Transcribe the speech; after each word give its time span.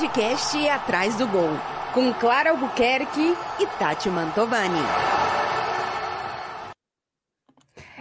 podcast 0.00 0.66
Atrás 0.66 1.14
do 1.16 1.28
Gol, 1.28 1.50
com 1.92 2.10
Clara 2.14 2.52
Albuquerque 2.52 3.36
e 3.60 3.66
Tati 3.78 4.08
Mantovani. 4.08 4.80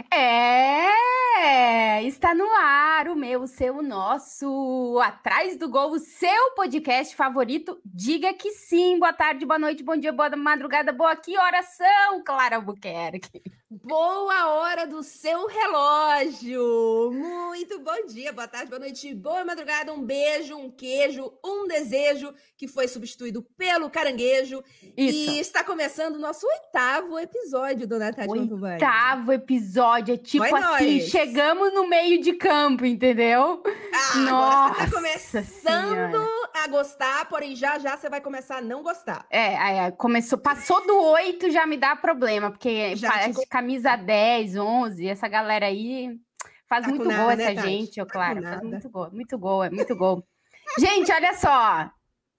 É, 0.09 2.01
está 2.03 2.33
no 2.33 2.49
ar 2.55 3.09
o 3.09 3.17
meu, 3.17 3.41
o 3.41 3.47
seu, 3.47 3.79
o 3.79 3.81
nosso, 3.81 4.97
atrás 5.03 5.57
do 5.57 5.67
gol, 5.67 5.91
o 5.91 5.99
seu 5.99 6.51
podcast 6.55 7.13
favorito. 7.13 7.77
Diga 7.83 8.33
que 8.33 8.51
sim. 8.51 8.97
Boa 8.97 9.11
tarde, 9.11 9.45
boa 9.45 9.59
noite, 9.59 9.83
bom 9.83 9.97
dia, 9.97 10.13
boa 10.13 10.33
madrugada, 10.37 10.93
boa 10.93 11.17
que 11.17 11.37
oração, 11.37 12.23
Clara 12.23 12.55
Albuquerque. 12.55 13.41
Boa 13.71 14.47
hora 14.47 14.87
do 14.87 15.03
seu 15.03 15.45
relógio. 15.45 17.11
Muito 17.13 17.79
bom 17.81 18.07
dia, 18.07 18.33
boa 18.33 18.47
tarde, 18.47 18.67
boa 18.67 18.79
noite, 18.79 19.13
boa 19.13 19.45
madrugada. 19.45 19.93
Um 19.93 20.01
beijo, 20.01 20.57
um 20.57 20.71
queijo, 20.71 21.31
um 21.45 21.67
desejo 21.67 22.33
que 22.57 22.67
foi 22.67 22.87
substituído 22.87 23.43
pelo 23.55 23.87
caranguejo. 23.87 24.63
Isso. 24.97 25.29
E 25.31 25.39
está 25.39 25.63
começando 25.63 26.15
o 26.15 26.19
nosso 26.19 26.47
oitavo 26.47 27.19
episódio, 27.19 27.85
dona 27.85 28.11
Tati 28.11 28.27
Oitavo 28.27 29.31
episódio. 29.33 30.15
É 30.15 30.17
tipo 30.17 30.49
Vai 30.49 30.63
assim, 30.63 31.01
nós. 31.01 31.09
chegamos 31.09 31.71
no 31.71 31.87
meio 31.87 32.19
de 32.19 32.33
campo, 32.33 32.87
entendeu? 32.87 33.61
Ah, 33.93 34.17
Nossa 34.17 34.57
agora 34.57 34.73
você 34.73 34.85
tá 34.85 34.91
começando 34.91 35.45
senhora. 35.45 36.27
a 36.55 36.67
gostar, 36.69 37.29
porém 37.29 37.55
já 37.55 37.77
já 37.77 37.95
você 37.95 38.09
vai 38.09 38.19
começar 38.19 38.57
a 38.57 38.61
não 38.61 38.81
gostar. 38.81 39.27
É, 39.29 39.85
é 39.85 39.91
começou, 39.91 40.39
passou 40.39 40.83
do 40.87 40.99
oito 41.11 41.51
já 41.51 41.67
me 41.67 41.77
dá 41.77 41.95
problema, 41.95 42.49
porque 42.49 42.95
já 42.95 43.11
parece 43.11 43.45
camisa 43.59 43.97
10, 43.97 44.55
11, 44.55 45.07
essa 45.07 45.27
galera 45.27 45.65
aí 45.65 46.17
faz 46.65 46.85
tá 46.85 46.89
muito 46.89 47.03
nada, 47.03 47.23
gol 47.23 47.31
essa 47.31 47.53
né, 47.53 47.61
gente, 47.61 48.01
ô 48.01 48.05
tá 48.05 48.13
Clara, 48.13 48.41
faz 48.41 48.61
muito 48.61 48.89
gol, 48.89 49.11
muito 49.11 49.37
gol, 49.37 49.63
é 49.65 49.69
muito 49.69 49.95
gol. 49.97 50.27
gente, 50.79 51.11
olha 51.11 51.33
só. 51.33 51.91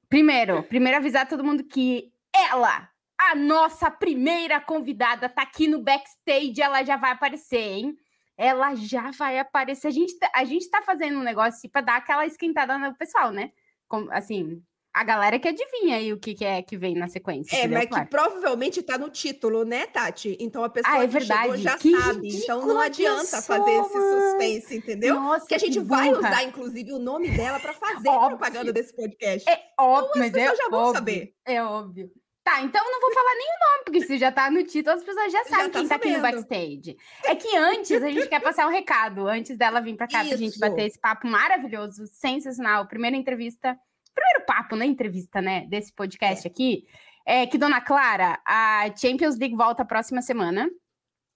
Primeiro, 0.08 0.62
primeiro 0.62 0.96
avisar 0.96 1.28
todo 1.28 1.44
mundo 1.44 1.62
que 1.62 2.10
ela, 2.34 2.88
a 3.18 3.34
nossa 3.34 3.90
primeira 3.90 4.60
convidada, 4.60 5.28
tá 5.28 5.42
aqui 5.42 5.68
no 5.68 5.82
backstage, 5.82 6.60
ela 6.60 6.82
já 6.82 6.96
vai 6.96 7.10
aparecer, 7.10 7.60
hein? 7.60 7.96
Ela 8.34 8.74
já 8.74 9.10
vai 9.10 9.38
aparecer. 9.38 9.88
A 9.88 9.90
gente, 9.90 10.18
tá, 10.18 10.30
a 10.34 10.44
gente 10.44 10.70
tá 10.70 10.80
fazendo 10.80 11.18
um 11.18 11.22
negócio 11.22 11.68
para 11.70 11.82
dar 11.82 11.96
aquela 11.96 12.24
esquentada 12.24 12.78
no 12.78 12.96
pessoal, 12.96 13.30
né? 13.30 13.52
Como, 13.86 14.10
assim, 14.10 14.62
a 14.92 15.04
galera 15.04 15.38
que 15.38 15.48
adivinha 15.48 15.96
aí 15.96 16.12
o 16.12 16.18
que, 16.18 16.34
que 16.34 16.44
é 16.44 16.62
que 16.62 16.76
vem 16.76 16.94
na 16.94 17.08
sequência. 17.08 17.56
É, 17.56 17.68
mas 17.68 17.86
claro. 17.86 18.04
que 18.04 18.10
provavelmente 18.10 18.82
tá 18.82 18.98
no 18.98 19.08
título, 19.08 19.64
né, 19.64 19.86
Tati? 19.86 20.36
Então 20.40 20.64
a 20.64 20.68
pessoa 20.68 20.98
ah, 20.98 21.04
é 21.04 21.06
verdade. 21.06 21.62
já 21.62 21.76
que 21.76 21.96
sabe. 21.96 22.28
Então 22.28 22.66
não 22.66 22.80
adianta 22.80 23.40
fazer 23.40 23.70
esse 23.70 23.92
suspense, 23.92 24.76
entendeu? 24.76 25.14
Nossa, 25.14 25.46
que 25.46 25.54
a 25.54 25.58
gente 25.58 25.78
que 25.78 25.84
vai 25.84 26.12
usar, 26.12 26.42
inclusive, 26.42 26.92
o 26.92 26.98
nome 26.98 27.30
dela 27.30 27.60
para 27.60 27.72
fazer 27.72 28.08
óbvio. 28.08 28.38
propaganda 28.38 28.72
desse 28.72 28.94
podcast. 28.94 29.48
É 29.48 29.60
óbvio, 29.78 30.24
então, 30.24 30.26
as 30.26 30.32
pessoas 30.32 30.58
é 30.58 30.62
já 30.62 30.68
vão 30.68 30.80
óbvio, 30.80 30.94
saber. 30.94 31.34
É 31.44 31.62
óbvio. 31.62 32.10
Tá, 32.42 32.62
então 32.62 32.82
eu 32.84 32.90
não 32.90 33.00
vou 33.00 33.12
falar 33.12 33.34
nem 33.34 33.46
o 33.46 33.70
nome, 33.70 33.84
porque 33.84 34.00
se 34.00 34.18
já 34.18 34.32
tá 34.32 34.50
no 34.50 34.64
título, 34.64 34.96
as 34.96 35.04
pessoas 35.04 35.30
já 35.30 35.44
sabem 35.44 35.66
já 35.66 35.70
tá 35.70 35.78
quem 35.78 35.88
tá 35.88 35.94
aqui 35.94 36.16
no 36.16 36.22
backstage. 36.22 36.96
É 37.24 37.36
que 37.36 37.56
antes 37.56 38.02
a 38.02 38.08
gente 38.08 38.28
quer 38.28 38.40
passar 38.40 38.66
um 38.66 38.70
recado, 38.70 39.28
antes 39.28 39.56
dela 39.58 39.80
vir 39.80 39.94
pra 39.94 40.08
cá 40.08 40.20
Isso. 40.22 40.30
pra 40.30 40.38
gente 40.38 40.58
bater 40.58 40.86
esse 40.86 40.98
papo 40.98 41.28
maravilhoso, 41.28 42.06
sensacional. 42.06 42.88
Primeira 42.88 43.16
entrevista 43.16 43.78
primeiro 44.14 44.44
papo 44.46 44.76
na 44.76 44.86
entrevista, 44.86 45.40
né, 45.40 45.66
desse 45.66 45.92
podcast 45.92 46.46
é. 46.46 46.50
aqui, 46.50 46.84
é 47.26 47.46
que, 47.46 47.58
dona 47.58 47.80
Clara, 47.80 48.40
a 48.44 48.86
Champions 48.96 49.38
League 49.38 49.54
volta 49.54 49.82
a 49.82 49.86
próxima 49.86 50.22
semana. 50.22 50.68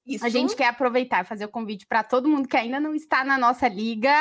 Isso. 0.06 0.24
A 0.24 0.28
gente 0.28 0.54
quer 0.54 0.66
aproveitar 0.66 1.22
e 1.22 1.28
fazer 1.28 1.44
o 1.44 1.50
convite 1.50 1.86
para 1.86 2.02
todo 2.02 2.28
mundo 2.28 2.48
que 2.48 2.56
ainda 2.56 2.78
não 2.78 2.94
está 2.94 3.24
na 3.24 3.38
nossa 3.38 3.68
liga. 3.68 4.12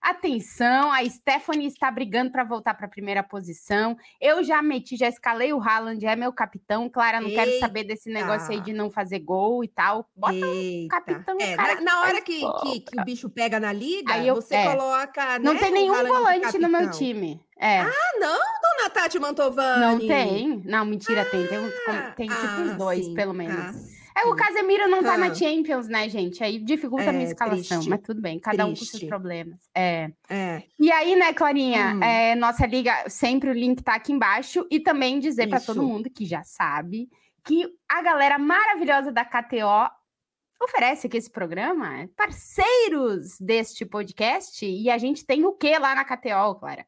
Atenção, 0.00 0.92
a 0.92 1.04
Stephanie 1.04 1.66
está 1.66 1.90
brigando 1.90 2.30
para 2.30 2.44
voltar 2.44 2.74
para 2.74 2.86
a 2.86 2.90
primeira 2.90 3.22
posição. 3.22 3.96
Eu 4.20 4.44
já 4.44 4.62
meti, 4.62 4.96
já 4.96 5.08
escalei 5.08 5.52
o 5.52 5.60
Haaland, 5.60 6.06
é 6.06 6.14
meu 6.14 6.32
capitão. 6.32 6.88
Clara, 6.88 7.20
não 7.20 7.28
Eita. 7.28 7.44
quero 7.44 7.58
saber 7.58 7.84
desse 7.84 8.08
negócio 8.08 8.50
aí 8.52 8.60
de 8.60 8.72
não 8.72 8.90
fazer 8.90 9.18
gol 9.18 9.64
e 9.64 9.68
tal. 9.68 10.08
Bota 10.14 10.34
o 10.34 10.84
um 10.84 10.88
capitão. 10.88 11.36
É, 11.40 11.56
na, 11.56 11.80
na, 11.80 12.00
hora 12.02 12.20
que, 12.20 12.40
que, 12.40 12.80
que, 12.80 13.00
o 13.00 13.04
bicho 13.04 13.28
pega 13.28 13.58
na 13.58 13.72
liga, 13.72 14.14
aí 14.14 14.28
eu, 14.28 14.36
você 14.36 14.54
é. 14.54 14.70
coloca. 14.70 15.38
Não 15.40 15.54
né, 15.54 15.60
tem 15.60 15.72
nenhum 15.72 16.06
volante 16.06 16.58
no 16.58 16.68
meu 16.68 16.90
time. 16.90 17.40
É. 17.58 17.80
Ah, 17.80 17.92
não, 18.20 18.38
dona 18.38 18.90
Tati 18.90 19.18
Mantovani? 19.18 19.80
Não 19.80 19.98
tem. 19.98 20.62
Não, 20.64 20.84
mentira, 20.84 21.22
ah, 21.22 21.24
tem. 21.24 21.44
Tem, 21.46 21.58
tem, 21.58 22.12
tem 22.16 22.28
tipo 22.28 22.46
ah, 22.46 22.60
uns 22.60 22.76
dois, 22.76 23.04
sim. 23.04 23.14
pelo 23.14 23.34
menos. 23.34 23.58
Ah, 23.58 23.97
é, 24.22 24.26
o 24.26 24.36
Casemiro 24.36 24.88
não 24.88 25.02
tá 25.02 25.14
ah. 25.14 25.18
na 25.18 25.34
Champions, 25.34 25.88
né, 25.88 26.08
gente? 26.08 26.42
Aí 26.42 26.58
dificulta 26.58 27.04
é, 27.04 27.08
a 27.08 27.12
minha 27.12 27.24
é, 27.26 27.30
escalação, 27.30 27.78
triste. 27.78 27.90
mas 27.90 28.00
tudo 28.00 28.20
bem, 28.20 28.38
cada 28.38 28.64
triste. 28.64 28.82
um 28.82 28.84
com 28.84 28.98
seus 28.98 29.08
problemas. 29.08 29.58
É. 29.74 30.10
é. 30.28 30.62
E 30.78 30.90
aí, 30.90 31.16
né, 31.16 31.32
Clarinha, 31.32 31.94
hum. 31.94 32.02
é, 32.02 32.34
nossa 32.34 32.66
liga, 32.66 33.08
sempre 33.08 33.50
o 33.50 33.52
link 33.52 33.82
tá 33.82 33.94
aqui 33.94 34.12
embaixo. 34.12 34.66
E 34.70 34.80
também 34.80 35.18
dizer 35.18 35.48
para 35.48 35.60
todo 35.60 35.82
mundo 35.82 36.10
que 36.10 36.24
já 36.24 36.42
sabe 36.42 37.08
que 37.44 37.66
a 37.88 38.02
galera 38.02 38.38
maravilhosa 38.38 39.10
da 39.10 39.24
KTO 39.24 39.90
oferece 40.60 41.06
aqui 41.06 41.16
esse 41.16 41.30
programa, 41.30 42.08
parceiros 42.16 43.38
deste 43.38 43.86
podcast, 43.86 44.66
e 44.66 44.90
a 44.90 44.98
gente 44.98 45.24
tem 45.24 45.44
o 45.44 45.52
que 45.52 45.78
lá 45.78 45.94
na 45.94 46.04
KTO, 46.04 46.56
Clara? 46.58 46.84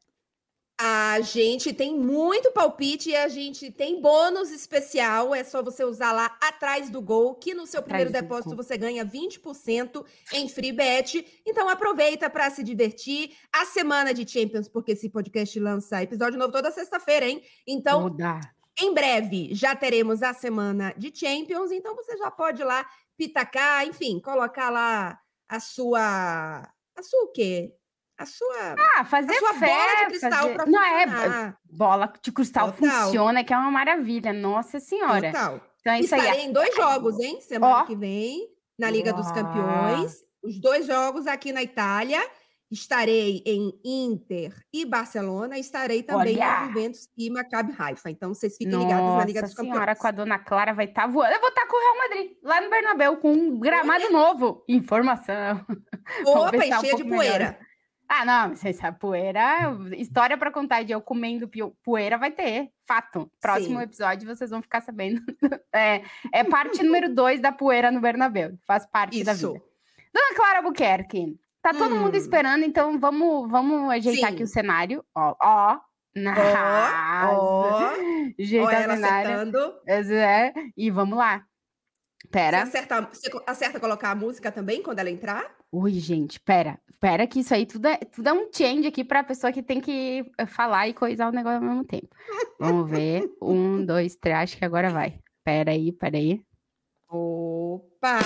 A 0.82 1.20
gente 1.20 1.74
tem 1.74 1.94
muito 1.94 2.52
palpite 2.52 3.10
e 3.10 3.16
a 3.16 3.28
gente 3.28 3.70
tem 3.70 4.00
bônus 4.00 4.50
especial. 4.50 5.34
É 5.34 5.44
só 5.44 5.62
você 5.62 5.84
usar 5.84 6.10
lá 6.10 6.34
atrás 6.40 6.88
do 6.88 7.02
gol, 7.02 7.34
que 7.34 7.52
no 7.52 7.66
seu 7.66 7.82
primeiro 7.82 8.10
depósito 8.10 8.56
você 8.56 8.78
ganha 8.78 9.04
20% 9.04 10.02
em 10.32 10.48
free 10.48 10.72
bet. 10.72 11.42
Então 11.46 11.68
aproveita 11.68 12.30
para 12.30 12.48
se 12.48 12.64
divertir. 12.64 13.36
A 13.52 13.66
semana 13.66 14.14
de 14.14 14.26
Champions, 14.26 14.68
porque 14.68 14.92
esse 14.92 15.10
podcast 15.10 15.60
lança 15.60 16.02
episódio 16.02 16.38
novo 16.38 16.50
toda 16.50 16.70
sexta-feira, 16.70 17.26
hein? 17.28 17.42
Então, 17.66 18.04
Muda. 18.04 18.40
em 18.80 18.94
breve 18.94 19.54
já 19.54 19.76
teremos 19.76 20.22
a 20.22 20.32
semana 20.32 20.94
de 20.96 21.14
Champions. 21.14 21.72
Então 21.72 21.94
você 21.94 22.16
já 22.16 22.30
pode 22.30 22.62
ir 22.62 22.64
lá 22.64 22.88
pitacar, 23.18 23.86
enfim, 23.86 24.18
colocar 24.18 24.70
lá 24.70 25.20
a 25.46 25.60
sua. 25.60 26.72
A 26.96 27.02
sua 27.02 27.24
o 27.24 27.32
quê? 27.32 27.74
A 28.20 28.26
sua, 28.26 28.76
ah, 28.96 29.04
fazer 29.04 29.32
a 29.32 29.38
sua 29.38 29.54
fé, 29.54 29.66
bola 29.66 29.96
de 29.96 30.04
cristal 30.06 30.30
fazer... 30.30 30.54
para 30.54 30.66
Não 30.66 30.84
é 30.84 31.54
bola 31.64 32.12
de 32.22 32.32
cristal 32.32 32.72
Total. 32.72 33.04
funciona, 33.04 33.42
que 33.42 33.54
é 33.54 33.56
uma 33.56 33.70
maravilha. 33.70 34.30
Nossa 34.30 34.78
senhora. 34.78 35.32
Total. 35.32 35.60
Então 35.80 35.92
é 35.94 36.00
isso 36.00 36.14
Estarei 36.14 36.40
aí. 36.40 36.46
em 36.46 36.52
dois 36.52 36.74
jogos, 36.76 37.18
hein? 37.18 37.40
Semana 37.40 37.80
oh. 37.80 37.86
que 37.86 37.96
vem, 37.96 38.46
na 38.78 38.90
Liga 38.90 39.14
dos 39.14 39.30
Campeões. 39.32 40.22
Os 40.42 40.60
dois 40.60 40.86
jogos 40.86 41.26
aqui 41.26 41.50
na 41.50 41.62
Itália. 41.62 42.20
Estarei 42.70 43.42
em 43.46 43.72
Inter 43.82 44.54
e 44.72 44.84
Barcelona. 44.84 45.58
Estarei 45.58 46.02
também 46.02 46.36
Olha. 46.36 46.64
em 46.64 46.68
Juventus 46.68 47.08
e 47.16 47.30
Maccabi 47.30 47.74
Haifa. 47.76 48.10
Então, 48.10 48.32
vocês 48.32 48.52
fiquem 48.52 48.74
Nossa 48.74 48.86
ligados 48.86 49.16
na 49.16 49.24
Liga 49.24 49.42
dos 49.42 49.54
Campeões. 49.54 49.74
senhora, 49.74 49.96
com 49.96 50.06
a 50.06 50.10
dona 50.10 50.38
Clara 50.38 50.74
vai 50.74 50.84
estar 50.84 51.02
tá 51.02 51.08
voando. 51.08 51.32
Eu 51.32 51.40
vou 51.40 51.48
estar 51.48 51.62
tá 51.62 51.66
com 51.66 51.76
o 51.76 51.80
Real 51.80 51.96
Madrid, 51.96 52.36
lá 52.44 52.60
no 52.60 52.70
Bernabéu, 52.70 53.16
com 53.16 53.32
um 53.32 53.58
gramado 53.58 54.12
novo. 54.12 54.64
Informação. 54.68 55.64
Opa, 56.26 56.56
e 56.58 56.80
cheia 56.80 56.94
um 56.94 56.96
de 56.98 57.04
poeira. 57.04 57.38
Melhor. 57.38 57.69
Ah, 58.12 58.24
não, 58.24 58.54
essa 58.64 58.90
poeira, 58.90 59.72
história 59.96 60.36
para 60.36 60.50
contar 60.50 60.82
de 60.82 60.90
eu 60.90 61.00
comendo 61.00 61.48
poeira 61.84 62.18
vai 62.18 62.32
ter, 62.32 62.72
fato. 62.84 63.30
Próximo 63.40 63.78
Sim. 63.78 63.84
episódio 63.84 64.26
vocês 64.26 64.50
vão 64.50 64.60
ficar 64.60 64.80
sabendo. 64.80 65.22
É, 65.72 66.02
é 66.32 66.42
parte 66.42 66.82
número 66.82 67.14
dois 67.14 67.40
da 67.40 67.52
poeira 67.52 67.92
no 67.92 68.00
Bernabéu, 68.00 68.58
faz 68.66 68.84
parte 68.84 69.14
Isso. 69.14 69.24
da 69.24 69.34
vida. 69.34 69.62
Dona 70.12 70.34
Clara 70.34 70.62
Buquerque, 70.62 71.38
tá 71.62 71.72
todo 71.72 71.94
hum. 71.94 72.00
mundo 72.00 72.16
esperando, 72.16 72.64
então 72.64 72.98
vamos, 72.98 73.48
vamos 73.48 73.88
ajeitar 73.92 74.30
Sim. 74.30 74.34
aqui 74.34 74.42
o 74.42 74.48
cenário. 74.48 75.04
Ó, 75.14 75.36
ó. 75.40 75.78
Ó, 77.28 77.36
ó. 77.36 77.92
Ajeitar 78.40 78.90
o 78.90 78.92
cenário. 78.94 79.54
É, 79.86 80.52
e 80.76 80.90
vamos 80.90 81.16
lá. 81.16 81.44
Pera. 82.32 82.66
Você 82.66 82.78
acerta, 82.78 83.00
você 83.02 83.30
acerta 83.46 83.78
colocar 83.78 84.10
a 84.10 84.16
música 84.16 84.50
também 84.50 84.82
quando 84.82 84.98
ela 84.98 85.10
entrar? 85.10 85.59
Ui, 85.72 85.92
gente, 85.92 86.40
pera, 86.40 86.80
pera 86.98 87.28
que 87.28 87.38
isso 87.40 87.54
aí 87.54 87.64
tudo 87.64 87.86
é, 87.86 87.96
tudo 87.98 88.28
é 88.28 88.32
um 88.32 88.50
change 88.52 88.88
aqui 88.88 89.04
para 89.04 89.20
a 89.20 89.24
pessoa 89.24 89.52
que 89.52 89.62
tem 89.62 89.80
que 89.80 90.24
eh, 90.36 90.44
falar 90.44 90.88
e 90.88 90.94
coisar 90.94 91.28
o 91.28 91.32
negócio 91.32 91.58
ao 91.58 91.64
mesmo 91.64 91.84
tempo. 91.84 92.08
Vamos 92.58 92.90
ver. 92.90 93.30
Um, 93.40 93.84
dois, 93.86 94.16
três, 94.16 94.36
acho 94.36 94.58
que 94.58 94.64
agora 94.64 94.90
vai. 94.90 95.20
Pera 95.44 95.70
aí, 95.70 95.92
pera 95.92 96.16
aí. 96.18 96.42
Opa! 97.08 98.18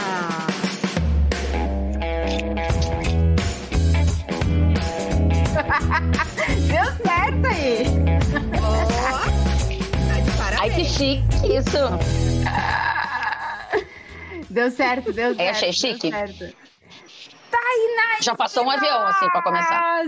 Deu 6.66 6.84
certo 7.04 7.46
aí! 7.46 7.84
Oh, 8.56 8.86
tá. 10.38 10.60
Ai, 10.62 10.70
que 10.70 10.84
chique 10.84 11.22
isso! 11.58 11.78
Deu 14.48 14.70
certo, 14.70 15.12
deu 15.12 15.34
certo. 15.34 15.40
Eu 15.42 15.50
achei 15.50 15.72
chique. 15.74 16.10
Deu 16.10 16.28
certo. 16.28 16.63
Tainá 17.54 18.20
Já 18.20 18.34
passou 18.34 18.64
um 18.64 18.70
avião, 18.70 19.06
assim, 19.06 19.28
para 19.30 19.42
começar. 19.42 20.02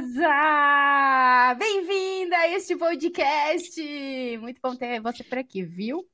Bem-vinda 1.56 2.36
a 2.36 2.48
este 2.48 2.74
podcast. 2.74 3.80
Muito 4.40 4.60
bom 4.60 4.74
ter 4.74 5.00
você 5.00 5.22
por 5.22 5.38
aqui, 5.38 5.62
viu? 5.62 6.04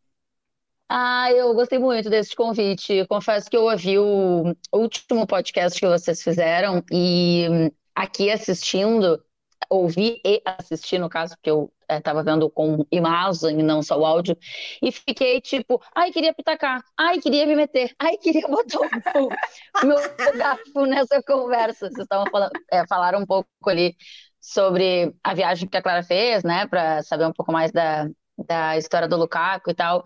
Ah, 0.91 1.33
eu 1.33 1.55
gostei 1.55 1.79
muito 1.79 2.11
desse 2.11 2.37
convite. 2.37 3.07
Confesso 3.07 3.49
que 3.49 3.57
eu 3.57 3.63
ouvi 3.63 3.99
o 3.99 4.55
último 4.71 5.27
podcast 5.27 5.81
que 5.81 5.89
vocês 5.89 6.23
fizeram 6.23 6.85
e 6.93 7.73
aqui 7.95 8.31
assistindo, 8.31 9.25
ouvi 9.71 10.21
e 10.23 10.43
assisti, 10.45 10.99
no 10.99 11.09
caso, 11.09 11.35
porque 11.37 11.51
eu 11.51 11.73
estava 11.99 12.21
é, 12.21 12.23
vendo 12.25 12.51
com 12.51 12.87
imagem, 12.91 13.57
não 13.59 13.83
só 13.83 13.99
o 13.99 14.05
áudio, 14.05 14.37
e 14.83 14.93
fiquei 14.93 15.41
tipo, 15.41 15.81
ai, 15.95 16.11
queria 16.11 16.35
pitacar, 16.35 16.83
ai, 16.99 17.19
queria 17.19 17.47
me 17.47 17.57
meter, 17.57 17.95
ai, 17.99 18.17
queria 18.17 18.47
botar 18.49 18.81
o 18.81 19.87
meu 19.87 19.97
garfo 20.37 20.87
nessa 20.87 21.23
conversa. 21.23 21.89
Vocês 21.89 22.01
estavam 22.01 22.27
falando, 22.31 22.53
é, 22.71 22.87
falaram 22.87 23.21
um 23.21 23.27
pouco 23.27 23.49
ali 23.67 23.97
sobre 24.41 25.15
a 25.23 25.35
viagem 25.35 25.69
que 25.69 25.77
a 25.77 25.83
Clara 25.83 26.03
fez, 26.03 26.43
né, 26.43 26.67
para 26.67 27.03
saber 27.03 27.27
um 27.27 27.33
pouco 27.33 27.53
mais 27.53 27.71
da, 27.73 28.09
da 28.47 28.77
história 28.77 29.09
do 29.09 29.17
Lukaku 29.17 29.71
e 29.71 29.75
tal. 29.75 30.05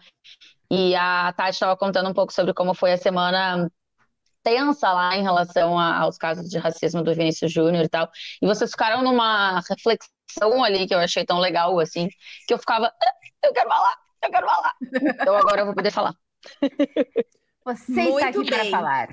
E 0.71 0.95
a 0.97 1.33
Tati 1.33 1.53
estava 1.53 1.77
contando 1.77 2.11
um 2.11 2.15
pouco 2.15 2.33
sobre 2.33 2.53
como 2.53 2.75
foi 2.75 2.93
a 2.93 2.99
semana 2.99 3.71
tensa 4.43 4.93
lá 4.93 5.17
em 5.17 5.23
relação 5.23 5.77
a, 5.79 5.99
aos 5.99 6.17
casos 6.17 6.49
de 6.49 6.57
racismo 6.59 7.03
do 7.03 7.15
Vinícius 7.15 7.53
Júnior 7.53 7.85
e 7.85 7.89
tal. 7.89 8.09
E 8.41 8.47
vocês 8.47 8.71
ficaram 8.71 9.03
numa 9.03 9.61
reflexão 9.69 10.16
ali 10.65 10.87
que 10.87 10.95
eu 10.95 10.99
achei 10.99 11.25
tão 11.25 11.39
legal, 11.39 11.79
assim, 11.79 12.09
que 12.47 12.55
eu 12.55 12.59
ficava, 12.59 12.87
ah, 12.87 13.15
eu 13.45 13.53
quero 13.53 13.69
falar, 13.69 13.97
eu 14.23 14.31
quero 14.31 14.47
falar. 14.47 14.75
Então 15.21 15.37
agora 15.37 15.61
eu 15.61 15.67
vou 15.67 15.75
poder 15.75 15.91
falar. 15.91 16.15
Você 17.65 17.93
muito 17.93 18.19
está 18.19 18.29
aqui 18.29 18.39
bem. 18.39 18.47
para 18.47 18.71
falar. 18.71 19.09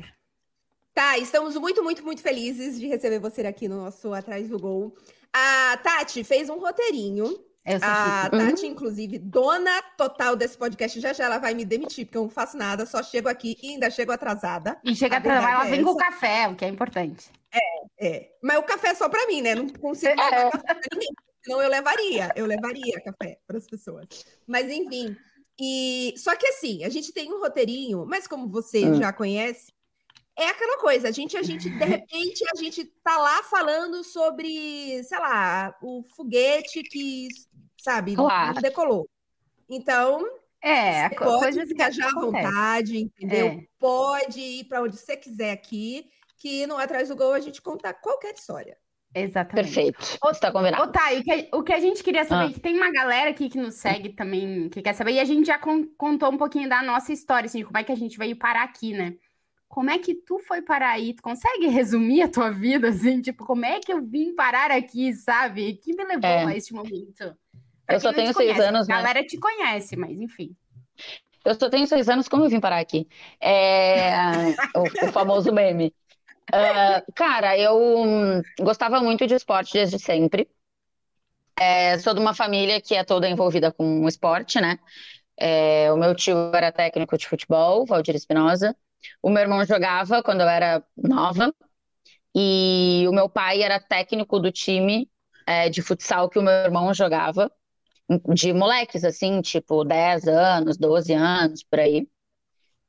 Tá, 0.93 1.17
estamos 1.17 1.55
muito, 1.57 1.83
muito, 1.83 2.03
muito 2.03 2.21
felizes 2.21 2.79
de 2.79 2.87
receber 2.87 3.19
você 3.19 3.41
aqui 3.47 3.67
no 3.67 3.83
nosso 3.83 4.13
Atrás 4.13 4.47
do 4.47 4.59
Gol. 4.59 4.95
A 5.33 5.77
Tati 5.77 6.23
fez 6.23 6.49
um 6.49 6.59
roteirinho 6.59 7.35
a 7.81 8.29
Tati, 8.29 8.65
uhum. 8.65 8.71
inclusive, 8.71 9.17
dona 9.17 9.81
total 9.97 10.35
desse 10.35 10.57
podcast, 10.57 10.99
já 10.99 11.13
já 11.13 11.25
ela 11.25 11.37
vai 11.37 11.53
me 11.53 11.63
demitir, 11.63 12.05
porque 12.05 12.17
eu 12.17 12.23
não 12.23 12.29
faço 12.29 12.57
nada, 12.57 12.85
só 12.85 13.01
chego 13.01 13.29
aqui 13.29 13.57
e 13.63 13.71
ainda 13.71 13.89
chego 13.89 14.11
atrasada. 14.11 14.77
E 14.83 14.93
chega 14.93 15.17
atrasada, 15.17 15.49
ela 15.49 15.67
é 15.67 15.71
vem 15.71 15.83
com 15.83 15.95
café, 15.95 16.47
o 16.49 16.55
que 16.55 16.65
é 16.65 16.67
importante. 16.67 17.31
É, 17.53 18.07
é. 18.07 18.31
Mas 18.41 18.57
o 18.57 18.63
café 18.63 18.89
é 18.89 18.95
só 18.95 19.07
para 19.07 19.27
mim, 19.27 19.41
né? 19.41 19.55
Não 19.55 19.69
consigo 19.69 20.11
é. 20.11 20.15
café 20.15 20.73
pra 20.73 20.87
ninguém. 20.91 21.13
Senão 21.43 21.61
eu 21.61 21.69
levaria, 21.69 22.31
eu 22.35 22.45
levaria 22.45 23.01
café 23.01 23.37
para 23.45 23.57
as 23.57 23.67
pessoas. 23.67 24.07
Mas 24.47 24.71
enfim. 24.71 25.15
E 25.59 26.13
só 26.17 26.35
que 26.35 26.47
assim, 26.47 26.83
a 26.83 26.89
gente 26.89 27.11
tem 27.13 27.31
um 27.31 27.39
roteirinho, 27.39 28.05
mas 28.07 28.27
como 28.27 28.47
você 28.47 28.85
hum. 28.85 28.95
já 28.95 29.13
conhece, 29.13 29.71
é 30.35 30.47
aquela 30.47 30.79
coisa, 30.79 31.09
a 31.09 31.11
gente, 31.11 31.37
a 31.37 31.43
gente, 31.43 31.69
de 31.69 31.85
repente, 31.85 32.43
a 32.51 32.57
gente 32.57 32.85
tá 33.03 33.17
lá 33.17 33.43
falando 33.43 34.03
sobre, 34.03 35.03
sei 35.03 35.19
lá, 35.19 35.75
o 35.79 36.03
foguete 36.15 36.81
que 36.81 37.27
sabe? 37.83 38.15
Claro. 38.15 38.55
Não 38.55 38.61
decolou. 38.61 39.09
Então, 39.69 40.25
é, 40.61 41.09
você 41.09 41.15
pode 41.15 41.65
viajar 41.65 42.07
à 42.07 42.19
vontade, 42.19 42.97
entendeu? 42.97 43.47
É. 43.47 43.67
Pode 43.77 44.39
ir 44.39 44.63
para 44.65 44.81
onde 44.81 44.97
você 44.97 45.17
quiser 45.17 45.51
aqui, 45.51 46.09
que 46.43 46.67
no 46.67 46.77
Atrás 46.77 47.07
do 47.07 47.15
Gol 47.15 47.31
a 47.31 47.39
gente 47.39 47.61
conta 47.61 47.93
qualquer 47.93 48.33
história. 48.33 48.77
Exatamente. 49.15 49.73
Perfeito. 49.73 50.19
Está 50.29 50.51
combinado. 50.51 50.83
Ô, 50.83 50.87
Thay, 50.87 51.19
o 51.19 51.23
que, 51.23 51.49
o 51.53 51.63
que 51.63 51.71
a 51.71 51.79
gente 51.79 52.03
queria 52.03 52.25
saber, 52.25 52.49
ah. 52.49 52.53
que 52.53 52.59
tem 52.59 52.75
uma 52.75 52.91
galera 52.91 53.29
aqui 53.29 53.47
que 53.47 53.57
nos 53.57 53.75
segue 53.75 54.09
também, 54.09 54.67
que 54.67 54.81
quer 54.81 54.91
saber, 54.91 55.13
e 55.13 55.19
a 55.21 55.23
gente 55.23 55.47
já 55.47 55.57
con 55.57 55.87
contou 55.97 56.29
um 56.29 56.37
pouquinho 56.37 56.67
da 56.67 56.83
nossa 56.83 57.13
história, 57.13 57.45
assim, 57.45 57.63
como 57.63 57.77
é 57.77 57.83
que 57.85 57.93
a 57.93 57.95
gente 57.95 58.17
veio 58.17 58.35
parar 58.35 58.63
aqui, 58.63 58.91
né? 58.91 59.15
Como 59.69 59.89
é 59.89 59.97
que 59.97 60.15
tu 60.15 60.37
foi 60.39 60.61
parar 60.61 60.89
aí? 60.89 61.13
Tu 61.13 61.23
consegue 61.23 61.67
resumir 61.67 62.23
a 62.23 62.27
tua 62.27 62.51
vida, 62.51 62.89
assim? 62.89 63.21
Tipo, 63.21 63.45
como 63.45 63.63
é 63.63 63.79
que 63.79 63.93
eu 63.93 64.03
vim 64.03 64.35
parar 64.35 64.69
aqui, 64.69 65.13
sabe? 65.13 65.71
O 65.71 65.77
que 65.77 65.95
me 65.95 66.03
levou 66.03 66.29
é. 66.29 66.45
a 66.45 66.57
este 66.57 66.73
momento? 66.73 67.37
eu 67.87 67.99
só 68.01 68.11
tenho 68.11 68.33
seis 68.33 68.59
anos, 68.59 68.85
né? 68.85 68.95
A 68.95 68.97
galera 68.97 69.25
te 69.25 69.37
conhece, 69.37 69.95
mas 69.95 70.19
enfim. 70.19 70.53
Eu 71.45 71.55
só 71.55 71.69
tenho 71.69 71.85
seis 71.85 72.07
anos, 72.07 72.27
como 72.27 72.45
eu 72.45 72.49
vim 72.49 72.59
parar 72.59 72.79
aqui? 72.79 73.07
É... 73.39 74.13
o, 74.75 75.07
o, 75.07 75.11
famoso 75.11 75.51
meme. 75.51 75.93
Uh, 76.53 77.01
cara, 77.15 77.57
eu 77.57 77.75
gostava 78.59 78.99
muito 79.01 79.25
de 79.25 79.33
esporte 79.33 79.73
desde 79.73 79.97
sempre. 79.97 80.47
É, 81.59 81.97
sou 81.99 82.13
de 82.13 82.19
uma 82.19 82.33
família 82.33 82.81
que 82.81 82.93
é 82.95 83.03
toda 83.03 83.27
envolvida 83.29 83.71
com 83.71 84.07
esporte, 84.07 84.59
né? 84.59 84.77
É, 85.37 85.91
o 85.91 85.97
meu 85.97 86.15
tio 86.15 86.35
era 86.55 86.71
técnico 86.71 87.17
de 87.17 87.27
futebol, 87.27 87.85
Valdir 87.85 88.15
Espinosa. 88.15 88.75
O 89.21 89.29
meu 89.29 89.41
irmão 89.43 89.65
jogava 89.65 90.23
quando 90.23 90.41
eu 90.41 90.49
era 90.49 90.83
nova. 90.97 91.53
E 92.35 93.05
o 93.07 93.13
meu 93.13 93.29
pai 93.29 93.63
era 93.63 93.79
técnico 93.79 94.39
do 94.39 94.51
time 94.51 95.09
é, 95.47 95.69
de 95.69 95.81
futsal 95.81 96.29
que 96.29 96.39
o 96.39 96.43
meu 96.43 96.53
irmão 96.53 96.93
jogava 96.93 97.51
de 98.33 98.53
moleques, 98.53 99.03
assim, 99.03 99.41
tipo 99.41 99.83
10 99.85 100.27
anos, 100.27 100.77
12 100.77 101.13
anos, 101.13 101.63
por 101.63 101.79
aí. 101.79 102.07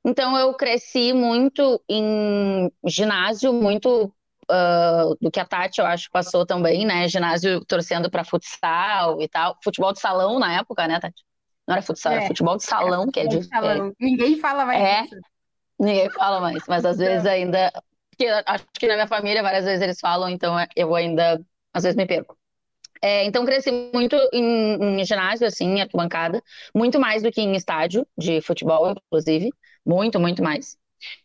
Então 0.04 0.36
eu 0.36 0.52
cresci 0.54 1.12
muito 1.12 1.82
em 1.88 2.70
ginásio, 2.86 3.52
muito 3.52 4.12
uh, 4.50 5.16
do 5.20 5.30
que 5.30 5.40
a 5.40 5.46
Tati, 5.46 5.80
eu 5.80 5.86
acho, 5.86 6.10
passou 6.10 6.44
também, 6.44 6.84
né? 6.84 7.08
Ginásio 7.08 7.64
torcendo 7.64 8.10
para 8.10 8.24
futsal 8.24 9.20
e 9.20 9.28
tal. 9.28 9.56
Futebol 9.62 9.92
de 9.92 10.00
salão 10.00 10.38
na 10.38 10.58
época, 10.58 10.86
né, 10.86 11.00
Tati? 11.00 11.22
Não 11.66 11.74
era 11.74 11.82
futsal, 11.82 12.12
é, 12.12 12.16
era 12.16 12.26
futebol 12.26 12.56
de 12.56 12.64
salão, 12.64 13.10
que 13.10 13.20
é 13.20 13.26
de. 13.26 13.38
É, 13.38 13.92
ninguém 13.98 14.38
fala 14.38 14.66
mais 14.66 14.82
é, 14.82 15.02
isso. 15.04 15.16
Ninguém 15.78 16.10
fala 16.10 16.40
mais, 16.40 16.62
mas 16.68 16.84
às 16.84 16.98
vezes 16.98 17.26
ainda. 17.26 17.72
Porque 18.10 18.26
acho 18.46 18.64
que 18.78 18.86
na 18.86 18.94
minha 18.94 19.08
família 19.08 19.42
várias 19.42 19.64
vezes 19.64 19.82
eles 19.82 19.98
falam, 19.98 20.28
então 20.28 20.54
eu 20.76 20.94
ainda 20.94 21.40
às 21.72 21.82
vezes 21.82 21.96
me 21.96 22.06
perco. 22.06 22.36
É, 23.02 23.24
então, 23.24 23.44
cresci 23.44 23.70
muito 23.92 24.16
em, 24.32 25.00
em, 25.00 25.04
ginásio, 25.04 25.46
assim, 25.46 25.66
em 25.66 25.82
arquibancada, 25.82 26.42
muito 26.74 26.98
mais 26.98 27.22
do 27.22 27.30
que 27.30 27.40
em 27.40 27.54
estádio 27.54 28.06
de 28.16 28.40
futebol, 28.40 28.92
inclusive, 28.92 29.50
muito, 29.84 30.18
muito 30.20 30.42
mais. 30.42 30.76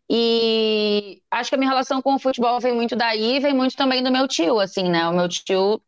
E 0.10 1.22
acho 1.32 1.50
que 1.50 1.56
a 1.56 1.58
minha 1.58 1.70
relação 1.70 2.02
com 2.02 2.16
o 2.16 2.20
futebol 2.20 2.60
vem 2.60 2.74
muito 2.74 2.96
daí, 2.96 3.40
vem 3.40 3.54
muito 3.54 3.76
também 3.76 4.04
do 4.04 4.12
meu 4.12 4.28
tio, 4.28 4.60
assim, 4.60 4.84
né? 4.90 5.08
O 5.08 5.14
meu 5.14 5.30
tio 5.30 5.82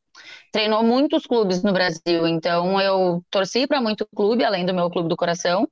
treinou 0.52 0.84
muitos 0.84 1.26
clubes 1.26 1.64
no 1.64 1.74
Brasil, 1.74 2.28
então 2.28 2.80
eu 2.82 3.24
torci 3.32 3.68
para 3.68 3.82
muito 3.82 4.08
clube, 4.16 4.44
além 4.44 4.66
do 4.66 4.74
meu 4.74 4.90
clube 4.90 5.10
do 5.10 5.18
coração, 5.18 5.68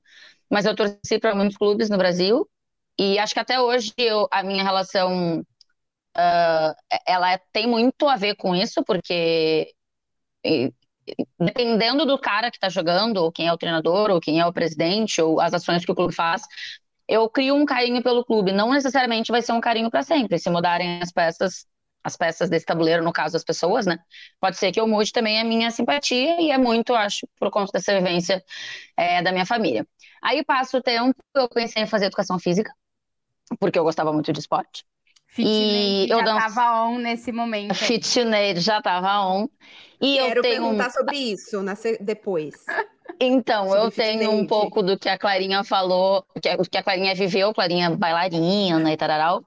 mas 0.49 0.65
eu 0.65 0.75
torci 0.75 1.19
para 1.19 1.35
muitos 1.35 1.57
clubes 1.57 1.89
no 1.89 1.97
Brasil. 1.97 2.47
E 2.99 3.17
acho 3.19 3.33
que 3.33 3.39
até 3.39 3.59
hoje 3.61 3.93
eu, 3.97 4.27
a 4.31 4.43
minha 4.43 4.63
relação 4.63 5.39
uh, 5.39 6.75
ela 7.07 7.37
tem 7.53 7.67
muito 7.67 8.07
a 8.07 8.15
ver 8.15 8.35
com 8.35 8.55
isso, 8.55 8.83
porque 8.83 9.73
dependendo 11.39 12.05
do 12.05 12.17
cara 12.19 12.51
que 12.51 12.57
está 12.57 12.69
jogando, 12.69 13.17
ou 13.17 13.31
quem 13.31 13.47
é 13.47 13.53
o 13.53 13.57
treinador, 13.57 14.09
ou 14.11 14.19
quem 14.19 14.39
é 14.39 14.45
o 14.45 14.53
presidente, 14.53 15.21
ou 15.21 15.39
as 15.39 15.53
ações 15.53 15.85
que 15.85 15.91
o 15.91 15.95
clube 15.95 16.13
faz, 16.13 16.43
eu 17.09 17.28
crio 17.28 17.56
um 17.56 17.66
carinho 17.66 18.04
pelo 18.04 18.23
clube. 18.23 18.51
Não 18.51 18.71
necessariamente 18.71 19.31
vai 19.31 19.42
ser 19.42 19.51
um 19.51 19.59
carinho 19.59 19.89
para 19.89 20.04
sempre. 20.04 20.37
Se 20.37 20.47
mudarem 20.47 21.01
as 21.01 21.11
peças, 21.11 21.66
as 22.04 22.16
peças 22.16 22.49
desse 22.49 22.66
tabuleiro, 22.66 23.04
no 23.04 23.11
caso 23.11 23.33
das 23.33 23.44
pessoas, 23.44 23.87
né? 23.87 23.97
Pode 24.39 24.57
ser 24.57 24.71
que 24.71 24.80
eu 24.80 24.87
mude 24.87 25.11
também 25.11 25.42
a 25.42 25.44
minha 25.44 25.71
simpatia, 25.71 26.39
e 26.39 26.51
é 26.51 26.57
muito, 26.57 26.94
acho, 26.94 27.28
por 27.39 27.49
conta 27.49 27.71
dessa 27.73 27.97
vivência 27.97 28.44
é, 28.95 29.23
da 29.23 29.31
minha 29.31 29.45
família. 29.45 29.87
Aí 30.21 30.45
passa 30.45 30.78
o 30.78 30.81
tempo, 30.83 31.16
eu 31.35 31.49
pensei 31.49 31.81
em 31.81 31.87
fazer 31.87 32.06
educação 32.06 32.37
física, 32.37 32.71
porque 33.59 33.80
eu 33.80 33.83
gostava 33.83 34.13
muito 34.13 34.31
de 34.31 34.39
esporte. 34.39 34.85
Fitness 35.25 36.09
já 36.09 36.19
estava 36.19 36.83
on 36.85 36.97
nesse 36.99 37.31
momento. 37.31 37.73
Fitness 37.75 38.63
já 38.63 38.78
estava 38.78 39.21
on. 39.21 39.47
E 40.01 40.16
Quero 40.16 40.39
eu 40.39 40.42
tenho... 40.44 40.61
perguntar 40.61 40.92
sobre 40.92 41.18
isso 41.18 41.63
depois. 42.01 42.54
Então, 43.19 43.75
eu 43.75 43.92
tenho 43.92 44.31
um 44.31 44.45
pouco 44.45 44.81
do 44.81 44.97
que 44.97 45.09
a 45.09 45.18
Clarinha 45.18 45.63
falou, 45.63 46.25
o 46.35 46.69
que 46.69 46.78
a 46.78 46.83
Clarinha 46.83 47.16
viveu, 47.16 47.54
Clarinha 47.54 47.89
bailarina 47.89 48.92
e 48.92 48.97
tararau. 48.97 49.45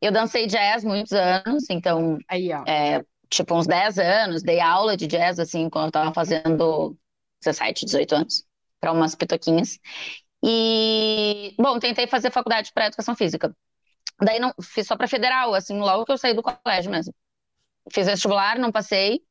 Eu 0.00 0.12
dancei 0.12 0.46
jazz 0.46 0.84
muitos 0.84 1.12
anos, 1.12 1.68
então, 1.68 2.18
Aí. 2.28 2.50
É, 2.66 3.04
tipo, 3.28 3.54
uns 3.54 3.66
10 3.66 3.98
anos, 3.98 4.42
dei 4.42 4.60
aula 4.60 4.96
de 4.96 5.06
jazz, 5.06 5.38
assim, 5.38 5.68
quando 5.68 5.86
eu 5.86 5.92
tava 5.92 6.12
fazendo 6.12 6.96
17, 7.40 7.84
18 7.84 8.14
anos, 8.14 8.44
para 8.80 8.92
umas 8.92 9.14
pitoquinhas. 9.14 9.78
E, 10.42 11.54
bom, 11.58 11.78
tentei 11.78 12.06
fazer 12.06 12.30
faculdade 12.30 12.72
para 12.72 12.86
educação 12.86 13.14
física. 13.14 13.54
Daí 14.22 14.38
não 14.38 14.52
fiz 14.62 14.86
só 14.86 14.96
para 14.96 15.08
federal, 15.08 15.54
assim, 15.54 15.78
logo 15.78 16.04
que 16.04 16.12
eu 16.12 16.18
saí 16.18 16.34
do 16.34 16.42
colégio 16.42 16.90
mesmo. 16.90 17.14
Fiz 17.92 18.06
vestibular, 18.06 18.58
não 18.58 18.72
passei 18.72 19.22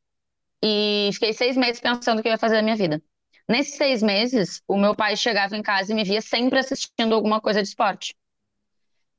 e 0.63 1.09
fiquei 1.13 1.33
seis 1.33 1.55
meses 1.57 1.79
pensando 1.81 2.19
o 2.19 2.21
que 2.21 2.27
eu 2.27 2.33
ia 2.33 2.37
fazer 2.37 2.55
da 2.55 2.61
minha 2.61 2.75
vida. 2.75 3.01
Nesses 3.49 3.75
seis 3.75 4.03
meses, 4.03 4.61
o 4.67 4.77
meu 4.77 4.95
pai 4.95 5.17
chegava 5.17 5.57
em 5.57 5.63
casa 5.63 5.91
e 5.91 5.95
me 5.95 6.03
via 6.03 6.21
sempre 6.21 6.59
assistindo 6.59 7.15
alguma 7.15 7.41
coisa 7.41 7.61
de 7.63 7.67
esporte. 7.67 8.15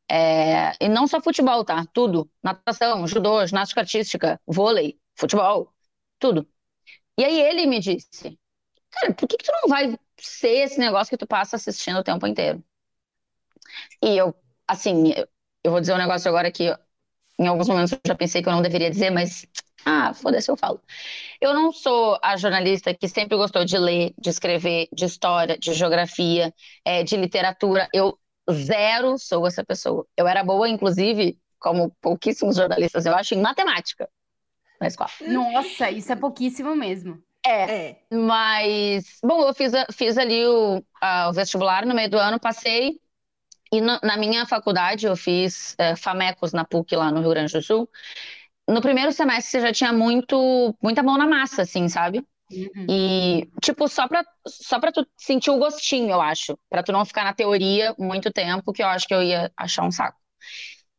É... 0.09 0.73
E 0.81 0.89
não 0.89 1.07
só 1.07 1.21
futebol, 1.21 1.65
tá? 1.65 1.85
Tudo. 1.93 2.31
Natação, 2.43 3.07
judô, 3.07 3.45
ginástica 3.47 3.81
artística, 3.81 4.41
vôlei, 4.47 4.99
futebol, 5.17 5.73
tudo. 6.19 6.49
E 7.19 7.25
aí 7.25 7.41
ele 7.41 7.67
me 7.67 7.81
disse, 7.81 8.39
cara, 8.91 9.15
por 9.15 9.29
que, 9.29 9.37
que 9.37 9.45
tu 9.45 9.53
não 9.63 9.69
vai 9.69 9.99
ser 10.19 10.65
esse 10.65 10.79
negócio 10.79 11.11
que 11.11 11.19
tu 11.19 11.27
passa 11.27 11.57
assistindo 11.57 11.99
o 11.99 12.05
tempo 12.05 12.27
inteiro? 12.27 12.65
E 14.03 14.17
eu, 14.17 14.35
assim, 14.67 15.13
eu 15.65 15.71
vou 15.71 15.81
dizer 15.81 15.95
um 15.95 15.99
negócio 15.99 16.29
agora 16.29 16.51
que 16.51 16.77
em 17.39 17.47
alguns 17.47 17.69
momentos 17.69 17.93
eu 17.93 18.01
já 18.07 18.15
pensei 18.15 18.43
que 18.43 18.49
eu 18.49 18.53
não 18.53 18.63
deveria 18.63 18.91
dizer, 18.91 19.11
mas 19.11 19.47
ah, 19.85 20.13
foda-se, 20.15 20.51
eu 20.51 20.57
falo. 20.57 20.81
Eu 21.41 21.55
não 21.55 21.73
sou 21.73 22.19
a 22.23 22.37
jornalista 22.37 22.95
que 22.95 23.09
sempre 23.09 23.37
gostou 23.37 23.65
de 23.65 23.79
ler, 23.79 24.15
de 24.19 24.31
escrever, 24.31 24.89
de 24.93 25.05
história, 25.05 25.59
de 25.59 25.73
geografia, 25.73 26.53
é, 26.85 27.03
de 27.03 27.17
literatura. 27.17 27.89
Eu 27.93 28.19
zero 28.51 29.19
sou 29.19 29.47
essa 29.47 29.65
pessoa. 29.65 30.07
Eu 30.17 30.27
era 30.27 30.45
boa, 30.45 30.69
inclusive, 30.69 31.39
como 31.59 31.95
pouquíssimos 32.01 32.57
jornalistas, 32.57 33.07
eu 33.07 33.15
acho, 33.15 33.35
em 33.35 33.41
matemática 33.41 34.09
na 34.81 34.87
escola. 34.87 35.11
Nossa, 35.29 35.91
isso 35.91 36.13
é 36.13 36.17
pouquíssimo 36.17 36.75
mesmo. 36.75 37.23
É, 37.47 37.91
é. 37.91 37.97
Mas, 38.13 39.19
bom, 39.23 39.47
eu 39.47 39.55
fiz, 39.55 39.73
fiz 39.93 40.19
ali 40.19 40.47
o, 40.47 40.83
o 41.29 41.33
vestibular 41.33 41.87
no 41.87 41.95
meio 41.95 42.11
do 42.11 42.19
ano, 42.19 42.41
passei. 42.41 43.01
E 43.73 43.81
no, 43.81 43.99
na 44.03 44.17
minha 44.17 44.45
faculdade 44.47 45.07
eu 45.07 45.17
fiz 45.17 45.77
é, 45.79 45.95
FAMECOS 45.95 46.53
na 46.53 46.65
PUC 46.65 46.97
lá 46.97 47.11
no 47.13 47.21
Rio 47.21 47.31
Grande 47.31 47.53
do 47.53 47.63
Sul. 47.63 47.89
No 48.69 48.81
primeiro 48.81 49.13
semestre 49.13 49.51
você 49.51 49.61
já 49.61 49.73
tinha 49.73 49.93
muito, 49.93 50.77
muita 50.83 51.03
mão 51.03 51.19
na 51.19 51.27
massa, 51.27 51.63
assim, 51.63 51.89
sabe? 51.89 52.25
Uhum. 52.53 52.87
E, 52.89 53.49
tipo, 53.63 53.89
só 53.89 54.09
pra, 54.09 54.25
só 54.47 54.81
pra 54.81 54.93
tu 54.93 55.07
sentir 55.17 55.51
o 55.51 55.59
gostinho, 55.59 56.11
eu 56.11 56.21
acho. 56.21 56.59
Pra 56.69 56.83
tu 56.83 56.93
não 56.93 57.05
ficar 57.05 57.25
na 57.25 57.33
teoria 57.35 57.95
muito 57.99 58.31
tempo, 58.33 58.73
que 58.73 58.83
eu 58.83 58.87
acho 58.89 59.07
que 59.07 59.15
eu 59.15 59.23
ia 59.23 59.51
achar 59.57 59.85
um 59.85 59.91
saco. 59.91 60.19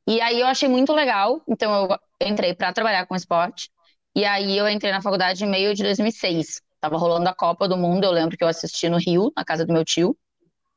E 0.08 0.20
aí 0.22 0.40
eu 0.40 0.48
achei 0.48 0.68
muito 0.68 0.94
legal, 0.94 1.42
então 1.48 1.90
eu 1.90 2.28
entrei 2.28 2.54
para 2.54 2.74
trabalhar 2.74 3.06
com 3.06 3.16
esporte. 3.16 3.70
E 4.16 4.26
aí 4.26 4.58
eu 4.58 4.68
entrei 4.68 4.92
na 4.92 5.02
faculdade 5.02 5.44
em 5.44 5.50
meio 5.50 5.74
de 5.74 5.84
2006. 5.84 6.62
Tava 6.80 6.98
rolando 6.98 7.30
a 7.30 7.34
Copa 7.36 7.68
do 7.68 7.78
Mundo, 7.78 8.04
eu 8.06 8.12
lembro 8.12 8.36
que 8.38 8.44
eu 8.44 8.48
assisti 8.48 8.90
no 8.90 8.98
Rio, 8.98 9.32
na 9.36 9.46
casa 9.46 9.66
do 9.66 9.74
meu 9.74 9.86
tio. 9.86 10.18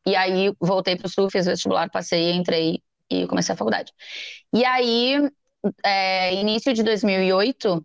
E 0.06 0.16
aí 0.16 0.52
voltei 0.60 0.96
pro 0.96 1.08
Sul, 1.08 1.30
fiz 1.30 1.46
vestibular, 1.46 1.90
passei, 1.90 2.32
entrei 2.32 2.82
e 3.10 3.26
comecei 3.26 3.54
a 3.54 3.58
faculdade. 3.58 3.92
E 4.52 4.64
aí, 4.64 5.30
é, 5.84 6.34
início 6.34 6.72
de 6.72 6.82
2008, 6.82 7.84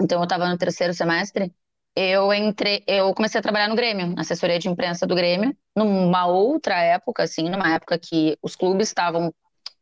então 0.00 0.18
eu 0.18 0.24
estava 0.24 0.48
no 0.48 0.58
terceiro 0.58 0.92
semestre, 0.94 1.52
eu 1.94 2.32
entrei, 2.32 2.84
eu 2.86 3.14
comecei 3.14 3.38
a 3.38 3.42
trabalhar 3.42 3.68
no 3.68 3.74
Grêmio, 3.74 4.14
na 4.14 4.20
assessoria 4.20 4.58
de 4.58 4.68
imprensa 4.68 5.06
do 5.06 5.14
Grêmio, 5.14 5.56
numa 5.74 6.26
outra 6.26 6.78
época, 6.78 7.22
assim, 7.22 7.48
numa 7.48 7.72
época 7.72 7.98
que 7.98 8.38
os 8.42 8.54
clubes 8.54 8.88
estavam 8.88 9.32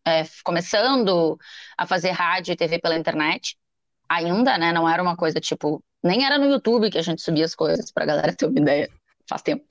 é, 0.07 0.23
começando 0.45 1.37
a 1.77 1.87
fazer 1.87 2.11
rádio 2.11 2.53
e 2.53 2.57
TV 2.57 2.79
pela 2.79 2.97
internet. 2.97 3.57
Ainda, 4.09 4.57
né? 4.59 4.73
Não 4.73 4.89
era 4.89 5.03
uma 5.03 5.17
coisa 5.17 5.41
tipo. 5.41 5.83
Nem 6.03 6.25
era 6.25 6.39
no 6.39 6.47
YouTube 6.47 6.91
que 6.91 6.99
a 6.99 7.03
gente 7.03 7.23
subia 7.23 7.45
as 7.45 7.55
coisas, 7.55 7.91
pra 7.91 8.05
galera 8.05 8.35
ter 8.35 8.47
uma 8.47 8.61
ideia. 8.61 8.91
Faz 9.29 9.43
tempo. 9.43 9.65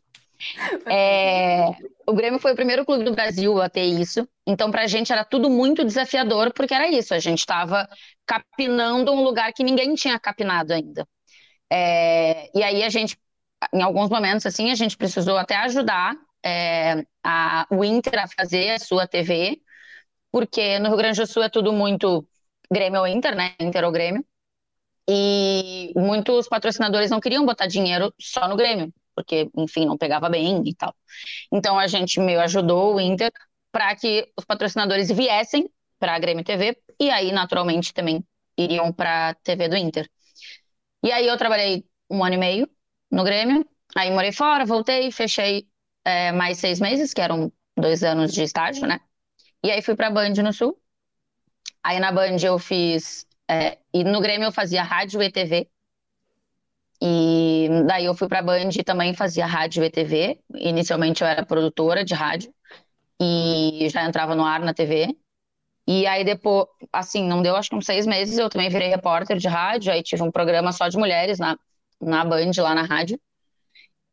É, 0.87 1.65
o 2.07 2.13
Grêmio 2.13 2.39
foi 2.39 2.53
o 2.53 2.55
primeiro 2.55 2.85
clube 2.85 3.03
do 3.03 3.13
Brasil 3.13 3.61
a 3.61 3.69
ter 3.69 3.83
isso. 3.83 4.27
Então, 4.45 4.71
pra 4.71 4.87
gente 4.87 5.11
era 5.11 5.23
tudo 5.23 5.49
muito 5.49 5.83
desafiador, 5.83 6.53
porque 6.53 6.73
era 6.73 6.87
isso. 6.89 7.13
A 7.13 7.19
gente 7.19 7.39
estava 7.39 7.87
capinando 8.25 9.11
um 9.11 9.23
lugar 9.23 9.51
que 9.53 9.63
ninguém 9.63 9.95
tinha 9.95 10.19
capinado 10.19 10.73
ainda. 10.73 11.07
É, 11.71 12.49
e 12.57 12.63
aí 12.63 12.83
a 12.83 12.89
gente, 12.89 13.17
em 13.73 13.81
alguns 13.81 14.09
momentos, 14.09 14.45
assim, 14.45 14.71
a 14.71 14.75
gente 14.75 14.97
precisou 14.97 15.37
até 15.37 15.55
ajudar 15.57 16.15
é, 16.45 17.05
a, 17.23 17.67
o 17.71 17.83
Inter 17.83 18.19
a 18.23 18.27
fazer 18.27 18.71
a 18.71 18.79
sua 18.79 19.07
TV, 19.07 19.61
porque 20.31 20.79
no 20.79 20.89
Rio 20.89 20.97
Grande 20.97 21.19
do 21.21 21.27
Sul 21.27 21.43
é 21.43 21.49
tudo 21.49 21.73
muito 21.73 22.27
Grêmio 22.71 23.01
ou 23.01 23.07
Inter, 23.07 23.35
né? 23.35 23.55
Inter 23.59 23.83
ou 23.85 23.91
Grêmio. 23.91 24.25
E 25.09 25.91
muitos 25.95 26.47
patrocinadores 26.47 27.09
não 27.11 27.19
queriam 27.19 27.45
botar 27.45 27.67
dinheiro 27.67 28.13
só 28.19 28.47
no 28.47 28.55
Grêmio, 28.55 28.93
porque, 29.15 29.49
enfim, 29.57 29.85
não 29.85 29.97
pegava 29.97 30.29
bem 30.29 30.63
e 30.65 30.75
tal. 30.75 30.95
Então 31.51 31.79
a 31.79 31.87
gente 31.87 32.19
meio 32.19 32.41
ajudou 32.41 32.95
o 32.95 33.01
Inter 33.01 33.31
para 33.71 33.95
que 33.95 34.31
os 34.37 34.45
patrocinadores 34.45 35.09
viessem 35.11 35.69
para 35.99 36.15
a 36.15 36.19
Grêmio 36.19 36.43
TV 36.43 36.77
e 36.99 37.09
aí, 37.09 37.31
naturalmente, 37.31 37.93
também 37.93 38.23
iriam 38.57 38.91
para 38.93 39.29
a 39.29 39.33
TV 39.35 39.67
do 39.69 39.77
Inter. 39.77 40.09
E 41.03 41.11
aí 41.11 41.27
eu 41.27 41.37
trabalhei 41.37 41.85
um 42.09 42.23
ano 42.23 42.35
e 42.35 42.37
meio 42.37 42.69
no 43.11 43.23
Grêmio, 43.23 43.65
aí 43.95 44.11
morei 44.11 44.31
fora, 44.31 44.65
voltei, 44.65 45.11
fechei 45.11 45.67
é, 46.05 46.31
mais 46.31 46.57
seis 46.59 46.79
meses, 46.79 47.13
que 47.13 47.21
eram 47.21 47.51
dois 47.77 48.03
anos 48.03 48.33
de 48.33 48.43
estágio, 48.43 48.87
né? 48.87 48.99
E 49.63 49.71
aí 49.71 49.81
fui 49.81 49.95
pra 49.95 50.11
Band 50.11 50.33
no 50.43 50.53
Sul. 50.53 50.79
Aí 51.83 51.99
na 51.99 52.11
Band 52.11 52.37
eu 52.43 52.57
fiz. 52.59 53.25
É, 53.49 53.77
e 53.93 54.03
no 54.03 54.21
Grêmio 54.21 54.47
eu 54.47 54.51
fazia 54.51 54.83
rádio 54.83 55.21
e 55.21 55.31
TV. 55.31 55.69
E 57.03 57.67
daí 57.87 58.05
eu 58.05 58.15
fui 58.15 58.27
pra 58.29 58.41
Band 58.41 58.69
e 58.79 58.83
também 58.83 59.13
fazia 59.13 59.45
rádio 59.45 59.83
e 59.83 59.89
TV. 59.91 60.39
Inicialmente 60.55 61.21
eu 61.23 61.27
era 61.27 61.45
produtora 61.45 62.03
de 62.05 62.13
rádio 62.13 62.53
e 63.21 63.87
já 63.89 64.05
entrava 64.05 64.33
no 64.35 64.45
ar 64.45 64.61
na 64.61 64.73
TV. 64.73 65.15
E 65.87 66.07
aí 66.07 66.23
depois, 66.25 66.67
assim, 66.93 67.27
não 67.27 67.41
deu 67.43 67.55
acho 67.57 67.69
que 67.69 67.75
uns 67.75 67.85
seis 67.85 68.05
meses, 68.07 68.37
eu 68.37 68.49
também 68.49 68.69
virei 68.69 68.87
repórter 68.89 69.37
de 69.37 69.47
rádio, 69.49 69.91
aí 69.93 70.01
tive 70.03 70.23
um 70.23 70.31
programa 70.31 70.71
só 70.73 70.87
de 70.89 70.97
mulheres 70.97 71.37
na, 71.39 71.57
na 72.01 72.23
Band, 72.25 72.51
lá 72.59 72.73
na 72.75 72.83
rádio. 72.83 73.19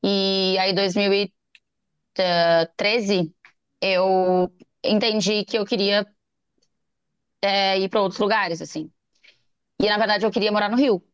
E 0.03 0.57
aí, 0.59 0.71
em 0.73 0.75
2013, 0.75 3.35
eu 3.81 4.51
entendi 4.85 5.45
que 5.45 5.59
eu 5.59 5.65
queria 5.67 6.07
é, 7.43 7.79
ir 7.79 7.89
para 7.89 8.01
outros 8.03 8.21
lugares, 8.21 8.61
assim. 8.63 8.91
E 9.81 9.89
na 9.89 9.99
verdade 9.99 10.27
eu 10.27 10.33
queria 10.33 10.53
morar 10.53 10.71
no 10.71 10.79
Rio. 10.79 11.05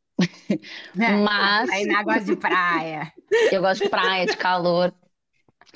É, 0.98 1.12
Mas. 1.12 1.70
Aí 1.70 1.86
na 1.86 2.02
gosta 2.02 2.24
de 2.24 2.36
praia. 2.36 3.12
Eu 3.52 3.60
gosto 3.60 3.84
de 3.84 3.90
praia, 3.90 4.26
de 4.26 4.36
calor. 4.36 4.94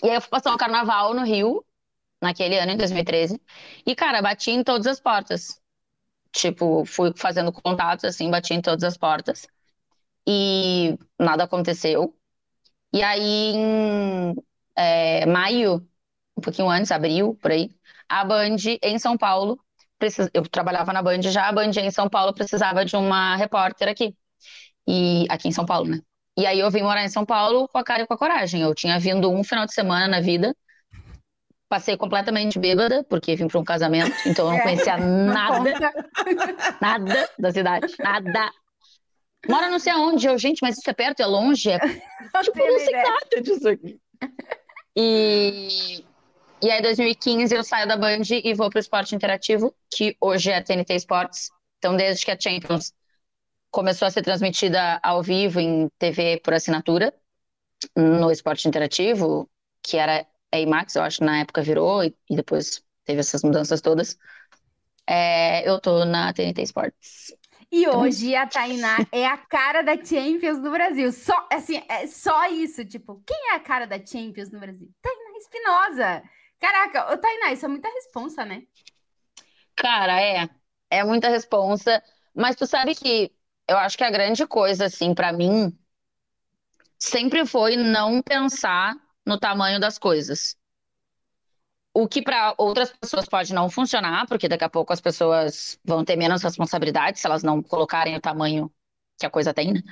E 0.03 0.09
aí 0.09 0.15
eu 0.17 0.21
fui 0.21 0.31
passar 0.31 0.55
o 0.55 0.59
carnaval 0.59 1.15
no 1.15 1.25
Rio, 1.25 1.65
naquele 2.23 2.59
ano, 2.59 2.73
em 2.73 2.77
2013. 2.77 3.41
E, 3.87 3.95
cara, 3.95 4.23
bati 4.23 4.51
em 4.51 4.65
todas 4.65 4.87
as 4.87 5.01
portas. 5.01 5.61
Tipo, 6.33 6.85
fui 6.85 7.13
fazendo 7.17 7.53
contatos, 7.53 8.05
assim, 8.05 8.31
bati 8.31 8.55
em 8.55 8.63
todas 8.63 8.85
as 8.85 8.97
portas. 8.97 9.47
E 10.27 10.99
nada 11.19 11.45
aconteceu. 11.45 12.15
E 12.93 13.03
aí, 13.03 13.55
em 13.55 14.35
é, 14.77 15.27
maio, 15.27 15.87
um 16.37 16.41
pouquinho 16.41 16.69
antes, 16.71 16.91
abril, 16.93 17.37
por 17.43 17.51
aí, 17.53 17.71
a 18.09 18.25
Band 18.25 18.57
em 18.83 18.99
São 18.99 19.17
Paulo, 19.19 19.61
eu 20.35 20.43
trabalhava 20.49 20.93
na 20.93 21.03
Band 21.03 21.23
já, 21.23 21.49
a 21.49 21.53
Band 21.53 21.71
em 21.77 21.91
São 21.91 22.09
Paulo 22.09 22.35
precisava 22.35 22.85
de 22.85 22.97
uma 22.97 23.37
repórter 23.37 23.89
aqui. 23.89 24.17
E 24.91 25.25
aqui 25.29 25.47
em 25.47 25.53
São 25.53 25.65
Paulo, 25.65 25.89
né? 25.89 26.01
E 26.37 26.45
aí 26.45 26.59
eu 26.59 26.69
vim 26.69 26.83
morar 26.83 27.05
em 27.05 27.09
São 27.09 27.25
Paulo 27.25 27.69
com 27.69 27.79
a 27.79 27.85
cara 27.85 28.03
e 28.03 28.07
com 28.07 28.15
a 28.15 28.19
coragem. 28.19 28.61
Eu 28.61 28.75
tinha 28.75 28.99
vindo 28.99 29.31
um 29.31 29.45
final 29.45 29.65
de 29.65 29.73
semana 29.73 30.09
na 30.09 30.21
vida, 30.21 30.53
passei 31.69 31.97
completamente 31.97 32.59
bêbada, 32.59 33.05
porque 33.05 33.37
vim 33.37 33.47
para 33.47 33.61
um 33.61 33.65
casamento, 33.65 34.13
então 34.27 34.47
eu 34.47 34.53
não 34.53 34.59
é, 34.59 34.63
conhecia 34.63 34.97
nada, 34.97 35.71
nada 36.83 37.31
da 37.39 37.53
cidade, 37.53 37.95
nada. 38.01 38.51
Mora 39.49 39.71
não 39.71 39.79
sei 39.79 39.93
aonde, 39.93 40.27
eu, 40.27 40.37
gente, 40.37 40.59
mas 40.61 40.77
isso 40.77 40.91
é 40.91 40.93
perto, 40.93 41.21
é 41.21 41.27
longe, 41.27 41.71
é 41.71 41.79
tipo, 42.43 42.59
não 42.59 42.79
sei 42.81 42.93
nada 42.93 43.43
disso 43.43 43.69
aqui. 43.69 44.01
E 44.97 46.05
e 46.63 46.71
aí, 46.71 46.81
em 46.81 46.83
2015, 46.83 47.55
eu 47.55 47.65
saio 47.65 47.89
da 47.89 47.97
Band 47.97 48.23
e 48.29 48.53
vou 48.53 48.69
para 48.69 48.79
o 48.79 48.81
esporte 48.81 49.15
interativo, 49.15 49.75
que 49.91 50.15
hoje 50.21 50.51
é 50.51 50.61
TNT 50.61 50.95
Sports. 50.97 51.49
Então, 51.79 51.97
desde 51.97 52.23
que 52.23 52.31
a 52.31 52.39
Champions 52.39 52.93
começou 53.71 54.07
a 54.07 54.11
ser 54.11 54.23
transmitida 54.23 55.01
ao 55.03 55.23
vivo 55.23 55.61
em 55.61 55.89
TV 55.99 56.41
por 56.43 56.55
assinatura, 56.55 57.15
no 57.97 58.31
esporte 58.31 58.69
interativo, 58.69 59.51
que 59.83 59.97
era 59.97 60.27
a 60.53 60.59
IMAX, 60.59 60.97
eu 60.97 61.03
acho, 61.03 61.25
na 61.25 61.41
época 61.41 61.63
virou, 61.63 62.05
e, 62.05 62.17
e 62.29 62.37
depois 62.37 62.85
teve 63.05 63.21
essas 63.21 63.43
mudanças 63.43 63.81
todas. 63.81 64.19
É, 65.07 65.69
eu 65.69 65.81
tô 65.81 66.05
na 66.05 66.33
TNT 66.33 66.63
Sports. 66.63 67.35
E 67.73 67.89
hoje 67.89 68.35
a 68.35 68.47
Tainá 68.47 68.97
é 69.13 69.27
a 69.27 69.37
cara 69.37 69.83
da 69.83 69.95
Champions 69.97 70.59
no 70.59 70.71
Brasil. 70.71 71.13
Só, 71.13 71.49
assim, 71.53 71.83
é 71.89 72.07
só 72.07 72.47
isso. 72.49 72.85
Tipo, 72.85 73.23
quem 73.27 73.53
é 73.53 73.55
a 73.55 73.61
cara 73.61 73.87
da 73.87 74.05
Champions 74.05 74.51
no 74.51 74.59
Brasil? 74.59 74.89
Tainá 75.01 75.39
Espinosa. 75.39 76.23
Caraca, 76.59 77.13
ô 77.13 77.17
Tainá, 77.19 77.53
isso 77.53 77.65
é 77.65 77.69
muita 77.69 77.89
responsa, 77.89 78.45
né? 78.45 78.63
Cara, 79.77 80.21
é. 80.21 80.49
É 80.91 81.05
muita 81.05 81.29
responsa. 81.29 82.03
Mas 82.35 82.57
tu 82.57 82.67
sabe 82.67 82.95
que 82.95 83.33
eu 83.71 83.79
acho 83.79 83.97
que 83.97 84.05
a 84.05 84.11
grande 84.11 84.47
coisa, 84.47 84.87
assim, 84.87 85.15
para 85.15 85.33
mim, 85.33 85.73
sempre 87.01 87.45
foi 87.47 87.77
não 87.77 88.23
pensar 88.23 88.95
no 89.27 89.37
tamanho 89.39 89.81
das 89.81 89.99
coisas. 89.99 90.57
O 91.93 92.07
que 92.09 92.23
para 92.23 92.55
outras 92.57 92.93
pessoas 92.93 93.27
pode 93.27 93.53
não 93.53 93.69
funcionar, 93.69 94.27
porque 94.29 94.49
daqui 94.49 94.65
a 94.65 94.69
pouco 94.71 94.93
as 94.93 95.01
pessoas 95.01 95.79
vão 95.85 96.05
ter 96.05 96.17
menos 96.17 96.43
responsabilidade 96.43 97.19
se 97.19 97.27
elas 97.27 97.43
não 97.43 97.63
colocarem 97.63 98.17
o 98.17 98.21
tamanho 98.21 98.73
que 99.19 99.27
a 99.27 99.31
coisa 99.31 99.53
tem, 99.53 99.73
né? 99.73 99.83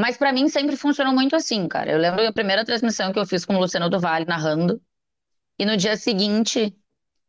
Mas 0.00 0.16
para 0.16 0.32
mim 0.32 0.48
sempre 0.48 0.76
funcionou 0.76 1.12
muito 1.14 1.36
assim, 1.36 1.68
cara. 1.68 1.92
Eu 1.92 1.98
lembro 1.98 2.26
a 2.26 2.32
primeira 2.32 2.64
transmissão 2.64 3.12
que 3.12 3.18
eu 3.18 3.26
fiz 3.26 3.44
com 3.44 3.56
o 3.56 3.60
Luciano 3.60 3.90
do 3.90 4.00
Vale 4.00 4.24
narrando. 4.26 4.82
E 5.58 5.66
no 5.66 5.76
dia 5.76 5.96
seguinte, 5.96 6.76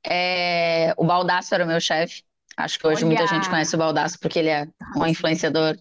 é, 0.06 0.94
o 0.98 1.06
Baldaço 1.06 1.54
era 1.56 1.66
o 1.66 1.68
meu 1.68 1.82
chefe. 1.82 2.24
Acho 2.58 2.80
que 2.80 2.88
hoje 2.88 3.04
Olha. 3.04 3.08
muita 3.08 3.28
gente 3.28 3.50
conhece 3.50 3.76
o 3.76 3.78
Baldaço 3.78 4.20
porque 4.20 4.40
ele 4.40 4.50
é 4.50 4.68
um 4.96 5.06
influenciador 5.06 5.78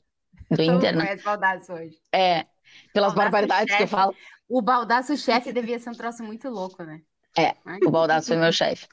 do 0.50 0.62
Inter, 0.62 0.96
né? 0.96 1.04
conhece 1.04 1.22
o 1.22 1.24
Baldaço 1.24 1.72
hoje. 1.72 1.98
É, 2.12 2.46
pelas 2.92 3.14
Baldaço 3.14 3.16
barbaridades 3.16 3.72
chefe. 3.72 3.76
que 3.76 3.82
eu 3.82 3.88
falo. 3.88 4.16
O 4.48 4.60
Baldaço 4.60 5.16
chefe 5.16 5.52
devia 5.52 5.78
ser 5.78 5.90
um 5.90 5.94
troço 5.94 6.22
muito 6.22 6.48
louco, 6.48 6.82
né? 6.82 7.00
É, 7.36 7.54
o 7.86 7.90
Baldaço 7.90 8.28
foi 8.28 8.36
meu 8.36 8.52
chefe. 8.52 8.86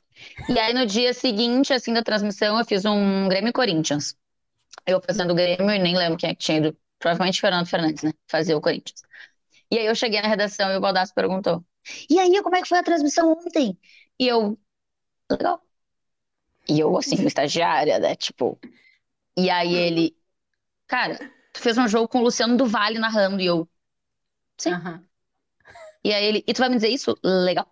E 0.49 0.57
aí 0.57 0.73
no 0.73 0.85
dia 0.85 1.13
seguinte, 1.13 1.73
assim, 1.73 1.93
da 1.93 2.03
transmissão, 2.03 2.57
eu 2.57 2.65
fiz 2.65 2.85
um 2.85 3.27
Grêmio 3.27 3.53
Corinthians. 3.53 4.15
Eu 4.85 5.01
fazendo 5.01 5.31
o 5.31 5.35
Grêmio 5.35 5.69
e 5.69 5.79
nem 5.79 5.95
lembro 5.95 6.17
quem 6.17 6.29
é 6.29 6.35
que 6.35 6.43
tinha 6.43 6.57
ido. 6.57 6.77
Provavelmente 6.99 7.41
Fernando 7.41 7.67
Fernandes, 7.67 8.03
né? 8.03 8.13
Fazer 8.27 8.53
o 8.55 8.61
Corinthians. 8.61 9.01
E 9.71 9.77
aí 9.77 9.85
eu 9.85 9.95
cheguei 9.95 10.21
na 10.21 10.27
redação 10.27 10.71
e 10.71 10.77
o 10.77 10.81
Baldaço 10.81 11.13
perguntou: 11.13 11.63
e 12.09 12.19
aí, 12.19 12.41
como 12.41 12.55
é 12.55 12.61
que 12.61 12.67
foi 12.67 12.79
a 12.79 12.83
transmissão 12.83 13.31
ontem? 13.31 13.77
E 14.19 14.27
eu, 14.27 14.57
legal. 15.29 15.61
E 16.69 16.79
eu, 16.79 16.97
assim, 16.97 17.15
estagiária, 17.25 17.99
né? 17.99 18.15
Tipo. 18.15 18.59
E 19.37 19.49
aí 19.49 19.73
ele, 19.73 20.15
cara, 20.87 21.17
tu 21.53 21.61
fez 21.61 21.77
um 21.77 21.87
jogo 21.87 22.07
com 22.07 22.19
o 22.19 22.23
Luciano 22.23 22.57
do 22.57 22.65
Vale 22.65 22.99
narrando. 22.99 23.41
E 23.41 23.45
eu, 23.47 23.67
Sim. 24.57 24.73
Uhum. 24.73 25.05
E 26.03 26.13
aí 26.13 26.25
ele, 26.25 26.43
e 26.47 26.53
tu 26.53 26.59
vai 26.59 26.69
me 26.69 26.75
dizer 26.75 26.89
isso? 26.89 27.15
Legal. 27.23 27.67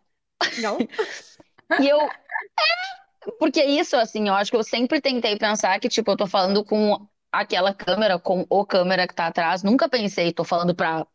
Não. 0.60 0.78
e 1.82 1.88
eu, 1.90 2.00
é, 2.02 2.10
porque 3.38 3.64
isso, 3.64 3.96
assim, 3.96 4.28
eu 4.28 4.34
acho 4.34 4.52
que 4.52 4.58
eu 4.58 4.64
sempre 4.64 5.02
tentei 5.02 5.38
pensar 5.38 5.80
que, 5.80 5.90
tipo, 5.90 6.12
eu 6.12 6.18
tô 6.18 6.28
falando 6.28 6.64
com 6.64 7.08
aquela 7.32 7.74
câmera, 7.74 8.18
com 8.20 8.46
o 8.50 8.66
câmera 8.66 9.08
que 9.08 9.14
tá 9.16 9.28
atrás. 9.28 9.64
Nunca 9.64 9.90
pensei, 9.90 10.34
tô 10.34 10.44
falando 10.44 10.74
pra 10.76 11.06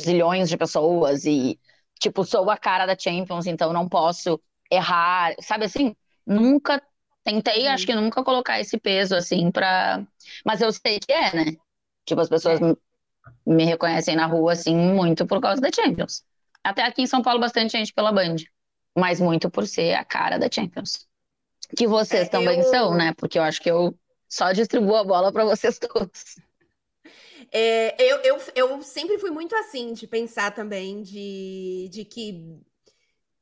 zilhões 0.00 0.48
de 0.48 0.56
pessoas 0.56 1.24
e, 1.26 1.58
tipo, 2.00 2.24
sou 2.24 2.50
a 2.50 2.56
cara 2.58 2.86
da 2.86 2.98
Champions, 2.98 3.46
então 3.46 3.72
não 3.72 3.88
posso 3.88 4.40
errar, 4.70 5.34
sabe 5.40 5.66
assim? 5.66 5.96
Nunca 6.26 6.82
tentei, 7.26 7.66
uhum. 7.66 7.72
acho 7.72 7.84
que 7.84 7.94
nunca 7.94 8.22
colocar 8.22 8.60
esse 8.60 8.78
peso, 8.78 9.16
assim, 9.16 9.50
pra. 9.50 10.06
Mas 10.44 10.60
eu 10.60 10.72
sei 10.72 11.00
que 11.00 11.12
é, 11.12 11.34
né? 11.34 11.56
Tipo, 12.06 12.20
as 12.20 12.28
pessoas 12.28 12.60
é. 12.62 12.76
me 13.44 13.64
reconhecem 13.64 14.14
na 14.14 14.26
rua, 14.26 14.52
assim, 14.52 14.74
muito 14.74 15.26
por 15.26 15.40
causa 15.40 15.60
da 15.60 15.70
Champions. 15.72 16.24
Até 16.62 16.82
aqui 16.82 17.02
em 17.02 17.06
São 17.06 17.22
Paulo, 17.22 17.40
bastante 17.40 17.72
gente 17.72 17.92
pela 17.92 18.12
Band. 18.12 18.36
Mas 18.96 19.20
muito 19.20 19.50
por 19.50 19.66
ser 19.66 19.94
a 19.94 20.04
cara 20.04 20.38
da 20.38 20.48
Champions. 20.50 21.06
Que 21.76 21.86
vocês 21.86 22.28
é, 22.28 22.30
também 22.30 22.60
eu... 22.60 22.64
são, 22.64 22.94
né? 22.94 23.12
Porque 23.16 23.38
eu 23.38 23.42
acho 23.42 23.60
que 23.60 23.70
eu 23.70 23.94
só 24.28 24.52
distribuo 24.52 24.96
a 24.96 25.04
bola 25.04 25.32
para 25.32 25.44
vocês 25.44 25.78
todos. 25.80 26.36
É, 27.52 27.94
eu, 28.02 28.18
eu, 28.18 28.38
eu 28.54 28.82
sempre 28.82 29.18
fui 29.18 29.30
muito 29.30 29.54
assim, 29.56 29.92
de 29.92 30.06
pensar 30.06 30.52
também, 30.52 31.02
de, 31.02 31.88
de 31.90 32.04
que. 32.04 32.60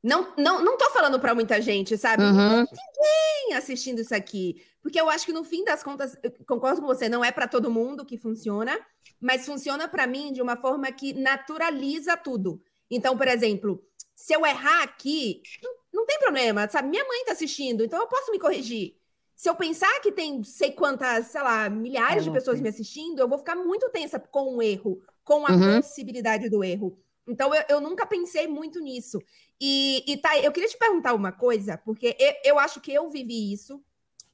Não, 0.05 0.31
não, 0.37 0.63
não 0.63 0.77
tô 0.77 0.91
falando 0.91 1.19
para 1.19 1.33
muita 1.33 1.59
gente, 1.59 1.97
sabe? 1.97 2.21
Uhum. 2.21 2.59
Ninguém 2.59 3.57
assistindo 3.57 3.99
isso 3.99 4.13
aqui. 4.13 4.63
Porque 4.79 5.01
eu 5.01 5.09
acho 5.09 5.25
que 5.25 5.33
no 5.33 5.43
fim 5.43 5.63
das 5.63 5.81
contas, 5.81 6.15
concordo 6.47 6.79
com 6.79 6.85
você, 6.85 7.09
não 7.09 7.25
é 7.25 7.31
para 7.31 7.47
todo 7.47 7.71
mundo 7.71 8.05
que 8.05 8.15
funciona, 8.15 8.79
mas 9.19 9.47
funciona 9.47 9.87
para 9.87 10.05
mim 10.05 10.31
de 10.31 10.43
uma 10.43 10.55
forma 10.55 10.91
que 10.91 11.11
naturaliza 11.13 12.15
tudo. 12.15 12.61
Então, 12.87 13.17
por 13.17 13.27
exemplo, 13.27 13.83
se 14.13 14.31
eu 14.33 14.45
errar 14.45 14.83
aqui, 14.83 15.41
não, 15.63 15.73
não 15.91 16.05
tem 16.05 16.19
problema, 16.19 16.69
sabe? 16.69 16.87
Minha 16.87 17.03
mãe 17.03 17.25
tá 17.25 17.31
assistindo, 17.31 17.83
então 17.83 17.99
eu 17.99 18.07
posso 18.07 18.31
me 18.31 18.37
corrigir. 18.37 18.95
Se 19.35 19.49
eu 19.49 19.55
pensar 19.55 19.99
que 20.01 20.11
tem 20.11 20.43
sei 20.43 20.69
quantas, 20.69 21.27
sei 21.27 21.41
lá, 21.41 21.67
milhares 21.67 22.23
de 22.23 22.29
pessoas 22.29 22.61
me 22.61 22.69
assistindo, 22.69 23.21
eu 23.21 23.27
vou 23.27 23.39
ficar 23.39 23.55
muito 23.55 23.89
tensa 23.89 24.19
com 24.19 24.55
o 24.55 24.61
erro, 24.61 25.01
com 25.23 25.47
a 25.47 25.51
uhum. 25.51 25.81
possibilidade 25.81 26.47
do 26.47 26.63
erro. 26.63 26.95
Então, 27.27 27.53
eu, 27.53 27.63
eu, 27.69 27.81
nunca 27.81 28.05
pensei 28.05 28.47
muito 28.47 28.79
nisso. 28.79 29.19
E, 29.59 30.03
e 30.07 30.17
tá, 30.17 30.37
eu 30.39 30.51
queria 30.51 30.69
te 30.69 30.77
perguntar 30.77 31.13
uma 31.13 31.31
coisa, 31.31 31.77
porque 31.77 32.15
eu, 32.19 32.33
eu, 32.43 32.59
acho 32.59 32.81
que 32.81 32.93
eu 32.93 33.09
vivi 33.09 33.53
isso. 33.53 33.81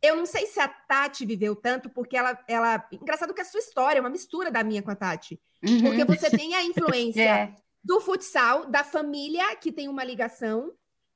Eu 0.01 0.16
não 0.16 0.25
sei 0.25 0.48
se 0.48 0.60
a 0.60 0.68
Tati 0.68 1.25
viveu 1.25 1.56
tanto, 1.56 1.90
porque 1.90 2.18
ela, 2.18 2.38
ela. 2.48 2.88
Engraçado 2.92 3.34
que 3.34 3.42
a 3.42 3.46
sua 3.46 3.60
história 3.60 4.00
é 4.00 4.01
uma 4.01 4.10
mistura 4.10 4.50
da 4.50 4.63
minha 4.63 4.82
com 4.82 4.90
a 4.90 4.96
Tati. 4.96 5.40
Uhum. 5.63 5.82
Porque 5.84 6.06
você 6.06 6.30
tem 6.30 6.56
a 6.56 6.63
influência 6.63 7.22
é. 7.22 7.56
do 7.84 8.01
futsal, 8.01 8.66
da 8.66 8.84
família 8.84 9.56
que 9.58 9.72
tem 9.72 9.88
uma 9.88 10.04
ligação, 10.04 10.74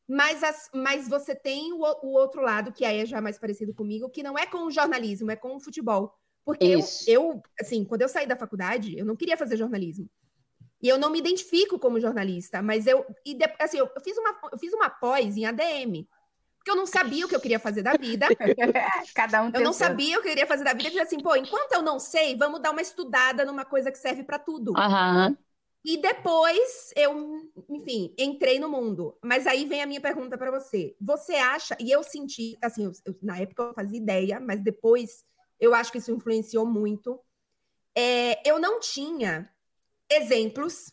mas, 0.07 0.43
as, 0.43 0.69
mas 0.71 1.07
você 1.07 1.33
tem 1.33 1.73
o, 1.73 1.79
o, 1.79 2.13
outro 2.13 2.41
lado, 2.41 2.71
que 2.71 2.85
aí 2.85 2.99
é 2.99 3.05
já 3.07 3.19
mais 3.19 3.39
parecido 3.39 3.73
comigo, 3.73 4.09
que 4.09 4.21
não 4.21 4.37
é 4.37 4.45
com 4.45 4.67
o 4.67 4.71
jornalismo, 4.71 5.31
é 5.31 5.35
com 5.35 5.55
o 5.55 5.59
futebol. 5.59 6.13
Porque 6.45 6.63
eu, 6.63 6.79
eu, 7.07 7.41
assim, 7.59 7.83
quando 7.83 8.03
eu 8.03 8.09
saí 8.09 8.27
da 8.27 8.35
faculdade, 8.35 8.95
eu 8.95 9.03
não 9.03 9.15
queria 9.15 9.35
fazer 9.35 9.57
jornalismo. 9.57 10.07
E 10.85 10.87
eu 10.87 10.99
não 10.99 11.09
me 11.09 11.17
identifico 11.17 11.79
como 11.79 11.99
jornalista, 11.99 12.61
mas 12.61 12.85
eu, 12.85 13.03
e 13.25 13.33
de, 13.33 13.43
assim, 13.57 13.79
eu, 13.79 13.89
fiz 14.03 14.15
uma, 14.19 14.37
eu 14.51 14.57
fiz 14.59 14.71
uma 14.71 14.87
pós 14.87 15.35
em 15.35 15.43
ADM, 15.43 16.07
porque 16.59 16.69
eu 16.69 16.75
não 16.75 16.85
sabia 16.85 17.25
o 17.25 17.27
que 17.27 17.35
eu 17.35 17.41
queria 17.41 17.57
fazer 17.57 17.81
da 17.81 17.93
vida. 17.93 18.27
Cada 19.15 19.41
um 19.41 19.51
Eu 19.51 19.61
não 19.61 19.73
seu. 19.73 19.87
sabia 19.87 20.19
o 20.19 20.21
que 20.21 20.27
eu 20.27 20.33
queria 20.33 20.45
fazer 20.45 20.63
da 20.63 20.73
vida. 20.73 20.89
Eu 20.89 20.91
falei 20.91 21.07
assim, 21.07 21.19
pô, 21.23 21.35
enquanto 21.35 21.71
eu 21.71 21.81
não 21.81 21.97
sei, 21.97 22.37
vamos 22.37 22.61
dar 22.61 22.69
uma 22.69 22.83
estudada 22.83 23.43
numa 23.43 23.65
coisa 23.65 23.91
que 23.91 23.97
serve 23.97 24.23
para 24.23 24.37
tudo. 24.37 24.73
Uhum. 24.73 25.35
E 25.83 25.97
depois 25.97 26.93
eu, 26.95 27.49
enfim, 27.67 28.13
entrei 28.15 28.59
no 28.59 28.69
mundo. 28.69 29.17
Mas 29.23 29.47
aí 29.47 29.65
vem 29.65 29.81
a 29.81 29.87
minha 29.87 30.01
pergunta 30.01 30.37
para 30.37 30.51
você. 30.51 30.95
Você 31.01 31.33
acha, 31.33 31.75
e 31.79 31.89
eu 31.89 32.03
senti, 32.03 32.59
assim, 32.61 32.85
eu, 32.85 32.91
eu, 33.07 33.17
na 33.23 33.39
época 33.39 33.63
eu 33.63 33.73
fazia 33.73 33.97
ideia, 33.97 34.39
mas 34.39 34.61
depois 34.61 35.23
eu 35.59 35.73
acho 35.73 35.91
que 35.91 35.97
isso 35.97 36.11
influenciou 36.11 36.63
muito. 36.63 37.19
É, 37.97 38.47
eu 38.47 38.59
não 38.59 38.79
tinha 38.79 39.49
exemplos, 40.09 40.91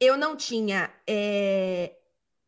eu 0.00 0.16
não 0.16 0.36
tinha 0.36 0.92
é, 1.06 1.96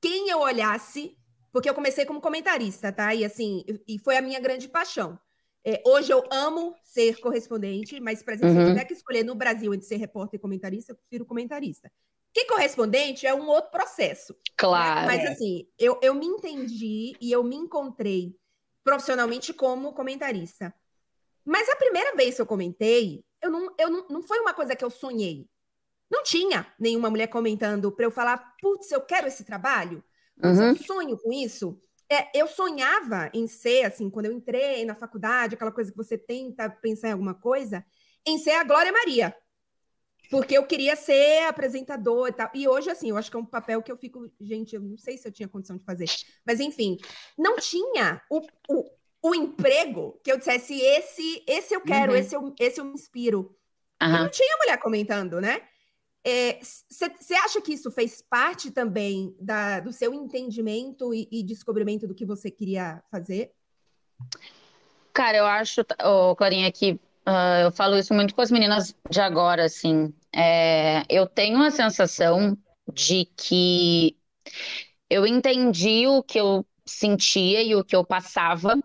quem 0.00 0.28
eu 0.28 0.40
olhasse, 0.40 1.16
porque 1.52 1.68
eu 1.68 1.74
comecei 1.74 2.04
como 2.04 2.20
comentarista, 2.20 2.92
tá? 2.92 3.14
E 3.14 3.24
assim, 3.24 3.64
e 3.86 3.98
foi 3.98 4.16
a 4.16 4.22
minha 4.22 4.40
grande 4.40 4.68
paixão. 4.68 5.18
É, 5.64 5.82
hoje 5.84 6.12
eu 6.12 6.24
amo 6.30 6.74
ser 6.84 7.18
correspondente, 7.20 8.00
mas, 8.00 8.22
por 8.22 8.32
exemplo, 8.32 8.50
uhum. 8.50 8.54
se 8.54 8.60
eu 8.60 8.66
uhum. 8.68 8.72
tiver 8.74 8.84
que 8.84 8.94
escolher 8.94 9.24
no 9.24 9.34
Brasil 9.34 9.74
entre 9.74 9.86
ser 9.86 9.96
repórter 9.96 10.38
e 10.38 10.40
comentarista, 10.40 10.92
eu 10.92 10.96
prefiro 10.96 11.26
comentarista. 11.26 11.90
Que 12.32 12.44
correspondente 12.44 13.26
é 13.26 13.34
um 13.34 13.48
outro 13.48 13.70
processo. 13.70 14.32
Né? 14.32 14.38
Claro. 14.56 15.08
Né? 15.08 15.16
Mas, 15.16 15.30
assim, 15.30 15.66
eu, 15.78 15.98
eu 16.02 16.14
me 16.14 16.26
entendi 16.26 17.16
e 17.20 17.32
eu 17.32 17.42
me 17.42 17.56
encontrei 17.56 18.36
profissionalmente 18.84 19.52
como 19.52 19.92
comentarista. 19.92 20.72
Mas 21.44 21.68
a 21.68 21.76
primeira 21.76 22.14
vez 22.14 22.36
que 22.36 22.42
eu 22.42 22.46
comentei, 22.46 23.24
eu 23.42 23.50
não, 23.50 23.74
eu 23.78 23.90
não, 23.90 24.06
não 24.08 24.22
foi 24.22 24.38
uma 24.40 24.54
coisa 24.54 24.76
que 24.76 24.84
eu 24.84 24.90
sonhei. 24.90 25.46
Não 26.10 26.22
tinha 26.22 26.66
nenhuma 26.78 27.10
mulher 27.10 27.26
comentando 27.26 27.92
para 27.92 28.04
eu 28.04 28.10
falar, 28.10 28.54
putz, 28.60 28.90
eu 28.90 29.00
quero 29.00 29.26
esse 29.26 29.44
trabalho. 29.44 30.02
Uhum. 30.42 30.68
Eu 30.68 30.76
sonho 30.76 31.18
com 31.18 31.32
isso. 31.32 31.80
É, 32.10 32.38
eu 32.38 32.46
sonhava 32.46 33.30
em 33.34 33.46
ser, 33.46 33.84
assim, 33.84 34.08
quando 34.08 34.26
eu 34.26 34.32
entrei 34.32 34.84
na 34.84 34.94
faculdade, 34.94 35.54
aquela 35.54 35.72
coisa 35.72 35.90
que 35.90 35.96
você 35.96 36.16
tenta 36.16 36.70
pensar 36.70 37.08
em 37.08 37.12
alguma 37.12 37.34
coisa, 37.34 37.84
em 38.26 38.38
ser 38.38 38.52
a 38.52 38.64
Glória 38.64 38.90
Maria. 38.90 39.36
Porque 40.30 40.56
eu 40.56 40.66
queria 40.66 40.94
ser 40.94 41.46
apresentador 41.46 42.28
e 42.28 42.32
tal. 42.32 42.50
E 42.54 42.68
hoje, 42.68 42.90
assim, 42.90 43.10
eu 43.10 43.16
acho 43.16 43.30
que 43.30 43.36
é 43.36 43.40
um 43.40 43.46
papel 43.46 43.82
que 43.82 43.90
eu 43.90 43.96
fico. 43.96 44.30
Gente, 44.40 44.74
eu 44.74 44.80
não 44.80 44.96
sei 44.98 45.16
se 45.16 45.26
eu 45.26 45.32
tinha 45.32 45.48
condição 45.48 45.76
de 45.76 45.84
fazer. 45.84 46.06
Mas, 46.46 46.60
enfim, 46.60 46.98
não 47.36 47.56
tinha 47.56 48.20
o, 48.30 48.40
o, 48.68 48.90
o 49.22 49.34
emprego 49.34 50.20
que 50.22 50.30
eu 50.30 50.36
dissesse: 50.36 50.78
esse, 50.80 51.42
esse 51.46 51.74
eu 51.74 51.80
quero, 51.80 52.12
uhum. 52.12 52.18
esse, 52.18 52.34
eu, 52.34 52.54
esse 52.60 52.80
eu 52.80 52.84
me 52.84 52.92
inspiro. 52.92 53.56
Uhum. 54.02 54.10
Não 54.10 54.28
tinha 54.28 54.56
mulher 54.58 54.78
comentando, 54.78 55.40
né? 55.40 55.62
Você 56.24 57.34
é, 57.34 57.38
acha 57.38 57.60
que 57.60 57.72
isso 57.72 57.90
fez 57.90 58.22
parte 58.22 58.70
também 58.70 59.34
da, 59.40 59.80
do 59.80 59.92
seu 59.92 60.12
entendimento 60.12 61.14
e, 61.14 61.28
e, 61.30 61.42
descobrimento 61.42 62.06
do 62.06 62.14
que 62.14 62.26
você 62.26 62.50
queria 62.50 63.02
fazer? 63.10 63.52
Cara, 65.12 65.38
eu 65.38 65.46
acho, 65.46 65.82
oh, 66.04 66.34
Clarinha, 66.36 66.70
que 66.70 66.92
uh, 66.92 67.64
eu 67.64 67.72
falo 67.72 67.96
isso 67.96 68.12
muito 68.12 68.34
com 68.34 68.40
as 68.40 68.50
meninas 68.50 68.94
de 69.08 69.20
agora, 69.20 69.64
assim. 69.64 70.12
É, 70.34 71.02
eu 71.08 71.26
tenho 71.26 71.62
a 71.62 71.70
sensação 71.70 72.56
de 72.92 73.26
que 73.36 74.16
eu 75.08 75.26
entendi 75.26 76.06
o 76.06 76.22
que 76.22 76.38
eu 76.38 76.66
sentia 76.84 77.62
e 77.62 77.74
o 77.74 77.84
que 77.84 77.96
eu 77.96 78.04
passava 78.04 78.78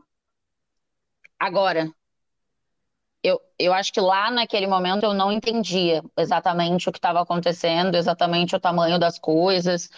agora, 1.40 1.92
eu, 3.24 3.40
eu 3.60 3.74
acho 3.74 3.94
que 3.94 4.02
lá 4.02 4.30
naquele 4.32 4.68
momento 4.68 5.04
eu 5.06 5.14
não 5.14 5.32
entendia 5.32 6.04
exatamente 6.18 6.90
o 6.90 6.92
que 6.92 6.98
estava 7.00 7.22
acontecendo, 7.22 7.96
exatamente 7.96 8.56
o 8.56 8.60
tamanho 8.60 9.00
das 9.00 9.20
coisas. 9.20 9.90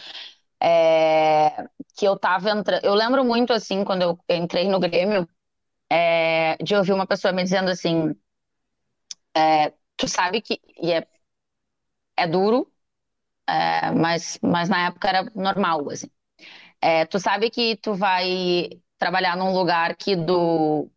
É, 0.61 1.51
que 1.97 2.05
eu 2.07 2.15
estava 2.15 2.49
entrando. 2.51 2.83
Eu 2.85 2.93
lembro 2.95 3.23
muito 3.25 3.53
assim, 3.53 3.83
quando 3.83 4.01
eu 4.03 4.19
entrei 4.29 4.67
no 4.69 4.79
Grêmio, 4.79 5.27
é, 5.91 6.57
de 6.63 6.75
ouvir 6.75 6.93
uma 6.93 7.07
pessoa 7.07 7.33
me 7.33 7.43
dizendo 7.43 7.69
assim: 7.71 8.15
é, 9.33 9.73
tu 9.97 10.07
sabe 10.07 10.41
que. 10.41 10.59
E 10.81 10.91
é, 10.91 11.07
é 12.17 12.27
duro, 12.27 12.71
é, 13.47 13.91
mas, 13.91 14.39
mas 14.41 14.69
na 14.69 14.87
época 14.87 15.07
era 15.09 15.23
normal, 15.35 15.89
assim. 15.89 16.07
É, 16.81 17.05
tu 17.05 17.19
sabe 17.19 17.49
que 17.51 17.77
tu 17.77 17.95
vai 17.95 18.69
trabalhar 18.99 19.37
num 19.37 19.53
lugar 19.53 19.95
que 19.97 20.15
do 20.15 20.91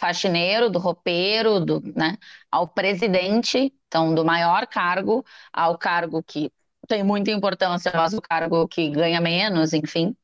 faxineiro, 0.00 0.70
do 0.70 0.78
roupeiro, 0.80 1.60
do, 1.60 1.80
né, 1.96 2.16
ao 2.50 2.68
presidente, 2.68 3.72
então 3.88 4.14
do 4.14 4.24
maior 4.24 4.66
cargo 4.66 5.24
ao 5.52 5.78
cargo 5.78 6.22
que 6.22 6.52
tem 6.88 7.04
muita 7.04 7.30
importância, 7.30 7.92
mas 7.94 8.14
o 8.14 8.22
cargo 8.22 8.66
que 8.68 8.90
ganha 8.90 9.20
menos, 9.20 9.72
enfim, 9.72 10.16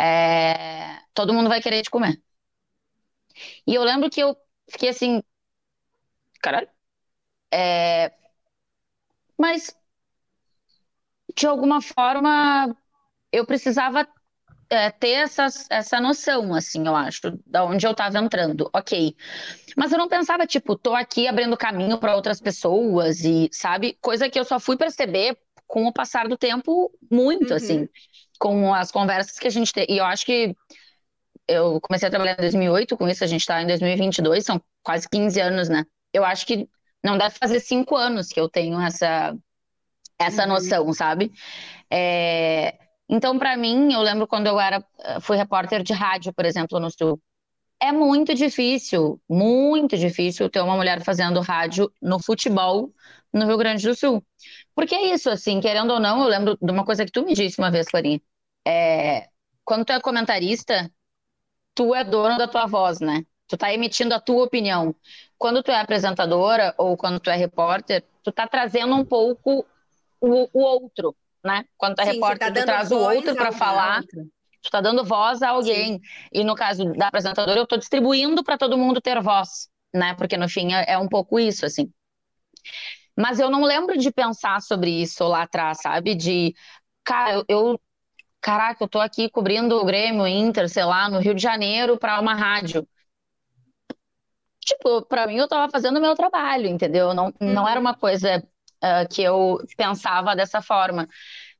é, 0.00 0.98
todo 1.14 1.34
mundo 1.34 1.48
vai 1.50 1.62
querer 1.62 1.82
te 1.82 1.90
comer. 1.90 2.20
E 3.66 3.74
eu 3.74 3.82
lembro 3.84 4.10
que 4.10 4.20
eu 4.20 4.36
fiquei 4.70 4.88
assim, 4.90 5.22
caralho, 6.40 6.68
é, 7.52 8.12
mas 9.38 9.74
de 11.36 11.46
alguma 11.46 11.80
forma 11.80 12.76
eu 13.32 13.46
precisava 13.46 14.08
é, 14.70 14.90
ter 14.90 15.10
essa, 15.10 15.46
essa 15.70 16.00
noção, 16.00 16.54
assim, 16.54 16.86
eu 16.86 16.94
acho, 16.94 17.38
da 17.46 17.64
onde 17.64 17.86
eu 17.86 17.92
estava 17.92 18.18
entrando. 18.18 18.68
Ok. 18.72 19.16
Mas 19.76 19.92
eu 19.92 19.98
não 19.98 20.08
pensava, 20.08 20.46
tipo, 20.46 20.76
tô 20.76 20.94
aqui 20.94 21.26
abrindo 21.26 21.56
caminho 21.56 21.98
para 21.98 22.14
outras 22.14 22.40
pessoas 22.40 23.24
e, 23.24 23.48
sabe? 23.52 23.96
Coisa 24.00 24.28
que 24.28 24.38
eu 24.38 24.44
só 24.44 24.60
fui 24.60 24.76
perceber 24.76 25.38
com 25.66 25.86
o 25.86 25.92
passar 25.92 26.28
do 26.28 26.36
tempo 26.36 26.90
muito, 27.10 27.50
uhum. 27.50 27.56
assim, 27.56 27.88
com 28.38 28.74
as 28.74 28.90
conversas 28.90 29.38
que 29.38 29.46
a 29.46 29.50
gente 29.50 29.72
tem. 29.72 29.86
E 29.88 29.98
eu 29.98 30.04
acho 30.04 30.24
que 30.26 30.54
eu 31.46 31.80
comecei 31.80 32.08
a 32.08 32.10
trabalhar 32.10 32.34
em 32.34 32.42
2008, 32.42 32.96
com 32.96 33.08
isso 33.08 33.24
a 33.24 33.26
gente 33.26 33.40
está 33.40 33.62
em 33.62 33.66
2022, 33.66 34.44
são 34.44 34.60
quase 34.82 35.08
15 35.08 35.40
anos, 35.40 35.68
né? 35.68 35.84
Eu 36.12 36.24
acho 36.24 36.46
que 36.46 36.68
não 37.02 37.16
deve 37.16 37.36
fazer 37.38 37.60
cinco 37.60 37.96
anos 37.96 38.28
que 38.28 38.40
eu 38.40 38.48
tenho 38.48 38.80
essa 38.80 39.34
essa 40.18 40.42
uhum. 40.42 40.48
noção, 40.48 40.92
sabe? 40.92 41.32
É... 41.90 42.76
Então, 43.08 43.38
para 43.38 43.56
mim, 43.56 43.92
eu 43.92 44.00
lembro 44.02 44.26
quando 44.26 44.46
eu 44.46 44.60
era, 44.60 44.84
fui 45.20 45.36
repórter 45.36 45.82
de 45.82 45.92
rádio, 45.92 46.32
por 46.32 46.44
exemplo, 46.44 46.78
no 46.78 46.90
Sul. 46.90 47.20
É 47.80 47.92
muito 47.92 48.34
difícil, 48.34 49.20
muito 49.28 49.96
difícil 49.98 50.50
ter 50.50 50.60
uma 50.62 50.76
mulher 50.76 51.02
fazendo 51.04 51.40
rádio 51.40 51.92
no 52.02 52.22
futebol 52.22 52.92
no 53.32 53.46
Rio 53.46 53.58
Grande 53.58 53.86
do 53.86 53.94
Sul. 53.94 54.24
Porque 54.74 54.94
é 54.94 55.14
isso, 55.14 55.30
assim, 55.30 55.60
querendo 55.60 55.92
ou 55.92 56.00
não, 56.00 56.22
eu 56.22 56.28
lembro 56.28 56.58
de 56.60 56.72
uma 56.72 56.84
coisa 56.84 57.04
que 57.06 57.12
tu 57.12 57.24
me 57.24 57.34
disse 57.34 57.58
uma 57.58 57.70
vez, 57.70 57.88
Clarinha. 57.88 58.20
É, 58.66 59.28
quando 59.64 59.84
tu 59.86 59.92
é 59.92 60.00
comentarista, 60.00 60.90
tu 61.74 61.94
é 61.94 62.04
dono 62.04 62.36
da 62.38 62.48
tua 62.48 62.66
voz, 62.66 63.00
né? 63.00 63.24
Tu 63.46 63.56
tá 63.56 63.72
emitindo 63.72 64.14
a 64.14 64.20
tua 64.20 64.44
opinião. 64.44 64.94
Quando 65.38 65.62
tu 65.62 65.70
é 65.70 65.80
apresentadora 65.80 66.74
ou 66.78 66.96
quando 66.96 67.20
tu 67.20 67.30
é 67.30 67.36
repórter, 67.36 68.04
tu 68.22 68.32
tá 68.32 68.46
trazendo 68.46 68.94
um 68.94 69.04
pouco 69.04 69.64
o, 70.20 70.48
o 70.52 70.62
outro, 70.62 71.16
né? 71.44 71.64
Quando 71.76 71.96
tu 71.96 72.02
é 72.02 72.06
Sim, 72.06 72.12
repórter, 72.12 72.52
tá 72.52 72.62
traz 72.62 72.90
o 72.90 72.98
outro 72.98 73.34
para 73.34 73.52
falar. 73.52 73.98
Outro. 73.98 74.26
Tu 74.62 74.70
tá 74.70 74.80
dando 74.80 75.04
voz 75.04 75.40
a 75.42 75.50
alguém. 75.50 75.94
Sim. 75.94 76.00
E 76.32 76.44
no 76.44 76.54
caso 76.54 76.84
da 76.92 77.08
apresentadora, 77.08 77.58
eu 77.58 77.66
tô 77.66 77.76
distribuindo 77.76 78.42
para 78.42 78.58
todo 78.58 78.76
mundo 78.76 79.00
ter 79.00 79.20
voz, 79.20 79.68
né? 79.94 80.14
Porque 80.14 80.36
no 80.36 80.48
fim 80.48 80.74
é, 80.74 80.92
é 80.92 80.98
um 80.98 81.08
pouco 81.08 81.38
isso, 81.38 81.64
assim. 81.64 81.90
Mas 83.16 83.40
eu 83.40 83.50
não 83.50 83.64
lembro 83.64 83.96
de 83.96 84.12
pensar 84.12 84.60
sobre 84.60 84.90
isso 84.90 85.26
lá 85.26 85.42
atrás, 85.42 85.78
sabe? 85.80 86.14
De, 86.14 86.54
cara, 87.04 87.42
eu, 87.48 87.80
caraca, 88.40 88.84
eu 88.84 88.88
tô 88.88 89.00
aqui 89.00 89.28
cobrindo 89.28 89.76
o 89.76 89.84
Grêmio, 89.84 90.26
Inter, 90.26 90.68
sei 90.68 90.84
lá, 90.84 91.08
no 91.08 91.18
Rio 91.18 91.34
de 91.34 91.42
Janeiro 91.42 91.98
para 91.98 92.20
uma 92.20 92.34
rádio. 92.34 92.86
Tipo, 94.60 95.02
para 95.06 95.26
mim 95.26 95.36
eu 95.36 95.48
tava 95.48 95.70
fazendo 95.70 95.96
o 95.96 96.00
meu 96.00 96.14
trabalho, 96.14 96.66
entendeu? 96.66 97.14
Não, 97.14 97.26
uhum. 97.40 97.52
não 97.52 97.68
era 97.68 97.80
uma 97.80 97.94
coisa 97.94 98.46
uh, 98.82 99.08
que 99.08 99.22
eu 99.22 99.58
pensava 99.76 100.34
dessa 100.34 100.60
forma. 100.62 101.08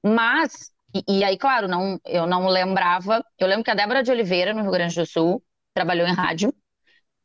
Mas, 0.03 0.71
e, 0.95 1.19
e, 1.19 1.25
aí, 1.25 1.37
claro, 1.37 1.69
não, 1.69 1.99
eu 2.05 2.27
não 2.27 2.47
lembrava. 2.49 3.25
Eu 3.39 3.47
lembro 3.47 3.65
que 3.65 3.71
a 3.71 3.75
Débora 3.75 4.03
de 4.03 4.11
Oliveira, 4.11 4.55
no 4.55 4.63
Rio 4.63 4.71
Grande 4.71 4.95
do 4.95 5.07
Sul, 5.07 5.43
trabalhou 5.75 6.07
em 6.07 6.15
rádio. 6.15 6.53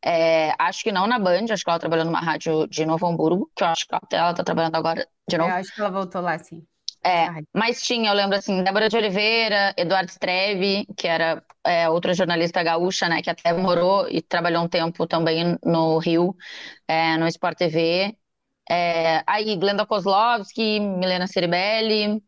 É, 0.04 0.54
acho 0.58 0.82
que 0.82 0.92
não 0.92 1.06
na 1.06 1.18
Band, 1.18 1.46
acho 1.50 1.64
que 1.64 1.70
ela 1.70 1.78
trabalhou 1.78 2.04
numa 2.04 2.20
rádio 2.20 2.66
de 2.66 2.84
Novo 2.84 3.06
Hamburgo, 3.06 3.50
que 3.56 3.64
eu 3.64 3.68
acho 3.68 3.86
que 3.86 3.94
ela 4.14 4.32
está 4.32 4.44
trabalhando 4.44 4.76
agora 4.76 5.08
de 5.26 5.38
novo. 5.38 5.50
Eu 5.50 5.56
acho 5.56 5.74
que 5.74 5.80
ela 5.80 5.90
voltou 5.90 6.20
lá, 6.20 6.38
sim. 6.38 6.62
É, 7.06 7.28
mas 7.54 7.82
tinha, 7.82 8.10
eu 8.10 8.14
lembro 8.14 8.36
assim, 8.36 8.62
Débora 8.62 8.88
de 8.88 8.96
Oliveira, 8.96 9.74
Eduardo 9.76 10.10
Streve, 10.10 10.86
que 10.96 11.06
era 11.06 11.42
é, 11.62 11.88
outra 11.88 12.14
jornalista 12.14 12.62
gaúcha, 12.62 13.08
né, 13.10 13.20
que 13.20 13.28
até 13.28 13.52
morou 13.52 14.08
e 14.08 14.22
trabalhou 14.22 14.64
um 14.64 14.68
tempo 14.68 15.06
também 15.06 15.58
no 15.62 15.98
Rio, 15.98 16.34
é, 16.88 17.18
no 17.18 17.28
Sport 17.28 17.58
TV. 17.58 18.16
É, 18.68 19.22
aí, 19.26 19.56
Glenda 19.56 19.86
Kozlovski, 19.86 20.80
Milena 20.80 21.26
Ceribelli. 21.26 22.22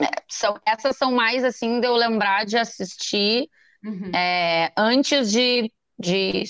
É, 0.00 0.06
são, 0.28 0.58
essas 0.66 0.96
são 0.96 1.12
mais, 1.12 1.44
assim, 1.44 1.80
de 1.80 1.86
eu 1.86 1.94
lembrar 1.94 2.44
de 2.46 2.56
assistir 2.56 3.48
uhum. 3.84 4.10
É, 4.14 4.72
antes 4.76 5.30
de, 5.30 5.72
de 5.98 6.44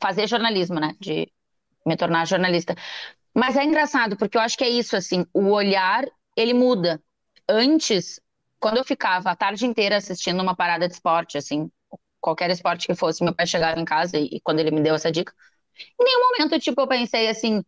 fazer 0.00 0.26
jornalismo, 0.28 0.78
né, 0.78 0.94
de 1.00 1.30
me 1.84 1.96
tornar 1.96 2.26
jornalista. 2.26 2.74
Mas 3.34 3.56
é 3.56 3.64
engraçado, 3.64 4.16
porque 4.16 4.36
eu 4.36 4.40
acho 4.40 4.56
que 4.56 4.64
é 4.64 4.68
isso, 4.68 4.96
assim, 4.96 5.26
o 5.32 5.50
olhar 5.50 6.04
ele 6.36 6.54
muda. 6.54 7.02
Antes, 7.48 8.20
quando 8.58 8.78
eu 8.78 8.84
ficava 8.84 9.30
a 9.30 9.36
tarde 9.36 9.66
inteira 9.66 9.96
assistindo 9.96 10.42
uma 10.42 10.56
parada 10.56 10.88
de 10.88 10.94
esporte, 10.94 11.38
assim, 11.38 11.70
qualquer 12.20 12.50
esporte 12.50 12.86
que 12.86 12.94
fosse, 12.94 13.22
meu 13.22 13.34
pai 13.34 13.46
chegava 13.46 13.78
em 13.78 13.84
casa 13.84 14.18
e, 14.18 14.26
e 14.32 14.40
quando 14.40 14.60
ele 14.60 14.70
me 14.70 14.80
deu 14.82 14.94
essa 14.94 15.12
dica, 15.12 15.32
em 16.00 16.04
nenhum 16.04 16.20
momento, 16.30 16.58
tipo, 16.58 16.80
eu 16.80 16.88
pensei 16.88 17.28
assim, 17.28 17.64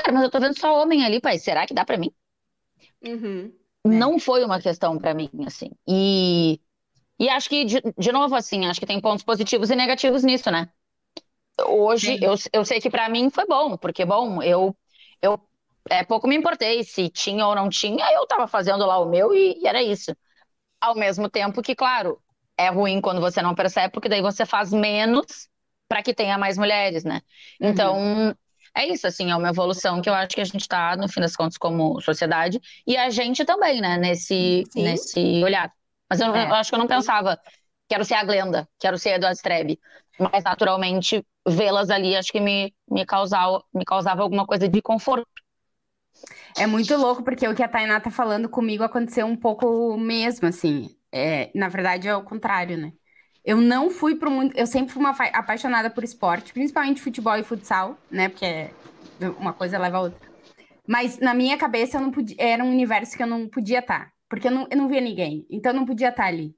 cara, 0.00 0.12
mas 0.12 0.22
eu 0.22 0.30
tô 0.30 0.40
vendo 0.40 0.58
só 0.58 0.80
homem 0.82 1.04
ali, 1.04 1.20
pai, 1.20 1.38
será 1.38 1.66
que 1.66 1.74
dá 1.74 1.84
para 1.84 1.98
mim? 1.98 2.12
Uhum. 3.02 3.52
Não 3.84 4.18
foi 4.18 4.44
uma 4.44 4.60
questão 4.60 4.98
para 4.98 5.14
mim, 5.14 5.30
assim. 5.46 5.70
E, 5.88 6.60
e 7.18 7.28
acho 7.28 7.48
que, 7.48 7.64
de, 7.64 7.80
de 7.96 8.12
novo, 8.12 8.34
assim, 8.34 8.66
acho 8.66 8.80
que 8.80 8.86
tem 8.86 9.00
pontos 9.00 9.24
positivos 9.24 9.70
e 9.70 9.76
negativos 9.76 10.22
nisso, 10.22 10.50
né? 10.50 10.68
Hoje, 11.66 12.18
eu, 12.22 12.34
eu 12.52 12.64
sei 12.64 12.80
que 12.80 12.90
para 12.90 13.08
mim 13.08 13.30
foi 13.30 13.46
bom, 13.46 13.76
porque, 13.76 14.04
bom, 14.04 14.42
eu, 14.42 14.76
eu 15.20 15.40
é, 15.88 16.04
pouco 16.04 16.26
me 16.28 16.36
importei 16.36 16.84
se 16.84 17.08
tinha 17.08 17.46
ou 17.46 17.54
não 17.54 17.68
tinha, 17.68 18.10
eu 18.12 18.22
estava 18.22 18.46
fazendo 18.46 18.86
lá 18.86 18.98
o 18.98 19.08
meu 19.08 19.34
e, 19.34 19.58
e, 19.60 19.66
era 19.66 19.82
isso. 19.82 20.14
Ao 20.80 20.94
mesmo 20.94 21.28
tempo 21.28 21.62
que, 21.62 21.74
claro, 21.74 22.20
é 22.56 22.68
ruim 22.68 23.00
quando 23.00 23.20
você 23.20 23.42
não 23.42 23.54
percebe, 23.54 23.92
porque 23.92 24.08
daí 24.08 24.22
você 24.22 24.46
faz 24.46 24.72
menos 24.72 25.48
para 25.88 26.02
que 26.02 26.14
tenha 26.14 26.38
mais 26.38 26.56
mulheres, 26.56 27.04
né? 27.04 27.20
Uhum. 27.60 27.68
Então, 27.68 28.36
é 28.74 28.86
isso, 28.86 29.06
assim, 29.06 29.30
é 29.30 29.36
uma 29.36 29.48
evolução 29.48 30.00
que 30.00 30.08
eu 30.08 30.14
acho 30.14 30.34
que 30.34 30.40
a 30.40 30.44
gente 30.44 30.60
está, 30.60 30.96
no 30.96 31.08
fim 31.08 31.20
das 31.20 31.34
contas, 31.34 31.58
como 31.58 32.00
sociedade, 32.00 32.60
e 32.86 32.96
a 32.96 33.10
gente 33.10 33.44
também, 33.44 33.80
né, 33.80 33.96
nesse, 33.96 34.64
nesse 34.74 35.42
olhar. 35.42 35.72
Mas 36.08 36.20
eu, 36.20 36.34
é. 36.34 36.48
eu, 36.48 36.54
acho 36.54 36.70
que 36.70 36.74
eu 36.74 36.78
não 36.78 36.86
pensava, 36.86 37.38
quero 37.88 38.04
ser 38.04 38.14
a 38.14 38.24
Glenda, 38.24 38.68
quero 38.78 38.96
ser 38.98 39.10
a 39.10 39.16
Eduardo 39.16 39.36
Strebe, 39.36 39.78
mas 40.18 40.44
naturalmente 40.44 41.24
vê-las 41.46 41.90
ali 41.90 42.16
acho 42.16 42.30
que 42.30 42.40
me, 42.40 42.74
me, 42.88 43.04
causava, 43.04 43.64
me 43.74 43.84
causava 43.84 44.22
alguma 44.22 44.46
coisa 44.46 44.68
de 44.68 44.80
conforto. 44.82 45.26
É 46.56 46.66
muito 46.66 46.96
louco, 46.96 47.22
porque 47.22 47.46
o 47.48 47.54
que 47.54 47.62
a 47.62 47.68
Tainá 47.68 48.00
tá 48.00 48.10
falando 48.10 48.48
comigo 48.48 48.82
aconteceu 48.82 49.26
um 49.26 49.36
pouco 49.36 49.96
mesmo, 49.96 50.48
assim. 50.48 50.94
É, 51.12 51.50
na 51.54 51.68
verdade, 51.68 52.08
é 52.08 52.14
o 52.14 52.22
contrário, 52.22 52.76
né? 52.76 52.92
Eu 53.44 53.58
não 53.58 53.90
fui 53.90 54.14
pro 54.16 54.30
mundo. 54.30 54.52
Eu 54.54 54.66
sempre 54.66 54.92
fui 54.92 55.00
uma 55.00 55.10
apaixonada 55.10 55.90
por 55.90 56.04
esporte, 56.04 56.52
principalmente 56.52 57.00
futebol 57.00 57.36
e 57.36 57.42
futsal, 57.42 57.98
né? 58.10 58.28
Porque 58.28 58.70
uma 59.38 59.52
coisa 59.52 59.78
leva 59.78 59.96
a 59.98 60.00
outra. 60.02 60.30
Mas 60.86 61.18
na 61.18 61.34
minha 61.34 61.56
cabeça 61.56 61.96
eu 61.96 62.00
não 62.00 62.10
podia, 62.10 62.36
era 62.38 62.64
um 62.64 62.70
universo 62.70 63.16
que 63.16 63.22
eu 63.22 63.26
não 63.26 63.48
podia 63.48 63.78
estar, 63.78 64.12
porque 64.28 64.48
eu 64.48 64.50
não, 64.50 64.66
eu 64.70 64.76
não 64.76 64.88
via 64.88 65.00
ninguém, 65.00 65.46
então 65.48 65.72
eu 65.72 65.76
não 65.76 65.86
podia 65.86 66.08
estar 66.08 66.24
ali. 66.24 66.54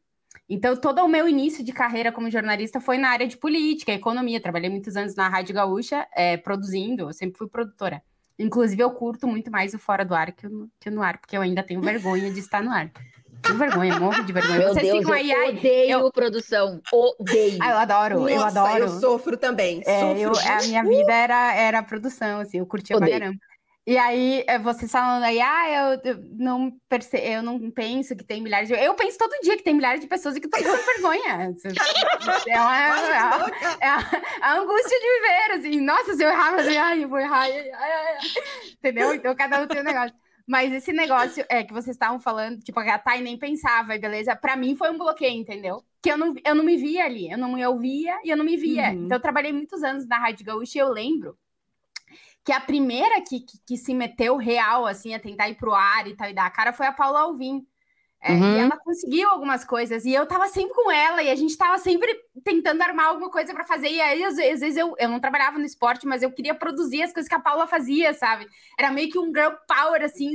Então, 0.48 0.76
todo 0.76 1.02
o 1.02 1.08
meu 1.08 1.28
início 1.28 1.64
de 1.64 1.72
carreira 1.72 2.10
como 2.10 2.30
jornalista 2.30 2.80
foi 2.80 2.98
na 2.98 3.10
área 3.10 3.26
de 3.26 3.36
política, 3.36 3.92
economia. 3.92 4.40
Trabalhei 4.40 4.70
muitos 4.70 4.96
anos 4.96 5.14
na 5.14 5.28
Rádio 5.28 5.54
Gaúcha, 5.54 6.06
é, 6.14 6.36
produzindo, 6.36 7.04
eu 7.04 7.12
sempre 7.12 7.38
fui 7.38 7.48
produtora. 7.48 8.02
Inclusive, 8.38 8.82
eu 8.82 8.90
curto 8.90 9.26
muito 9.26 9.50
mais 9.50 9.74
o 9.74 9.78
fora 9.78 10.04
do 10.04 10.14
ar 10.14 10.32
que, 10.32 10.46
o, 10.46 10.68
que 10.80 10.90
no 10.90 11.02
ar, 11.02 11.18
porque 11.18 11.36
eu 11.36 11.42
ainda 11.42 11.62
tenho 11.62 11.80
vergonha 11.80 12.30
de 12.30 12.40
estar 12.40 12.62
no 12.62 12.70
ar. 12.70 12.90
Tenho 13.42 13.58
vergonha, 13.58 13.98
morro 13.98 14.22
de 14.22 14.32
vergonha. 14.32 14.58
Meu 14.58 14.68
Vocês 14.68 14.86
Deus, 14.86 14.98
ficam 14.98 15.12
aí, 15.12 15.30
eu 15.30 15.48
odeio 15.48 15.90
eu... 15.90 16.12
produção. 16.12 16.80
Odeio. 16.92 17.58
Ah, 17.60 17.70
eu 17.70 17.76
adoro, 17.78 18.20
Nossa, 18.20 18.32
eu 18.32 18.42
adoro. 18.42 18.84
eu 18.84 18.88
sofro 18.88 19.36
também. 19.36 19.82
É, 19.84 20.00
sofro. 20.00 20.20
Eu, 20.20 20.32
a 20.52 20.62
minha 20.62 20.84
vida 20.84 21.12
era, 21.12 21.54
era 21.54 21.82
produção, 21.82 22.40
assim, 22.40 22.58
eu 22.58 22.66
curtia 22.66 22.96
odeio. 22.96 23.10
pra 23.10 23.20
caramba. 23.20 23.38
E 23.84 23.98
aí, 23.98 24.44
é, 24.46 24.60
vocês 24.60 24.92
falando 24.92 25.24
aí, 25.24 25.40
ah, 25.40 25.96
eu, 26.04 26.12
eu, 26.12 26.24
não 26.38 26.72
perce... 26.88 27.16
eu 27.18 27.42
não 27.42 27.68
penso 27.68 28.14
que 28.14 28.22
tem 28.22 28.40
milhares 28.40 28.68
de. 28.68 28.74
Eu 28.74 28.94
penso 28.94 29.18
todo 29.18 29.40
dia 29.42 29.56
que 29.56 29.64
tem 29.64 29.74
milhares 29.74 30.00
de 30.00 30.06
pessoas 30.06 30.36
e 30.36 30.40
que 30.40 30.46
estão 30.46 30.62
com 30.62 30.70
vergonha. 30.86 31.52
É 32.46 32.60
uma, 32.60 32.78
é, 32.78 32.90
uma, 32.92 33.50
é 33.80 33.88
a 34.40 34.54
angústia 34.54 35.00
de 35.00 35.20
viver, 35.20 35.52
assim, 35.58 35.80
nossa, 35.80 36.14
se 36.14 36.22
eu 36.22 36.28
errar, 36.28 36.52
mas 36.52 36.68
ai, 36.68 37.02
eu 37.02 37.08
vou 37.08 37.18
errar. 37.18 37.40
Ai, 37.40 37.70
ai, 37.72 37.92
ai. 37.92 38.18
Entendeu? 38.72 39.14
Então 39.14 39.34
cada 39.34 39.60
um 39.60 39.66
tem 39.66 39.80
um 39.80 39.84
negócio. 39.84 40.14
Mas 40.46 40.72
esse 40.72 40.92
negócio 40.92 41.44
é 41.48 41.62
que 41.62 41.72
vocês 41.72 41.94
estavam 41.94 42.20
falando, 42.20 42.60
tipo, 42.60 42.78
a 42.80 42.98
Thay 42.98 43.20
nem 43.20 43.38
pensava, 43.38 43.96
beleza? 43.98 44.34
Para 44.34 44.56
mim 44.56 44.76
foi 44.76 44.90
um 44.90 44.98
bloqueio, 44.98 45.38
entendeu? 45.38 45.84
Que 46.02 46.10
eu 46.10 46.18
não, 46.18 46.34
eu 46.44 46.54
não 46.54 46.64
me 46.64 46.76
via 46.76 47.04
ali, 47.04 47.30
eu 47.30 47.38
não 47.38 47.52
me 47.52 47.64
ouvia 47.66 48.18
e 48.24 48.30
eu 48.30 48.36
não 48.36 48.44
me 48.44 48.56
via. 48.56 48.90
Uhum. 48.90 49.04
Então 49.04 49.16
eu 49.16 49.22
trabalhei 49.22 49.52
muitos 49.52 49.82
anos 49.82 50.06
na 50.06 50.18
Rádio 50.18 50.44
Gaúcha 50.44 50.78
e 50.78 50.80
eu 50.80 50.88
lembro 50.88 51.38
que 52.44 52.52
a 52.52 52.60
primeira 52.60 53.20
que, 53.20 53.40
que, 53.40 53.58
que, 53.66 53.76
se 53.76 53.94
meteu 53.94 54.36
real, 54.36 54.84
assim, 54.84 55.14
a 55.14 55.20
tentar 55.20 55.48
ir 55.48 55.54
pro 55.54 55.72
ar 55.72 56.08
e 56.08 56.16
tal, 56.16 56.28
e 56.28 56.34
dar 56.34 56.46
a 56.46 56.50
cara 56.50 56.72
foi 56.72 56.86
a 56.86 56.92
Paula 56.92 57.20
Alvim. 57.20 57.64
É, 58.22 58.32
uhum. 58.32 58.56
E 58.56 58.58
ela 58.60 58.76
conseguiu 58.76 59.28
algumas 59.28 59.64
coisas, 59.64 60.04
e 60.04 60.14
eu 60.14 60.24
tava 60.26 60.46
sempre 60.46 60.72
com 60.74 60.90
ela, 60.92 61.22
e 61.22 61.28
a 61.28 61.34
gente 61.34 61.56
tava 61.56 61.76
sempre 61.78 62.14
tentando 62.44 62.80
armar 62.80 63.06
alguma 63.06 63.28
coisa 63.28 63.52
para 63.52 63.64
fazer, 63.64 63.88
e 63.88 64.00
aí 64.00 64.22
às, 64.22 64.38
às, 64.38 64.60
vezes 64.60 64.76
eu, 64.76 64.94
eu 64.96 65.08
não 65.08 65.18
trabalhava 65.18 65.58
no 65.58 65.64
esporte, 65.64 66.06
mas 66.06 66.22
eu 66.22 66.30
queria 66.30 66.54
produzir 66.54 67.02
as 67.02 67.12
coisas 67.12 67.28
que 67.28 67.34
a 67.34 67.40
Paula 67.40 67.66
fazia, 67.66 68.14
sabe? 68.14 68.46
Era 68.78 68.92
meio 68.92 69.10
que 69.10 69.18
um 69.18 69.26
girl 69.34 69.50
power, 69.66 70.04
assim, 70.04 70.30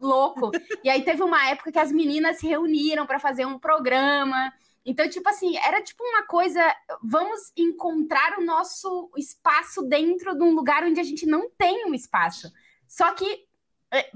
louco. 0.00 0.50
e 0.82 0.90
aí 0.90 1.02
teve 1.04 1.22
uma 1.22 1.48
época 1.48 1.70
que 1.70 1.78
as 1.78 1.92
meninas 1.92 2.38
se 2.38 2.48
reuniram 2.48 3.06
para 3.06 3.20
fazer 3.20 3.46
um 3.46 3.60
programa, 3.60 4.52
então, 4.84 5.08
tipo 5.08 5.28
assim, 5.28 5.56
era 5.56 5.80
tipo 5.80 6.02
uma 6.04 6.26
coisa, 6.26 6.60
vamos 7.02 7.52
encontrar 7.56 8.38
o 8.38 8.44
nosso 8.44 9.10
espaço 9.16 9.82
dentro 9.82 10.34
de 10.36 10.42
um 10.42 10.54
lugar 10.54 10.84
onde 10.84 11.00
a 11.00 11.04
gente 11.04 11.24
não 11.24 11.48
tem 11.56 11.86
um 11.86 11.94
espaço. 11.94 12.52
Só 12.86 13.12
que 13.12 13.46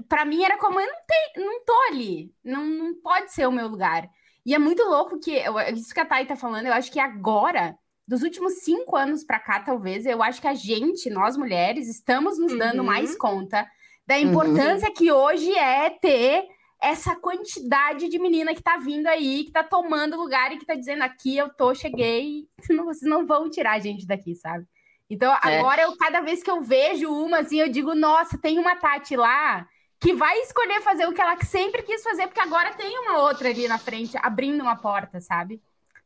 para 0.07 0.25
mim 0.25 0.43
era 0.43 0.57
como 0.57 0.79
eu 0.79 0.87
não 0.87 0.99
tenho, 1.07 1.45
não 1.45 1.63
tô 1.63 1.73
ali, 1.89 2.33
não, 2.43 2.65
não 2.65 2.93
pode 3.01 3.31
ser 3.31 3.47
o 3.47 3.51
meu 3.51 3.67
lugar. 3.67 4.09
E 4.45 4.53
é 4.53 4.59
muito 4.59 4.83
louco 4.83 5.19
que 5.19 5.41
isso 5.73 5.93
que 5.93 5.99
a 5.99 6.05
Thay 6.05 6.25
tá 6.25 6.35
falando, 6.35 6.67
eu 6.67 6.73
acho 6.73 6.91
que 6.91 6.99
agora, 6.99 7.77
dos 8.07 8.23
últimos 8.23 8.59
cinco 8.63 8.95
anos 8.95 9.23
para 9.23 9.39
cá, 9.39 9.59
talvez, 9.59 10.05
eu 10.05 10.23
acho 10.23 10.41
que 10.41 10.47
a 10.47 10.53
gente, 10.53 11.09
nós 11.09 11.37
mulheres, 11.37 11.87
estamos 11.87 12.39
nos 12.39 12.57
dando 12.57 12.79
uhum. 12.79 12.85
mais 12.85 13.15
conta 13.15 13.67
da 14.07 14.15
uhum. 14.15 14.21
importância 14.21 14.87
uhum. 14.87 14.93
que 14.93 15.11
hoje 15.11 15.51
é 15.55 15.89
ter 15.89 16.47
essa 16.81 17.15
quantidade 17.15 18.07
de 18.07 18.17
menina 18.17 18.55
que 18.55 18.63
tá 18.63 18.77
vindo 18.77 19.07
aí, 19.07 19.43
que 19.43 19.51
tá 19.51 19.63
tomando 19.63 20.17
lugar 20.17 20.51
e 20.51 20.57
que 20.57 20.65
tá 20.65 20.75
dizendo 20.75 21.03
aqui 21.03 21.37
eu 21.37 21.49
tô, 21.49 21.75
cheguei, 21.75 22.47
vocês 22.85 23.09
não 23.09 23.27
vão 23.27 23.49
tirar 23.49 23.73
a 23.73 23.79
gente 23.79 24.07
daqui, 24.07 24.33
sabe? 24.35 24.65
Então, 25.09 25.33
é. 25.33 25.59
agora 25.59 25.81
eu 25.81 25.97
cada 25.97 26.21
vez 26.21 26.43
que 26.43 26.51
eu 26.51 26.61
vejo 26.61 27.09
uma 27.11 27.39
assim, 27.39 27.59
eu 27.59 27.69
digo, 27.69 27.95
nossa, 27.95 28.37
tem 28.37 28.59
uma 28.59 28.75
Tati 28.75 29.15
lá 29.15 29.67
que 29.99 30.13
vai 30.13 30.39
escolher 30.39 30.81
fazer 30.81 31.07
o 31.07 31.13
que 31.13 31.19
ela 31.19 31.35
sempre 31.43 31.83
quis 31.83 32.01
fazer, 32.01 32.27
porque 32.27 32.39
agora 32.39 32.73
tem 32.73 32.97
uma 32.99 33.19
outra 33.23 33.49
ali 33.49 33.67
na 33.67 33.77
frente, 33.77 34.17
abrindo 34.21 34.61
uma 34.61 34.77
porta, 34.77 35.19
sabe? 35.19 35.61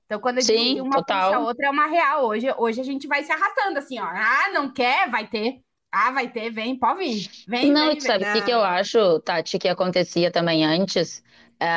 Então, 0.05 0.19
quando 0.19 0.39
a 0.39 0.41
gente 0.41 0.81
uma 0.81 0.97
total. 0.97 1.29
puxa 1.29 1.35
a 1.37 1.39
outra, 1.47 1.67
é 1.67 1.69
uma 1.69 1.87
real. 1.87 2.25
Hoje, 2.25 2.47
hoje 2.57 2.81
a 2.81 2.83
gente 2.83 3.07
vai 3.07 3.23
se 3.23 3.31
arrastando 3.31 3.77
assim, 3.77 3.99
ó. 3.99 4.05
Ah, 4.05 4.49
não 4.53 4.71
quer? 4.71 5.09
Vai 5.09 5.27
ter. 5.27 5.59
Ah, 5.91 6.11
vai 6.11 6.27
ter, 6.27 6.49
vem, 6.49 6.75
pode 6.75 6.99
vir. 6.99 7.29
Vem, 7.47 7.71
Não, 7.71 7.89
vem, 7.89 7.99
sabe 7.99 8.27
o 8.27 8.33
que, 8.33 8.41
que 8.41 8.51
eu 8.51 8.63
acho, 8.63 9.19
Tati, 9.19 9.59
que 9.59 9.67
acontecia 9.67 10.31
também 10.31 10.65
antes? 10.65 11.23
É, 11.59 11.67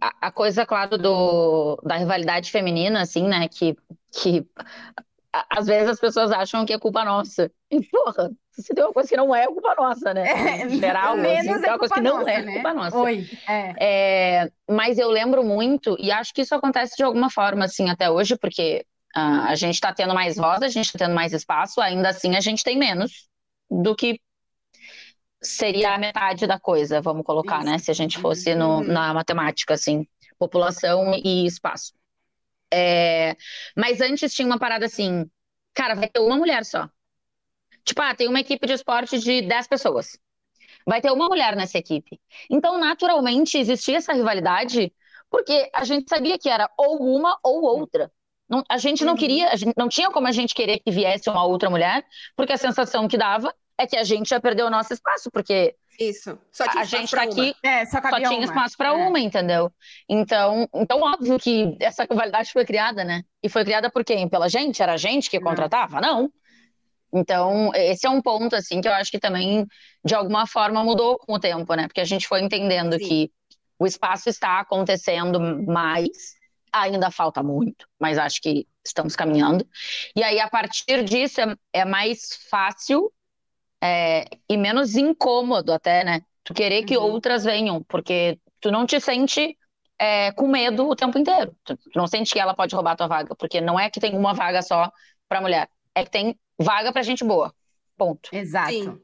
a, 0.00 0.14
a 0.22 0.32
coisa, 0.32 0.64
claro, 0.64 0.96
do, 0.96 1.78
da 1.84 1.96
rivalidade 1.96 2.50
feminina, 2.50 3.02
assim, 3.02 3.28
né? 3.28 3.46
Que, 3.48 3.76
que 4.10 4.46
às 5.32 5.66
vezes 5.66 5.88
as 5.88 6.00
pessoas 6.00 6.30
acham 6.32 6.64
que 6.66 6.72
é 6.72 6.78
culpa 6.78 7.04
nossa. 7.04 7.50
E, 7.70 7.80
porra, 7.86 8.30
se 8.50 8.74
tem 8.74 8.84
uma 8.84 8.92
coisa 8.92 9.08
que 9.08 9.16
não 9.16 9.34
é, 9.34 9.44
é 9.44 9.46
culpa 9.46 9.74
nossa, 9.76 10.12
né? 10.12 10.28
É, 10.28 10.64
Em 10.66 10.80
geral, 10.80 11.12
assim, 11.14 11.22
menos 11.22 11.60
tem 11.60 11.70
é 11.70 11.72
uma 11.72 11.78
coisa 11.78 11.94
que 11.94 12.00
não 12.00 12.18
nossa, 12.18 12.30
é 12.30 12.42
né? 12.42 12.52
culpa 12.52 12.74
nossa. 12.74 12.96
Oi, 12.98 13.26
é. 13.48 13.74
É, 14.44 14.52
mas 14.68 14.98
eu 14.98 15.08
lembro 15.08 15.44
muito, 15.44 15.96
e 15.98 16.10
acho 16.10 16.34
que 16.34 16.42
isso 16.42 16.54
acontece 16.54 16.96
de 16.96 17.02
alguma 17.02 17.30
forma, 17.30 17.64
assim, 17.64 17.88
até 17.88 18.10
hoje, 18.10 18.36
porque 18.36 18.84
ah, 19.14 19.48
a 19.48 19.54
gente 19.54 19.74
está 19.74 19.92
tendo 19.92 20.14
mais 20.14 20.36
voz, 20.36 20.62
a 20.62 20.68
gente 20.68 20.86
está 20.86 20.98
tendo 20.98 21.14
mais 21.14 21.32
espaço, 21.32 21.80
ainda 21.80 22.08
assim 22.08 22.36
a 22.36 22.40
gente 22.40 22.64
tem 22.64 22.76
menos 22.76 23.28
do 23.70 23.94
que 23.94 24.20
seria 25.42 25.94
a 25.94 25.98
metade 25.98 26.46
da 26.46 26.58
coisa, 26.58 27.00
vamos 27.00 27.24
colocar, 27.24 27.64
né? 27.64 27.78
Se 27.78 27.90
a 27.90 27.94
gente 27.94 28.18
fosse 28.18 28.54
no- 28.54 28.78
Uhum. 28.78 28.84
na 28.92 29.14
matemática, 29.14 29.74
assim, 29.74 30.06
população 30.38 31.12
e 31.14 31.46
espaço. 31.46 31.92
É, 32.72 33.36
mas 33.76 34.00
antes 34.00 34.34
tinha 34.34 34.46
uma 34.46 34.58
parada 34.58 34.86
assim, 34.86 35.28
cara, 35.74 35.94
vai 35.94 36.08
ter 36.08 36.20
uma 36.20 36.36
mulher 36.36 36.64
só. 36.64 36.88
Tipo, 37.84 38.02
ah, 38.02 38.14
tem 38.14 38.28
uma 38.28 38.40
equipe 38.40 38.66
de 38.66 38.74
esporte 38.74 39.18
de 39.18 39.42
10 39.42 39.66
pessoas. 39.66 40.18
Vai 40.86 41.00
ter 41.00 41.10
uma 41.12 41.28
mulher 41.28 41.56
nessa 41.56 41.78
equipe. 41.78 42.20
Então, 42.50 42.78
naturalmente, 42.78 43.58
existia 43.58 43.98
essa 43.98 44.12
rivalidade, 44.14 44.92
porque 45.30 45.70
a 45.74 45.84
gente 45.84 46.08
sabia 46.08 46.38
que 46.38 46.48
era 46.48 46.70
ou 46.78 46.98
uma 47.16 47.38
ou 47.44 47.62
outra. 47.62 48.12
Não- 48.48 48.64
a 48.68 48.78
gente 48.78 49.04
não 49.04 49.12
Uhum. 49.12 49.18
queria, 49.18 49.56
gente, 49.56 49.74
não 49.76 49.88
tinha 49.88 50.10
como 50.10 50.26
a 50.28 50.32
gente 50.32 50.54
querer 50.54 50.80
que 50.80 50.90
viesse 50.90 51.30
uma 51.30 51.44
outra 51.44 51.70
mulher, 51.70 52.04
porque 52.36 52.52
a 52.52 52.58
sensação 52.58 53.08
que 53.08 53.18
dava 53.18 53.54
é 53.78 53.86
que 53.86 53.96
a 53.96 54.04
gente 54.04 54.28
já 54.30 54.40
perdeu 54.40 54.66
o 54.66 54.70
nosso 54.70 54.92
espaço, 54.92 55.30
porque 55.32 55.76
Isso. 56.00 56.38
Só 56.50 56.66
tinha 56.66 56.82
a 56.82 56.86
gente 56.86 57.10
tá 57.10 57.22
aqui 57.22 57.54
É, 57.62 57.84
só 57.84 58.00
só 58.00 58.16
tinha 58.16 58.30
uma. 58.30 58.44
espaço 58.44 58.76
para 58.76 58.88
É. 58.88 58.92
uma, 58.92 59.20
entendeu? 59.20 59.70
Então, 60.08 60.66
então, 60.74 61.02
óbvio 61.02 61.38
que 61.38 61.76
essa 61.78 62.06
rivalidade 62.10 62.50
foi 62.50 62.64
criada, 62.64 63.04
né? 63.04 63.22
E 63.42 63.50
foi 63.50 63.64
criada 63.64 63.90
por 63.90 64.02
quem? 64.02 64.26
Pela 64.26 64.48
gente? 64.48 64.82
Era 64.82 64.94
a 64.94 64.96
gente 64.96 65.28
que 65.28 65.38
Não. 65.38 65.46
contratava? 65.46 66.00
Não. 66.00 66.32
Então, 67.12 67.70
esse 67.74 68.06
é 68.06 68.10
um 68.10 68.22
ponto, 68.22 68.56
assim, 68.56 68.80
que 68.80 68.88
eu 68.88 68.92
acho 68.94 69.10
que 69.10 69.18
também, 69.18 69.66
de 70.02 70.14
alguma 70.14 70.46
forma, 70.46 70.82
mudou 70.82 71.18
com 71.18 71.34
o 71.34 71.40
tempo, 71.40 71.74
né? 71.74 71.86
Porque 71.86 72.00
a 72.00 72.04
gente 72.04 72.26
foi 72.26 72.40
entendendo 72.40 72.96
Sim. 72.98 73.06
que 73.06 73.32
o 73.78 73.86
espaço 73.86 74.28
está 74.30 74.60
acontecendo 74.60 75.38
mais, 75.66 76.34
ainda 76.72 77.10
falta 77.10 77.42
muito, 77.42 77.86
mas 77.98 78.16
acho 78.16 78.40
que 78.40 78.66
estamos 78.86 79.16
caminhando. 79.16 79.66
E 80.16 80.22
aí, 80.22 80.38
a 80.40 80.48
partir 80.48 81.02
disso, 81.04 81.40
é, 81.40 81.54
é 81.72 81.84
mais 81.84 82.38
fácil 82.48 83.12
é, 83.82 84.24
e 84.48 84.56
menos 84.56 84.96
incômodo 84.96 85.72
até, 85.72 86.04
né? 86.04 86.20
Tu 86.44 86.54
querer 86.54 86.84
que 86.84 86.96
Uhum. 86.96 87.04
outras 87.04 87.44
venham, 87.44 87.82
porque 87.84 88.38
tu 88.60 88.70
não 88.70 88.86
te 88.86 89.00
sente 89.00 89.56
é, 89.98 90.32
com 90.32 90.48
medo 90.48 90.88
o 90.88 90.96
tempo 90.96 91.18
inteiro. 91.18 91.54
Tu, 91.64 91.76
tu 91.76 91.90
não 91.94 92.06
sente 92.06 92.32
que 92.32 92.40
ela 92.40 92.54
pode 92.54 92.74
roubar 92.74 92.92
a 92.92 92.96
tua 92.96 93.06
vaga, 93.06 93.34
porque 93.36 93.60
não 93.60 93.78
é 93.78 93.90
que 93.90 94.00
tem 94.00 94.16
uma 94.16 94.32
vaga 94.34 94.62
só 94.62 94.90
para 95.28 95.40
mulher, 95.40 95.68
é 95.94 96.04
que 96.04 96.10
tem 96.10 96.38
vaga 96.58 96.92
para 96.92 97.02
gente 97.02 97.24
boa. 97.24 97.54
Ponto. 97.96 98.30
Exato. 98.32 98.72
Sim. 98.72 99.00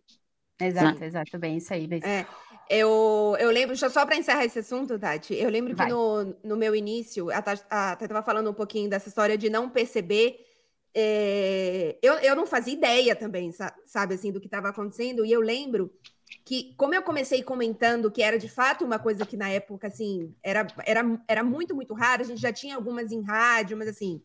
Exato, 0.58 1.04
exato. 1.04 1.38
Bem, 1.38 1.58
isso 1.58 1.72
aí, 1.72 1.86
bem. 1.86 1.98
isso. 1.98 2.08
É, 2.08 2.26
eu, 2.68 3.36
eu 3.38 3.50
lembro, 3.50 3.76
só 3.76 4.06
para 4.06 4.16
encerrar 4.16 4.44
esse 4.44 4.58
assunto, 4.58 4.98
Tati, 4.98 5.34
eu 5.34 5.50
lembro 5.50 5.76
Vai. 5.76 5.86
que 5.86 5.92
no, 5.92 6.34
no 6.42 6.56
meu 6.56 6.74
início, 6.74 7.30
a 7.30 7.42
Tati 7.42 7.62
estava 8.02 8.22
falando 8.22 8.50
um 8.50 8.54
pouquinho 8.54 8.88
dessa 8.88 9.08
história 9.08 9.36
de 9.36 9.50
não 9.50 9.68
perceber. 9.68 10.40
É, 10.96 11.98
eu, 12.02 12.14
eu 12.20 12.36
não 12.36 12.46
fazia 12.46 12.74
ideia 12.74 13.16
também, 13.16 13.52
sa- 13.52 13.76
sabe, 13.86 14.14
assim, 14.14 14.32
do 14.32 14.40
que 14.40 14.46
estava 14.48 14.70
acontecendo, 14.70 15.24
e 15.26 15.32
eu 15.32 15.40
lembro 15.42 15.92
que, 16.44 16.74
como 16.76 16.94
eu 16.94 17.02
comecei 17.02 17.42
comentando 17.42 18.10
que 18.10 18.22
era 18.22 18.38
de 18.38 18.48
fato 18.48 18.84
uma 18.84 18.98
coisa 18.98 19.26
que 19.26 19.36
na 19.36 19.50
época, 19.50 19.88
assim, 19.88 20.34
era, 20.42 20.66
era, 20.86 21.02
era 21.28 21.44
muito, 21.44 21.74
muito 21.74 21.94
raro, 21.94 22.22
a 22.22 22.26
gente 22.26 22.40
já 22.40 22.52
tinha 22.52 22.76
algumas 22.76 23.12
em 23.12 23.22
rádio, 23.22 23.76
mas 23.76 23.88
assim, 23.88 24.22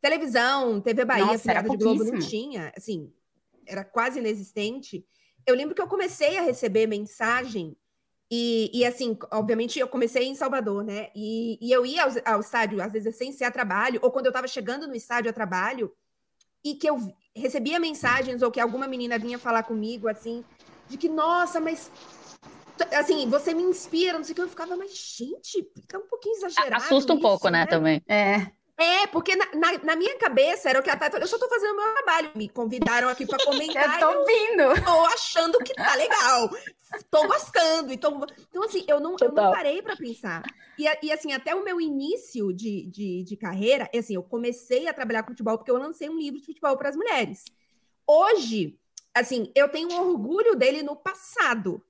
televisão, 0.00 0.80
TV 0.80 1.04
Bahia, 1.04 1.36
Nossa, 1.36 1.52
era 1.52 1.68
de 1.68 1.76
Globo 1.76 2.04
não 2.04 2.16
tinha, 2.16 2.72
assim, 2.76 3.12
era 3.66 3.84
quase 3.84 4.18
inexistente. 4.18 5.06
Eu 5.46 5.54
lembro 5.54 5.74
que 5.74 5.82
eu 5.82 5.88
comecei 5.88 6.36
a 6.38 6.42
receber 6.42 6.86
mensagem 6.86 7.76
e, 8.30 8.70
e, 8.74 8.84
assim, 8.84 9.16
obviamente 9.32 9.78
eu 9.78 9.86
comecei 9.88 10.24
em 10.26 10.34
Salvador, 10.34 10.82
né? 10.84 11.10
E, 11.14 11.58
e 11.60 11.70
eu 11.72 11.86
ia 11.86 12.04
ao, 12.04 12.10
ao 12.34 12.40
estádio, 12.40 12.82
às 12.82 12.92
vezes 12.92 13.16
sem 13.16 13.30
ser 13.32 13.44
a 13.44 13.50
trabalho, 13.50 14.00
ou 14.02 14.10
quando 14.10 14.26
eu 14.26 14.30
estava 14.30 14.48
chegando 14.48 14.88
no 14.88 14.94
estádio 14.96 15.30
a 15.30 15.34
trabalho, 15.34 15.92
e 16.64 16.74
que 16.74 16.88
eu 16.88 17.14
recebia 17.36 17.78
mensagens, 17.78 18.42
ou 18.42 18.50
que 18.50 18.60
alguma 18.60 18.88
menina 18.88 19.18
vinha 19.18 19.38
falar 19.38 19.64
comigo, 19.64 20.08
assim, 20.08 20.44
de 20.88 20.96
que, 20.96 21.08
nossa, 21.08 21.60
mas. 21.60 21.90
Assim, 22.92 23.28
você 23.28 23.54
me 23.54 23.62
inspira, 23.62 24.18
não 24.18 24.24
sei 24.24 24.32
o 24.32 24.34
que. 24.34 24.42
Eu 24.42 24.48
ficava, 24.48 24.76
mas, 24.76 24.92
gente, 24.96 25.62
tá 25.86 25.98
um 25.98 26.08
pouquinho 26.08 26.36
exagerado. 26.36 26.82
Assusta 26.82 27.12
um 27.12 27.20
pouco, 27.20 27.46
isso, 27.46 27.52
né, 27.52 27.66
também. 27.66 28.02
É. 28.08 28.50
É, 28.76 29.06
porque 29.06 29.36
na, 29.36 29.46
na, 29.54 29.78
na 29.84 29.96
minha 29.96 30.18
cabeça 30.18 30.68
era 30.68 30.80
o 30.80 30.82
que 30.82 30.90
a 30.90 30.96
Tati 30.96 31.12
falou, 31.12 31.24
eu 31.24 31.28
só 31.28 31.38
tô 31.38 31.48
fazendo 31.48 31.74
o 31.74 31.76
meu 31.76 31.94
trabalho. 31.94 32.32
Me 32.34 32.48
convidaram 32.48 33.08
aqui 33.08 33.24
para 33.24 33.44
comentar. 33.44 33.84
Eu 34.02 34.14
tô 34.14 34.24
vindo. 34.24 34.84
tô 34.84 35.04
achando 35.06 35.58
que 35.58 35.74
tá 35.74 35.94
legal. 35.94 36.50
Tô 37.08 37.26
gostando. 37.26 37.92
Então, 37.92 38.20
então 38.48 38.64
assim, 38.64 38.84
eu 38.88 38.98
não, 38.98 39.12
eu 39.20 39.28
não 39.28 39.34
Total. 39.34 39.52
parei 39.52 39.80
para 39.80 39.96
pensar. 39.96 40.42
E, 40.76 40.86
e, 41.06 41.12
assim, 41.12 41.32
até 41.32 41.54
o 41.54 41.64
meu 41.64 41.80
início 41.80 42.52
de, 42.52 42.86
de, 42.86 43.22
de 43.22 43.36
carreira, 43.36 43.88
assim, 43.96 44.16
eu 44.16 44.22
comecei 44.22 44.88
a 44.88 44.94
trabalhar 44.94 45.22
com 45.22 45.30
futebol 45.30 45.56
porque 45.56 45.70
eu 45.70 45.78
lancei 45.78 46.08
um 46.08 46.18
livro 46.18 46.40
de 46.40 46.46
futebol 46.46 46.76
para 46.76 46.88
as 46.88 46.96
mulheres. 46.96 47.44
Hoje, 48.06 48.76
assim, 49.14 49.52
eu 49.54 49.68
tenho 49.68 49.92
um 49.92 50.10
orgulho 50.10 50.56
dele 50.56 50.82
no 50.82 50.96
passado. 50.96 51.80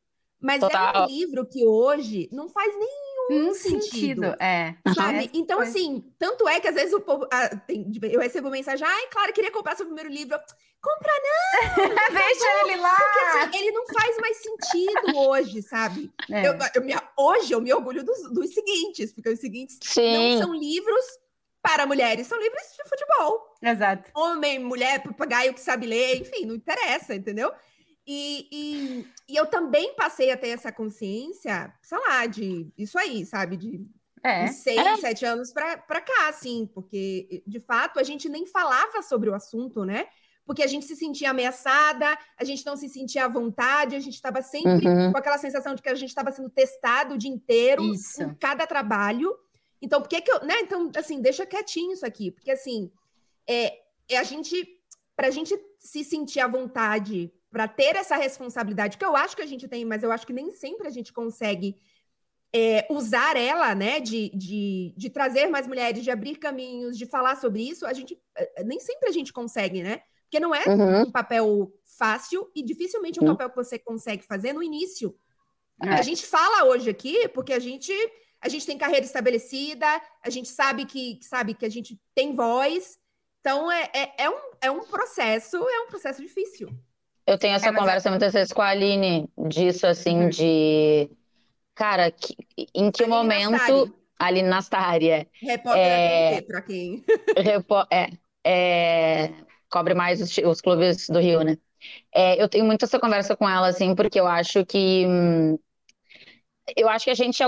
Mas 0.41 0.63
é 0.63 0.67
um 0.67 0.69
Total. 0.69 1.07
livro 1.07 1.47
que 1.47 1.67
hoje 1.67 2.29
não 2.31 2.51
faz 2.51 2.77
nem 2.79 3.04
Um 3.31 3.55
sentido. 3.55 3.83
sentido. 3.83 4.25
É. 4.41 4.75
Sabe? 4.95 5.25
É, 5.27 5.31
então, 5.35 5.61
assim, 5.61 6.05
tanto 6.19 6.47
é 6.49 6.61
que 6.61 6.69
às 6.69 6.75
vezes 6.75 6.93
o 6.93 7.01
povo. 7.01 7.27
ah, 7.33 7.49
tem- 7.57 7.91
eu 8.03 8.21
recebo 8.21 8.51
mensagem, 8.51 8.87
ai, 8.87 9.07
claro, 9.11 9.33
queria 9.33 9.51
comprar 9.51 9.77
seu 9.77 9.87
primeiro 9.87 10.11
livro. 10.11 10.35
Eu, 10.35 10.41
Compra 10.85 11.13
Deixa 12.13 12.47
ele 12.67 12.77
lá. 12.77 12.95
porque 12.95 13.19
assim, 13.39 13.59
ele 13.59 13.71
não 13.73 13.87
faz 13.87 14.17
mais 14.19 14.37
sentido 14.37 15.17
hoje, 15.19 15.63
sabe? 15.63 16.13
É. 16.31 16.47
Eu- 16.47 16.55
eu 16.75 16.83
me- 16.85 16.95
hoje 17.19 17.53
eu 17.55 17.61
me 17.61 17.73
orgulho 17.73 18.05
dos, 18.05 18.31
dos 18.33 18.53
seguintes, 18.53 19.11
porque 19.13 19.31
os 19.31 19.41
seguintes 19.41 19.79
Sim. 19.83 20.13
não 20.37 20.43
são 20.43 20.55
livros 20.55 21.05
para 21.63 21.87
mulheres, 21.87 22.27
são 22.27 22.39
livros 22.39 22.63
de 22.77 22.87
futebol. 22.89 23.55
Exato. 23.63 24.11
Homem, 24.15 24.59
mulher, 24.59 25.03
papagaio 25.03 25.55
que 25.55 25.61
sabe 25.61 25.87
ler, 25.87 26.21
enfim, 26.21 26.45
não 26.45 26.55
interessa, 26.55 27.15
entendeu? 27.15 27.51
E, 28.07 28.49
e, 28.53 29.07
e 29.33 29.37
eu 29.37 29.47
também 29.47 29.95
passei 29.95 30.31
a 30.31 30.37
ter 30.37 30.49
essa 30.49 30.71
consciência, 30.71 31.73
sei 31.83 31.99
lá, 31.99 32.27
de 32.27 32.71
isso 32.77 32.99
aí, 32.99 33.25
sabe? 33.25 33.57
De 33.57 33.87
É. 34.23 34.45
de 34.45 34.53
seis, 34.55 34.79
É. 34.79 34.97
sete 34.97 35.25
anos 35.25 35.53
pra 35.53 35.79
pra 35.79 36.01
cá, 36.01 36.29
assim, 36.29 36.67
porque 36.75 37.43
de 37.47 37.61
fato 37.61 37.99
a 37.99 38.03
gente 38.03 38.29
nem 38.29 38.47
falava 38.47 39.03
sobre 39.03 39.29
o 39.31 39.35
assunto, 39.35 39.85
né? 39.85 40.07
Porque 40.47 40.63
a 40.63 40.67
gente 40.67 40.85
se 40.85 40.95
sentia 40.95 41.31
ameaçada, 41.31 42.19
a 42.37 42.45
gente 42.45 42.67
não 42.67 42.77
se 42.77 42.87
sentia 42.89 43.25
à 43.25 43.29
vontade, 43.29 43.97
a 43.97 44.01
gente 44.01 44.15
estava 44.15 44.43
sempre 44.43 44.87
Uhum. 44.87 45.11
com 45.13 45.19
aquela 45.19 45.39
sensação 45.39 45.75
de 45.75 45.81
que 45.83 45.89
a 45.89 45.95
gente 45.95 46.11
estava 46.11 46.31
sendo 46.31 46.51
testado 46.51 47.15
o 47.15 47.19
dia 47.19 47.31
inteiro, 47.31 47.83
Isso. 47.95 48.23
em 48.23 48.35
cada 48.35 48.67
trabalho. 48.67 49.35
Então, 49.81 50.03
por 50.03 50.09
que 50.09 50.21
que 50.21 50.31
eu, 50.31 50.45
né? 50.45 50.61
Então, 50.61 50.91
assim, 50.97 51.21
deixa 51.23 51.47
quietinho 51.47 51.93
isso 51.93 52.05
aqui, 52.05 52.31
porque 52.31 52.51
assim, 52.51 52.91
é, 53.49 53.79
é 54.09 54.19
a 54.19 54.23
gente, 54.23 54.55
pra 55.17 55.31
gente 55.31 55.55
se 55.79 56.05
sentir 56.05 56.41
à 56.41 56.47
vontade, 56.49 57.33
para 57.55 57.69
ter 57.69 57.95
essa 57.95 58.17
responsabilidade, 58.17 58.99
que 58.99 59.05
eu 59.05 59.15
acho 59.15 59.37
que 59.37 59.43
a 59.43 59.47
gente 59.47 59.69
tem, 59.69 59.85
mas 59.85 60.03
eu 60.03 60.11
acho 60.11 60.27
que 60.27 60.33
nem 60.33 60.51
sempre 60.51 60.89
a 60.89 60.91
gente 60.91 61.13
consegue 61.13 61.77
é, 62.53 62.85
usar 62.91 63.37
ela, 63.37 63.77
né, 63.77 64.01
de, 64.01 64.29
de, 64.31 64.93
de 64.97 65.09
trazer 65.09 65.47
mais 65.47 65.65
mulheres, 65.65 66.03
de 66.03 66.11
abrir 66.11 66.35
caminhos, 66.35 66.99
de 66.99 67.07
falar 67.07 67.37
sobre 67.37 67.63
isso, 67.63 67.87
a 67.87 67.93
gente 67.93 68.21
eh, 68.37 68.65
nem 68.65 68.81
sempre 68.81 69.09
a 69.09 69.13
gente 69.13 69.33
consegue, 69.33 69.85
né? 69.85 70.03
Porque 70.25 70.41
não 70.41 70.53
é 70.53 70.65
Uhum. 70.67 71.03
um 71.03 71.13
papel 71.13 71.73
fácil 71.97 72.51
e 72.57 72.61
dificilmente 72.61 73.21
um 73.21 73.23
Uhum. 73.23 73.37
papel 73.37 73.51
que 73.51 73.57
você 73.57 73.79
consegue 73.79 74.25
fazer 74.25 74.53
no 74.53 74.61
início. 74.61 75.17
É. 75.81 75.91
A 75.91 76.03
gente 76.03 76.27
fala 76.27 76.65
hoje 76.65 76.91
aqui 76.91 77.29
porque 77.29 77.53
a 77.53 77.61
gente 77.61 77.93
a 78.41 78.49
gente 78.49 78.67
tem 78.67 78.77
carreira 78.77 79.07
estabelecida, 79.07 79.87
a 80.21 80.29
gente 80.29 80.49
sabe 80.49 80.87
que 80.87 81.21
sabe 81.23 81.55
que 81.55 81.65
a 81.65 81.71
gente 81.71 82.01
tem 82.17 82.35
voz. 82.35 82.99
Então 83.41 83.71
é, 83.71 83.91
é, 83.95 84.25
é 84.25 84.29
um, 84.31 84.41
é 84.61 84.71
um 84.73 84.81
processo, 84.85 85.57
é 85.57 85.81
um 85.83 85.87
processo 85.87 86.21
difícil. 86.21 86.69
Eu 87.27 87.39
tenho 87.39 87.55
essa 87.55 87.67
É, 87.67 87.71
mas 87.73 87.81
conversa 87.81 88.11
muitas 88.11 88.33
vezes 88.33 88.53
com 88.53 88.63
a 88.63 88.69
Aline, 88.69 89.29
disso 89.49 89.87
assim, 89.87 90.29
Uhum. 90.29 90.29
de. 90.29 91.11
Cara, 91.75 92.11
que- 92.13 92.37
em 92.75 92.91
que 92.91 93.05
Aline 93.05 93.09
momento. 93.09 93.51
Nastari. 93.51 93.93
Aline 94.19 94.49
Nastari, 94.49 95.11
é. 95.11 95.27
Repórter 95.43 95.91
É. 95.99 96.43
para 96.47 96.63
quem. 96.63 97.05
Repo- 97.37 97.87
é, 97.93 98.11
é, 98.45 99.35
cobre 99.71 99.95
mais 99.95 100.21
os, 100.21 100.37
os 100.39 100.61
clubes 100.61 101.09
do 101.09 101.19
Rio, 101.21 101.43
né? 101.43 101.57
É, 102.15 102.43
eu 102.43 102.49
tenho 102.49 102.65
muito 102.67 102.85
essa 102.85 103.01
conversa 103.01 103.37
com 103.37 103.49
ela, 103.49 103.69
assim, 103.69 103.95
porque 103.95 104.21
eu 104.21 104.27
acho 104.27 104.65
que 104.67 105.07
hum, 105.07 105.59
eu 106.77 106.89
acho 106.89 107.05
que 107.05 107.11
a 107.11 107.15
gente 107.15 107.43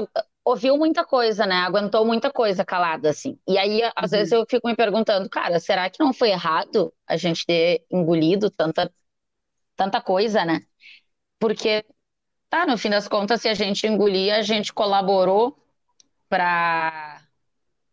ouviu 0.45 0.77
muita 0.77 1.05
coisa, 1.05 1.47
né? 1.47 1.57
Aguentou 1.57 2.05
muita 2.05 2.31
coisa 2.31 2.65
calada, 2.65 3.11
assim. 3.11 3.39
E 3.49 3.59
aí, 3.59 3.81
às 3.97 4.11
uhum. 4.11 4.11
vezes, 4.11 4.33
eu 4.33 4.45
fico 4.49 4.67
me 4.69 4.77
perguntando, 4.77 5.29
cara, 5.29 5.59
será 5.59 5.89
que 5.91 5.99
não 6.03 6.13
foi 6.13 6.31
errado 6.31 6.93
a 7.07 7.17
gente 7.17 7.47
ter 7.47 7.85
engolido 7.91 8.51
tanta, 8.51 8.93
tanta 9.77 10.01
coisa, 10.01 10.45
né? 10.45 10.61
Porque, 11.39 11.85
tá, 12.49 12.67
no 12.67 12.79
fim 12.79 12.91
das 12.91 13.07
contas, 13.09 13.43
se 13.43 13.49
a 13.49 13.55
gente 13.55 13.87
engolir, 13.87 14.35
a 14.35 14.43
gente 14.43 14.73
colaborou 14.73 15.57
para 16.29 17.23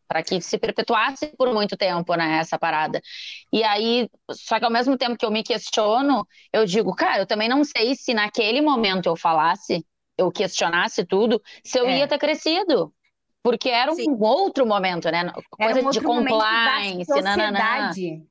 para 0.05 0.21
que 0.21 0.39
se 0.41 0.59
perpetuasse 0.59 1.33
por 1.35 1.51
muito 1.51 1.75
tempo, 1.75 2.13
né, 2.13 2.37
essa 2.37 2.59
parada. 2.59 3.01
E 3.51 3.63
aí, 3.63 4.07
só 4.29 4.59
que 4.59 4.65
ao 4.65 4.69
mesmo 4.69 4.95
tempo 4.95 5.17
que 5.17 5.25
eu 5.25 5.31
me 5.31 5.41
questiono, 5.41 6.27
eu 6.51 6.65
digo, 6.65 6.93
cara, 6.93 7.23
eu 7.23 7.25
também 7.25 7.49
não 7.49 7.63
sei 7.63 7.95
se 7.95 8.13
naquele 8.13 8.61
momento 8.61 9.07
eu 9.07 9.15
falasse, 9.15 9.83
eu 10.15 10.31
questionasse 10.31 11.03
tudo, 11.03 11.41
se 11.63 11.79
eu 11.79 11.87
é. 11.87 11.97
ia 11.97 12.07
ter 12.07 12.19
crescido. 12.19 12.93
Porque 13.41 13.69
era 13.69 13.91
um 13.91 13.95
Sim. 13.95 14.15
outro 14.19 14.67
momento, 14.67 15.09
né? 15.09 15.31
Coisa 15.49 15.81
um 15.81 15.89
de 15.89 15.99
compliance, 15.99 17.05
sociedade. 17.05 18.23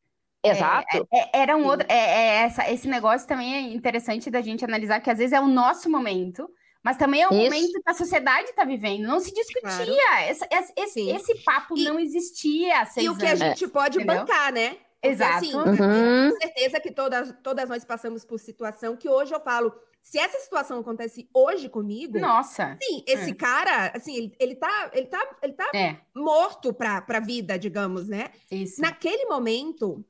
Exato. 0.43 1.09
É, 1.13 1.19
é, 1.19 1.31
era 1.33 1.57
um 1.57 1.65
outro. 1.65 1.87
É, 1.89 1.95
é, 1.95 2.27
essa, 2.45 2.71
esse 2.71 2.89
negócio 2.89 3.27
também 3.29 3.55
é 3.55 3.61
interessante 3.61 4.31
da 4.31 4.41
gente 4.41 4.65
analisar, 4.65 5.01
que 5.01 5.11
às 5.11 5.19
vezes 5.19 5.33
é 5.33 5.41
o 5.41 5.47
nosso 5.47 5.89
momento, 5.89 6.51
mas 6.83 6.97
também 6.97 7.23
é 7.23 7.29
o 7.29 7.33
Isso. 7.33 7.45
momento 7.45 7.73
que 7.81 7.91
a 7.91 7.95
sociedade 7.95 8.51
está 8.51 8.65
vivendo. 8.65 9.07
Não 9.07 9.21
se 9.21 9.33
discutia. 9.33 9.87
Claro. 9.87 10.29
Esse, 10.29 10.47
esse, 10.77 11.11
esse, 11.11 11.35
papo 11.45 11.79
e, 11.79 11.85
não 11.85 12.01
existia. 12.01 12.83
E 12.97 13.09
o 13.09 13.17
que 13.17 13.27
a 13.27 13.37
gente 13.37 13.69
pode 13.69 13.99
entendeu? 13.99 14.21
bancar, 14.21 14.53
né? 14.53 14.71
Porque, 14.71 15.09
Exato. 15.09 15.37
Assim, 15.37 15.55
uhum. 15.55 15.77
tenho 15.77 16.39
certeza 16.41 16.81
que 16.81 16.93
todas, 16.93 17.35
todas 17.43 17.69
nós 17.69 17.85
passamos 17.85 18.25
por 18.25 18.39
situação 18.39 18.97
que 18.97 19.09
hoje 19.09 19.35
eu 19.35 19.41
falo. 19.41 19.73
Se 20.01 20.19
essa 20.19 20.39
situação 20.41 20.81
acontece 20.81 21.29
hoje 21.33 21.69
comigo. 21.69 22.19
Nossa. 22.19 22.77
Sim, 22.83 23.05
esse 23.07 23.31
é. 23.31 23.35
cara, 23.35 23.93
assim, 23.95 24.17
ele, 24.17 24.37
ele 24.41 24.57
tá, 24.57 24.91
ele 24.93 25.07
tá, 25.07 25.37
ele 25.41 25.53
tá 25.53 25.71
é. 25.73 25.97
morto 26.13 26.75
pra, 26.75 27.01
pra 27.01 27.21
vida, 27.21 27.57
digamos, 27.57 28.09
né? 28.09 28.31
Isso. 28.51 28.81
Naquele 28.81 29.27
momento, 29.27 30.05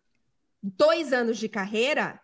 dois 0.63 1.13
anos 1.13 1.39
de 1.39 1.49
carreira, 1.49 2.21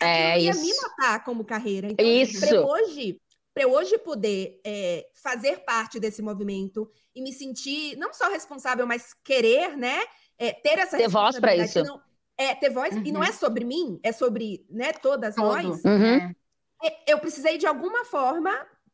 é, 0.00 0.40
ia 0.40 0.50
isso. 0.50 0.62
me 0.62 0.72
matar 0.82 1.24
como 1.24 1.44
carreira. 1.44 1.88
Então, 1.90 2.04
assim, 2.04 2.20
isso. 2.20 2.44
Assim, 2.44 2.56
hoje, 2.56 3.20
para 3.54 3.64
eu 3.64 3.72
hoje 3.72 3.98
poder 3.98 4.60
é, 4.64 5.06
fazer 5.14 5.58
parte 5.64 6.00
desse 6.00 6.22
movimento 6.22 6.90
e 7.14 7.22
me 7.22 7.32
sentir 7.32 7.96
não 7.96 8.12
só 8.12 8.30
responsável, 8.30 8.86
mas 8.86 9.12
querer, 9.24 9.76
né, 9.76 10.04
é, 10.38 10.52
ter 10.52 10.78
essa 10.78 10.96
ter 10.96 11.08
voz 11.08 11.38
para 11.38 11.56
isso. 11.56 11.82
Não, 11.84 12.00
é 12.36 12.54
ter 12.54 12.70
voz 12.70 12.94
uhum. 12.94 13.02
e 13.04 13.12
não 13.12 13.20
uhum. 13.20 13.26
é 13.26 13.32
sobre 13.32 13.64
mim, 13.64 14.00
é 14.02 14.12
sobre, 14.12 14.66
né, 14.70 14.92
todas 14.92 15.34
Todo. 15.34 15.46
nós. 15.46 15.84
Uhum. 15.84 16.34
É, 16.82 17.12
eu 17.12 17.18
precisei 17.18 17.58
de 17.58 17.66
alguma 17.66 18.04
forma 18.04 18.50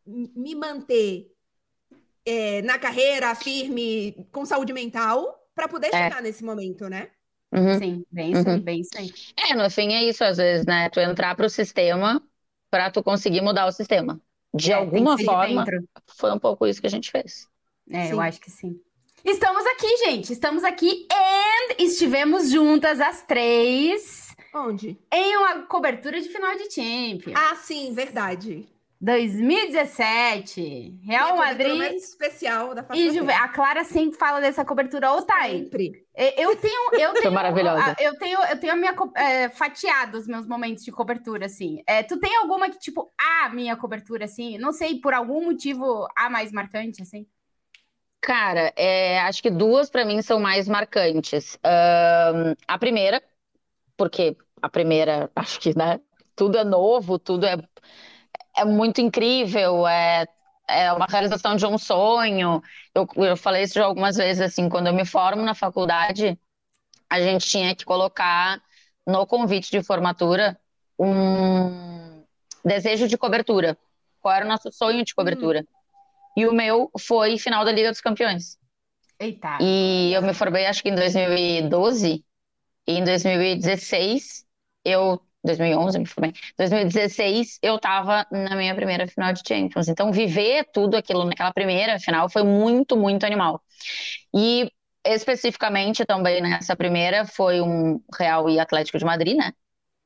me 0.07 0.55
manter 0.55 1.31
é, 2.25 2.63
na 2.63 2.79
carreira 2.79 3.35
firme, 3.35 4.27
com 4.33 4.45
saúde 4.45 4.73
mental, 4.73 5.39
para 5.55 5.69
poder 5.69 5.89
é. 5.89 5.91
chegar 5.91 6.23
nesse 6.23 6.45
momento, 6.45 6.89
né? 6.89 7.11
Uhum. 7.53 7.79
Sim, 7.79 8.07
bem 8.11 8.33
isso, 8.33 8.49
uhum. 8.49 8.61
bem 8.61 8.81
isso 8.81 8.91
aí. 8.97 9.13
É, 9.37 9.55
no 9.55 9.71
fim 9.71 9.93
é 9.95 10.05
isso, 10.05 10.23
às 10.23 10.37
vezes, 10.37 10.67
né? 10.67 10.89
Tu 10.91 11.01
entrar 11.01 11.35
para 11.35 11.47
o 11.47 11.51
sistema 11.51 12.23
para 12.71 12.91
tu 12.91 13.03
conseguir 13.03 13.41
mudar 13.41 13.67
o 13.67 13.73
sistema. 13.73 14.21
De 14.55 14.73
é, 14.73 14.75
alguma 14.75 15.19
forma, 15.19 15.65
de 15.65 15.87
foi 16.17 16.33
um 16.33 16.39
pouco 16.39 16.67
isso 16.67 16.81
que 16.81 16.87
a 16.87 16.91
gente 16.91 17.11
fez. 17.11 17.47
É, 17.91 18.07
sim. 18.07 18.13
eu 18.13 18.21
acho 18.21 18.41
que 18.41 18.51
sim. 18.51 18.79
Estamos 19.25 19.65
aqui, 19.67 19.97
gente. 19.99 20.33
Estamos 20.33 20.65
aqui 20.65 21.07
e 21.11 21.85
estivemos 21.85 22.51
juntas 22.51 23.01
as 23.01 23.23
três. 23.23 24.35
Onde? 24.55 24.99
Em 25.13 25.37
uma 25.37 25.63
cobertura 25.63 26.21
de 26.21 26.29
final 26.29 26.57
de 26.57 26.71
Champions. 26.71 27.35
Ah, 27.37 27.57
sim, 27.57 27.93
verdade. 27.93 28.67
2017, 29.01 30.99
Real 31.05 31.37
Madrid. 31.37 31.79
mais 31.79 32.03
especial 32.03 32.75
da 32.75 32.85
e 32.95 33.13
Juve... 33.13 33.31
A 33.33 33.47
Clara 33.47 33.85
sempre 33.85 34.19
fala 34.19 34.41
dessa 34.41 34.65
cobertura, 34.65 35.13
ou 35.13 35.23
tá 35.23 35.45
Sempre. 35.45 36.05
Eu 36.37 36.57
tenho, 36.57 36.95
eu 36.95 37.15
tenho, 37.23 37.33
maravilhosa. 37.33 37.95
Eu 38.01 38.19
tenho, 38.19 38.41
eu 38.43 38.59
tenho 38.59 38.73
a 38.73 38.77
minha 38.77 38.97
é, 39.15 39.49
fatiado 39.51 40.19
os 40.19 40.27
meus 40.27 40.49
momentos 40.49 40.83
de 40.85 40.91
cobertura, 40.91 41.47
assim. 41.47 41.81
É, 41.87 42.03
tu 42.03 42.19
tem 42.19 42.37
alguma 42.39 42.69
que 42.69 42.79
tipo 42.79 43.09
a 43.17 43.49
minha 43.51 43.77
cobertura, 43.77 44.25
assim? 44.25 44.59
Não 44.59 44.73
sei 44.73 45.01
por 45.01 45.15
algum 45.15 45.45
motivo 45.45 46.09
a 46.17 46.29
mais 46.29 46.51
marcante, 46.51 47.01
assim. 47.01 47.25
Cara, 48.21 48.73
é, 48.77 49.21
acho 49.21 49.41
que 49.41 49.51
duas 49.51 49.89
para 49.89 50.05
mim 50.05 50.21
são 50.23 50.41
mais 50.41 50.67
marcantes. 50.67 51.57
Um, 51.65 52.55
a 52.67 52.77
primeira, 52.77 53.23
porque 53.97 54.37
a 54.61 54.69
primeira, 54.69 55.31
acho 55.37 55.61
que 55.61 55.77
né, 55.77 56.01
tudo 56.35 56.59
é 56.59 56.65
novo, 56.65 57.17
tudo 57.17 57.47
é 57.47 57.57
é 58.59 58.65
muito 58.65 59.01
incrível, 59.01 59.87
é, 59.87 60.27
é 60.69 60.93
uma 60.93 61.07
realização 61.09 61.57
de 61.57 61.65
um 61.65 61.79
sonho. 61.79 62.63
Eu, 62.95 63.07
eu 63.17 63.37
falei 63.37 63.63
isso 63.63 63.75
já 63.75 63.85
algumas 63.85 64.17
vezes, 64.17 64.43
assim, 64.43 64.69
quando 64.69 64.89
eu 64.89 64.93
me 64.93 65.05
formo 65.05 65.43
na 65.43 65.55
faculdade, 65.55 66.39
a 67.09 67.21
gente 67.21 67.47
tinha 67.47 67.75
que 67.75 67.85
colocar 67.85 68.61
no 69.07 69.27
convite 69.27 69.71
de 69.71 69.83
formatura 69.83 70.59
um 70.99 72.25
desejo 72.65 73.09
de 73.09 73.17
cobertura. 73.17 73.79
Qual 74.21 74.35
era 74.35 74.45
o 74.45 74.49
nosso 74.49 74.71
sonho 74.73 75.05
de 75.05 75.15
cobertura? 75.15 75.61
Uhum. 75.61 76.43
E 76.43 76.47
o 76.47 76.53
meu 76.53 76.91
foi 76.99 77.39
final 77.39 77.65
da 77.65 77.73
Liga 77.73 77.91
dos 77.91 78.01
Campeões. 78.01 78.59
Eita. 79.19 79.59
E 79.61 80.13
eu 80.13 80.23
me 80.23 80.35
formei, 80.35 80.67
acho 80.67 80.83
que 80.83 80.89
em 80.89 80.95
2012. 80.95 82.25
E 82.87 82.93
em 82.93 83.05
2016, 83.05 84.45
eu 84.85 85.21
2011, 85.45 85.99
me 85.99 86.07
formei. 86.07 86.33
2016, 86.57 87.59
eu 87.63 87.77
estava 87.77 88.27
na 88.31 88.57
minha 88.57 88.75
primeira 88.75 89.07
final 89.07 89.33
de 89.33 89.43
Champions. 89.47 89.89
Então, 89.89 90.13
viver 90.13 90.67
tudo 90.73 90.97
aquilo 90.97 91.25
naquela 91.25 91.53
primeira 91.53 91.99
final 91.99 92.29
foi 92.29 92.43
muito, 92.43 92.97
muito 92.97 93.25
animal. 93.25 93.63
E 94.35 94.71
especificamente 95.05 96.05
também 96.05 96.41
nessa 96.43 96.77
primeira 96.77 97.25
foi 97.25 97.61
um 97.61 98.01
Real 98.19 98.49
e 98.51 98.59
Atlético 98.59 98.99
de 98.99 99.05
Madrid, 99.05 99.37
né? 99.37 99.53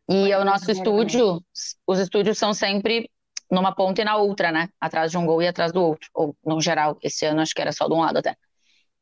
E 0.08 0.12
foi 0.12 0.34
o 0.34 0.44
nosso 0.44 0.70
estúdio, 0.70 1.26
também. 1.26 1.44
os 1.86 1.98
estúdios 1.98 2.38
são 2.38 2.52
sempre 2.52 3.10
numa 3.50 3.74
ponta 3.74 4.00
e 4.00 4.04
na 4.04 4.16
outra, 4.16 4.50
né? 4.50 4.68
Atrás 4.80 5.10
de 5.10 5.18
um 5.18 5.26
gol 5.26 5.42
e 5.42 5.48
atrás 5.48 5.72
do 5.72 5.82
outro. 5.82 6.08
Ou, 6.14 6.36
no 6.44 6.60
geral, 6.60 6.98
esse 7.02 7.24
ano 7.26 7.40
acho 7.40 7.54
que 7.54 7.60
era 7.60 7.72
só 7.72 7.86
de 7.86 7.94
um 7.94 8.00
lado 8.00 8.18
até. 8.18 8.36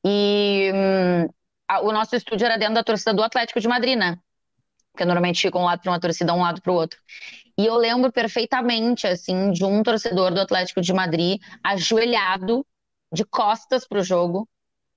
E 0.05 0.73
hum, 0.75 1.29
a, 1.69 1.81
o 1.83 1.93
nosso 1.93 2.17
estúdio 2.17 2.47
era 2.47 2.59
dentro 2.59 2.75
da 2.75 2.85
torcida 2.85 3.15
do 3.15 3.23
Atlético 3.23 3.61
de 3.61 3.69
Madrid, 3.69 3.97
né? 3.97 4.19
Porque 4.93 5.05
normalmente 5.05 5.41
fica 5.41 5.59
um 5.59 5.65
lado 5.65 5.81
para 5.83 5.93
uma 5.93 6.01
torcida, 6.01 6.35
um 6.35 6.43
lado 6.43 6.61
para 6.63 6.73
o 6.73 6.75
outro. 6.75 6.99
E 7.59 7.67
eu 7.67 7.77
lembro 7.77 8.13
perfeitamente, 8.13 9.07
assim, 9.07 9.51
de 9.53 9.65
um 9.65 9.83
torcedor 9.83 10.33
do 10.33 10.41
Atlético 10.41 10.81
de 10.81 10.93
Madrid 10.93 11.41
ajoelhado, 11.63 12.67
de 13.13 13.25
costas 13.25 13.87
para 13.87 14.01
o 14.01 14.05
jogo, 14.05 14.49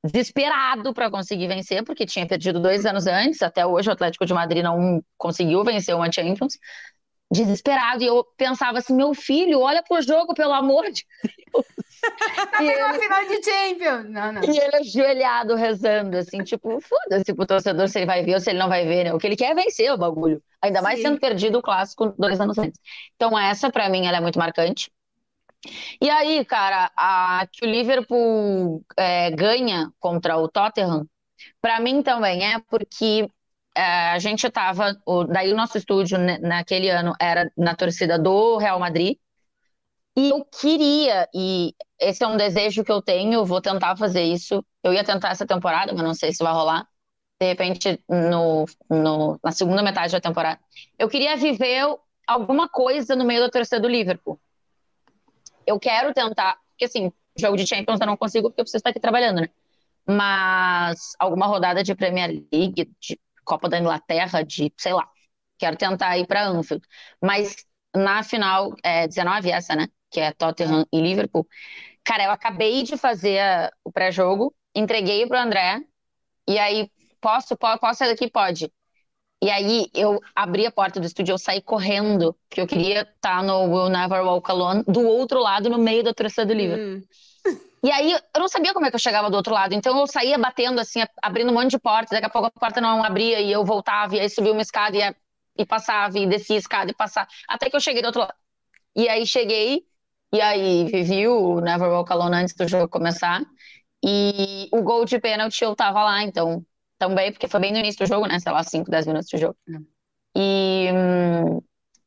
desesperado 0.03 0.93
para 0.93 1.09
conseguir 1.11 1.47
vencer, 1.47 1.83
porque 1.83 2.05
tinha 2.05 2.27
perdido 2.27 2.59
dois 2.59 2.85
anos 2.85 3.07
antes, 3.07 3.41
até 3.41 3.65
hoje 3.65 3.89
o 3.89 3.93
Atlético 3.93 4.25
de 4.25 4.33
Madrid 4.33 4.63
não 4.63 5.03
conseguiu 5.17 5.63
vencer 5.63 5.95
uma 5.95 6.11
Champions, 6.11 6.57
desesperado, 7.31 8.03
e 8.03 8.07
eu 8.07 8.23
pensava 8.37 8.79
assim, 8.79 8.95
meu 8.95 9.13
filho, 9.13 9.61
olha 9.61 9.83
pro 9.83 10.01
jogo, 10.01 10.33
pelo 10.33 10.53
amor 10.53 10.91
de 10.91 11.05
Deus. 11.23 11.65
Tá 12.51 12.63
e 12.63 12.69
ele... 12.69 12.99
final 12.99 13.25
de 13.25 13.43
Champions. 13.43 14.09
Não, 14.09 14.31
não. 14.31 14.43
E 14.43 14.57
ele 14.57 14.75
ajoelhado, 14.77 15.55
rezando, 15.55 16.17
assim, 16.17 16.43
tipo, 16.43 16.79
foda-se 16.81 17.33
pro 17.33 17.45
torcedor 17.45 17.87
se 17.87 17.99
ele 17.99 18.05
vai 18.05 18.23
ver 18.23 18.35
ou 18.35 18.39
se 18.39 18.49
ele 18.49 18.59
não 18.59 18.69
vai 18.69 18.85
ver, 18.85 19.05
né? 19.05 19.13
O 19.13 19.17
que 19.17 19.27
ele 19.27 19.35
quer 19.35 19.51
é 19.51 19.55
vencer 19.55 19.91
o 19.91 19.97
bagulho. 19.97 20.41
Ainda 20.61 20.81
mais 20.81 20.97
Sim. 20.97 21.05
sendo 21.05 21.19
perdido 21.19 21.59
o 21.59 21.61
clássico 21.61 22.13
dois 22.17 22.39
anos 22.39 22.57
antes. 22.57 22.79
Então, 23.15 23.37
essa, 23.37 23.71
para 23.71 23.89
mim, 23.89 24.05
ela 24.05 24.17
é 24.17 24.21
muito 24.21 24.39
marcante. 24.39 24.91
E 26.01 26.09
aí, 26.09 26.43
cara, 26.45 26.91
a, 26.97 27.47
que 27.51 27.65
o 27.65 27.69
Liverpool 27.69 28.83
é, 28.97 29.31
ganha 29.31 29.91
contra 29.99 30.37
o 30.37 30.47
Tottenham, 30.47 31.07
para 31.61 31.79
mim 31.79 32.01
também 32.01 32.53
é 32.53 32.59
porque 32.69 33.29
é, 33.75 34.11
a 34.11 34.19
gente 34.19 34.45
estava, 34.45 34.97
daí 35.29 35.51
o 35.51 35.55
nosso 35.55 35.77
estúdio 35.77 36.17
né, 36.17 36.37
naquele 36.39 36.89
ano 36.89 37.13
era 37.19 37.51
na 37.57 37.75
torcida 37.75 38.19
do 38.19 38.57
Real 38.57 38.79
Madrid, 38.79 39.17
e 40.15 40.29
eu 40.29 40.45
queria, 40.45 41.27
e 41.33 41.73
esse 41.99 42.23
é 42.23 42.27
um 42.27 42.37
desejo 42.37 42.83
que 42.83 42.91
eu 42.91 43.01
tenho, 43.01 43.45
vou 43.45 43.61
tentar 43.61 43.95
fazer 43.97 44.23
isso. 44.23 44.63
Eu 44.83 44.93
ia 44.93 45.03
tentar 45.03 45.29
essa 45.29 45.45
temporada, 45.45 45.93
mas 45.93 46.03
não 46.03 46.13
sei 46.13 46.31
se 46.31 46.43
vai 46.43 46.53
rolar. 46.53 46.87
De 47.39 47.47
repente, 47.47 47.99
no, 48.07 48.65
no, 48.89 49.39
na 49.43 49.51
segunda 49.51 49.81
metade 49.83 50.13
da 50.13 50.21
temporada. 50.21 50.59
Eu 50.99 51.09
queria 51.09 51.35
viver 51.35 51.83
alguma 52.27 52.69
coisa 52.69 53.15
no 53.15 53.25
meio 53.25 53.41
da 53.41 53.49
torcida 53.49 53.79
do 53.79 53.87
Liverpool. 53.87 54.39
Eu 55.65 55.79
quero 55.79 56.13
tentar, 56.13 56.57
porque 56.69 56.85
assim, 56.85 57.11
jogo 57.37 57.57
de 57.57 57.65
Champions 57.67 57.99
eu 57.99 58.07
não 58.07 58.17
consigo 58.17 58.49
porque 58.49 58.61
eu 58.61 58.65
preciso 58.65 58.79
estar 58.79 58.89
aqui 58.91 58.99
trabalhando, 58.99 59.41
né? 59.41 59.49
Mas 60.05 61.15
alguma 61.19 61.47
rodada 61.47 61.83
de 61.83 61.95
Premier 61.95 62.29
League, 62.51 62.91
de 62.99 63.19
Copa 63.45 63.69
da 63.69 63.79
Inglaterra, 63.79 64.43
de 64.43 64.71
sei 64.77 64.93
lá. 64.93 65.09
Quero 65.57 65.77
tentar 65.77 66.17
ir 66.17 66.27
para 66.27 66.47
Anfield. 66.47 66.85
Mas 67.21 67.55
na 67.95 68.23
final, 68.23 68.75
é 68.83 69.07
19 69.07 69.49
essa, 69.51 69.75
né? 69.75 69.87
Que 70.13 70.19
é 70.19 70.31
Tottenham 70.31 70.85
e 70.93 71.01
Liverpool. 71.01 71.47
Cara, 72.03 72.25
eu 72.25 72.31
acabei 72.31 72.83
de 72.83 72.95
fazer 72.95 73.39
a, 73.39 73.71
o 73.83 73.91
pré-jogo, 73.91 74.53
entreguei 74.75 75.25
pro 75.25 75.37
André, 75.37 75.81
e 76.47 76.59
aí, 76.59 76.89
posso, 77.19 77.57
posso, 77.57 77.79
posso 77.79 77.99
sair 77.99 78.09
daqui? 78.09 78.29
Pode. 78.29 78.71
E 79.41 79.49
aí 79.49 79.87
eu 79.93 80.21
abri 80.35 80.65
a 80.65 80.71
porta 80.71 80.99
do 80.99 81.05
estúdio, 81.05 81.33
eu 81.33 81.37
saí 81.37 81.61
correndo, 81.61 82.33
porque 82.47 82.61
eu 82.61 82.67
queria 82.67 83.01
estar 83.01 83.43
no 83.43 83.63
Will 83.63 83.89
Never 83.89 84.23
Walk 84.23 84.49
Alone, 84.49 84.83
do 84.87 85.01
outro 85.01 85.41
lado, 85.41 85.69
no 85.69 85.77
meio 85.77 86.03
da 86.03 86.13
torcida 86.13 86.45
do 86.45 86.53
livro. 86.53 86.79
Hum. 86.79 87.01
E 87.83 87.91
aí 87.91 88.13
eu 88.13 88.39
não 88.39 88.47
sabia 88.47 88.73
como 88.73 88.85
é 88.85 88.89
que 88.89 88.95
eu 88.95 88.99
chegava 88.99 89.29
do 89.29 89.35
outro 89.35 89.53
lado, 89.53 89.73
então 89.73 89.99
eu 89.99 90.07
saía 90.07 90.37
batendo 90.37 90.79
assim, 90.79 91.01
abrindo 91.21 91.51
um 91.51 91.53
monte 91.53 91.71
de 91.71 91.79
portas, 91.79 92.11
daqui 92.11 92.25
a 92.25 92.29
pouco 92.29 92.47
a 92.47 92.51
porta 92.51 92.79
não 92.79 93.03
abria 93.03 93.41
e 93.41 93.51
eu 93.51 93.65
voltava, 93.65 94.15
e 94.15 94.21
aí 94.21 94.29
subia 94.29 94.53
uma 94.53 94.61
escada 94.61 94.95
e, 94.95 95.15
e 95.57 95.65
passava, 95.65 96.17
e 96.17 96.25
descia 96.25 96.55
a 96.55 96.59
escada 96.59 96.91
e 96.91 96.93
passava, 96.93 97.27
até 97.45 97.69
que 97.69 97.75
eu 97.75 97.81
cheguei 97.81 98.01
do 98.01 98.05
outro 98.05 98.21
lado. 98.21 98.33
E 98.95 99.09
aí 99.09 99.27
cheguei, 99.27 99.83
e 100.33 100.41
aí 100.41 100.85
vivi 100.85 101.27
o 101.27 101.61
Never 101.61 101.89
Walk 101.89 102.11
Alone 102.11 102.35
antes 102.37 102.55
do 102.55 102.67
jogo 102.67 102.89
começar, 102.89 103.41
e 104.03 104.67
o 104.71 104.81
gol 104.81 105.05
de 105.05 105.19
pênalti 105.19 105.63
eu 105.63 105.75
tava 105.75 106.03
lá, 106.03 106.23
então 106.23 106.65
também, 106.97 107.31
porque 107.31 107.47
foi 107.47 107.59
bem 107.59 107.71
no 107.71 107.77
início 107.77 108.05
do 108.05 108.07
jogo, 108.07 108.27
né? 108.27 108.39
Sei 108.39 108.51
lá, 108.51 108.63
5, 108.63 108.89
10 108.89 109.07
minutos 109.07 109.29
de 109.29 109.37
jogo. 109.37 109.55
Hum. 109.69 109.85
E 110.35 110.87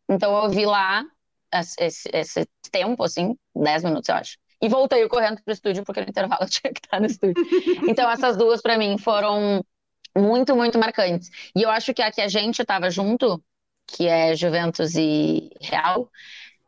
então 0.09 0.37
eu 0.43 0.51
vi 0.51 0.67
lá 0.67 1.05
esse, 1.79 2.11
esse, 2.13 2.47
tempo, 2.71 3.05
assim, 3.05 3.37
10 3.55 3.85
minutos, 3.85 4.09
eu 4.09 4.17
acho. 4.17 4.37
E 4.61 4.69
voltei 4.69 5.07
correndo 5.09 5.43
pro 5.43 5.53
estúdio, 5.53 5.85
porque 5.85 6.01
no 6.01 6.09
intervalo 6.09 6.43
eu 6.45 6.49
tinha 6.51 6.73
que 6.73 6.81
estar 6.85 7.01
no 7.01 7.07
estúdio. 7.07 7.45
Então 7.89 8.11
essas 8.11 8.37
duas, 8.37 8.61
para 8.61 8.77
mim, 8.77 8.99
foram 8.99 9.65
muito, 10.17 10.57
muito 10.57 10.79
marcantes. 10.79 11.31
E 11.55 11.63
eu 11.63 11.71
acho 11.71 11.95
que 11.95 12.03
a 12.03 12.11
que 12.11 12.21
a 12.21 12.29
gente 12.29 12.65
tava 12.65 12.91
junto, 12.91 13.43
que 13.87 14.07
é 14.09 14.35
Juventus 14.35 14.95
e 14.97 15.51
Real, 15.61 16.11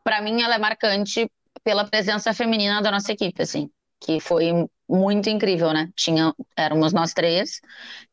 para 0.03 0.21
mim 0.21 0.41
ela 0.41 0.55
é 0.55 0.57
marcante 0.57 1.29
pela 1.63 1.85
presença 1.85 2.33
feminina 2.33 2.81
da 2.81 2.91
nossa 2.91 3.11
equipe, 3.11 3.41
assim, 3.41 3.69
que 3.99 4.19
foi 4.19 4.51
muito 4.87 5.29
incrível, 5.29 5.71
né? 5.73 5.91
Tinha, 5.95 6.33
éramos 6.55 6.93
nós 6.93 7.13
três, 7.13 7.61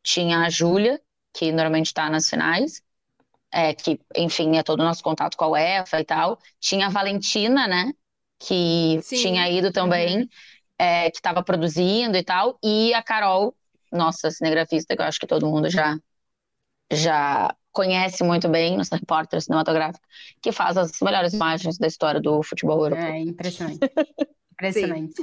tinha 0.03 0.41
a 0.41 0.51
Júlia, 0.51 1.01
que 1.33 1.53
normalmente 1.53 1.87
está 1.87 2.09
nas 2.11 2.29
finais, 2.29 2.83
é, 3.53 3.75
que, 3.75 3.99
enfim, 4.17 4.57
é 4.57 4.63
todo 4.63 4.81
o 4.81 4.85
nosso 4.85 5.03
contato 5.03 5.37
com 5.37 5.45
a 5.45 5.49
UEFA 5.49 6.01
e 6.01 6.05
tal. 6.05 6.39
Tinha 6.61 6.87
a 6.87 6.91
Valentina, 6.91 7.67
né? 7.67 7.93
Que 8.39 9.01
Sim. 9.03 9.17
tinha 9.17 9.49
ido 9.51 9.73
também, 9.73 10.23
uhum. 10.23 10.29
é, 10.79 11.11
que 11.11 11.17
estava 11.17 11.43
produzindo 11.43 12.17
e 12.17 12.23
tal. 12.23 12.59
E 12.63 12.93
a 12.95 13.03
Carol, 13.03 13.55
nossa 13.91 14.31
cinegrafista, 14.31 14.95
que 14.95 15.03
eu 15.03 15.07
acho 15.07 15.19
que 15.19 15.27
todo 15.27 15.47
mundo 15.47 15.71
já, 15.71 15.97
já 16.93 17.55
conhece 17.77 18.25
muito 18.25 18.49
bem, 18.49 18.75
nossa 18.75 18.97
repórter 18.97 19.43
cinematográfica, 19.43 20.01
que 20.41 20.51
faz 20.51 20.79
as 20.79 20.99
melhores 21.03 21.35
imagens 21.35 21.77
da 21.77 21.87
história 21.87 22.19
do 22.19 22.43
futebol 22.43 22.79
europeu. 22.79 23.05
É 23.05 23.21
impressionante. 23.21 23.81
Impressionante. 24.59 25.23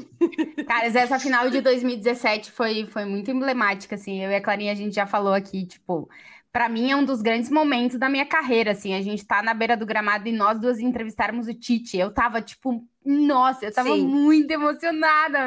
Cara, 0.67 0.85
essa 0.85 1.17
final 1.17 1.49
de 1.49 1.59
2017 1.59 2.51
foi, 2.51 2.85
foi 2.85 3.03
muito 3.03 3.31
emblemática, 3.31 3.95
assim. 3.95 4.23
Eu 4.23 4.29
e 4.29 4.35
a 4.35 4.41
Clarinha, 4.41 4.71
a 4.71 4.75
gente 4.75 4.93
já 4.93 5.07
falou 5.07 5.33
aqui, 5.33 5.65
tipo, 5.65 6.07
para 6.51 6.69
mim 6.69 6.91
é 6.91 6.95
um 6.95 7.03
dos 7.03 7.19
grandes 7.23 7.49
momentos 7.49 7.97
da 7.97 8.07
minha 8.07 8.27
carreira, 8.27 8.73
assim. 8.73 8.93
A 8.93 9.01
gente 9.01 9.25
tá 9.25 9.41
na 9.41 9.55
beira 9.55 9.75
do 9.75 9.87
gramado 9.87 10.27
e 10.27 10.31
nós 10.31 10.59
duas 10.59 10.77
entrevistarmos 10.77 11.47
o 11.47 11.53
Tite. 11.55 11.97
Eu 11.97 12.13
tava, 12.13 12.43
tipo, 12.43 12.87
nossa, 13.03 13.65
eu 13.65 13.73
tava 13.73 13.89
Sim. 13.89 14.05
muito 14.05 14.51
emocionada. 14.51 15.39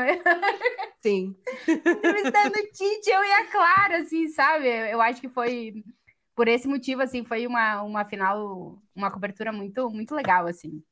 Sim. 1.01 1.37
Entrevistando 1.69 2.59
o 2.59 2.73
Tite, 2.73 3.09
eu 3.09 3.23
e 3.23 3.33
a 3.35 3.47
Clara, 3.53 3.99
assim, 3.99 4.27
sabe? 4.27 4.67
Eu 4.67 5.01
acho 5.01 5.21
que 5.21 5.29
foi 5.29 5.85
por 6.37 6.47
esse 6.47 6.69
motivo, 6.69 7.01
assim, 7.01 7.25
foi 7.25 7.47
uma, 7.47 7.83
uma 7.83 8.05
final, 8.05 8.79
uma 8.95 9.11
cobertura 9.11 9.51
muito, 9.51 9.89
muito 9.89 10.15
legal, 10.15 10.47
assim. 10.47 10.83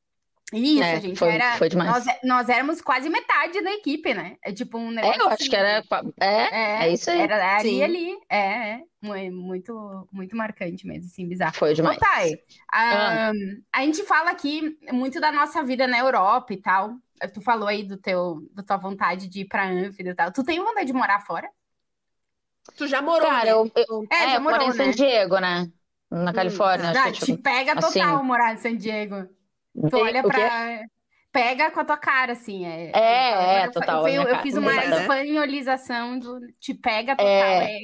Isso, 0.51 0.83
é, 0.83 0.93
a 0.93 0.99
gente 0.99 1.17
foi, 1.17 1.29
era. 1.29 1.57
Foi 1.57 1.69
demais. 1.69 2.05
Nós, 2.05 2.17
nós 2.23 2.49
éramos 2.49 2.81
quase 2.81 3.09
metade 3.09 3.61
da 3.61 3.71
equipe, 3.71 4.13
né? 4.13 4.37
É 4.43 4.51
tipo 4.51 4.77
um 4.77 4.91
negócio. 4.91 5.21
É, 5.21 5.23
eu 5.23 5.27
acho 5.27 5.33
assim, 5.41 5.49
que 5.49 5.55
era. 5.55 5.83
É, 6.19 6.27
é, 6.27 6.87
é, 6.87 6.93
isso 6.93 7.09
aí. 7.09 7.19
Era 7.19 7.57
ali 7.57 7.83
ali. 7.83 8.17
É, 8.29 8.37
é. 8.37 8.81
Muito, 9.31 10.07
muito 10.11 10.35
marcante 10.35 10.85
mesmo, 10.85 11.05
assim, 11.05 11.27
bizarro. 11.27 11.55
Foi 11.55 11.73
demais. 11.73 11.97
Ô, 11.97 11.99
Thay, 11.99 12.39
ah. 12.71 13.31
a 13.71 13.81
gente 13.81 14.03
fala 14.03 14.31
aqui 14.31 14.77
muito 14.91 15.19
da 15.19 15.31
nossa 15.31 15.63
vida 15.63 15.87
na 15.87 15.99
Europa 15.99 16.53
e 16.53 16.57
tal. 16.57 16.95
Tu 17.33 17.41
falou 17.41 17.67
aí 17.67 17.83
do 17.83 17.97
teu, 17.97 18.47
da 18.51 18.63
tua 18.63 18.77
vontade 18.77 19.27
de 19.27 19.41
ir 19.41 19.45
pra 19.45 19.67
Anfield 19.67 20.09
e 20.09 20.15
tal. 20.15 20.31
Tu 20.31 20.43
tem 20.43 20.59
vontade 20.59 20.87
de 20.87 20.93
morar 20.93 21.19
fora? 21.21 21.47
Tu 22.77 22.87
já 22.87 23.01
morou, 23.01 23.27
Cara, 23.29 23.45
né? 23.45 23.51
eu, 23.51 23.71
eu, 23.75 24.07
é, 24.11 24.15
é, 24.15 24.31
já 24.31 24.39
morou, 24.39 24.61
em 24.67 24.71
San 24.71 24.85
né? 24.87 24.91
Diego, 24.91 25.39
né? 25.39 25.71
Na 26.11 26.31
hum. 26.31 26.33
Califórnia. 26.33 26.87
Hum. 26.87 26.91
Acho 26.91 27.03
que, 27.03 27.11
tipo, 27.11 27.37
te 27.37 27.43
pega 27.43 27.75
total 27.75 28.15
assim, 28.15 28.25
morar 28.25 28.53
em 28.53 28.57
San 28.57 28.75
Diego. 28.75 29.27
Tu 29.89 29.97
olha 29.97 30.23
pra. 30.23 30.81
Pega 31.31 31.69
com 31.69 31.81
a 31.81 31.85
tua 31.85 31.97
cara, 31.97 32.31
assim. 32.31 32.65
É, 32.65 32.91
é, 32.93 33.61
é 33.63 33.67
total. 33.69 34.07
Eu, 34.07 34.23
eu 34.23 34.39
fiz 34.39 34.55
uma 34.55 34.73
espanholização 34.73 36.17
do 36.17 36.39
te 36.59 36.73
pega 36.73 37.13
total. 37.13 37.27
É... 37.27 37.81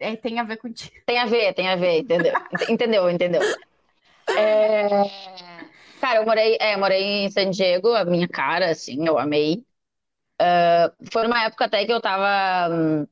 É, 0.00 0.12
é, 0.12 0.16
tem 0.16 0.38
a 0.40 0.44
ver 0.44 0.56
contigo. 0.56 0.94
Tem 1.04 1.18
a 1.18 1.26
ver, 1.26 1.52
tem 1.52 1.68
a 1.68 1.76
ver, 1.76 1.98
entendeu? 1.98 2.32
entendeu, 2.70 3.10
entendeu. 3.10 3.42
É... 4.34 4.88
Cara, 6.00 6.20
eu 6.20 6.24
morei, 6.24 6.56
é, 6.58 6.76
morei 6.78 7.02
em 7.02 7.30
San 7.30 7.50
Diego, 7.50 7.94
a 7.94 8.06
minha 8.06 8.26
cara, 8.26 8.70
assim, 8.70 9.06
eu 9.06 9.18
amei. 9.18 9.62
Uh, 10.40 11.10
foi 11.12 11.26
uma 11.26 11.44
época 11.44 11.66
até 11.66 11.84
que 11.84 11.92
eu 11.92 12.00
tava. 12.00 13.06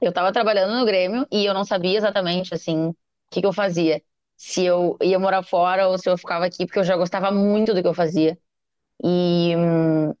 Eu 0.00 0.12
tava 0.12 0.32
trabalhando 0.32 0.78
no 0.78 0.86
Grêmio 0.86 1.26
e 1.30 1.44
eu 1.44 1.54
não 1.54 1.64
sabia 1.64 1.96
exatamente, 1.96 2.54
assim, 2.54 2.88
o 2.88 2.96
que, 3.30 3.40
que 3.40 3.46
eu 3.46 3.52
fazia 3.52 4.02
se 4.36 4.64
eu 4.64 4.96
ia 5.02 5.18
morar 5.18 5.42
fora 5.42 5.88
ou 5.88 5.98
se 5.98 6.08
eu 6.08 6.16
ficava 6.16 6.46
aqui, 6.46 6.64
porque 6.64 6.78
eu 6.78 6.84
já 6.84 6.96
gostava 6.96 7.30
muito 7.32 7.74
do 7.74 7.82
que 7.82 7.88
eu 7.88 7.94
fazia. 7.94 8.38
E 9.02 9.54
hum, 9.56 10.14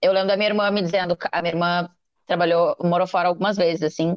eu 0.00 0.12
lembro 0.12 0.28
da 0.28 0.36
minha 0.36 0.48
irmã 0.48 0.70
me 0.70 0.82
dizendo, 0.82 1.16
a 1.30 1.42
minha 1.42 1.52
irmã 1.52 1.90
trabalhou, 2.26 2.76
morou 2.82 3.06
fora 3.06 3.28
algumas 3.28 3.56
vezes, 3.56 3.82
assim. 3.82 4.16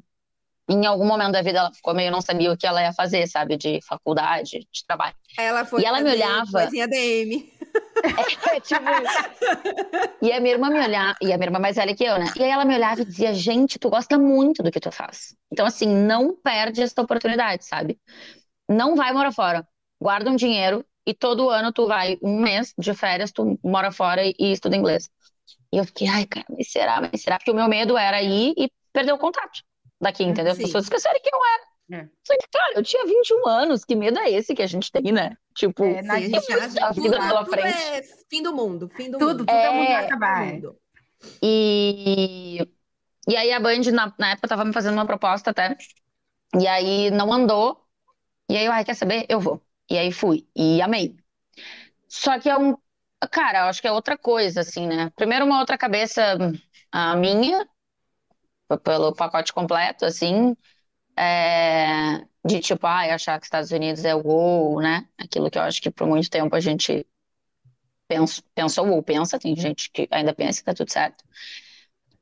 Em 0.70 0.86
algum 0.86 1.06
momento 1.06 1.34
da 1.34 1.42
vida 1.42 1.60
ela 1.60 1.74
ficou 1.74 1.94
meio 1.94 2.12
não 2.12 2.22
sabia 2.22 2.52
o 2.52 2.58
que 2.58 2.66
ela 2.66 2.82
ia 2.82 2.94
fazer, 2.94 3.28
sabe, 3.28 3.58
de 3.58 3.80
faculdade, 3.82 4.60
de 4.72 4.86
trabalho. 4.88 5.16
Ela 5.38 5.66
foi 5.66 5.82
e 5.82 5.86
ela 5.86 6.00
me 6.00 6.12
olhava. 6.12 6.70
DM. 6.88 7.53
É, 8.54 8.60
tipo, 8.60 8.82
e 10.22 10.32
a 10.32 10.40
minha 10.40 10.56
irmã 10.56 10.70
me 10.70 10.80
olhava, 10.80 11.16
e 11.22 11.32
a 11.32 11.38
minha 11.38 11.48
irmã 11.48 11.60
mais 11.60 11.76
velha 11.76 11.96
que 11.96 12.04
eu, 12.04 12.20
né? 12.20 12.26
E 12.36 12.44
aí 12.44 12.50
ela 12.50 12.66
me 12.66 12.76
olhava 12.76 13.02
e 13.02 13.06
dizia: 13.06 13.34
Gente, 13.34 13.80
tu 13.80 13.90
gosta 13.90 14.18
muito 14.18 14.62
do 14.62 14.72
que 14.72 14.80
tu 14.80 14.92
faz. 14.92 15.36
Então, 15.52 15.66
assim, 15.66 15.88
não 15.88 16.36
perde 16.36 16.82
essa 16.82 17.02
oportunidade, 17.02 17.66
sabe? 17.66 17.98
não 18.70 18.96
vai 18.96 19.14
morar 19.14 19.32
fora. 19.32 19.68
Guarda 20.02 20.30
um 20.30 20.36
dinheiro 20.36 20.86
e 21.06 21.14
todo 21.14 21.50
ano 21.50 21.72
tu 21.72 21.88
vai 21.88 22.18
um 22.22 22.40
mês 22.40 22.74
de 22.78 22.94
férias, 22.94 23.32
tu 23.32 23.60
mora 23.64 23.92
fora 23.92 24.26
e, 24.26 24.34
e 24.40 24.52
estuda 24.52 24.76
inglês. 24.76 25.10
E 25.72 25.78
eu 25.78 25.86
fiquei, 25.86 26.08
ai, 26.08 26.26
cara, 26.26 26.46
mas 26.50 26.72
será, 26.72 27.02
mas 27.02 27.22
será? 27.22 27.38
Porque 27.38 27.52
o 27.52 27.56
meu 27.56 27.68
medo 27.68 27.98
era 27.98 28.22
ir 28.22 28.54
e 28.58 28.72
perder 28.92 29.14
o 29.14 29.18
contato 29.18 29.62
daqui, 30.00 30.24
entendeu? 30.24 30.54
As 30.54 30.58
pessoas 30.58 30.86
esquecerem 30.86 31.22
quem 31.22 31.32
eu 31.34 31.46
era. 31.46 31.73
É. 31.92 32.08
Só 32.24 32.34
que, 32.38 32.48
cara, 32.52 32.74
eu 32.76 32.84
tinha 32.84 33.06
21 33.06 33.48
anos, 33.48 33.84
que 33.84 33.96
medo 33.96 34.18
é 34.18 34.32
esse 34.32 34.56
que 34.56 34.62
a 34.62 34.68
gente 34.68 34.92
tem, 34.92 35.12
né? 35.12 35.36
Tipo, 35.54 35.84
é, 35.84 36.02
na 36.02 36.20
gente 36.20 36.36
a 36.82 36.92
vida 36.92 37.18
pela 37.20 37.46
frente. 37.46 37.78
É 37.78 38.02
fim 38.30 38.42
do 38.42 38.54
mundo, 38.54 38.90
fim 38.90 39.12
do 39.12 39.18
tudo, 39.18 39.40
mundo. 39.40 39.46
Tudo, 39.46 39.52
é 39.52 39.72
mundo 39.72 39.88
vai 39.88 40.06
acabar. 40.06 40.48
E, 41.42 42.68
e 43.28 43.36
aí 43.36 43.52
a 43.52 43.60
Band, 43.60 43.92
na, 43.92 44.14
na 44.18 44.32
época, 44.32 44.48
tava 44.48 44.66
me 44.66 44.74
fazendo 44.74 44.94
uma 44.94 45.06
proposta 45.06 45.52
até. 45.52 45.78
E 46.60 46.68
aí 46.68 47.12
não 47.12 47.34
andou, 47.34 47.84
e 48.50 48.58
aí 48.58 48.66
eu, 48.66 48.72
ai, 48.72 48.86
quer 48.86 48.96
saber? 48.96 49.26
Eu 49.30 49.40
vou. 49.40 49.62
E 49.90 49.98
aí 49.98 50.12
fui. 50.12 50.48
E 50.56 50.82
amei. 50.82 51.16
Só 52.08 52.40
que 52.40 52.50
é 52.50 52.58
um. 52.58 52.78
Cara, 53.32 53.60
eu 53.60 53.66
acho 53.66 53.82
que 53.82 53.88
é 53.88 53.92
outra 53.92 54.18
coisa, 54.18 54.62
assim, 54.62 54.86
né? 54.88 55.10
Primeiro, 55.16 55.46
uma 55.46 55.60
outra 55.60 55.78
cabeça 55.78 56.38
a 56.92 57.16
minha, 57.16 57.68
pelo 58.84 59.16
pacote 59.16 59.54
completo, 59.54 60.06
assim, 60.06 60.56
é... 61.18 62.26
de 62.46 62.60
tipo, 62.60 62.86
ai, 62.88 63.12
achar 63.12 63.40
que 63.40 63.46
Estados 63.46 63.72
Unidos 63.72 64.06
é 64.06 64.16
o 64.16 64.22
gol, 64.24 64.82
né? 64.82 65.08
Aquilo 65.18 65.50
que 65.50 65.58
eu 65.58 65.62
acho 65.62 65.82
que 65.82 65.92
por 65.92 66.08
muito 66.08 66.30
tempo 66.30 66.56
a 66.56 66.60
gente 66.60 67.06
pensa, 68.08 68.42
pensou 68.56 68.90
ou 68.90 69.04
pensa, 69.04 69.40
tem 69.40 69.56
gente 69.56 69.90
que 69.92 70.08
ainda 70.12 70.34
pensa 70.34 70.60
que 70.60 70.66
tá 70.66 70.74
tudo 70.74 70.92
certo. 70.92 71.24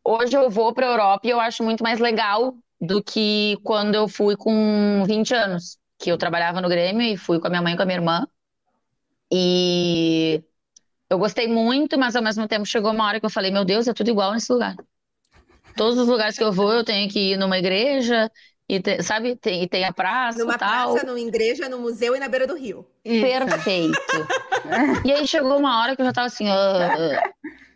Hoje 0.04 0.36
eu 0.36 0.50
vou 0.50 0.74
para 0.74 0.88
a 0.88 0.92
Europa 0.92 1.28
e 1.28 1.30
eu 1.30 1.40
acho 1.40 1.64
muito 1.64 1.84
mais 1.84 2.00
legal 2.00 2.56
do 2.80 3.04
que 3.04 3.58
quando 3.64 3.96
eu 3.96 4.08
fui 4.08 4.36
com 4.36 5.04
20 5.06 5.34
anos 5.36 5.78
que 6.00 6.12
eu 6.12 6.18
trabalhava 6.18 6.60
no 6.60 6.68
Grêmio 6.70 7.04
e 7.04 7.16
fui 7.16 7.40
com 7.40 7.48
a 7.48 7.50
minha 7.50 7.62
mãe 7.62 7.74
e 7.74 7.76
com 7.78 7.84
a 7.84 7.86
minha 7.86 7.98
irmã. 7.98 8.28
E 9.32 10.44
eu 11.10 11.20
gostei 11.20 11.48
muito, 11.48 11.98
mas 11.98 12.16
ao 12.16 12.24
mesmo 12.24 12.48
tempo 12.48 12.66
chegou 12.66 12.92
uma 12.92 13.06
hora 13.06 13.20
que 13.20 13.26
eu 13.26 13.30
falei: 13.30 13.52
Meu 13.52 13.64
Deus, 13.64 13.88
é 13.88 13.94
tudo 13.94 14.10
igual 14.10 14.34
nesse 14.34 14.52
lugar. 14.52 14.76
Todos 15.76 15.98
os 15.98 16.08
lugares 16.08 16.38
que 16.38 16.44
eu 16.44 16.52
vou, 16.52 16.74
eu 16.74 16.84
tenho 16.84 17.10
que 17.10 17.32
ir 17.34 17.38
numa 17.38 17.58
igreja, 17.58 18.30
e 18.72 18.80
te, 18.80 19.04
sabe, 19.04 19.36
tem, 19.36 19.64
e 19.64 19.68
tem 19.68 19.84
a 19.84 19.92
praça 19.92 20.40
Numa 20.40 20.58
tal. 20.58 20.94
praça, 20.94 21.06
numa 21.06 21.20
igreja, 21.20 21.68
no 21.68 21.78
museu 21.78 22.16
e 22.16 22.20
na 22.20 22.30
beira 22.30 22.48
do 22.48 22.56
rio. 22.56 22.88
Perfeito. 23.04 24.00
e 25.04 25.12
aí 25.12 25.28
chegou 25.28 25.58
uma 25.58 25.82
hora 25.82 25.94
que 25.94 26.02
eu 26.02 26.06
já 26.06 26.14
tava 26.14 26.28
assim. 26.28 26.48
Uh, 26.48 27.20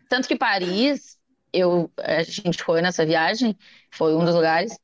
tanto 0.08 0.26
que 0.26 0.38
Paris, 0.38 1.18
eu, 1.52 1.92
a 1.98 2.24
gente 2.24 2.64
foi 2.64 2.82
nessa 2.82 3.06
viagem, 3.06 3.58
foi 3.92 4.16
um 4.16 4.24
dos 4.24 4.34
lugares, 4.34 4.80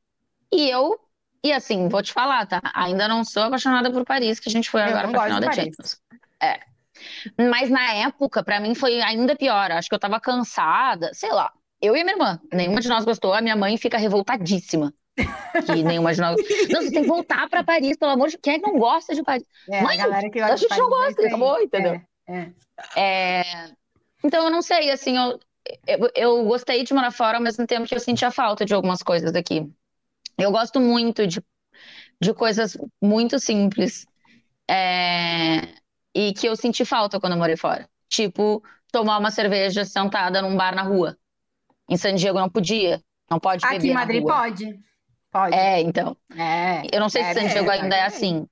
e 0.52 0.68
eu 0.68 1.00
e 1.42 1.50
assim, 1.50 1.88
vou 1.88 2.02
te 2.02 2.12
falar, 2.12 2.44
tá? 2.46 2.60
Ainda 2.74 3.08
não 3.08 3.24
sou 3.24 3.44
apaixonada 3.44 3.90
por 3.90 4.04
Paris, 4.04 4.38
que 4.38 4.50
a 4.50 4.52
gente 4.52 4.68
foi 4.68 4.82
eu 4.82 4.88
agora 4.88 5.08
pra 5.08 5.24
final 5.24 5.40
da 5.40 5.50
Champions. 5.50 5.98
É. 6.42 6.60
Mas 7.38 7.70
na 7.70 7.94
época, 7.94 8.44
para 8.44 8.60
mim, 8.60 8.74
foi 8.74 9.00
ainda 9.00 9.34
pior. 9.34 9.72
Acho 9.72 9.88
que 9.88 9.94
eu 9.94 9.98
tava 9.98 10.20
cansada, 10.20 11.10
sei 11.14 11.32
lá. 11.32 11.50
Eu 11.80 11.96
e 11.96 12.00
a 12.02 12.04
minha 12.04 12.14
irmã, 12.14 12.40
nenhuma 12.52 12.82
de 12.82 12.88
nós 12.88 13.04
gostou. 13.06 13.32
A 13.32 13.40
minha 13.40 13.56
mãe 13.56 13.78
fica 13.78 13.96
revoltadíssima. 13.96 14.92
Que 15.66 15.82
nenhuma 15.82 16.14
de 16.14 16.20
nós. 16.20 16.36
Não, 16.70 16.82
você 16.82 16.90
tem 16.90 17.02
que 17.02 17.08
voltar 17.08 17.48
para 17.48 17.62
Paris, 17.62 17.96
pelo 17.96 18.12
amor 18.12 18.28
de 18.28 18.38
Quem 18.38 18.54
é 18.54 18.58
que 18.58 18.66
não 18.66 18.78
gosta 18.78 19.14
de 19.14 19.22
Paris? 19.22 19.44
É, 19.70 19.82
Mãe, 19.82 20.00
a 20.00 20.04
galera 20.04 20.30
que 20.30 20.40
gosta 20.40 20.54
a 20.54 20.56
gente 20.56 20.78
não 20.78 20.88
gosta, 20.88 21.26
acabou, 21.26 21.60
entendeu? 21.60 22.00
É, 22.26 22.50
é. 22.96 23.40
é, 23.40 23.70
Então, 24.24 24.44
eu 24.44 24.50
não 24.50 24.62
sei, 24.62 24.90
assim, 24.90 25.16
eu, 25.16 25.38
eu, 25.86 26.10
eu 26.14 26.44
gostei 26.44 26.82
de 26.82 26.94
morar 26.94 27.10
fora 27.10 27.36
ao 27.36 27.42
mesmo 27.42 27.66
tempo 27.66 27.86
que 27.86 27.94
eu 27.94 28.00
sentia 28.00 28.30
falta 28.30 28.64
de 28.64 28.74
algumas 28.74 29.02
coisas 29.02 29.32
daqui. 29.32 29.70
Eu 30.38 30.50
gosto 30.50 30.80
muito 30.80 31.26
de, 31.26 31.42
de 32.20 32.34
coisas 32.34 32.76
muito 33.00 33.38
simples 33.38 34.06
é, 34.68 35.68
e 36.14 36.32
que 36.32 36.46
eu 36.46 36.56
senti 36.56 36.84
falta 36.84 37.20
quando 37.20 37.34
eu 37.34 37.38
morei 37.38 37.56
fora. 37.56 37.88
Tipo, 38.08 38.62
tomar 38.90 39.18
uma 39.18 39.30
cerveja 39.30 39.84
sentada 39.84 40.42
num 40.42 40.56
bar 40.56 40.74
na 40.74 40.82
rua. 40.82 41.16
Em 41.88 41.96
San 41.96 42.14
Diego 42.14 42.38
não 42.38 42.48
podia. 42.48 43.02
Não 43.30 43.38
pode 43.38 43.62
beber 43.62 43.76
Aqui 43.76 43.88
em 43.88 43.94
Madrid 43.94 44.22
pode. 44.22 44.80
Pode. 45.32 45.56
É, 45.56 45.80
então. 45.80 46.16
É. 46.36 46.82
Eu 46.92 47.00
não 47.00 47.08
sei 47.08 47.22
é, 47.22 47.32
se 47.32 47.40
San 47.40 47.48
Diego 47.48 47.70
é, 47.70 47.80
ainda 47.80 47.96
é 47.96 48.04
assim, 48.04 48.46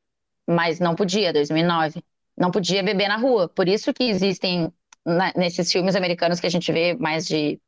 mas 0.49 0.81
não 0.81 0.95
podia, 0.95 1.33
2009. 1.33 2.03
Não 2.37 2.51
podia 2.51 2.83
beber 2.83 3.07
na 3.07 3.17
rua. 3.17 3.49
Por 3.49 3.69
isso 3.69 3.93
que 3.93 4.05
existem 4.05 4.73
né, 5.05 5.33
nesses 5.37 5.71
filmes 5.71 5.95
americanos 5.95 6.41
que 6.41 6.47
a 6.47 6.51
gente 6.51 6.73
vê 6.73 6.95
mais 6.95 7.27
de 7.27 7.61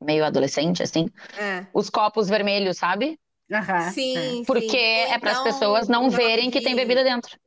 meio 0.00 0.24
adolescente, 0.24 0.82
assim, 0.82 1.08
é. 1.38 1.66
os 1.72 1.88
copos 1.88 2.28
vermelhos, 2.28 2.76
sabe? 2.76 3.18
Uhum. 3.50 3.90
Sim. 3.92 4.42
Porque 4.46 4.68
sim. 4.70 5.12
é 5.12 5.18
para 5.18 5.30
as 5.30 5.40
então, 5.40 5.44
pessoas 5.44 5.88
não 5.88 6.10
verem 6.10 6.50
que 6.50 6.60
tem 6.60 6.74
bebida 6.74 7.02
dentro. 7.04 7.38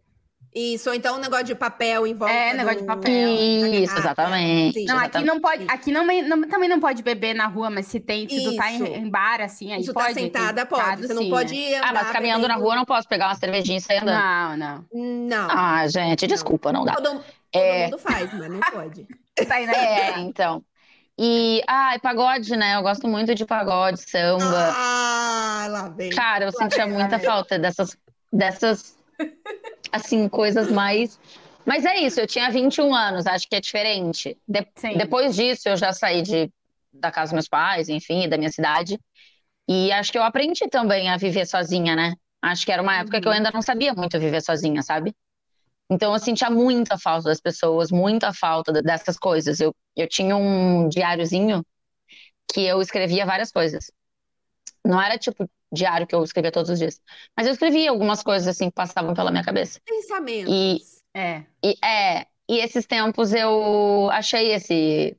Isso, 0.55 0.89
ou 0.89 0.95
então 0.95 1.17
um 1.17 1.19
negócio 1.19 1.43
de 1.43 1.53
papel 1.53 2.07
em 2.07 2.13
volta. 2.13 2.33
É, 2.33 2.53
negócio 2.53 2.79
de 2.79 2.85
papel. 2.85 3.11
Isso, 3.11 3.97
exatamente. 3.97 4.79
Sim, 4.79 4.85
não, 4.85 4.97
aqui 4.97 5.21
não 5.25 5.41
pode. 5.41 5.65
Aqui 5.67 5.91
não, 5.91 6.05
não, 6.05 6.47
também 6.47 6.69
não 6.69 6.79
pode 6.79 7.03
beber 7.03 7.35
na 7.35 7.45
rua, 7.45 7.69
mas 7.69 7.87
se 7.87 7.99
tem, 7.99 8.25
se 8.29 8.41
tu 8.41 8.55
tá 8.55 8.71
em, 8.71 8.81
em, 8.81 9.09
bar, 9.09 9.41
assim, 9.41 9.73
aí 9.73 9.83
se 9.83 9.91
pode. 9.91 10.13
tá 10.13 10.21
sentada, 10.21 10.65
pode. 10.65 11.01
Você 11.01 11.07
sim, 11.09 11.13
não 11.13 11.29
pode 11.29 11.53
ir. 11.53 11.75
Ah, 11.75 11.91
mas 11.91 12.09
caminhando 12.09 12.43
bebendo. 12.43 12.57
na 12.57 12.63
rua 12.63 12.73
eu 12.73 12.77
não 12.77 12.85
posso 12.85 13.05
pegar 13.05 13.27
uma 13.27 13.35
cervejinha 13.35 13.79
e 13.79 13.81
sair 13.81 13.97
andando. 13.97 14.17
Não, 14.17 14.57
não. 14.57 14.85
Não. 14.93 15.47
Ah, 15.51 15.85
gente, 15.89 16.25
desculpa, 16.25 16.71
não 16.71 16.85
dá. 16.85 16.93
Todo, 16.93 17.09
todo 17.09 17.23
é... 17.51 17.83
mundo 17.83 17.97
faz, 17.97 18.33
mas 18.33 18.49
não 18.49 18.59
pode. 18.61 19.05
tá 19.45 19.55
aí, 19.55 19.65
né? 19.65 19.73
É, 19.73 20.19
então. 20.19 20.63
E, 21.19 21.61
ah, 21.67 21.97
pagode, 22.01 22.55
né? 22.55 22.77
Eu 22.77 22.81
gosto 22.81 23.09
muito 23.09 23.35
de 23.35 23.45
pagode, 23.45 23.99
samba. 24.09 24.73
Ah, 24.73 25.67
lá 25.69 25.89
vem. 25.89 26.11
Cara, 26.11 26.45
eu 26.45 26.51
sentia 26.53 26.87
muita 26.87 27.19
falta 27.19 27.59
dessas, 27.59 27.97
dessas 28.31 28.94
assim, 29.91 30.27
coisas 30.29 30.71
mais. 30.71 31.19
Mas 31.65 31.85
é 31.85 31.97
isso, 31.97 32.19
eu 32.19 32.27
tinha 32.27 32.49
21 32.49 32.93
anos, 32.93 33.25
acho 33.25 33.47
que 33.47 33.55
é 33.55 33.61
diferente. 33.61 34.37
De... 34.47 34.65
Depois 34.97 35.35
disso, 35.35 35.69
eu 35.69 35.77
já 35.77 35.91
saí 35.91 36.21
de... 36.21 36.51
da 36.93 37.11
casa 37.11 37.29
dos 37.29 37.33
meus 37.33 37.47
pais, 37.47 37.89
enfim, 37.89 38.29
da 38.29 38.37
minha 38.37 38.51
cidade. 38.51 38.99
E 39.67 39.91
acho 39.91 40.11
que 40.11 40.17
eu 40.17 40.23
aprendi 40.23 40.67
também 40.69 41.09
a 41.09 41.17
viver 41.17 41.47
sozinha, 41.47 41.95
né? 41.95 42.13
Acho 42.41 42.65
que 42.65 42.71
era 42.71 42.81
uma 42.81 42.97
época 42.97 43.19
que 43.19 43.27
eu 43.27 43.31
uhum. 43.31 43.37
ainda 43.37 43.51
não 43.51 43.61
sabia 43.61 43.93
muito 43.93 44.19
viver 44.19 44.41
sozinha, 44.41 44.83
sabe? 44.83 45.15
Então 45.89 46.13
eu 46.13 46.19
sentia 46.19 46.49
muita 46.49 46.97
falta 46.97 47.29
das 47.29 47.39
pessoas, 47.39 47.91
muita 47.91 48.33
falta 48.33 48.71
dessas 48.71 49.17
coisas. 49.17 49.59
Eu, 49.59 49.75
eu 49.95 50.07
tinha 50.07 50.35
um 50.35 50.87
diáriozinho 50.87 51.65
que 52.51 52.61
eu 52.61 52.81
escrevia 52.81 53.25
várias 53.25 53.51
coisas. 53.51 53.91
Não 54.83 55.01
era 55.01 55.17
tipo 55.17 55.49
diário 55.75 56.07
que 56.07 56.15
eu 56.15 56.23
escrevia 56.23 56.51
todos 56.51 56.71
os 56.71 56.79
dias. 56.79 56.99
Mas 57.37 57.45
eu 57.45 57.53
escrevia 57.53 57.91
algumas 57.91 58.23
coisas 58.23 58.47
assim 58.47 58.69
que 58.69 58.75
passavam 58.75 59.13
pela 59.13 59.29
minha 59.29 59.43
cabeça. 59.43 59.79
Pensamentos. 59.85 60.51
E 60.51 60.79
é. 61.15 61.43
E, 61.63 61.75
é, 61.85 62.27
e 62.49 62.59
esses 62.59 62.85
tempos 62.85 63.33
eu 63.33 64.09
achei 64.11 64.51
esse 64.51 65.17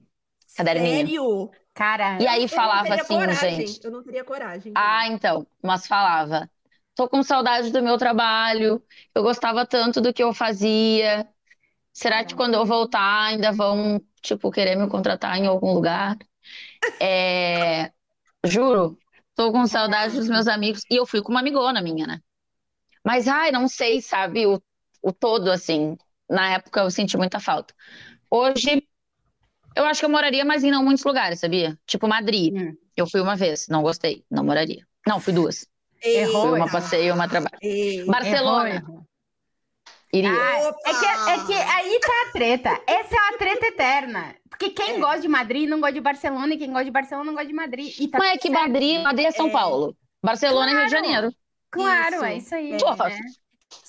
caderninho. 0.56 1.06
Sério? 1.06 1.50
Cara, 1.72 2.18
e 2.20 2.26
aí 2.26 2.48
falava 2.48 2.94
assim, 2.94 3.14
coragem. 3.14 3.66
gente. 3.66 3.84
Eu 3.84 3.90
não 3.90 4.02
teria 4.02 4.24
coragem. 4.24 4.72
Ah, 4.74 5.08
então, 5.08 5.46
mas 5.62 5.86
falava. 5.86 6.50
Tô 6.94 7.08
com 7.08 7.22
saudade 7.22 7.70
do 7.70 7.82
meu 7.82 7.98
trabalho. 7.98 8.82
Eu 9.14 9.22
gostava 9.22 9.66
tanto 9.66 10.00
do 10.00 10.12
que 10.12 10.22
eu 10.22 10.32
fazia. 10.32 11.28
Será 11.92 12.24
que 12.24 12.34
quando 12.34 12.54
eu 12.54 12.64
voltar 12.64 13.26
ainda 13.26 13.52
vão, 13.52 14.00
tipo, 14.22 14.50
querer 14.50 14.76
me 14.76 14.88
contratar 14.88 15.36
em 15.38 15.46
algum 15.46 15.72
lugar? 15.72 16.16
É, 17.00 17.90
juro, 18.44 18.98
Tô 19.36 19.52
com 19.52 19.66
saudade 19.66 20.16
dos 20.16 20.28
meus 20.28 20.48
amigos. 20.48 20.82
E 20.90 20.96
eu 20.96 21.06
fui 21.06 21.22
com 21.22 21.30
uma 21.30 21.40
amigona 21.40 21.82
minha, 21.82 22.06
né? 22.06 22.20
Mas, 23.04 23.28
ai, 23.28 23.52
não 23.52 23.68
sei, 23.68 24.00
sabe, 24.02 24.46
o, 24.46 24.60
o 25.02 25.12
todo, 25.12 25.50
assim. 25.50 25.96
Na 26.28 26.54
época 26.54 26.80
eu 26.80 26.90
senti 26.90 27.16
muita 27.16 27.38
falta. 27.38 27.72
Hoje, 28.28 28.82
eu 29.76 29.84
acho 29.84 30.00
que 30.00 30.06
eu 30.06 30.10
moraria, 30.10 30.44
mas 30.44 30.64
em 30.64 30.70
não 30.70 30.82
muitos 30.82 31.04
lugares, 31.04 31.38
sabia? 31.38 31.78
Tipo 31.86 32.08
Madrid. 32.08 32.52
Hum. 32.52 32.76
Eu 32.96 33.06
fui 33.06 33.20
uma 33.20 33.36
vez, 33.36 33.68
não 33.68 33.82
gostei, 33.82 34.24
não 34.30 34.42
moraria. 34.42 34.84
Não, 35.06 35.20
fui 35.20 35.32
duas. 35.32 35.68
Errou. 36.02 36.48
Fui 36.48 36.58
uma 36.58 36.70
passeio, 36.70 37.14
uma 37.14 37.28
trabalho. 37.28 37.58
Barcelona. 38.06 38.70
Errou, 38.76 39.05
Iria. 40.18 40.30
Ah, 40.30 40.58
é, 40.58 40.72
que, 40.72 41.30
é 41.30 41.46
que 41.46 41.52
aí 41.54 42.00
tá 42.00 42.12
a 42.26 42.32
treta. 42.32 42.80
Essa 42.86 43.14
é 43.14 43.20
uma 43.20 43.38
treta 43.38 43.66
eterna. 43.66 44.34
Porque 44.48 44.70
quem 44.70 44.96
é. 44.96 44.98
gosta 44.98 45.20
de 45.20 45.28
Madrid 45.28 45.68
não 45.68 45.80
gosta 45.80 45.94
de 45.94 46.00
Barcelona 46.00 46.54
e 46.54 46.56
quem 46.58 46.70
gosta 46.70 46.84
de 46.84 46.90
Barcelona 46.90 47.26
não 47.26 47.34
gosta 47.34 47.48
de 47.48 47.54
Madrid. 47.54 47.94
E 47.98 48.08
tá 48.08 48.18
Mas 48.18 48.34
é 48.34 48.38
que 48.38 48.48
certo. 48.48 48.62
Madrid, 48.62 49.02
Madrid 49.02 49.26
é 49.26 49.32
São 49.32 49.48
é. 49.48 49.50
Paulo. 49.50 49.96
Barcelona 50.22 50.70
claro. 50.70 50.78
é 50.78 50.80
Rio 50.80 50.86
de 50.86 50.92
Janeiro. 50.92 51.34
Claro, 51.70 52.14
isso. 52.14 52.24
é 52.24 52.36
isso 52.36 52.54
aí. 52.54 52.78
Porra, 52.78 53.12
é. 53.12 53.18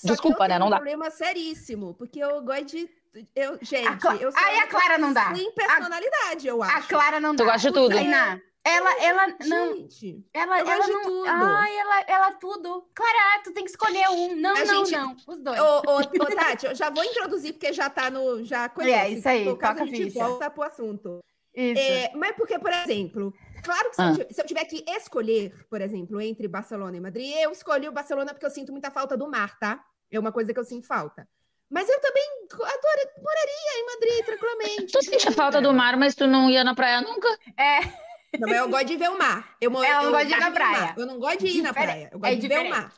Desculpa, 0.03 0.47
né? 0.47 0.59
Não 0.59 0.69
dá. 0.69 0.75
um 0.75 0.80
problema 0.80 1.09
seríssimo, 1.09 1.93
porque 1.93 2.19
eu 2.19 2.41
gosto 2.41 2.65
de. 2.65 2.89
Eu, 3.36 3.57
gente, 3.61 3.88
a 3.88 4.15
eu 4.15 4.30
Aí 4.36 4.59
a 4.59 4.67
Clara 4.67 4.97
não 4.97 5.13
dá. 5.13 5.34
Sem 5.34 5.51
personalidade, 5.51 6.47
a... 6.47 6.51
eu 6.51 6.61
acho. 6.61 6.78
A 6.78 6.82
Clara 6.82 7.19
não 7.19 7.34
dá. 7.34 7.43
Tu 7.43 7.49
gosta 7.49 7.67
de 7.69 7.73
tudo. 7.73 7.95
Tainá, 7.95 8.39
ela, 8.68 9.03
ela 9.03 9.28
não. 9.45 9.76
Gente, 9.78 10.26
ela, 10.34 10.59
ela 10.59 10.88
não. 10.88 11.01
Tudo. 11.03 11.28
Ai, 11.28 11.78
ela, 11.78 12.01
ela 12.07 12.32
tudo. 12.34 12.89
Clara, 12.93 13.41
tu 13.43 13.53
tem 13.53 13.63
que 13.63 13.70
escolher 13.70 14.09
um. 14.09 14.36
Não, 14.36 14.55
a 14.55 14.65
não, 14.65 14.86
gente... 14.86 14.97
não. 14.97 15.15
Os 15.28 15.38
dois. 15.38 15.59
Ô, 15.59 15.82
ô, 15.88 15.97
ô, 16.24 16.36
Tati, 16.36 16.65
eu 16.65 16.76
já 16.76 16.89
vou 16.89 17.03
introduzir, 17.03 17.53
porque 17.53 17.72
já 17.72 17.89
tá 17.89 18.09
no. 18.09 18.43
Já 18.43 18.68
conhece. 18.68 19.13
É, 19.13 19.18
isso 19.18 19.30
aí. 19.30 19.45
Toca 19.45 19.72
a 19.72 19.86
gente 19.86 20.03
ficha. 20.05 20.20
volta 20.20 20.49
pro 20.49 20.63
assunto. 20.63 21.20
Isso. 21.55 21.82
É, 21.82 22.11
mas 22.13 22.36
porque, 22.36 22.59
por 22.59 22.72
exemplo, 22.72 23.34
claro 23.63 23.89
que 23.89 23.95
se, 23.95 24.01
ah. 24.01 24.15
eu, 24.20 24.28
se, 24.30 24.41
eu, 24.41 24.45
tiver 24.45 24.65
que 24.65 24.84
escolher, 24.89 25.53
por 25.70 25.82
exemplo, 25.82 26.22
entre 26.22 26.47
Barcelona 26.47 26.97
e 26.97 26.99
Madrid, 26.99 27.34
eu 27.38 27.51
escolhi 27.51 27.88
o 27.88 27.91
Barcelona 27.91 28.34
porque 28.34 28.45
eu 28.45 28.51
sinto 28.51 28.72
muita 28.72 28.91
falta 28.91 29.18
do 29.18 29.28
mar, 29.28 29.57
tá? 29.57 29.84
É 30.11 30.20
uma 30.20 30.32
coisa 30.32 30.53
que 30.53 30.59
eu 30.59 30.63
sinto 30.63 30.86
falta. 30.86 31.28
Mas 31.70 31.89
eu 31.89 31.99
também 31.99 32.24
adoro, 32.51 33.11
moraria 33.22 33.80
em 33.80 33.86
Madrid, 33.86 34.26
tranquilamente. 34.26 34.93
Tu 34.97 35.03
sente 35.03 35.32
falta 35.32 35.61
do 35.61 35.74
mar, 35.74 35.97
mas 35.97 36.15
tu 36.15 36.28
não 36.28 36.49
ia 36.49 36.63
na 36.63 36.76
praia 36.76 37.01
nunca? 37.01 37.28
É. 37.57 37.80
Não, 38.39 38.49
eu 38.49 38.69
gosto 38.69 38.85
de 38.85 38.97
ver 38.97 39.09
o 39.09 39.17
mar. 39.17 39.55
Eu, 39.59 39.71
Ela 39.83 40.03
não 40.03 40.11
gosta 40.11 40.25
de 40.25 40.33
ir 40.33 40.39
na 40.39 40.51
praia. 40.51 40.93
Eu 40.97 41.05
não 41.05 41.19
gosto 41.19 41.39
de 41.39 41.47
ir 41.47 41.61
na 41.61 41.73
praia. 41.73 42.09
Eu 42.11 42.19
gosto 42.19 42.33
é 42.33 42.35
de 42.35 42.47
ver 42.47 42.59
o 42.59 42.69
mar. 42.69 42.93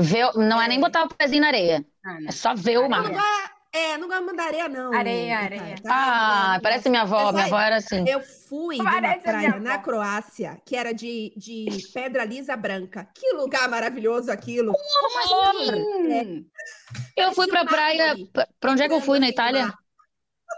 Ver, 0.00 0.32
não 0.36 0.62
é 0.62 0.68
nem 0.68 0.80
botar 0.80 1.04
o 1.04 1.08
pezinho 1.08 1.42
na 1.42 1.48
areia. 1.48 1.84
Ah, 2.04 2.18
é 2.28 2.30
só 2.30 2.54
ver 2.54 2.78
o 2.78 2.88
mar. 2.88 3.02
Não 3.02 3.12
gosto, 3.12 3.50
é, 3.72 3.98
não 3.98 4.06
gosto 4.08 4.20
de 4.20 4.26
mandar 4.26 4.46
areia, 4.46 4.68
não. 4.68 4.94
Areia, 4.94 5.38
areia. 5.38 5.74
Tá? 5.82 5.90
Ah, 5.90 6.60
parece 6.62 6.88
minha 6.88 7.02
avó. 7.02 7.32
Minha 7.32 7.46
avó 7.46 7.58
era 7.58 7.76
assim. 7.76 8.08
Eu 8.08 8.20
fui 8.20 8.78
numa 8.78 9.18
praia 9.18 9.58
na 9.58 9.78
Croácia, 9.78 10.60
que 10.64 10.76
era 10.76 10.94
de, 10.94 11.32
de 11.36 11.66
pedra 11.92 12.24
lisa 12.24 12.56
branca. 12.56 13.08
Que 13.14 13.32
lugar 13.34 13.68
maravilhoso 13.68 14.30
aquilo. 14.30 14.72
Como 14.72 15.50
assim? 15.50 16.48
É. 17.16 17.24
Eu 17.24 17.32
fui 17.32 17.48
pra 17.48 17.64
praia. 17.64 18.14
Pra 18.60 18.72
onde 18.72 18.82
é 18.82 18.88
que 18.88 18.94
eu 18.94 19.00
fui 19.00 19.18
na 19.18 19.28
Itália? 19.28 19.74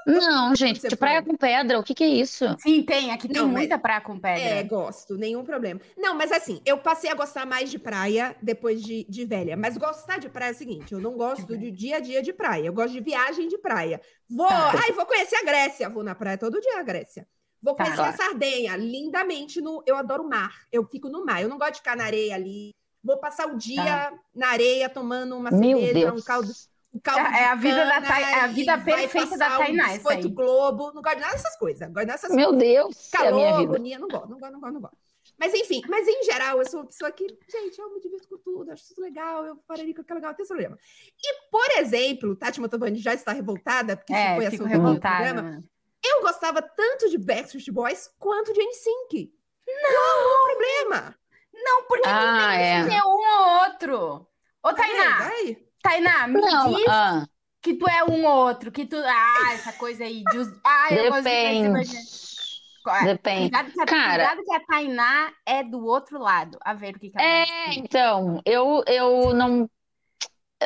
Não, 0.07 0.55
gente, 0.55 0.86
de 0.86 0.97
praia 0.97 1.22
com 1.22 1.36
pedra, 1.36 1.78
o 1.78 1.82
que 1.82 1.95
que 1.95 2.05
é 2.05 2.09
isso? 2.09 2.45
Sim, 2.59 2.82
tem, 2.82 3.11
aqui 3.11 3.28
tem 3.28 3.41
não, 3.43 3.49
muita 3.49 3.74
mas... 3.74 3.82
praia 3.82 4.01
com 4.01 4.18
pedra. 4.18 4.43
É, 4.43 4.62
gosto, 4.62 5.16
nenhum 5.16 5.45
problema. 5.45 5.80
Não, 5.97 6.14
mas 6.14 6.32
assim, 6.32 6.61
eu 6.64 6.78
passei 6.78 7.11
a 7.11 7.14
gostar 7.14 7.47
mais 7.47 7.70
de 7.70 7.78
praia 7.78 8.34
depois 8.41 8.82
de, 8.82 9.05
de 9.09 9.24
velha. 9.24 9.57
Mas 9.57 9.76
gostar 9.76 10.18
de 10.18 10.28
praia 10.28 10.51
é 10.51 10.53
o 10.53 10.57
seguinte, 10.57 10.93
eu 10.93 11.01
não 11.01 11.16
gosto 11.16 11.57
de 11.57 11.70
dia 11.70 11.97
a 11.97 12.01
dia 12.01 12.22
de 12.22 12.32
praia, 12.32 12.66
eu 12.66 12.72
gosto 12.72 12.93
de 12.93 13.01
viagem 13.01 13.49
de 13.49 13.59
praia. 13.59 14.01
Vou, 14.28 14.49
tá. 14.49 14.72
ai, 14.82 14.93
vou 14.93 15.07
conhecer 15.07 15.36
a 15.36 15.45
Grécia, 15.45 15.88
vou 15.88 16.03
na 16.03 16.14
praia 16.14 16.38
todo 16.38 16.61
dia, 16.61 16.80
a 16.80 16.82
Grécia. 16.82 17.26
Vou 17.62 17.74
tá, 17.74 17.84
conhecer 17.84 18.03
tá, 18.03 18.09
a 18.09 18.12
Sardenha, 18.12 18.76
lindamente, 18.76 19.61
no, 19.61 19.82
eu 19.86 19.97
adoro 19.97 20.26
mar, 20.26 20.55
eu 20.72 20.84
fico 20.86 21.09
no 21.09 21.24
mar, 21.24 21.43
eu 21.43 21.49
não 21.49 21.59
gosto 21.59 21.72
de 21.72 21.78
ficar 21.78 21.97
na 21.97 22.05
areia 22.05 22.34
ali. 22.34 22.74
Vou 23.03 23.18
passar 23.18 23.47
o 23.49 23.57
dia 23.57 23.82
tá. 23.82 24.12
na 24.34 24.49
areia 24.49 24.88
tomando 24.88 25.36
uma 25.36 25.51
Meu 25.51 25.78
cerveja, 25.78 26.11
Deus. 26.11 26.22
um 26.22 26.24
caldo 26.24 26.53
é, 26.93 27.43
é 27.43 27.45
a 27.47 27.55
vida 27.55 27.76
cana, 27.76 28.01
da 28.01 28.20
é 28.20 28.41
a 28.41 28.47
vida 28.49 28.78
perfeita 28.78 29.38
da 29.38 29.57
Tainá. 29.57 29.88
Biscoito 29.93 30.28
Globo, 30.30 30.93
não 30.93 31.01
gosto 31.01 31.16
de 31.16 31.20
nada 31.20 31.32
dessas 31.34 31.57
coisas. 31.57 31.86
Não 31.86 31.95
gosto 31.95 32.07
dessas 32.07 32.34
Meu 32.34 32.49
coisas. 32.49 32.68
Deus, 32.68 33.11
Calor, 33.11 33.26
é 33.26 33.30
a 33.30 33.34
minha 33.34 33.59
vida. 33.59 33.72
agonia, 33.74 33.99
não 33.99 34.09
gosto, 34.09 34.28
não 34.28 34.38
gosto, 34.38 34.53
não 34.53 34.61
gosto, 34.61 34.74
não 34.74 34.80
gosto. 34.80 34.97
Mas 35.38 35.55
enfim, 35.55 35.80
mas 35.88 36.07
em 36.07 36.22
geral, 36.24 36.59
eu 36.59 36.68
sou 36.68 36.80
uma 36.80 36.86
pessoa 36.86 37.11
que, 37.11 37.26
gente, 37.26 37.78
eu 37.78 37.95
me 37.95 38.01
divirto 38.01 38.28
com 38.28 38.36
tudo, 38.38 38.72
acho 38.72 38.88
tudo 38.88 39.03
legal, 39.03 39.47
eu 39.47 39.57
pararia 39.66 39.95
com 39.95 40.03
aquilo 40.03 40.16
legal, 40.16 40.30
não 40.32 40.36
tem 40.36 40.47
problema. 40.47 40.78
E, 41.18 41.51
por 41.51 41.70
exemplo, 41.78 42.36
Tati 42.36 42.61
Motovani 42.61 42.99
já 42.99 43.14
está 43.14 43.32
revoltada, 43.32 43.97
porque 43.97 44.12
é, 44.12 44.32
isso 44.32 44.36
foi 44.36 44.47
assunto 44.47 44.95
do 44.95 45.01
programa. 45.01 45.64
Eu 46.05 46.22
gostava 46.22 46.61
tanto 46.61 47.09
de 47.09 47.18
Backstreet 47.18 47.70
Boys 47.70 48.11
quanto 48.18 48.53
de 48.53 48.61
NSYNC. 48.61 49.32
Não, 49.66 50.28
não 50.28 50.47
problema. 50.47 51.16
Não, 51.53 51.82
porque 51.84 52.09
ah, 52.09 52.84
tem 52.86 52.99
é. 52.99 53.05
um 53.05 53.09
ou 53.09 53.62
outro. 53.62 54.26
Ô, 54.62 54.72
Tainá, 54.74 55.18
vai. 55.18 55.70
Tainá, 55.83 56.26
me 56.26 56.41
não, 56.41 56.74
diz 56.74 56.85
ah 56.89 57.24
que 57.62 57.74
tu 57.74 57.89
é 57.89 58.05
um 58.05 58.24
ou 58.24 58.47
outro, 58.47 58.72
que 58.72 58.87
tu. 58.87 58.97
Ah, 58.97 59.53
essa 59.53 59.72
coisa 59.74 60.05
aí 60.05 60.22
de. 60.24 60.39
Ah, 60.64 60.89
eu 60.91 61.12
Depende. 61.12 61.87
Depende. 63.05 63.51
Cuidado 63.51 63.72
que, 63.72 63.81
a, 63.81 63.87
Cara, 63.87 64.28
cuidado 64.28 64.45
que 64.45 64.55
a 64.55 64.61
Tainá 64.66 65.33
é 65.45 65.62
do 65.62 65.85
outro 65.85 66.18
lado. 66.18 66.59
A 66.62 66.72
ver 66.72 66.97
o 66.97 66.99
que, 66.99 67.11
que 67.11 67.18
ela 67.18 67.26
É, 67.26 67.74
então, 67.74 68.41
eu, 68.47 68.83
eu 68.87 69.35
não 69.35 69.68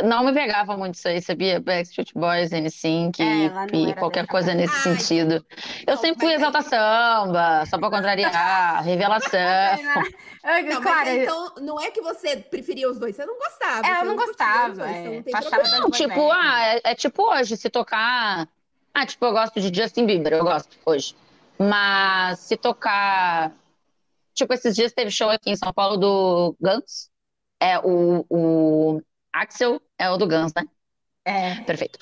não 0.02 0.24
me 0.24 0.32
pegava 0.32 0.76
muito 0.76 0.96
isso 0.96 1.06
aí, 1.06 1.22
sabia? 1.22 1.60
Backstreet 1.60 2.12
Boys, 2.14 2.50
NSYNC 2.50 3.22
é, 3.22 3.76
e 3.76 3.94
qualquer 3.94 4.26
coisa 4.26 4.52
nesse 4.52 4.74
ah, 4.74 4.80
sentido. 4.80 5.46
Eu 5.86 5.94
não, 5.94 5.96
sempre 5.96 6.26
fui 6.26 6.34
exalta 6.34 6.62
samba, 6.62 7.64
só 7.66 7.78
pra 7.78 7.90
contrariar, 7.90 8.82
revelação. 8.82 9.38
não, 10.68 10.82
claro, 10.82 11.08
então, 11.10 11.54
não 11.60 11.80
é 11.80 11.90
que 11.92 12.00
você 12.00 12.36
preferia 12.36 12.90
os 12.90 12.98
dois, 12.98 13.14
você 13.14 13.24
não 13.24 13.38
gostava. 13.38 13.86
É, 13.86 14.00
eu 14.00 14.04
não 14.04 14.16
gostava. 14.16 14.90
É, 14.90 15.22
não, 15.70 15.80
não 15.82 15.90
tipo, 15.90 16.30
ah, 16.32 16.66
é, 16.66 16.80
é, 16.84 16.94
tipo 16.94 17.22
hoje, 17.30 17.56
se 17.56 17.70
tocar... 17.70 18.48
Ah, 18.92 19.06
tipo, 19.06 19.24
eu 19.24 19.32
gosto 19.32 19.60
de 19.60 19.74
Justin 19.74 20.06
Bieber, 20.06 20.32
eu 20.32 20.44
gosto 20.44 20.76
hoje. 20.84 21.14
Mas 21.58 22.40
se 22.40 22.56
tocar... 22.56 23.52
Tipo, 24.32 24.54
esses 24.54 24.74
dias 24.74 24.92
teve 24.92 25.10
show 25.12 25.30
aqui 25.30 25.50
em 25.50 25.56
São 25.56 25.72
Paulo 25.72 25.96
do 25.96 26.56
Guns. 26.60 27.08
É, 27.60 27.78
o, 27.78 28.26
o 28.28 29.00
Axel 29.34 29.82
é 29.98 30.08
o 30.08 30.16
do 30.16 30.28
Guns, 30.28 30.52
né? 30.54 30.64
É. 31.24 31.56
Perfeito. 31.62 31.98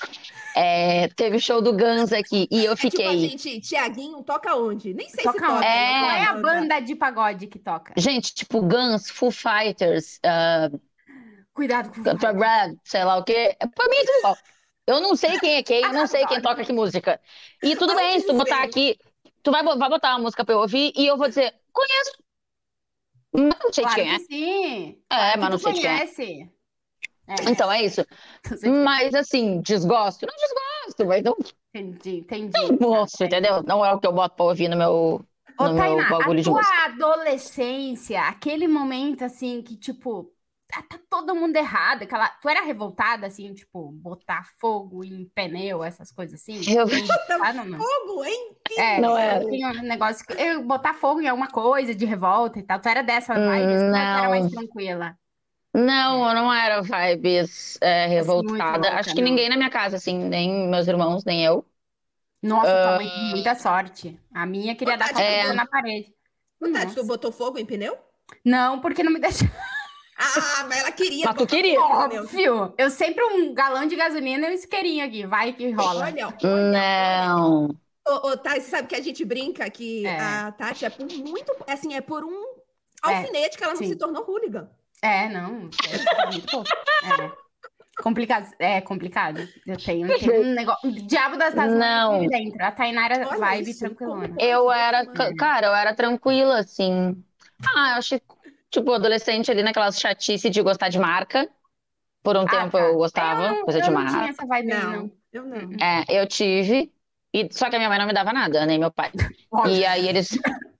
É, 0.55 1.07
teve 1.09 1.39
show 1.39 1.61
do 1.61 1.73
Guns 1.73 2.11
aqui 2.11 2.47
e 2.51 2.65
eu 2.65 2.77
fiquei. 2.77 3.05
É 3.05 3.09
tipo, 3.11 3.43
gente, 3.43 3.61
Tiaguinho 3.61 4.21
toca 4.21 4.55
onde? 4.55 4.93
Nem 4.93 5.09
sei 5.09 5.23
toca 5.23 5.39
se 5.39 5.45
toca. 5.45 5.65
É... 5.65 5.99
Qual 5.99 6.11
é 6.11 6.25
a 6.25 6.33
banda 6.33 6.79
de 6.79 6.95
pagode 6.95 7.47
que 7.47 7.57
toca? 7.57 7.93
Gente, 7.97 8.33
tipo 8.33 8.61
Guns, 8.61 9.09
Foo 9.09 9.31
Fighters. 9.31 10.17
Uh... 10.17 10.79
Cuidado 11.53 11.89
com 11.91 12.01
o 12.01 12.33
Brad, 12.33 12.75
sei 12.83 13.03
lá 13.03 13.17
o 13.17 13.23
quê. 13.23 13.55
Pra 13.75 13.87
mim, 13.87 13.97
tudo 14.05 14.37
Eu 14.87 15.01
não 15.01 15.15
sei 15.15 15.39
quem 15.39 15.55
é 15.55 15.63
quem, 15.63 15.81
não 15.93 16.05
sei 16.05 16.25
quem 16.27 16.41
toca 16.41 16.65
que 16.65 16.73
música. 16.73 17.19
E 17.63 17.75
tudo 17.75 17.95
bem, 17.95 18.19
se 18.19 18.27
tu 18.27 18.33
botar 18.33 18.63
aqui, 18.63 18.97
tu 19.41 19.51
vai, 19.51 19.63
vai 19.63 19.89
botar 19.89 20.09
uma 20.11 20.23
música 20.23 20.43
pra 20.43 20.55
eu 20.55 20.59
ouvir 20.59 20.91
e 20.95 21.05
eu 21.05 21.17
vou 21.17 21.27
dizer, 21.27 21.53
conheço. 21.71 22.11
Mas 23.35 23.57
não 23.63 23.73
sei 23.73 23.83
claro 23.83 24.01
quem 24.01 24.13
é. 24.13 24.19
Sim. 24.19 25.01
É, 25.09 25.37
mas 25.37 25.49
não 25.49 25.57
sei 25.57 25.73
conhece. 25.73 26.15
quem 26.15 26.43
é. 26.43 26.52
É. 27.27 27.49
Então 27.49 27.71
é 27.71 27.83
isso. 27.83 28.05
Mas 28.83 29.13
assim, 29.13 29.61
desgosto? 29.61 30.25
Não 30.25 30.35
desgosto, 30.35 31.05
mas 31.05 31.23
não. 31.23 31.35
Entendi, 31.73 32.17
entendi. 32.19 32.51
Não 32.53 32.77
gosto, 32.77 33.23
entendeu? 33.23 33.63
Não 33.63 33.85
é 33.85 33.93
o 33.93 33.99
que 33.99 34.05
eu 34.05 34.11
boto 34.11 34.35
pra 34.35 34.45
ouvir 34.45 34.67
no 34.67 34.75
meu, 34.75 35.25
Ô, 35.57 35.67
no 35.67 35.77
Tainá, 35.77 36.09
meu 36.09 36.17
bagulho 36.17 36.41
a 36.41 36.43
tua 36.43 36.85
adolescência, 36.85 38.21
aquele 38.21 38.67
momento 38.67 39.23
assim 39.23 39.61
que, 39.61 39.75
tipo, 39.77 40.31
tá, 40.67 40.83
tá, 40.83 40.99
todo 41.09 41.33
mundo 41.33 41.55
errado. 41.55 42.03
Aquela... 42.03 42.27
Tu 42.27 42.49
era 42.49 42.63
revoltada, 42.63 43.25
assim, 43.25 43.53
tipo, 43.53 43.91
botar 43.93 44.45
fogo 44.59 45.03
em 45.03 45.25
pneu, 45.33 45.83
essas 45.83 46.11
coisas 46.11 46.41
assim? 46.41 46.59
Eu... 46.69 46.85
Botar 47.07 47.39
ah, 47.41 47.53
não, 47.53 47.65
não. 47.65 47.79
fogo 47.79 48.25
em 48.25 48.53
é, 48.77 48.99
não 48.99 49.17
é. 49.17 49.39
Tinha 49.39 49.69
um 49.69 49.83
negócio 49.83 50.25
que 50.25 50.33
eu 50.33 50.63
botar 50.63 50.93
fogo 50.93 51.21
em 51.21 51.27
alguma 51.27 51.47
coisa 51.47 51.93
de 51.93 52.05
revolta 52.05 52.59
e 52.59 52.63
tal. 52.63 52.79
Tu 52.79 52.89
era 52.89 53.01
dessa 53.01 53.33
vibe, 53.33 53.73
hum, 53.73 53.91
não. 53.91 53.97
era 53.97 54.29
mais 54.29 54.51
tranquila. 54.51 55.17
Não, 55.73 56.27
eu 56.27 56.35
não 56.35 56.53
era 56.53 56.81
vibes 56.81 57.79
é, 57.81 58.05
revoltada. 58.05 58.93
Acho 58.93 59.15
que 59.15 59.21
não. 59.21 59.29
ninguém 59.29 59.49
na 59.49 59.57
minha 59.57 59.71
casa, 59.71 59.95
assim, 59.95 60.17
nem 60.17 60.67
meus 60.67 60.87
irmãos, 60.87 61.25
nem 61.25 61.43
eu. 61.43 61.65
Nossa, 62.41 62.69
uh... 62.69 62.83
tua 62.83 62.95
mãe 62.97 63.09
tem 63.09 63.29
muita 63.31 63.55
sorte. 63.55 64.19
A 64.33 64.45
minha 64.45 64.75
queria 64.75 64.97
dar 64.97 65.09
é... 65.19 65.51
na 65.53 65.65
parede. 65.65 66.13
Tati, 66.71 66.95
tu 66.95 67.05
botou 67.05 67.31
fogo 67.31 67.57
em 67.57 67.65
pneu? 67.65 67.97
Não, 68.45 68.79
porque 68.79 69.03
não 69.03 69.11
me 69.11 69.19
deixou. 69.19 69.47
Ah, 70.15 70.65
mas 70.69 70.79
ela 70.79 70.91
queria. 70.91 71.25
Mas 71.25 71.35
tu 71.35 71.47
queria. 71.47 71.79
Óbvio. 71.79 72.73
Eu 72.77 72.89
sempre 72.89 73.23
um 73.23 73.53
galão 73.53 73.85
de 73.85 73.95
gasolina 73.95 74.47
e 74.47 74.51
um 74.51 74.53
isqueirinho 74.53 75.03
aqui. 75.03 75.25
Vai 75.25 75.53
que 75.53 75.71
rola. 75.71 76.05
Olha, 76.05 76.27
olha 76.27 76.71
Não. 76.71 77.65
Ô, 78.07 78.29
ô, 78.29 78.37
Tati, 78.37 78.61
sabe 78.61 78.87
que 78.87 78.95
a 78.95 79.01
gente 79.01 79.25
brinca 79.25 79.69
que 79.69 80.05
é. 80.05 80.19
a 80.19 80.51
Tati 80.51 80.85
é 80.85 80.89
por 80.89 81.05
muito... 81.07 81.55
Assim, 81.67 81.95
é 81.95 82.01
por 82.01 82.23
um 82.23 82.43
é, 83.05 83.15
alfinete 83.15 83.55
é, 83.55 83.57
que 83.57 83.63
ela 83.63 83.73
não 83.73 83.79
sim. 83.79 83.87
se 83.87 83.95
tornou 83.95 84.23
hooligan. 84.23 84.69
É, 85.03 85.27
não. 85.27 85.69
É, 85.89 87.25
é. 87.25 87.43
Complicado, 88.01 88.55
é 88.57 88.81
complicado. 88.81 89.47
Eu 89.67 89.77
tenho, 89.77 90.07
eu 90.07 90.17
tenho 90.17 90.41
um 90.41 90.53
negócio. 90.55 90.91
Diabo 90.91 91.37
das 91.37 91.53
Tasmanias 91.53 92.21
não. 92.21 92.27
dentro. 92.27 92.63
A 92.63 92.71
Tainara 92.71 93.27
Olha 93.27 93.37
vibe 93.37 93.69
isso, 93.69 93.79
tranquilona. 93.81 94.33
Eu 94.39 94.71
era, 94.71 95.05
cara, 95.37 95.67
eu 95.67 95.75
era 95.75 95.93
tranquila, 95.93 96.59
assim. 96.59 97.21
Ah, 97.75 97.91
eu 97.91 97.97
acho 97.97 98.19
tipo, 98.71 98.93
adolescente 98.93 99.51
ali 99.51 99.61
naquela 99.61 99.91
chatice 99.91 100.49
de 100.49 100.61
gostar 100.61 100.87
de 100.87 100.97
marca. 100.97 101.49
Por 102.23 102.37
um 102.37 102.41
ah, 102.43 102.49
tempo 102.49 102.71
tá. 102.71 102.79
eu 102.79 102.95
gostava, 102.95 103.47
eu, 103.47 103.63
coisa 103.65 103.79
eu 103.79 103.83
de 103.83 103.91
marca. 103.91 104.11
Não 104.11 104.19
tinha 104.19 104.31
essa 104.31 104.45
vibe, 104.45 104.67
não. 104.69 104.91
não. 104.91 105.11
Eu 105.33 105.45
não. 105.45 105.85
É, 105.85 106.05
eu 106.09 106.25
tive. 106.25 106.91
E, 107.33 107.49
só 107.51 107.69
que 107.69 107.75
a 107.75 107.79
minha 107.79 107.89
mãe 107.89 107.99
não 107.99 108.07
me 108.07 108.13
dava 108.13 108.31
nada, 108.31 108.65
nem 108.65 108.79
meu 108.79 108.91
pai. 108.91 109.11
Óbvio. 109.51 109.75
E 109.75 109.85
aí 109.85 110.07
eles 110.07 110.29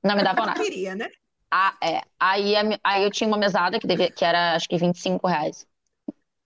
não 0.02 0.16
me 0.16 0.24
davam 0.24 0.46
nada. 0.48 0.64
queria, 0.64 0.96
né? 0.96 1.10
Ah, 1.56 1.76
é. 1.84 2.01
Aí, 2.20 2.56
aí 2.84 3.04
eu 3.04 3.12
tinha 3.12 3.28
uma 3.28 3.38
mesada 3.38 3.80
que, 3.80 3.86
devia, 3.86 4.10
que 4.10 4.26
era 4.26 4.56
acho 4.56 4.68
que 4.68 4.76
25 4.76 5.28
reais. 5.28 5.68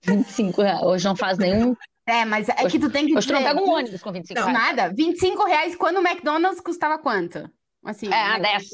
25 0.04 0.60
reais. 0.60 0.82
Hoje 0.82 1.06
não 1.06 1.16
faz 1.16 1.38
nenhum. 1.38 1.74
É, 2.06 2.26
mas 2.26 2.46
é 2.50 2.56
hoje, 2.62 2.72
que 2.72 2.78
tu 2.78 2.90
tem 2.90 3.06
que 3.06 3.16
hoje 3.16 3.26
tu 3.26 3.32
não 3.32 3.42
pega 3.42 3.58
um 3.58 3.70
ônibus 3.70 4.02
com 4.02 4.12
25 4.12 4.38
não, 4.38 4.48
reais. 4.48 4.76
Nada. 4.76 4.94
25 4.94 5.46
reais 5.46 5.74
quando 5.76 5.96
o 5.96 6.06
McDonald's 6.06 6.60
custava 6.60 6.98
quanto? 6.98 7.50
Assim, 7.82 8.12
é, 8.12 8.38
10. 8.38 8.68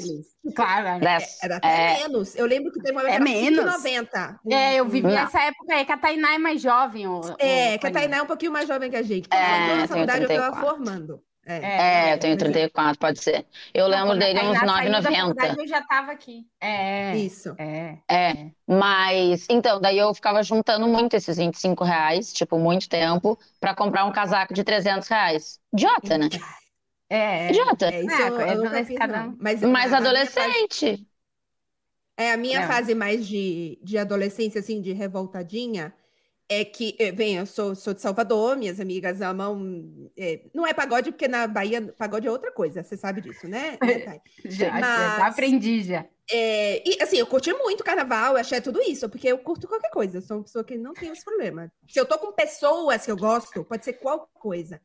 Claro. 0.57 0.99
10. 0.99 1.39
Era 1.41 1.57
até 1.59 1.69
é... 1.69 2.03
menos. 2.03 2.35
Eu 2.35 2.47
lembro 2.47 2.73
que 2.73 2.81
teve 2.81 2.99
uma 2.99 3.09
é 3.09 3.21
menos. 3.21 3.65
5,90. 3.65 4.37
É, 4.51 4.75
eu 4.75 4.89
vivi 4.89 5.07
não. 5.07 5.17
essa 5.17 5.41
época 5.41 5.73
aí, 5.73 5.85
que 5.85 5.93
a 5.93 5.99
Tainá 5.99 6.35
é 6.35 6.39
mais 6.39 6.61
jovem. 6.61 7.07
O, 7.07 7.21
é, 7.39 7.77
o... 7.77 7.79
que 7.79 7.87
a 7.87 7.93
Tainá 7.93 8.17
é 8.17 8.23
um 8.23 8.27
pouquinho 8.27 8.51
mais 8.51 8.67
jovem 8.67 8.91
que 8.91 8.97
a 8.97 9.03
gente. 9.03 9.29
Quando 9.29 9.41
é, 9.41 9.63
entrou 9.63 9.77
na 9.77 9.87
faculdade, 9.87 10.25
eu 10.25 10.31
estava 10.31 10.61
formando. 10.61 11.23
É, 11.47 11.57
é, 11.57 12.11
é 12.11 12.15
eu 12.15 12.19
tenho 12.19 12.37
34, 12.37 12.99
pode 12.99 13.23
ser. 13.23 13.47
Eu 13.73 13.89
não, 13.89 13.97
lembro 13.97 14.19
dele 14.19 14.41
uns 14.41 14.59
9,90. 14.59 15.59
Eu 15.59 15.67
já 15.67 15.79
estava 15.81 16.13
aqui. 16.13 16.47
É. 16.61 17.17
Isso. 17.17 17.55
É, 17.59 17.99
é. 18.11 18.51
Mas, 18.67 19.47
então, 19.51 19.81
daí 19.81 19.99
eu 19.99 20.15
ficava 20.15 20.43
juntando 20.43 20.87
muito 20.87 21.15
esses 21.15 21.37
25 21.37 21.85
reais, 21.85 22.33
tipo, 22.33 22.59
muito 22.59 22.89
tempo, 22.89 23.39
para 23.61 23.75
comprar 23.75 24.05
um 24.05 24.13
casaco 24.13 24.55
de 24.55 24.65
300 24.65 25.07
reais. 25.09 25.61
Idiota, 25.73 26.19
né? 26.19 26.29
É. 27.11 27.51
Idiota. 27.51 27.87
É, 27.87 28.03
isso 28.03 28.23
eu, 28.23 28.41
eu, 28.41 28.65
eu 28.65 28.85
fiz, 28.85 28.99
Mas, 29.39 29.63
Mas 29.63 29.93
adolescente. 29.93 31.07
É, 32.17 32.33
a 32.33 32.37
minha 32.37 32.67
fase 32.67 32.95
mais 32.95 33.27
de, 33.27 33.79
de 33.83 33.99
adolescência, 33.99 34.61
assim, 34.61 34.81
de 34.81 34.93
revoltadinha 34.93 35.93
é 36.49 36.65
que, 36.65 36.97
bem, 37.13 37.39
eh, 37.39 37.41
eu 37.41 37.47
sou, 37.47 37.75
sou 37.75 37.95
de 37.95 38.01
Salvador, 38.01 38.57
minhas 38.57 38.79
amigas 38.79 39.21
amam. 39.21 40.11
É, 40.17 40.43
não 40.55 40.67
é 40.67 40.75
pagode, 40.75 41.11
porque 41.11 41.27
na 41.27 41.47
Bahia 41.47 41.81
pagode 41.97 42.27
é 42.27 42.31
outra 42.31 42.53
coisa, 42.53 42.83
você 42.83 42.97
sabe 42.97 43.21
disso, 43.21 43.49
né? 43.49 43.79
já, 44.45 44.71
Mas, 44.73 44.83
já 44.83 45.27
aprendi 45.27 45.83
já. 45.83 46.07
É, 46.31 46.83
e 46.89 47.03
assim, 47.03 47.17
eu 47.17 47.27
curti 47.27 47.53
muito 47.53 47.85
carnaval, 47.85 48.37
achei 48.37 48.61
tudo 48.61 48.81
isso, 48.83 49.09
porque 49.09 49.29
eu 49.29 49.39
curto 49.39 49.69
qualquer 49.69 49.91
coisa, 49.91 50.19
eu 50.19 50.23
sou 50.23 50.39
uma 50.39 50.43
pessoa 50.43 50.65
que 50.65 50.77
não 50.77 50.95
tem 50.95 51.11
esse 51.11 51.25
problema. 51.25 51.71
Se 51.89 51.99
eu 51.99 52.07
tô 52.07 52.19
com 52.19 52.33
pessoas 52.33 53.05
que 53.05 53.11
eu 53.11 53.17
gosto, 53.17 53.65
pode 53.65 53.85
ser 53.85 53.95
qualquer 53.95 54.39
coisa. 54.39 54.81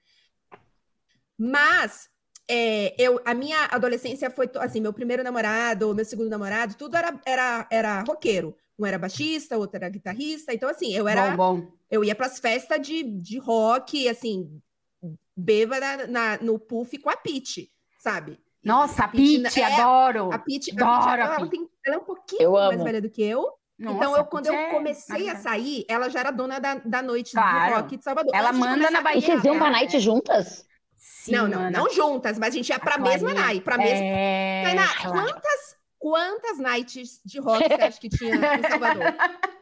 Mas 1.38 2.10
é, 2.48 2.96
eu, 2.98 3.22
a 3.24 3.34
minha 3.34 3.66
adolescência 3.66 4.30
foi 4.30 4.50
assim, 4.56 4.82
meu 4.82 4.92
primeiro 4.92 5.24
namorado, 5.24 5.94
meu 5.94 6.04
segundo 6.04 6.30
namorado, 6.30 6.76
tudo 6.76 6.98
era, 6.98 7.20
era, 7.26 7.68
era 7.70 8.02
roqueiro. 8.02 8.56
Um 8.80 8.86
era 8.86 8.98
baixista, 8.98 9.58
outro 9.58 9.76
era 9.76 9.90
guitarrista. 9.90 10.54
Então, 10.54 10.70
assim, 10.70 10.94
eu 10.94 11.08
era. 11.08 11.36
Bom, 11.36 11.60
bom. 11.60 11.68
Eu 11.92 12.04
ia 12.04 12.16
para 12.16 12.28
as 12.28 12.40
festas 12.40 12.80
de, 12.82 13.04
de 13.04 13.38
rock, 13.38 14.08
assim, 14.08 14.62
bêbada 15.36 16.08
na, 16.08 16.38
no 16.38 16.58
puff 16.58 16.98
com 16.98 17.10
a 17.10 17.18
Pete, 17.18 17.70
sabe? 18.00 18.40
Nossa, 18.64 19.06
a 19.06 19.08
Pete, 19.08 19.60
é, 19.60 19.64
adoro! 19.66 20.32
A 20.32 20.40
Pete, 20.40 20.72
adoro 20.72 21.22
ela, 21.22 21.36
ela, 21.36 21.50
tem, 21.50 21.68
ela 21.86 21.96
é 21.96 22.00
um 22.00 22.04
pouquinho 22.04 22.42
eu 22.42 22.52
mais 22.54 22.76
amo. 22.76 22.84
velha 22.84 23.02
do 23.02 23.10
que 23.10 23.22
eu. 23.22 23.52
Nossa, 23.78 23.98
então, 23.98 24.18
eu, 24.18 24.26
quando 24.26 24.48
eu 24.48 24.54
é 24.54 24.72
comecei 24.72 25.28
é... 25.28 25.32
a 25.32 25.36
sair, 25.38 25.86
ela 25.88 26.10
já 26.10 26.20
era 26.20 26.32
dona 26.32 26.60
da, 26.60 26.76
da 26.76 27.02
noite 27.02 27.32
claro. 27.32 27.76
de 27.76 27.82
rock 27.82 27.98
de 27.98 28.04
Salvador. 28.04 28.36
Ela 28.36 28.52
manda 28.52 28.92
na 28.92 29.02
Bahia. 29.02 29.20
E 29.20 29.22
vocês 29.22 29.44
iam 29.44 29.58
pra 29.58 29.72
night 29.72 29.98
juntas? 30.00 30.66
Sim, 30.98 31.32
não, 31.32 31.48
não, 31.48 31.72
não 31.72 31.90
juntas, 31.90 32.38
mas 32.38 32.54
a 32.54 32.58
gente 32.58 32.70
ia 32.70 32.80
pra 32.80 32.96
a 32.96 32.98
mesma 32.98 33.34
night. 33.34 33.64
Pra 33.64 33.78
mesma... 33.78 34.06
É... 34.06 34.64
Tainá, 34.64 34.88
claro. 34.96 35.14
quantas 35.14 35.79
Quantas 36.00 36.58
nights 36.58 37.20
de 37.26 37.40
rock 37.40 37.68
você 37.68 37.82
acha 37.82 38.00
que 38.00 38.10
tinha 38.10 38.36
em 38.36 38.70
Salvador? 38.70 39.04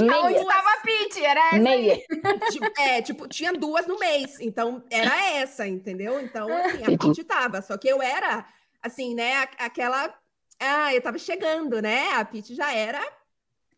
Meia. 0.00 0.20
Onde 0.22 0.38
estava 0.38 0.68
a 0.70 0.80
Pete, 0.80 1.24
era 1.24 1.46
essa 1.48 1.58
Meia. 1.58 2.02
Tipo, 2.50 2.80
é, 2.80 3.02
tipo, 3.02 3.28
tinha 3.28 3.52
duas 3.52 3.86
no 3.86 3.98
mês. 3.98 4.40
Então, 4.40 4.82
era 4.90 5.34
essa, 5.34 5.66
entendeu? 5.66 6.20
Então, 6.20 6.48
assim, 6.48 6.82
a 6.82 6.98
Pete 6.98 7.24
tava. 7.24 7.62
Só 7.62 7.76
que 7.76 7.88
eu 7.88 8.02
era, 8.02 8.44
assim, 8.82 9.14
né, 9.14 9.48
aquela... 9.58 10.12
Ah, 10.60 10.92
eu 10.92 11.00
tava 11.00 11.18
chegando, 11.18 11.80
né? 11.80 12.12
A 12.14 12.24
Pete 12.24 12.54
já 12.54 12.72
era 12.74 13.00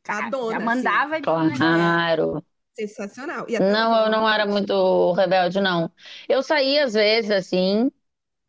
a 0.09 0.31
dona. 0.31 0.53
Já 0.53 0.57
assim. 0.57 0.65
mandava 0.65 1.15
assim. 1.17 1.51
de 1.51 1.57
Claro. 1.59 2.45
Sensacional. 2.75 3.47
Não, 3.61 4.05
eu 4.05 4.11
não 4.11 4.29
era 4.29 4.47
muito 4.47 5.13
rebelde, 5.13 5.61
não. 5.61 5.91
Eu 6.29 6.43
saía 6.43 6.85
às 6.85 6.95
vezes, 6.95 7.31
assim, 7.31 7.91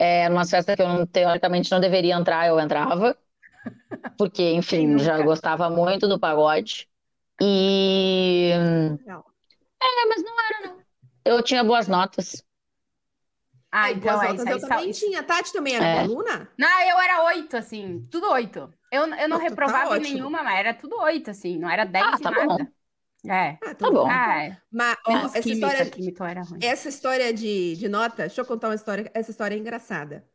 é, 0.02 0.28
numa 0.28 0.48
festa 0.48 0.76
que 0.76 0.82
eu 0.82 0.88
não, 0.88 1.06
teoricamente 1.06 1.72
não 1.72 1.80
deveria 1.80 2.16
entrar, 2.16 2.48
eu 2.48 2.60
entrava. 2.60 3.16
Porque, 4.18 4.52
enfim, 4.54 4.98
já 4.98 5.22
gostava 5.22 5.70
muito 5.70 6.08
do 6.08 6.20
pagode. 6.20 6.90
E. 7.40 8.50
Não. 9.06 9.24
É, 9.80 10.06
mas 10.08 10.24
não 10.24 10.34
era, 10.40 10.68
não. 10.68 10.82
Eu 11.24 11.44
tinha 11.44 11.64
boas 11.64 11.88
notas. 11.88 12.44
Ah, 13.72 13.84
Aí, 13.84 13.94
então 13.94 14.24
é 14.24 14.34
isso 14.34 14.48
aí. 14.48 14.54
Eu 14.56 14.60
também 14.60 14.92
tinha. 14.92 15.22
Tati 15.22 15.54
também 15.54 15.76
era 15.76 15.86
é. 15.86 16.00
aluna? 16.00 16.50
Não, 16.58 16.82
eu 16.82 17.00
era 17.00 17.24
oito, 17.26 17.56
assim, 17.56 18.08
tudo 18.10 18.28
oito. 18.32 18.74
Eu, 18.92 19.06
eu 19.06 19.30
não 19.30 19.38
tá 19.38 19.44
reprovava 19.44 19.90
tá 19.90 20.00
nenhuma, 20.00 20.42
mas 20.42 20.60
era 20.60 20.74
tudo 20.74 21.00
oito, 21.02 21.30
assim, 21.30 21.60
não 21.60 21.70
era 21.70 21.86
dez 21.86 22.06
ah, 22.08 22.18
tá 22.18 22.32
nada. 22.32 22.48
Bom. 22.48 22.68
É. 23.28 23.58
Ah, 23.64 23.76
tá 23.76 23.92
bom. 23.92 24.08
Ah, 24.10 24.44
é. 24.46 24.58
Mas, 24.72 24.98
ó, 25.06 25.12
essa, 25.12 25.42
química, 25.42 25.92
história, 26.00 26.44
essa 26.62 26.90
história 26.90 27.34
de, 27.34 27.76
de 27.76 27.88
nota, 27.88 28.24
deixa 28.24 28.42
eu 28.42 28.46
contar 28.46 28.70
uma 28.70 28.76
história. 28.76 29.12
Essa 29.14 29.32
história 29.32 29.56
é 29.56 29.58
engraçada. 29.58 30.26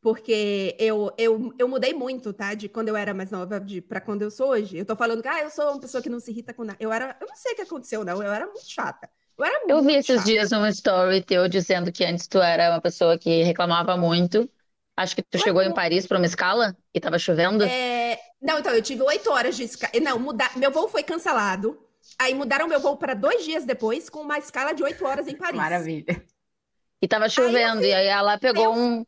Porque 0.00 0.76
eu, 0.78 1.10
eu, 1.16 1.54
eu 1.58 1.66
mudei 1.66 1.94
muito, 1.94 2.30
tá? 2.34 2.52
De 2.52 2.68
quando 2.68 2.88
eu 2.90 2.96
era 2.96 3.14
mais 3.14 3.30
nova 3.30 3.58
de, 3.58 3.80
pra 3.80 4.02
quando 4.02 4.20
eu 4.20 4.30
sou 4.30 4.50
hoje. 4.50 4.76
Eu 4.76 4.84
tô 4.84 4.94
falando 4.94 5.22
que 5.22 5.28
ah, 5.28 5.40
eu 5.40 5.48
sou 5.48 5.70
uma 5.70 5.80
pessoa 5.80 6.02
que 6.02 6.10
não 6.10 6.20
se 6.20 6.30
irrita 6.30 6.52
com 6.52 6.62
nada. 6.64 6.76
Eu 6.78 6.92
era. 6.92 7.16
Eu 7.18 7.26
não 7.26 7.34
sei 7.34 7.52
o 7.52 7.56
que 7.56 7.62
aconteceu, 7.62 8.04
não. 8.04 8.22
Eu 8.22 8.30
era 8.30 8.44
muito 8.44 8.70
chata. 8.70 9.08
Eu, 9.38 9.44
era 9.46 9.62
eu 9.66 9.82
vi 9.82 9.94
esses 9.94 10.16
chata. 10.16 10.26
dias 10.26 10.52
um 10.52 10.66
story 10.66 11.22
teu 11.22 11.48
dizendo 11.48 11.90
que 11.90 12.04
antes 12.04 12.28
tu 12.28 12.38
era 12.38 12.70
uma 12.70 12.80
pessoa 12.82 13.16
que 13.18 13.42
reclamava 13.42 13.96
muito. 13.96 14.48
Acho 14.94 15.16
que 15.16 15.22
tu 15.22 15.38
chegou 15.38 15.62
em 15.62 15.72
Paris 15.72 16.06
para 16.06 16.18
uma 16.18 16.26
escala 16.26 16.76
e 16.92 17.00
tava 17.00 17.18
chovendo. 17.18 17.64
É... 17.64 18.18
Não, 18.40 18.58
então, 18.58 18.72
eu 18.74 18.82
tive 18.82 19.02
oito 19.02 19.30
horas 19.30 19.56
de 19.56 19.64
escala. 19.64 19.92
Não, 20.02 20.18
mudar... 20.18 20.54
meu 20.56 20.70
voo 20.70 20.86
foi 20.86 21.02
cancelado. 21.02 21.83
Aí 22.18 22.34
mudaram 22.34 22.68
meu 22.68 22.80
voo 22.80 22.96
para 22.96 23.14
dois 23.14 23.44
dias 23.44 23.64
depois, 23.64 24.08
com 24.08 24.20
uma 24.20 24.38
escala 24.38 24.72
de 24.72 24.82
oito 24.82 25.04
horas 25.04 25.26
em 25.26 25.36
Paris. 25.36 25.56
Maravilha. 25.56 26.24
E 27.02 27.08
tava 27.08 27.28
chovendo, 27.28 27.80
aí 27.80 27.90
e 27.90 27.94
aí 27.94 28.06
ela 28.06 28.38
pegou 28.38 28.64
eu... 28.64 28.72
um 28.72 29.04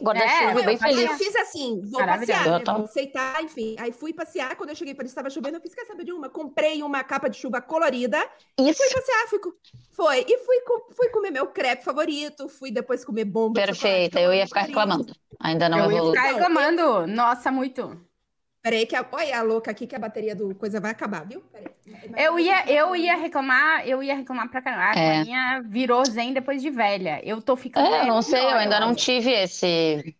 guarda-chuva 0.00 0.60
é, 0.60 0.64
bem 0.64 0.78
feliz. 0.78 1.10
Eu 1.10 1.16
fiz 1.16 1.36
assim, 1.36 1.80
vou 1.90 2.04
passear, 2.04 2.46
né? 2.46 2.64
vou 2.64 2.84
aceitar, 2.84 3.42
enfim. 3.42 3.76
Aí 3.78 3.92
fui 3.92 4.12
passear, 4.12 4.56
quando 4.56 4.70
eu 4.70 4.76
cheguei 4.76 4.94
para 4.94 5.06
estava 5.06 5.30
chovendo, 5.30 5.56
eu 5.56 5.60
fiz, 5.60 5.74
quer 5.74 5.84
saber 5.86 6.04
de 6.04 6.12
uma? 6.12 6.28
Comprei 6.28 6.82
uma 6.82 7.04
capa 7.04 7.28
de 7.28 7.36
chuva 7.36 7.60
colorida 7.60 8.18
Isso. 8.58 8.70
e 8.70 8.74
fui 8.74 8.94
passear, 8.94 9.28
fui, 9.28 9.40
foi, 9.92 10.24
e 10.28 10.38
fui, 10.38 10.56
fui 10.96 11.08
comer 11.10 11.30
meu 11.30 11.46
crepe 11.48 11.84
favorito, 11.84 12.48
fui 12.48 12.70
depois 12.70 13.04
comer 13.04 13.24
bomba. 13.24 13.60
Perfeita, 13.60 14.20
eu 14.20 14.32
ia 14.32 14.46
ficar 14.46 14.62
reclamando. 14.62 15.14
Ainda 15.40 15.68
não 15.68 15.78
eu 15.78 15.92
ia 15.92 16.02
ficar 16.02 16.32
reclamando, 16.32 17.06
nossa, 17.06 17.50
muito. 17.50 18.00
Peraí, 18.64 18.86
que 18.86 18.96
a, 18.96 19.04
olha 19.12 19.38
a 19.38 19.42
louca 19.42 19.70
aqui 19.70 19.86
que 19.86 19.94
a 19.94 19.98
bateria 19.98 20.34
do 20.34 20.54
coisa 20.54 20.80
vai 20.80 20.90
acabar, 20.90 21.26
viu? 21.26 21.42
Peraí. 21.52 21.68
Eu 22.16 22.38
ia, 22.38 22.64
eu 22.66 22.96
ia 22.96 23.14
reclamar, 23.14 23.86
eu 23.86 24.02
ia 24.02 24.14
reclamar 24.14 24.50
pra 24.50 24.62
caramba. 24.62 24.98
A 24.98 24.98
é. 24.98 25.22
minha 25.22 25.62
virou 25.66 26.02
zen 26.06 26.32
depois 26.32 26.62
de 26.62 26.70
velha. 26.70 27.20
Eu 27.22 27.42
tô 27.42 27.56
ficando. 27.56 27.86
É, 27.86 28.06
não 28.06 28.22
sei, 28.22 28.42
eu 28.42 28.56
ainda 28.56 28.80
não 28.80 28.94
tive 28.94 29.30
esse 29.30 30.16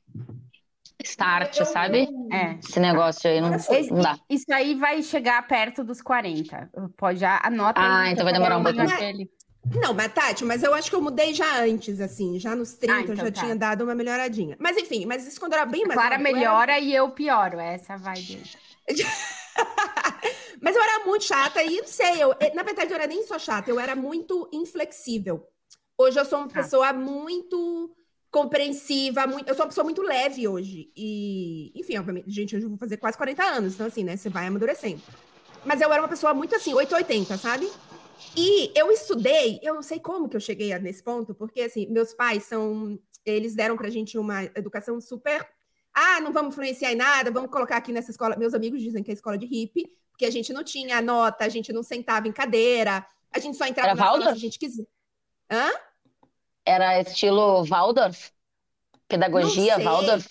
start, 1.02 1.54
sabe? 1.64 2.06
É. 2.30 2.58
Esse 2.58 2.78
negócio 2.78 3.30
aí 3.30 3.40
não, 3.40 3.54
esse, 3.54 3.90
não 3.90 4.02
dá. 4.02 4.18
Isso 4.28 4.52
aí 4.52 4.74
vai 4.74 5.02
chegar 5.02 5.46
perto 5.48 5.82
dos 5.82 6.02
40. 6.02 6.68
Pode 6.98 7.20
já 7.20 7.40
anota. 7.42 7.80
Ah, 7.82 8.10
então 8.10 8.24
vai 8.24 8.34
demorar 8.34 8.58
um 8.58 8.62
pouquinho. 8.62 9.26
Não, 9.72 9.94
mas 9.94 10.12
Tati, 10.12 10.44
mas 10.44 10.62
eu 10.62 10.74
acho 10.74 10.90
que 10.90 10.96
eu 10.96 11.00
mudei 11.00 11.32
já 11.32 11.62
antes, 11.62 12.00
assim, 12.00 12.38
já 12.38 12.54
nos 12.54 12.74
30 12.74 12.94
ah, 12.94 13.00
então 13.00 13.14
eu 13.14 13.16
já 13.16 13.32
tá. 13.32 13.42
tinha 13.42 13.56
dado 13.56 13.84
uma 13.84 13.94
melhoradinha. 13.94 14.56
Mas 14.60 14.76
enfim, 14.76 15.06
mas 15.06 15.26
isso 15.26 15.40
quando 15.40 15.54
era 15.54 15.64
bem 15.64 15.84
mais. 15.84 15.98
Clara 15.98 16.18
melhora 16.18 16.72
era... 16.72 16.80
e 16.80 16.94
eu 16.94 17.10
pioro, 17.10 17.58
essa 17.58 17.96
vai 17.96 18.20
dele. 18.20 18.44
mas 20.60 20.76
eu 20.76 20.82
era 20.82 21.04
muito 21.06 21.24
chata 21.24 21.62
e 21.62 21.78
não 21.78 21.86
sei, 21.86 22.22
eu, 22.22 22.34
na 22.54 22.62
verdade 22.62 22.90
eu 22.90 22.96
era 22.96 23.06
nem 23.06 23.22
só 23.26 23.38
chata, 23.38 23.70
eu 23.70 23.80
era 23.80 23.96
muito 23.96 24.48
inflexível. 24.52 25.46
Hoje 25.96 26.18
eu 26.18 26.24
sou 26.24 26.40
uma 26.40 26.48
ah. 26.48 26.52
pessoa 26.52 26.92
muito 26.92 27.94
compreensiva, 28.30 29.26
muito, 29.26 29.48
eu 29.48 29.54
sou 29.54 29.64
uma 29.64 29.68
pessoa 29.68 29.84
muito 29.84 30.02
leve 30.02 30.46
hoje. 30.48 30.90
E, 30.96 31.72
enfim, 31.74 31.96
obviamente, 31.96 32.30
gente, 32.30 32.56
hoje 32.56 32.66
eu 32.66 32.68
vou 32.68 32.78
fazer 32.78 32.96
quase 32.96 33.16
40 33.16 33.42
anos, 33.44 33.74
então 33.74 33.86
assim, 33.86 34.02
né, 34.02 34.16
você 34.16 34.28
vai 34.28 34.46
amadurecendo. 34.46 35.00
Mas 35.64 35.80
eu 35.80 35.90
era 35.90 36.02
uma 36.02 36.08
pessoa 36.08 36.34
muito 36.34 36.54
assim, 36.54 36.74
880, 36.74 37.38
sabe? 37.38 37.70
E 38.36 38.72
eu 38.74 38.90
estudei, 38.90 39.60
eu 39.62 39.74
não 39.74 39.82
sei 39.82 40.00
como 40.00 40.28
que 40.28 40.36
eu 40.36 40.40
cheguei 40.40 40.76
nesse 40.78 41.02
ponto, 41.02 41.34
porque 41.34 41.62
assim, 41.62 41.86
meus 41.86 42.12
pais 42.12 42.44
são, 42.44 42.98
eles 43.24 43.54
deram 43.54 43.76
pra 43.76 43.90
gente 43.90 44.18
uma 44.18 44.44
educação 44.44 45.00
super, 45.00 45.46
ah, 45.92 46.20
não 46.20 46.32
vamos 46.32 46.52
influenciar 46.54 46.92
em 46.92 46.96
nada, 46.96 47.30
vamos 47.30 47.50
colocar 47.50 47.76
aqui 47.76 47.92
nessa 47.92 48.10
escola, 48.10 48.36
meus 48.36 48.54
amigos 48.54 48.82
dizem 48.82 49.02
que 49.02 49.10
é 49.10 49.14
escola 49.14 49.38
de 49.38 49.46
hippie, 49.46 49.88
porque 50.10 50.26
a 50.26 50.30
gente 50.30 50.52
não 50.52 50.64
tinha 50.64 51.00
nota, 51.00 51.44
a 51.44 51.48
gente 51.48 51.72
não 51.72 51.82
sentava 51.82 52.26
em 52.28 52.32
cadeira, 52.32 53.06
a 53.32 53.38
gente 53.38 53.56
só 53.56 53.66
entrava 53.66 53.90
Era 53.90 53.96
na 53.96 54.04
Waldorf? 54.04 54.32
a 54.32 54.38
gente 54.38 54.58
quiser. 54.58 54.86
Hã? 55.50 55.70
Era 56.64 57.00
estilo 57.00 57.64
Waldorf? 57.64 58.30
Pedagogia 59.08 59.78
Waldorf? 59.78 60.28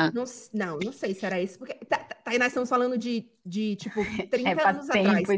Ah. 0.00 0.10
Não, 0.14 0.24
não, 0.54 0.78
não 0.78 0.92
sei 0.92 1.14
se 1.14 1.26
era 1.26 1.40
isso, 1.40 1.58
porque 1.58 1.74
tá, 1.84 1.98
tá, 1.98 2.14
tá 2.24 2.38
nós 2.38 2.48
estamos 2.48 2.68
falando 2.68 2.96
de, 2.96 3.26
de 3.44 3.76
tipo, 3.76 4.02
30 4.30 4.48
é, 4.48 4.68
anos 4.68 4.88
atrás. 4.88 5.28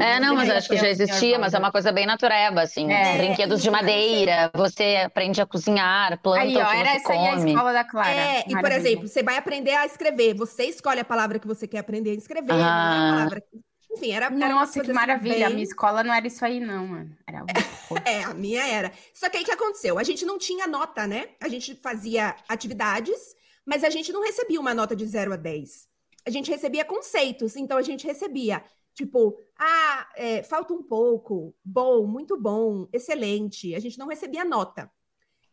É, 0.00 0.18
não, 0.18 0.34
mas 0.34 0.50
acho 0.50 0.68
que 0.68 0.76
já 0.76 0.88
existia, 0.88 1.38
mas 1.38 1.54
é 1.54 1.58
uma 1.58 1.70
coisa 1.70 1.92
bem 1.92 2.06
natureba, 2.06 2.62
assim. 2.62 2.92
É, 2.92 3.16
brinquedos 3.18 3.62
de 3.62 3.70
madeira, 3.70 4.50
você 4.54 5.02
aprende 5.04 5.40
a 5.40 5.46
cozinhar, 5.46 6.18
planta 6.20 6.40
aí, 6.40 6.56
ó, 6.56 6.62
o 6.62 6.66
que 6.66 6.76
era 6.76 6.90
você 6.90 6.96
essa 6.96 7.04
come. 7.04 7.18
Aí 7.18 7.28
a 7.28 7.48
escola 7.48 7.72
da 7.72 7.84
Clara. 7.84 8.10
É, 8.10 8.44
e 8.48 8.60
por 8.60 8.72
exemplo, 8.72 9.08
você 9.08 9.22
vai 9.22 9.36
aprender 9.36 9.74
a 9.74 9.86
escrever, 9.86 10.34
você 10.34 10.64
escolhe 10.64 11.00
a 11.00 11.04
palavra 11.04 11.38
que 11.38 11.46
você 11.46 11.68
quer 11.68 11.78
aprender 11.78 12.10
a 12.10 12.14
escrever, 12.14 12.52
ah. 12.52 12.56
não 12.56 12.64
é 12.64 12.64
a 12.64 13.08
ah. 13.08 13.12
palavra 13.12 13.42
enfim, 13.90 14.12
era. 14.12 14.30
Nossa, 14.30 14.80
que 14.80 14.92
maravilha. 14.92 15.34
Bem... 15.34 15.44
A 15.44 15.50
minha 15.50 15.62
escola 15.62 16.04
não 16.04 16.12
era 16.12 16.26
isso 16.26 16.44
aí, 16.44 16.60
não, 16.60 16.86
mano. 16.86 17.16
Era 17.26 17.44
É, 18.04 18.22
a 18.22 18.34
minha 18.34 18.66
era. 18.66 18.92
Só 19.14 19.28
que 19.28 19.38
aí 19.38 19.42
o 19.42 19.46
que 19.46 19.52
aconteceu? 19.52 19.98
A 19.98 20.02
gente 20.02 20.24
não 20.24 20.38
tinha 20.38 20.66
nota, 20.66 21.06
né? 21.06 21.28
A 21.40 21.48
gente 21.48 21.74
fazia 21.74 22.36
atividades 22.48 23.34
mas 23.68 23.84
a 23.84 23.90
gente 23.90 24.10
não 24.10 24.22
recebia 24.22 24.58
uma 24.58 24.72
nota 24.72 24.96
de 24.96 25.04
0 25.04 25.34
a 25.34 25.36
10. 25.36 25.86
A 26.26 26.30
gente 26.30 26.50
recebia 26.50 26.86
conceitos, 26.86 27.54
então 27.54 27.76
a 27.76 27.82
gente 27.82 28.06
recebia, 28.06 28.64
tipo, 28.94 29.38
ah, 29.58 30.08
é, 30.16 30.42
falta 30.42 30.72
um 30.72 30.82
pouco, 30.82 31.54
bom, 31.62 32.06
muito 32.06 32.34
bom, 32.40 32.88
excelente. 32.94 33.74
A 33.74 33.78
gente 33.78 33.98
não 33.98 34.08
recebia 34.08 34.42
nota. 34.42 34.90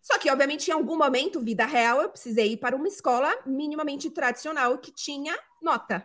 Só 0.02 0.18
que, 0.18 0.32
obviamente, 0.32 0.70
em 0.70 0.72
algum 0.72 0.98
momento, 0.98 1.42
vida 1.42 1.66
real, 1.66 2.02
eu 2.02 2.10
precisei 2.10 2.54
ir 2.54 2.58
para 2.58 2.78
uma 2.78 2.88
escola 2.88 3.30
minimamente 3.46 4.10
tradicional 4.10 4.78
que 4.78 4.94
tinha 4.94 5.38
nota. 5.62 6.02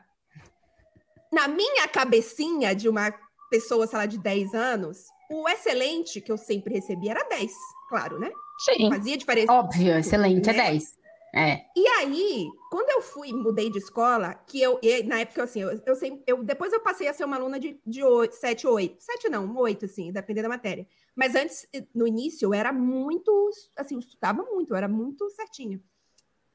Na 1.33 1.47
minha 1.47 1.87
cabecinha 1.87 2.75
de 2.75 2.89
uma 2.89 3.15
pessoa, 3.49 3.87
sei 3.87 3.99
lá, 3.99 4.07
de 4.07 4.19
10 4.19 4.53
anos, 4.53 5.05
o 5.31 5.49
excelente 5.49 6.21
que 6.21 6.33
eu 6.33 6.37
sempre 6.37 6.75
recebia 6.75 7.13
era 7.13 7.29
10, 7.29 7.53
claro, 7.89 8.19
né? 8.19 8.33
Sim. 8.59 8.91
Fazia 8.91 9.17
diferença. 9.17 9.53
Óbvio, 9.53 9.97
excelente 9.97 10.51
é 10.51 10.53
né? 10.53 10.59
é 10.59 10.71
10. 10.73 11.00
É. 11.35 11.65
E 11.77 11.87
aí, 11.99 12.49
quando 12.71 12.91
eu 12.91 13.01
fui, 13.01 13.33
mudei 13.33 13.71
de 13.71 13.79
escola, 13.79 14.35
que 14.47 14.61
eu, 14.61 14.81
na 15.05 15.21
época, 15.21 15.45
assim, 15.45 15.63
eu, 15.63 15.81
eu, 15.87 15.95
sempre, 15.95 16.23
eu 16.27 16.43
depois 16.43 16.73
eu 16.73 16.81
passei 16.81 17.07
a 17.09 17.15
ser 17.15 17.25
uma 17.25 17.37
aluna 17.37 17.59
de, 17.59 17.81
de 17.87 18.03
8, 18.03 18.33
7, 18.35 18.67
8. 18.67 18.97
7 18.99 19.29
não, 19.29 19.57
8, 19.57 19.85
assim, 19.85 20.13
dependendo 20.13 20.49
da 20.49 20.55
matéria. 20.55 20.87
Mas 21.15 21.35
antes, 21.35 21.69
no 21.95 22.07
início, 22.07 22.47
eu 22.47 22.55
era 22.55 22.73
muito, 22.73 23.51
assim, 23.77 23.95
eu 23.95 24.01
estudava 24.01 24.43
muito, 24.43 24.73
eu 24.73 24.77
era 24.77 24.89
muito 24.89 25.29
certinha. 25.31 25.81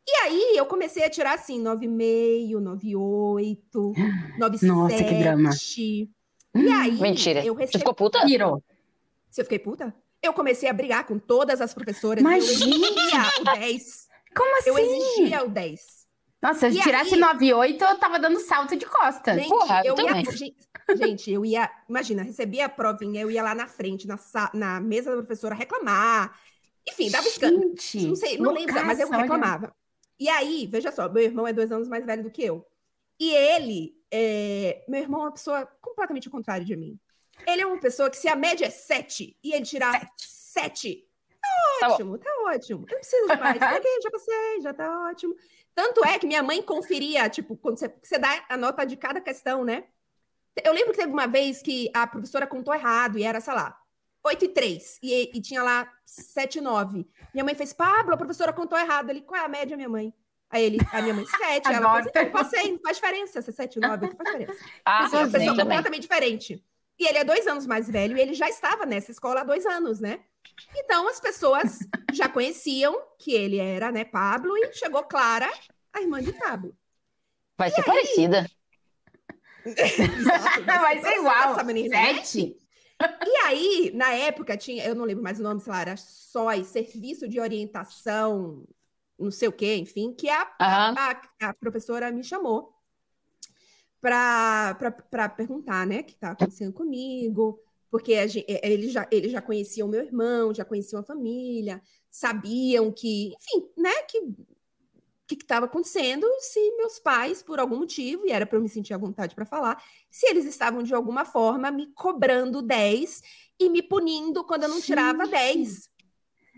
E 0.07 0.11
aí, 0.23 0.53
eu 0.55 0.65
comecei 0.65 1.03
a 1.03 1.09
tirar, 1.09 1.33
assim, 1.33 1.61
9,5, 1.63 2.61
9,8, 2.61 3.67
9,7. 4.37 4.67
Nossa, 4.67 5.03
que 5.03 5.13
drama. 5.15 5.49
E 6.55 6.69
aí, 6.69 6.91
Mentira. 6.99 7.45
Eu 7.45 7.53
recebi... 7.53 7.71
Você 7.71 7.79
ficou 7.79 7.93
puta? 7.93 8.25
Virou. 8.25 8.63
Se 9.29 9.41
eu 9.41 9.45
fiquei 9.45 9.59
puta? 9.59 9.93
Eu 10.21 10.33
comecei 10.33 10.69
a 10.69 10.73
brigar 10.73 11.05
com 11.05 11.19
todas 11.19 11.59
as 11.59 11.73
professoras. 11.73 12.21
Imagina! 12.21 12.87
o 13.41 13.43
10. 13.43 14.07
Como 14.35 14.57
assim? 14.57 14.69
Eu 14.69 14.77
exigia 14.77 15.43
o 15.43 15.49
10. 15.49 16.05
Nossa, 16.41 16.69
se 16.69 16.77
eu 16.77 16.83
tirasse 16.83 17.15
9,8, 17.15 17.81
eu 17.81 17.97
tava 17.97 18.19
dando 18.19 18.39
salto 18.39 18.75
de 18.75 18.85
costa. 18.85 19.33
Gente, 19.33 19.49
Porra, 19.49 19.81
eu 19.83 19.95
também. 19.95 20.23
ia. 20.23 20.95
Gente, 20.95 21.31
eu 21.31 21.43
ia. 21.43 21.71
Imagina, 21.89 22.21
recebia 22.21 22.65
a 22.65 22.69
provinha, 22.69 23.21
eu 23.21 23.31
ia 23.31 23.41
lá 23.41 23.55
na 23.55 23.65
frente, 23.65 24.07
na, 24.07 24.19
na 24.53 24.79
mesa 24.79 25.09
da 25.09 25.17
professora, 25.17 25.55
reclamar. 25.55 26.39
Enfim, 26.87 27.09
dava 27.09 27.27
escândalo. 27.27 27.73
Não 27.95 28.15
sei, 28.15 28.37
não 28.37 28.51
lembro, 28.51 28.85
mas 28.85 28.99
eu 28.99 29.09
reclamava. 29.09 29.67
Olha. 29.67 29.75
E 30.19 30.29
aí, 30.29 30.67
veja 30.67 30.91
só, 30.91 31.09
meu 31.09 31.23
irmão 31.23 31.47
é 31.47 31.51
dois 31.51 31.71
anos 31.71 31.87
mais 31.87 32.05
velho 32.05 32.23
do 32.23 32.29
que 32.29 32.43
eu. 32.43 32.65
E 33.19 33.33
ele, 33.33 33.97
é... 34.11 34.85
meu 34.87 35.01
irmão 35.01 35.21
é 35.21 35.23
uma 35.25 35.31
pessoa 35.31 35.65
completamente 35.81 36.27
ao 36.27 36.31
contrário 36.31 36.65
de 36.65 36.75
mim. 36.75 36.99
Ele 37.47 37.61
é 37.61 37.65
uma 37.65 37.79
pessoa 37.79 38.09
que, 38.09 38.17
se 38.17 38.27
a 38.27 38.35
média 38.35 38.65
é 38.65 38.69
7 38.69 39.35
e 39.43 39.53
ele 39.53 39.65
tirar 39.65 40.07
7, 40.17 41.03
Tá 41.79 41.89
ótimo, 41.89 42.17
tá, 42.17 42.25
tá 42.25 42.43
ótimo. 42.47 42.85
Eu 42.87 42.93
não 42.93 42.99
preciso 42.99 43.27
de 43.27 43.37
mais. 43.37 43.57
Peguei, 43.59 44.01
já 44.01 44.11
passei, 44.11 44.61
já 44.61 44.73
tá 44.73 45.09
ótimo. 45.09 45.35
Tanto 45.73 46.05
é 46.05 46.17
que 46.17 46.25
minha 46.25 46.41
mãe 46.41 46.61
conferia, 46.61 47.29
tipo, 47.29 47.57
quando 47.57 47.77
você, 47.77 47.93
você 48.01 48.17
dá 48.17 48.45
a 48.47 48.55
nota 48.55 48.85
de 48.85 48.95
cada 48.95 49.19
questão, 49.19 49.63
né? 49.63 49.85
Eu 50.63 50.71
lembro 50.71 50.91
que 50.91 50.99
teve 50.99 51.11
uma 51.11 51.27
vez 51.27 51.61
que 51.61 51.91
a 51.93 52.07
professora 52.07 52.47
contou 52.47 52.73
errado 52.73 53.17
e 53.17 53.23
era, 53.23 53.41
sei 53.41 53.53
lá, 53.53 53.77
8 54.23 54.45
e 54.45 54.47
3. 54.47 54.99
E, 55.03 55.37
e 55.37 55.41
tinha 55.41 55.61
lá 55.61 55.91
7 56.05 56.59
e 56.59 56.61
9. 56.61 57.05
Minha 57.33 57.43
mãe 57.43 57.55
fez, 57.55 57.73
Pablo, 57.73 58.13
a 58.13 58.17
professora 58.17 58.53
contou 58.53 58.79
errado. 58.79 59.09
Ele, 59.09 59.21
qual 59.21 59.41
é 59.41 59.43
a 59.43 59.49
média, 59.49 59.75
minha 59.75 59.89
mãe? 59.89 60.13
Aí 60.49 60.63
ele, 60.63 60.77
a 60.93 61.01
minha 61.01 61.13
mãe, 61.13 61.25
7. 61.25 61.67
ela 61.67 61.81
falou 61.81 61.97
assim, 61.97 62.31
passei, 62.31 62.71
não 62.71 62.79
faz 62.79 62.97
diferença. 62.97 63.41
Se 63.41 63.49
é 63.49 63.53
7 63.53 63.75
e 63.75 63.79
9, 63.81 64.07
não 64.07 64.15
faz 64.15 64.29
diferença. 64.31 64.65
Ah, 64.85 65.09
é 65.11 65.17
uma 65.17 65.29
pessoa 65.29 65.57
completamente 65.57 66.01
diferente. 66.03 66.63
E 66.97 67.07
ele 67.07 67.17
é 67.17 67.23
dois 67.25 67.45
anos 67.45 67.67
mais 67.67 67.89
velho 67.89 68.17
e 68.17 68.21
ele 68.21 68.33
já 68.33 68.47
estava 68.47 68.85
nessa 68.85 69.11
escola 69.11 69.41
há 69.41 69.43
dois 69.43 69.65
anos, 69.65 69.99
né? 69.99 70.21
Então 70.75 71.07
as 71.07 71.19
pessoas 71.19 71.79
já 72.13 72.27
conheciam 72.27 72.95
que 73.17 73.33
ele 73.33 73.57
era, 73.57 73.91
né, 73.91 74.03
Pablo, 74.03 74.57
e 74.57 74.73
chegou 74.73 75.03
Clara, 75.03 75.51
a 75.93 76.01
irmã 76.01 76.21
de 76.21 76.33
Pablo. 76.33 76.75
Vai 77.57 77.69
e 77.69 77.71
ser 77.71 77.81
aí... 77.81 77.85
parecida. 77.85 78.51
Exato, 79.65 80.63
vai, 80.65 81.01
ser 81.01 81.17
igual. 81.17 81.53
Essa 81.53 81.63
menina, 81.63 81.95
Sete. 81.95 82.57
E 83.25 83.37
aí, 83.45 83.91
na 83.93 84.13
época, 84.13 84.55
tinha, 84.55 84.85
eu 84.85 84.95
não 84.95 85.03
lembro 85.03 85.23
mais 85.23 85.39
o 85.39 85.43
nome, 85.43 85.59
sei 85.59 85.71
lá, 85.71 85.81
era 85.81 85.97
SOI, 85.97 86.63
Serviço 86.63 87.27
de 87.27 87.39
Orientação, 87.39 88.65
não 89.19 89.31
sei 89.31 89.47
o 89.47 89.51
quê, 89.51 89.75
enfim, 89.75 90.13
que 90.13 90.29
a, 90.29 90.43
uhum. 90.43 90.95
a, 90.97 91.21
a, 91.41 91.53
professora 91.53 92.11
me 92.11 92.23
chamou 92.23 92.73
para 93.99 95.31
perguntar, 95.35 95.85
né, 95.85 95.99
o 95.99 96.03
que 96.03 96.13
está 96.13 96.31
acontecendo 96.31 96.71
comigo, 96.71 97.59
porque 97.89 98.27
gente, 98.27 98.45
é, 98.49 98.71
ele, 98.71 98.89
já, 98.89 99.07
ele 99.11 99.29
já 99.29 99.41
conhecia 99.41 99.85
o 99.85 99.89
meu 99.89 100.01
irmão, 100.01 100.53
já 100.53 100.65
conhecia 100.65 100.99
a 100.99 101.03
família, 101.03 101.81
sabiam 102.09 102.91
que, 102.91 103.33
enfim, 103.35 103.69
né, 103.77 103.93
que 104.09 104.19
o 104.19 105.27
que 105.27 105.35
estava 105.35 105.65
acontecendo, 105.65 106.27
se 106.39 106.59
meus 106.77 106.99
pais, 106.99 107.41
por 107.41 107.59
algum 107.59 107.77
motivo, 107.77 108.27
e 108.27 108.31
era 108.31 108.45
para 108.45 108.59
eu 108.59 108.61
me 108.61 108.69
sentir 108.69 108.93
à 108.93 108.97
vontade 108.97 109.33
para 109.33 109.45
falar, 109.45 109.83
se 110.09 110.27
eles 110.27 110.45
estavam 110.45 110.83
de 110.83 110.93
alguma 110.93 111.25
forma 111.25 111.71
me 111.71 111.87
cobrando 111.93 112.61
10 112.61 113.23
e 113.59 113.69
me 113.69 113.81
punindo 113.81 114.43
quando 114.43 114.63
eu 114.63 114.69
não 114.69 114.79
tirava 114.79 115.25
10. 115.25 115.89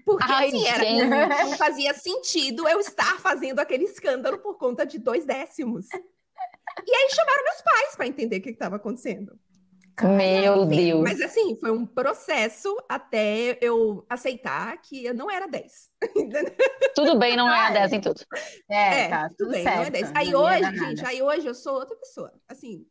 Porque 0.06 0.26
Ai, 0.26 0.48
assim, 0.48 0.66
era, 0.66 0.84
não 1.46 1.58
fazia 1.58 1.94
sentido 1.94 2.68
eu 2.68 2.80
estar 2.80 3.20
fazendo 3.20 3.60
aquele 3.60 3.86
escândalo 3.86 4.38
por 4.40 4.58
conta 4.58 4.86
de 4.86 5.00
dois 5.00 5.26
décimos. 5.26 5.88
E 6.86 6.96
aí 6.96 7.10
chamaram 7.10 7.44
meus 7.44 7.62
pais 7.62 7.96
para 7.96 8.08
entender 8.08 8.38
o 8.38 8.42
que 8.42 8.50
estava 8.50 8.76
acontecendo. 8.76 9.40
Meu 10.04 10.66
Deus. 10.66 11.02
Mas 11.02 11.20
assim, 11.22 11.58
foi 11.60 11.72
um 11.72 11.86
processo 11.86 12.76
até 12.88 13.58
eu 13.62 14.06
aceitar 14.08 14.78
que 14.82 15.06
eu 15.06 15.14
não 15.14 15.30
era 15.30 15.48
10. 15.48 15.90
tudo 16.94 17.18
bem, 17.18 17.36
não 17.36 17.52
é 17.52 17.72
10 17.72 17.94
em 17.94 18.02
tudo. 18.02 18.22
É, 18.70 19.06
é 19.06 19.10
tá, 19.10 19.30
tudo 19.36 19.52
bem, 19.52 19.64
certo. 19.64 19.78
não 19.78 19.84
é 19.84 19.90
10. 19.90 20.12
Aí 20.14 20.36
hoje, 20.36 20.78
gente, 20.78 21.06
aí 21.06 21.22
hoje 21.22 21.48
eu 21.48 21.56
sou 21.56 21.74
outra 21.74 21.96
pessoa. 21.96 22.32
Assim, 22.48 22.86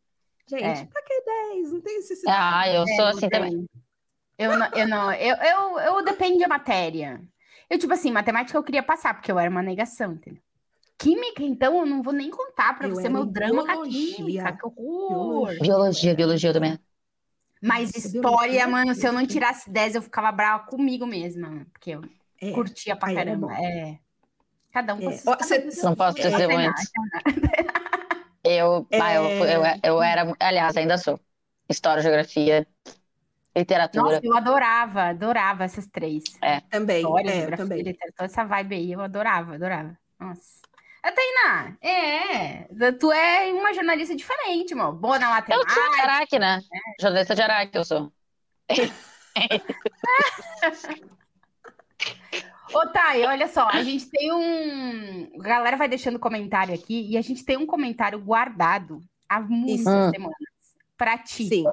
gente, 0.48 0.64
é. 0.64 0.84
pra 0.86 1.02
que 1.02 1.22
10? 1.52 1.72
Não 1.72 1.80
tem 1.80 1.96
necessidade. 1.96 2.38
Ah, 2.40 2.74
eu 2.74 2.84
sou 2.96 3.06
é, 3.06 3.10
assim 3.10 3.28
também. 3.28 3.66
Eu 4.36 4.58
não, 4.58 4.66
eu 4.74 4.88
não, 4.88 5.12
eu, 5.12 5.36
eu, 5.36 5.78
eu 5.78 6.04
depende 6.04 6.40
da 6.40 6.48
matéria. 6.48 7.20
Eu, 7.70 7.78
tipo 7.78 7.92
assim, 7.92 8.10
matemática 8.10 8.58
eu 8.58 8.62
queria 8.64 8.82
passar, 8.82 9.14
porque 9.14 9.30
eu 9.30 9.38
era 9.38 9.50
uma 9.50 9.62
negação, 9.62 10.12
entendeu? 10.12 10.42
Química, 10.98 11.42
então, 11.42 11.78
eu 11.78 11.86
não 11.86 12.02
vou 12.02 12.12
nem 12.12 12.30
contar 12.30 12.76
pra 12.76 12.88
eu 12.88 12.94
você 12.94 13.08
meu 13.08 13.26
drama 13.26 13.62
biologia. 13.64 13.76
com 13.76 13.82
a 13.82 14.16
química. 14.16 14.52
Que 14.52 14.66
horror! 14.66 15.58
Biologia, 15.60 16.14
biologia 16.14 16.52
também. 16.52 16.78
Mas 17.62 17.94
história, 17.94 18.66
mano, 18.66 18.94
se 18.94 19.06
eu 19.06 19.12
não 19.12 19.26
tirasse 19.26 19.70
10, 19.70 19.96
eu 19.96 20.02
ficava 20.02 20.30
brava 20.30 20.64
comigo 20.64 21.06
mesma. 21.06 21.66
Porque 21.72 21.90
eu 21.90 22.02
é, 22.40 22.52
curtia 22.52 22.94
pra 22.96 23.14
caramba. 23.14 23.52
É. 23.54 23.98
Cada 24.72 24.94
um 24.94 25.00
com 25.00 25.10
é. 25.10 25.16
Você 25.16 25.68
Não 25.82 25.94
posso 25.94 26.16
dizer 26.16 26.48
muito. 26.48 26.74
Eu, 28.44 28.86
é... 28.92 29.00
ah, 29.00 29.14
eu, 29.14 29.24
eu, 29.24 29.62
eu 29.82 30.02
era, 30.02 30.32
aliás, 30.38 30.76
ainda 30.76 30.96
sou. 30.96 31.18
História, 31.68 32.00
geografia, 32.00 32.64
literatura. 33.56 34.04
Nossa, 34.04 34.20
eu 34.22 34.36
adorava, 34.36 35.02
adorava 35.04 35.64
essas 35.64 35.88
três. 35.88 36.22
É. 36.40 36.60
Também, 36.60 36.98
História, 36.98 37.28
é, 37.28 37.34
geografia, 37.34 37.56
também. 37.56 37.82
literatura, 37.82 38.24
essa 38.24 38.44
vibe 38.44 38.76
aí, 38.76 38.92
eu 38.92 39.00
adorava, 39.00 39.54
adorava. 39.56 39.98
Nossa. 40.20 40.60
A 41.06 41.12
Tainá, 41.12 41.76
é, 41.80 42.66
tu 42.98 43.12
é 43.12 43.52
uma 43.52 43.72
jornalista 43.72 44.16
diferente, 44.16 44.74
mano. 44.74 44.92
Boa 44.92 45.20
na 45.20 45.30
matemática. 45.30 45.70
Eu 45.70 45.84
sou 45.84 45.94
de 45.94 46.00
Araque, 46.00 46.36
né? 46.36 46.58
É. 46.58 46.78
Jornalista 47.00 47.32
de 47.32 47.42
Araque, 47.42 47.78
eu 47.78 47.84
sou. 47.84 48.12
Ô, 52.74 52.86
Thay, 52.88 53.24
olha 53.24 53.46
só, 53.46 53.68
a 53.68 53.84
gente 53.84 54.10
tem 54.10 54.32
um. 54.32 55.30
A 55.38 55.42
galera 55.44 55.76
vai 55.76 55.86
deixando 55.86 56.18
comentário 56.18 56.74
aqui 56.74 57.08
e 57.08 57.16
a 57.16 57.22
gente 57.22 57.44
tem 57.44 57.56
um 57.56 57.66
comentário 57.66 58.18
guardado 58.18 59.00
há 59.28 59.38
muitas 59.40 59.82
Isso. 59.82 60.10
semanas 60.10 60.36
pra 60.96 61.18
ti. 61.18 61.46
Sim. 61.46 61.66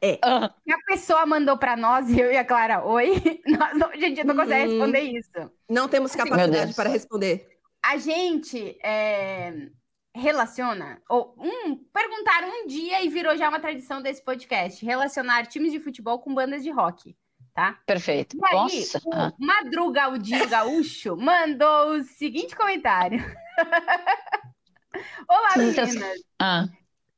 É. 0.00 0.18
Ah. 0.24 0.54
E 0.66 0.72
a 0.72 0.78
pessoa 0.86 1.26
mandou 1.26 1.58
para 1.58 1.76
nós, 1.76 2.08
eu 2.16 2.32
e 2.32 2.36
a 2.38 2.44
Clara, 2.46 2.82
oi. 2.82 3.20
Nós, 3.46 3.82
a 3.82 3.96
gente 3.96 4.24
não 4.24 4.34
consegue 4.34 4.70
uhum. 4.70 4.78
responder 4.78 5.00
isso. 5.00 5.52
Não 5.68 5.86
temos 5.86 6.14
capacidade 6.14 6.72
para 6.72 6.88
responder 6.88 7.57
a 7.84 7.96
gente 7.96 8.78
é, 8.82 9.68
relaciona, 10.14 11.00
ou 11.08 11.34
um, 11.38 11.76
perguntar 11.76 12.44
um 12.44 12.66
dia 12.66 13.02
e 13.02 13.08
virou 13.08 13.36
já 13.36 13.48
uma 13.48 13.60
tradição 13.60 14.02
desse 14.02 14.22
podcast, 14.22 14.84
relacionar 14.84 15.46
times 15.46 15.72
de 15.72 15.80
futebol 15.80 16.18
com 16.18 16.34
bandas 16.34 16.62
de 16.62 16.70
rock, 16.70 17.16
tá? 17.54 17.78
Perfeito. 17.86 18.36
E 18.36 18.40
aí, 18.44 18.54
Nossa. 18.54 19.00
o 19.04 19.12
ah. 19.12 19.32
Madrugaldio 19.38 20.48
Gaúcho 20.48 21.16
mandou 21.18 21.92
o 21.92 22.02
seguinte 22.02 22.56
comentário. 22.56 23.18
Olá, 25.28 25.50
meninas. 25.56 25.94
Ah. 26.38 26.66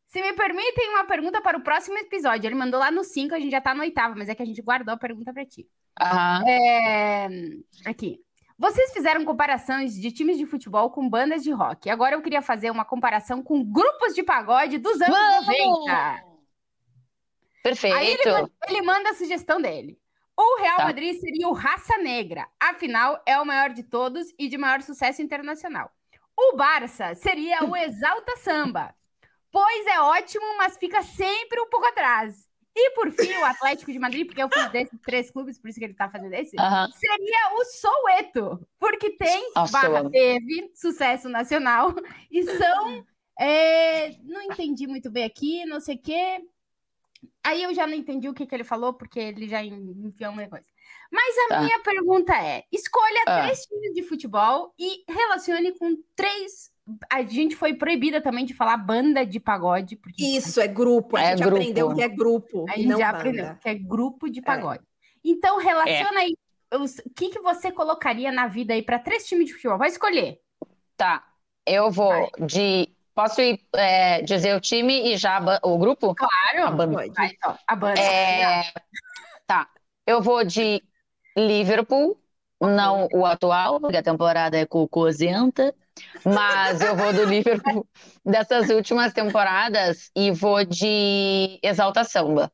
Se 0.07 0.21
me 0.21 0.33
permitem 0.33 0.91
uma 0.91 1.05
pergunta 1.05 1.41
para 1.41 1.57
o 1.57 1.63
próximo 1.63 1.97
episódio. 1.97 2.49
Ele 2.49 2.57
mandou 2.57 2.81
lá 2.81 2.91
no 2.91 3.05
5, 3.05 3.33
a 3.33 3.39
gente 3.39 3.53
já 3.53 3.61
tá 3.61 3.73
no 3.75 3.81
oitavo, 3.81 4.19
mas 4.19 4.29
é 4.29 4.35
que 4.35 4.43
a 4.43 4.47
gente 4.47 4.61
guardou 4.61 4.93
a 4.93 4.99
pergunta 4.99 5.33
para 5.33 5.47
ti. 5.47 5.69
Aham. 6.01 6.45
É... 6.49 7.29
Aqui. 7.87 8.21
Vocês 8.61 8.93
fizeram 8.93 9.25
comparações 9.25 9.95
de 9.95 10.13
times 10.13 10.37
de 10.37 10.45
futebol 10.45 10.91
com 10.91 11.09
bandas 11.09 11.43
de 11.43 11.51
rock. 11.51 11.89
Agora 11.89 12.15
eu 12.15 12.21
queria 12.21 12.43
fazer 12.43 12.71
uma 12.71 12.85
comparação 12.85 13.43
com 13.43 13.65
grupos 13.65 14.15
de 14.15 14.23
pagode 14.23 14.77
dos 14.77 15.01
anos 15.01 15.47
Vamos! 15.47 15.87
90. 15.87 16.25
Perfeito. 17.63 17.97
Aí 17.97 18.09
ele, 18.09 18.51
ele, 18.69 18.83
manda 18.83 19.09
a 19.09 19.15
sugestão 19.15 19.63
dele. 19.63 19.99
O 20.37 20.59
Real 20.61 20.77
tá. 20.77 20.85
Madrid 20.85 21.19
seria 21.19 21.49
o 21.49 21.55
Raça 21.55 21.97
Negra. 22.03 22.47
Afinal, 22.61 23.23
é 23.25 23.41
o 23.41 23.47
maior 23.47 23.71
de 23.71 23.83
todos 23.83 24.27
e 24.39 24.47
de 24.47 24.59
maior 24.59 24.83
sucesso 24.83 25.23
internacional. 25.23 25.91
O 26.39 26.55
Barça 26.55 27.15
seria 27.15 27.65
o 27.65 27.75
Exalta 27.75 28.37
Samba. 28.37 28.95
Pois 29.51 29.87
é 29.87 30.01
ótimo, 30.01 30.59
mas 30.59 30.77
fica 30.77 31.03
sempre 31.03 31.59
um 31.63 31.71
pouco 31.71 31.87
atrás. 31.87 32.47
E 32.75 32.91
por 32.91 33.11
fim, 33.11 33.33
o 33.37 33.45
Atlético 33.45 33.93
de 33.93 33.99
Madrid, 33.99 34.27
porque 34.27 34.43
eu 34.43 34.49
fiz 34.49 34.71
desses 34.71 35.01
três 35.01 35.31
clubes, 35.31 35.59
por 35.59 35.69
isso 35.69 35.79
que 35.79 35.85
ele 35.85 35.95
tá 35.95 36.09
fazendo 36.09 36.33
esse, 36.35 36.51
seria 36.51 37.55
o 37.55 37.65
Soueto, 37.65 38.69
porque 38.79 39.11
tem, 39.11 39.53
Nossa, 39.55 39.73
barra, 39.73 40.09
teve 40.09 40.71
sucesso 40.75 41.29
nacional 41.29 41.95
e 42.31 42.43
são. 42.45 43.05
É, 43.39 44.11
não 44.23 44.43
entendi 44.43 44.87
muito 44.87 45.11
bem 45.11 45.25
aqui, 45.25 45.65
não 45.65 45.81
sei 45.81 45.97
o 45.97 46.03
quê. 46.03 46.45
Aí 47.43 47.63
eu 47.63 47.75
já 47.75 47.87
não 47.87 47.95
entendi 47.95 48.29
o 48.29 48.35
que, 48.35 48.47
que 48.47 48.55
ele 48.55 48.65
falou, 48.65 48.93
porque 48.93 49.19
ele 49.19 49.49
já 49.49 49.65
enfiou 49.65 50.31
uma 50.31 50.47
coisa. 50.47 50.67
Mas 51.11 51.37
a 51.39 51.49
tá. 51.49 51.61
minha 51.63 51.81
pergunta 51.81 52.35
é: 52.35 52.65
escolha 52.71 53.23
ah. 53.27 53.43
três 53.43 53.65
times 53.65 53.95
de 53.95 54.03
futebol 54.03 54.73
e 54.79 55.05
relacione 55.11 55.77
com 55.77 55.97
três 56.15 56.71
a 57.11 57.23
gente 57.23 57.57
foi 57.57 57.75
proibida 57.75 58.21
também 58.21 58.45
de 58.45 58.55
falar 58.55 58.77
banda 58.77 59.25
de 59.25 59.39
pagode. 59.41 59.97
Porque 59.97 60.25
Isso, 60.25 60.61
é 60.61 60.69
grupo. 60.69 61.17
A 61.17 61.23
é 61.23 61.31
gente 61.31 61.41
grupo. 61.43 61.57
aprendeu 61.57 61.95
que 61.95 62.03
é 62.03 62.09
grupo. 62.09 62.67
A 62.69 62.77
gente 62.77 62.89
já 62.89 62.97
banda. 62.97 63.19
aprendeu 63.19 63.57
que 63.57 63.69
é 63.69 63.75
grupo 63.75 64.31
de 64.31 64.41
é. 64.41 64.43
pagode. 64.43 64.83
É. 64.83 64.87
Então, 65.25 65.59
relaciona 65.59 66.21
é. 66.21 66.25
aí. 66.25 66.37
O 66.73 66.85
que, 67.17 67.31
que 67.31 67.41
você 67.41 67.73
colocaria 67.73 68.31
na 68.31 68.47
vida 68.47 68.75
aí 68.75 68.83
para 68.83 68.99
três 68.99 69.27
times 69.27 69.47
de 69.47 69.55
futebol? 69.55 69.77
Vai 69.77 69.89
escolher. 69.89 70.39
Tá. 70.97 71.25
Eu 71.67 71.91
vou 71.91 72.09
Vai. 72.09 72.47
de. 72.47 72.89
Posso 73.13 73.41
ir, 73.41 73.61
é, 73.75 74.23
dizer 74.23 74.55
o 74.57 74.61
time 74.61 75.13
e 75.13 75.17
já 75.17 75.41
o 75.63 75.77
grupo? 75.79 76.15
Claro. 76.15 76.69
A 76.69 76.71
banda. 76.71 76.95
Vai, 77.13 77.29
então, 77.29 77.59
a 77.67 77.77
banda. 77.77 78.01
É... 78.01 78.63
Tá. 79.47 79.69
Eu 80.07 80.23
vou 80.23 80.45
de 80.45 80.83
Liverpool, 81.37 82.19
não 82.61 83.09
o 83.13 83.25
atual, 83.25 83.81
porque 83.81 83.97
a 83.97 84.03
temporada 84.03 84.57
é 84.57 84.67
cocosenta. 84.67 85.75
Mas 86.25 86.81
eu 86.81 86.97
vou 86.97 87.13
do 87.13 87.25
Liverpool 87.25 87.87
dessas 88.25 88.69
últimas 88.71 89.13
temporadas 89.13 90.11
e 90.17 90.31
vou 90.31 90.65
de 90.65 91.59
Exalta 91.63 92.05
Samba. 92.05 92.53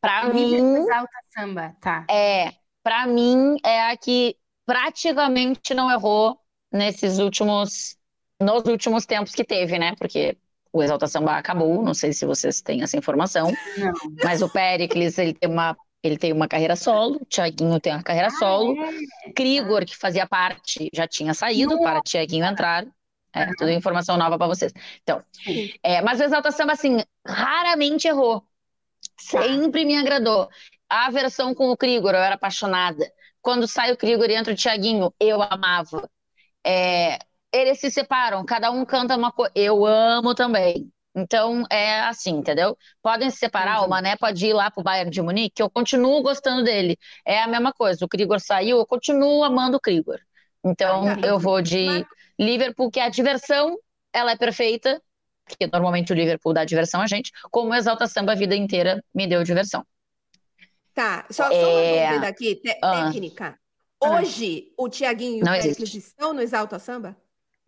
Para 0.00 0.32
mim. 0.32 0.54
Exalta 0.54 1.12
Samba, 1.34 1.76
tá. 1.80 2.06
É, 2.10 2.52
para 2.82 3.06
mim 3.06 3.56
é 3.64 3.90
a 3.90 3.96
que 3.96 4.36
praticamente 4.64 5.74
não 5.74 5.90
errou 5.90 6.38
nesses 6.72 7.18
últimos. 7.18 7.96
Nos 8.40 8.64
últimos 8.64 9.04
tempos 9.04 9.34
que 9.34 9.44
teve, 9.44 9.78
né? 9.78 9.94
Porque 9.98 10.38
o 10.72 10.82
Exalta 10.82 11.06
Samba 11.06 11.36
acabou, 11.36 11.82
não 11.82 11.92
sei 11.92 12.12
se 12.12 12.24
vocês 12.24 12.62
têm 12.62 12.82
essa 12.82 12.96
informação. 12.96 13.52
Não. 13.76 13.92
Mas 14.24 14.40
o 14.40 14.48
Pericles, 14.48 15.18
ele 15.18 15.34
tem 15.34 15.50
uma 15.50 15.76
ele 16.02 16.16
tem 16.16 16.32
uma 16.32 16.48
carreira 16.48 16.76
solo, 16.76 17.16
o 17.20 17.26
Thiaguinho 17.26 17.78
tem 17.78 17.92
uma 17.92 18.02
carreira 18.02 18.28
ah, 18.28 18.38
solo. 18.38 18.74
É? 18.82 19.32
Krigor, 19.32 19.84
que 19.84 19.96
fazia 19.96 20.26
parte, 20.26 20.88
já 20.92 21.06
tinha 21.06 21.34
saído 21.34 21.72
Nossa. 21.72 21.82
para 21.82 21.98
o 21.98 22.02
Thiaguinho 22.02 22.44
entrar. 22.44 22.86
É, 23.32 23.44
uhum. 23.44 23.52
Tudo 23.58 23.70
informação 23.70 24.16
nova 24.16 24.36
para 24.36 24.48
vocês. 24.48 24.72
Então, 25.02 25.22
é, 25.82 26.02
mas 26.02 26.18
o 26.18 26.24
Exalta 26.24 26.50
Samba, 26.50 26.72
assim, 26.72 26.98
raramente 27.24 28.08
errou. 28.08 28.40
Tá. 29.30 29.42
Sempre 29.42 29.84
me 29.84 29.96
agradou. 29.96 30.48
A 30.88 31.10
versão 31.10 31.54
com 31.54 31.70
o 31.70 31.76
Krigor, 31.76 32.12
eu 32.12 32.20
era 32.20 32.34
apaixonada. 32.34 33.08
Quando 33.40 33.68
sai 33.68 33.92
o 33.92 33.96
Krigor 33.96 34.28
e 34.28 34.34
entra 34.34 34.52
o 34.52 34.56
Thiaguinho, 34.56 35.14
eu 35.20 35.40
amava. 35.40 36.10
É, 36.66 37.18
eles 37.52 37.78
se 37.78 37.90
separam, 37.90 38.44
cada 38.44 38.70
um 38.70 38.84
canta 38.84 39.16
uma 39.16 39.30
coisa. 39.32 39.52
Eu 39.54 39.86
amo 39.86 40.34
também. 40.34 40.90
Então, 41.14 41.64
é 41.70 42.02
assim, 42.02 42.30
entendeu? 42.30 42.76
Podem 43.02 43.30
se 43.30 43.38
separar, 43.38 43.72
Entendi. 43.72 43.86
o 43.86 43.90
Mané 43.90 44.16
pode 44.16 44.46
ir 44.46 44.52
lá 44.52 44.70
pro 44.70 44.82
Bayern 44.82 45.10
de 45.10 45.20
Munique, 45.20 45.56
que 45.56 45.62
eu 45.62 45.68
continuo 45.68 46.22
gostando 46.22 46.62
dele. 46.62 46.96
É 47.26 47.42
a 47.42 47.48
mesma 47.48 47.72
coisa, 47.72 48.04
o 48.04 48.08
Krigor 48.08 48.40
saiu, 48.40 48.78
eu 48.78 48.86
continuo 48.86 49.42
amando 49.42 49.76
o 49.76 49.80
Krigor. 49.80 50.20
Então, 50.64 51.08
ah, 51.08 51.26
eu 51.26 51.38
vou 51.38 51.60
de 51.60 51.84
Mas... 51.84 52.06
Liverpool, 52.38 52.90
que 52.90 53.00
a 53.00 53.08
diversão, 53.08 53.76
ela 54.12 54.32
é 54.32 54.36
perfeita, 54.36 55.02
porque 55.44 55.66
normalmente 55.66 56.12
o 56.12 56.14
Liverpool 56.14 56.52
dá 56.52 56.64
diversão 56.64 57.00
a 57.00 57.06
gente, 57.06 57.32
como 57.50 57.70
o 57.70 57.74
Exalta 57.74 58.06
Samba 58.06 58.32
a 58.32 58.36
vida 58.36 58.54
inteira 58.54 59.02
me 59.12 59.26
deu 59.26 59.42
diversão. 59.42 59.84
Tá, 60.94 61.26
só, 61.30 61.50
é... 61.50 61.60
só 61.60 61.70
uma 61.70 61.80
é, 61.80 62.08
dúvida 62.08 62.28
aqui, 62.28 62.62
ah. 62.82 63.04
técnica. 63.06 63.58
Ah. 64.02 64.10
Hoje, 64.12 64.72
o 64.78 64.88
Tiaguinho 64.88 65.38
e 65.38 65.42
o 65.42 65.44
Péricles 65.44 65.94
estão 65.94 66.32
no 66.32 66.40
Exalta 66.40 66.78
Samba? 66.78 67.16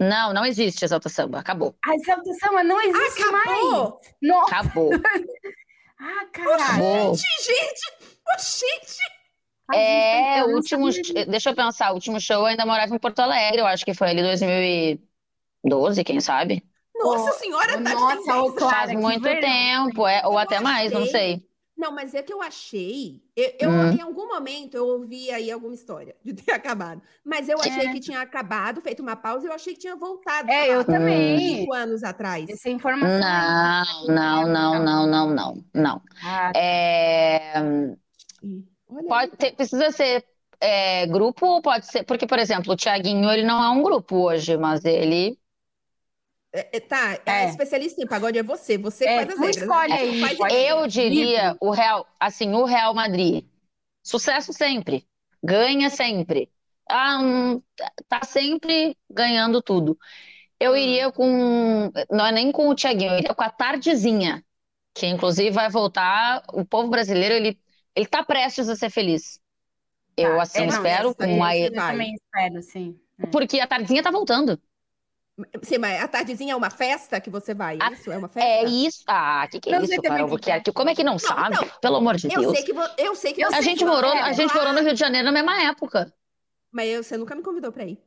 Não, 0.03 0.33
não 0.33 0.45
existe 0.45 0.85
Exalta 0.85 1.09
Samba, 1.09 1.39
acabou. 1.39 1.75
A 1.87 1.95
Exalta 1.95 2.33
Samba 2.35 2.63
não 2.63 2.81
existe 2.81 3.23
acabou. 3.23 3.33
mais. 3.33 4.15
Nossa. 4.21 4.55
Acabou. 4.55 4.91
ah, 6.01 6.27
caralho. 6.33 7.15
Gente, 7.15 7.45
gente, 7.45 8.59
gente. 8.61 9.23
É, 9.75 10.45
o 10.45 10.55
último. 10.55 10.89
Deixa 11.29 11.51
eu 11.51 11.55
pensar, 11.55 11.91
o 11.91 11.95
último 11.95 12.21
show 12.21 12.41
eu 12.41 12.47
ainda 12.47 12.67
morava 12.67 12.95
em 12.95 12.99
Porto 12.99 13.21
Alegre, 13.21 13.61
eu 13.61 13.67
acho 13.67 13.85
que 13.85 13.95
foi 13.95 14.11
ali 14.11 14.23
2012, 14.23 16.05
quem 16.05 16.21
sabe? 16.21 16.63
Nossa 16.95 17.33
senhora, 17.39 17.83
tá 17.83 17.95
Nossa, 17.95 18.69
Faz 18.69 18.93
muito 18.93 19.23
tempo, 19.23 20.07
é, 20.07 20.27
ou 20.27 20.37
até 20.37 20.61
mais, 20.61 20.93
não 20.93 21.07
sei. 21.07 21.43
Não, 21.83 21.91
mas 21.91 22.15
é 22.15 22.23
que 22.23 22.33
eu 22.33 22.41
achei. 22.41 23.21
Eu, 23.35 23.53
eu 23.59 23.71
hum. 23.71 23.91
Em 23.91 24.01
algum 24.01 24.29
momento 24.29 24.77
eu 24.77 24.87
ouvi 24.87 25.33
aí 25.33 25.51
alguma 25.51 25.75
história 25.75 26.15
de 26.25 26.33
ter 26.33 26.53
acabado. 26.55 27.03
Mas 27.25 27.49
eu 27.49 27.59
achei 27.59 27.89
é. 27.89 27.93
que 27.93 27.99
tinha 27.99 28.21
acabado, 28.21 28.81
feito 28.81 29.03
uma 29.03 29.17
pausa, 29.17 29.47
e 29.47 29.49
eu 29.49 29.53
achei 29.53 29.75
que 29.75 29.81
tinha 29.81 29.97
voltado. 29.97 30.49
É, 30.49 30.69
eu 30.69 30.85
também. 30.85 31.59
Cinco 31.59 31.75
anos 31.75 32.05
atrás. 32.05 32.49
Essa 32.49 32.71
informação. 32.71 33.19
Não, 34.07 34.47
não, 34.47 34.47
não, 34.47 34.85
não, 34.85 35.07
não, 35.09 35.35
não, 35.35 35.65
não. 35.75 36.03
Ah, 36.25 36.53
tá. 36.53 36.61
é... 36.61 37.55
Pode 39.09 39.33
ter, 39.37 39.57
precisa 39.57 39.91
ser 39.91 40.25
é, 40.61 41.05
grupo 41.09 41.45
ou 41.47 41.63
pode 41.63 41.87
ser. 41.87 42.05
Porque, 42.05 42.29
por 42.29 42.39
exemplo, 42.39 42.75
o 42.75 42.77
Tiaguinho, 42.77 43.29
ele 43.29 43.43
não 43.43 43.61
é 43.61 43.71
um 43.71 43.83
grupo 43.83 44.29
hoje, 44.29 44.57
mas 44.57 44.85
ele 44.85 45.37
é, 46.53 46.77
é, 46.77 46.81
tá, 46.81 47.19
é. 47.25 47.49
especialista 47.49 48.03
em 48.03 48.07
pagode 48.07 48.39
é 48.39 48.43
você, 48.43 48.77
você 48.77 49.07
é, 49.07 49.17
faz 49.17 49.31
as 49.31 49.39
regras. 49.39 49.57
Escolhe 49.57 49.93
aí. 49.93 50.67
Eu 50.69 50.87
diria 50.87 51.57
o 51.61 51.71
Real, 51.71 52.07
assim, 52.21 52.53
o 52.53 52.65
Real 52.65 52.95
Madrid. 52.95 53.47
Sucesso 54.03 54.53
sempre, 54.53 55.07
ganha 55.43 55.89
sempre. 55.89 56.51
Ah, 56.91 57.19
um, 57.21 57.63
tá 58.07 58.21
sempre 58.25 58.97
ganhando 59.09 59.63
tudo. 59.63 59.99
Eu 60.61 60.73
hum. 60.73 60.77
iria 60.77 61.11
com, 61.11 61.91
não 62.11 62.27
é 62.27 62.33
nem 62.33 62.53
com 62.53 62.69
o 62.69 62.75
Thiaguinho, 62.75 63.13
eu 63.13 63.19
iria 63.19 63.35
com 63.35 63.43
a 63.43 63.51
Tardezinha, 63.51 64.45
que 64.95 65.07
inclusive 65.07 65.51
vai 65.51 65.71
voltar. 65.71 66.43
O 66.53 66.67
povo 66.67 66.91
brasileiro, 66.91 67.35
ele, 67.35 67.59
ele 67.97 68.07
tá 68.07 68.23
prestes 68.23 68.69
a 68.69 68.77
ser 68.77 68.91
feliz. 68.91 69.41
Eu, 70.17 70.37
tá, 70.37 70.43
assim, 70.43 70.63
é, 70.63 70.67
espero. 70.67 71.05
Não, 71.05 71.15
com 71.15 71.45
a... 71.45 71.57
Eu 71.57 71.73
também 71.73 72.13
espero, 72.13 72.63
sim. 72.63 73.01
Porque 73.31 73.59
a 73.59 73.67
Tardezinha 73.67 74.03
tá 74.03 74.11
voltando. 74.11 74.61
Sim, 75.63 75.79
mas 75.79 76.03
a 76.03 76.09
tardezinha 76.09 76.53
é 76.53 76.57
uma 76.57 76.69
festa 76.69 77.21
que 77.21 77.31
você 77.31 77.55
vai? 77.55 77.79
É 77.81 77.93
isso? 77.93 78.13
É 78.13 78.19
uma 78.19 78.29
festa? 78.29 78.49
É 78.49 78.65
isso. 78.65 79.03
Ah, 79.09 79.45
o 79.47 79.51
que, 79.51 79.61
que 79.61 79.71
é 79.71 79.79
não 79.79 79.85
isso, 79.85 80.03
Carol 80.03 80.25
Albuquerque? 80.25 80.73
Como 80.73 80.91
é 80.91 80.95
que 80.95 81.03
não, 81.03 81.13
não 81.13 81.19
sabe? 81.19 81.57
Não. 81.57 81.69
Pelo 81.81 81.97
amor 81.97 82.17
de 82.17 82.33
eu 82.33 82.41
Deus. 82.41 82.53
Sei 82.57 82.65
que 82.65 82.73
vo... 82.73 82.83
Eu 82.99 83.15
sei 83.15 83.33
que 83.33 83.45
você. 83.45 83.57
A 83.57 83.61
gente, 83.63 83.85
morou, 83.85 84.13
a 84.13 84.33
gente 84.33 84.55
morou 84.55 84.73
no 84.73 84.81
Rio 84.81 84.93
de 84.93 85.01
Janeiro 85.01 85.25
na 85.25 85.33
mesma 85.33 85.63
época. 85.63 86.13
Mas 86.71 86.89
eu, 86.89 87.03
você 87.03 87.17
nunca 87.17 87.35
me 87.35 87.43
convidou 87.43 87.73
pra 87.73 87.85
ir. 87.85 87.99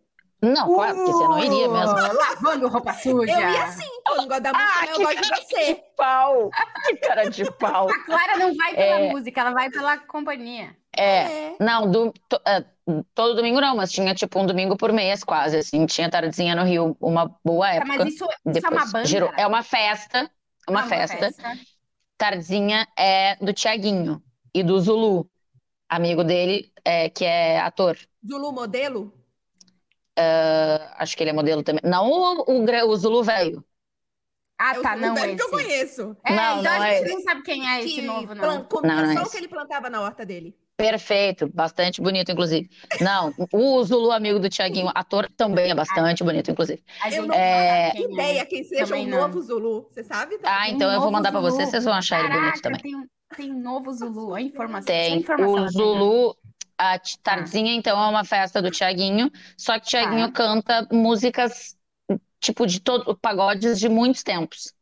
Não, 0.42 0.70
uh, 0.70 0.76
claro, 0.76 0.96
porque 0.96 1.12
você 1.12 1.24
não 1.24 1.40
iria 1.40 1.68
mesmo. 1.68 1.96
Lavando 1.96 2.68
roupa 2.68 2.94
suja. 2.94 3.32
Eu 3.32 3.50
ia 3.50 3.68
sim, 3.68 3.90
eu 4.08 4.18
não 4.18 4.28
gosto 4.28 4.42
da 4.42 4.54
música, 4.54 4.80
ah, 4.80 4.86
eu 4.86 4.98
gosto 4.98 5.22
de 5.22 5.30
você. 5.30 5.74
De 5.74 5.84
pau. 5.98 6.50
Que 6.86 6.98
cara 6.98 7.30
de 7.30 7.52
pau. 7.54 7.90
A 7.90 8.04
Clara 8.04 8.38
não 8.38 8.56
vai 8.56 8.76
pela 8.76 9.00
é... 9.00 9.10
música, 9.10 9.42
ela 9.42 9.52
vai 9.52 9.70
pela 9.72 9.98
companhia. 9.98 10.76
É, 10.98 11.04
é. 11.04 11.56
não, 11.60 11.90
do, 11.90 12.14
to, 12.30 12.40
é, 12.46 12.64
todo 13.14 13.36
domingo 13.36 13.60
não, 13.60 13.76
mas 13.76 13.92
tinha 13.92 14.14
tipo 14.14 14.40
um 14.40 14.46
domingo 14.46 14.78
por 14.78 14.94
mês 14.94 15.24
quase, 15.24 15.58
assim, 15.58 15.86
tinha 15.86 16.10
tardezinha 16.10 16.56
no 16.56 16.64
Rio, 16.64 16.96
uma 17.02 17.36
boa 17.44 17.70
época. 17.70 17.92
Tá, 17.92 17.98
mas 18.06 18.14
isso, 18.14 18.26
isso 18.46 18.66
é 18.66 18.70
uma 18.70 18.86
banda? 18.86 19.06
Girou. 19.06 19.32
É 19.38 19.48
uma 19.48 19.64
festa, 19.64 20.30
uma, 20.70 20.82
ah, 20.82 20.88
festa. 20.88 21.18
uma 21.18 21.34
festa. 21.34 21.60
Tardezinha 22.18 22.88
é 22.98 23.36
do 23.38 23.52
Tiaguinho 23.52 24.22
e 24.54 24.64
do 24.64 24.80
Zulu, 24.80 25.30
amigo 25.90 26.24
dele, 26.24 26.72
é, 26.84 27.10
que 27.10 27.26
é 27.26 27.60
ator. 27.60 27.98
Zulu 28.26 28.52
modelo? 28.52 29.14
Uh, 30.18 30.80
acho 30.98 31.18
que 31.18 31.24
ele 31.24 31.32
é 31.32 31.34
modelo 31.34 31.62
também. 31.62 31.82
Não 31.84 32.10
o, 32.10 32.46
o, 32.48 32.88
o 32.88 32.96
Zulu 32.96 33.22
velho. 33.22 33.64
Ah, 34.58 34.72
é 34.72 34.82
tá, 34.82 34.96
não 34.96 35.18
esse. 35.18 35.36
que 35.36 35.42
eu 35.42 35.50
conheço. 35.50 36.18
É, 36.24 36.34
não, 36.34 36.60
então 36.60 36.74
não 36.74 36.82
a 36.82 36.90
gente 36.94 37.10
é... 37.10 37.14
não 37.14 37.22
sabe 37.22 37.42
quem 37.42 37.70
é 37.70 37.84
esse 37.84 38.02
novo, 38.02 38.34
não. 38.34 38.64
Começou 38.64 39.06
não, 39.06 39.14
não 39.14 39.22
é 39.24 39.30
que 39.30 39.38
ele 39.38 39.48
plantava 39.50 39.90
na 39.90 40.02
horta 40.02 40.26
dele. 40.26 40.58
Perfeito, 40.78 41.50
bastante 41.54 42.02
bonito, 42.02 42.32
inclusive. 42.32 42.70
Não, 43.00 43.34
o 43.54 43.82
Zulu, 43.84 44.12
amigo 44.12 44.40
do 44.40 44.50
Tiaguinho, 44.50 44.92
ator, 44.94 45.30
também 45.38 45.72
é 45.72 45.76
bastante 45.76 46.22
bonito, 46.22 46.52
inclusive. 46.52 46.84
Eu 47.14 47.28
não 47.28 47.34
é... 47.34 47.92
faço 47.92 48.12
ideia 48.12 48.46
quem 48.46 48.64
seja 48.64 48.94
o 48.94 49.00
um 49.00 49.08
novo 49.08 49.42
Zulu, 49.42 49.88
você 49.90 50.04
sabe? 50.04 50.38
Ah, 50.44 50.70
então 50.70 50.92
eu 50.92 51.00
vou 51.00 51.12
mandar 51.12 51.32
para 51.32 51.40
vocês, 51.40 51.70
vocês 51.70 51.86
vão 51.86 51.94
achar 51.94 52.18
Caraca, 52.18 52.36
ele 52.36 52.42
bonito 52.42 52.62
também. 52.62 52.82
Tem, 52.82 53.08
tem 53.38 53.54
novo 53.54 53.94
Zulu, 53.94 54.34
a 54.34 54.42
informação. 54.42 54.86
Tem, 54.86 55.20
informação 55.20 55.64
o 55.64 55.70
Zulu, 55.70 56.38
a 56.78 57.00
Tardezinha, 57.24 57.72
ah. 57.72 57.76
então, 57.76 58.04
é 58.04 58.10
uma 58.10 58.26
festa 58.26 58.62
do 58.62 58.70
Tiaguinho, 58.70 59.32
só 59.58 59.80
que 59.80 59.86
Tiaguinho 59.86 60.26
ah. 60.26 60.32
canta 60.32 60.86
músicas, 60.92 61.78
tipo, 62.42 62.68
de 62.68 62.82
todo, 62.82 63.18
pagodes 63.18 63.80
de 63.80 63.88
muitos 63.88 64.24
tempos. 64.24 64.74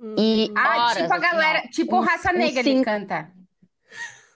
Hum. 0.00 0.14
E 0.18 0.50
ah, 0.56 0.86
horas, 0.86 1.02
tipo 1.02 1.12
a 1.12 1.18
galera, 1.18 1.58
assim, 1.58 1.68
ó, 1.68 1.70
tipo 1.72 1.96
um, 1.96 2.00
Raça 2.00 2.32
Negra 2.32 2.62
um, 2.62 2.66
ele 2.66 2.84
canta. 2.84 3.35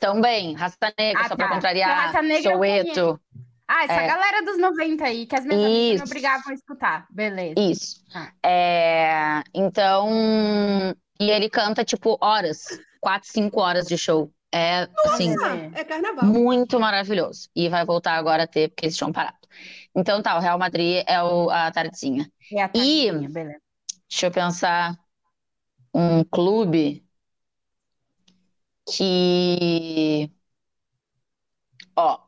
Também, 0.01 0.55
Raça 0.55 0.77
Negra, 0.99 1.21
ah, 1.21 1.25
só 1.25 1.37
tá. 1.37 1.37
pra 1.37 1.49
contrariar. 1.55 2.07
Raça 2.07 2.23
Negra 2.23 2.53
Soweto. 2.55 3.21
Ah, 3.69 3.85
essa 3.85 4.01
é. 4.01 4.07
galera 4.09 4.43
dos 4.45 4.59
90 4.59 5.05
aí, 5.05 5.27
que 5.27 5.37
as 5.37 5.45
minhas 5.45 5.61
Isso. 5.61 5.71
amigas 5.71 6.01
me 6.01 6.07
obrigavam 6.07 6.51
a 6.51 6.55
escutar. 6.55 7.07
Beleza. 7.11 7.55
Isso. 7.57 8.05
Ah. 8.13 8.33
É, 8.45 9.43
então, 9.55 10.09
e 11.21 11.31
ele 11.31 11.49
canta, 11.49 11.85
tipo, 11.85 12.19
horas. 12.21 12.65
Quatro, 13.01 13.31
cinco 13.31 13.61
horas 13.61 13.87
de 13.87 13.97
show. 13.97 14.33
É, 14.53 14.87
Nossa, 14.89 15.15
assim, 15.15 15.35
é 15.75 15.85
carnaval. 15.85 16.25
muito 16.25 16.81
maravilhoso. 16.81 17.49
E 17.55 17.69
vai 17.69 17.85
voltar 17.85 18.15
agora 18.15 18.43
a 18.43 18.47
ter, 18.47 18.71
porque 18.71 18.87
eles 18.87 18.97
tinham 18.97 19.13
parado. 19.13 19.37
Então 19.95 20.21
tá, 20.21 20.37
o 20.37 20.41
Real 20.41 20.59
Madrid 20.59 21.05
é 21.07 21.23
o, 21.23 21.49
a 21.51 21.71
tardezinha. 21.71 22.29
É 22.53 22.63
a 22.63 22.69
tardezinha, 22.69 23.29
e, 23.29 23.29
beleza. 23.29 23.61
Deixa 24.09 24.27
eu 24.27 24.31
pensar 24.33 24.99
um 25.95 26.25
clube 26.25 27.05
que. 28.91 30.31
Ó. 31.97 32.19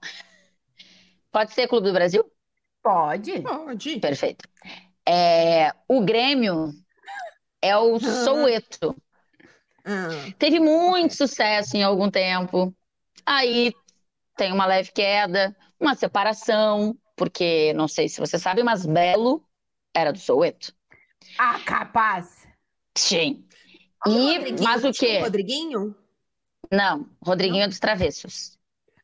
Pode 1.30 1.52
ser 1.52 1.68
Clube 1.68 1.88
do 1.88 1.92
Brasil? 1.92 2.24
Pode. 2.82 3.40
Pode. 3.40 4.00
Perfeito. 4.00 4.48
É, 5.08 5.72
o 5.88 6.00
Grêmio 6.02 6.72
é 7.60 7.76
o 7.76 7.98
Soueto. 7.98 8.96
Ah. 9.84 10.08
Teve 10.38 10.60
muito 10.60 11.14
sucesso 11.14 11.76
em 11.76 11.82
algum 11.82 12.10
tempo. 12.10 12.74
Aí 13.24 13.72
tem 14.36 14.52
uma 14.52 14.66
leve 14.66 14.92
queda, 14.92 15.56
uma 15.78 15.94
separação, 15.94 16.96
porque 17.16 17.72
não 17.74 17.88
sei 17.88 18.08
se 18.08 18.20
você 18.20 18.38
sabe, 18.38 18.62
mas 18.62 18.84
Belo 18.86 19.44
era 19.94 20.12
do 20.12 20.18
Soueto. 20.18 20.74
Ah, 21.38 21.58
capaz. 21.60 22.46
Sim. 22.96 23.44
E, 24.06 24.62
mas 24.62 24.84
o 24.84 24.92
quê? 24.92 25.18
O 25.18 25.24
Rodriguinho? 25.24 25.94
Não, 26.72 27.06
Rodriguinho 27.22 27.58
não. 27.58 27.66
é 27.66 27.68
dos 27.68 27.78
Travessos. 27.78 28.58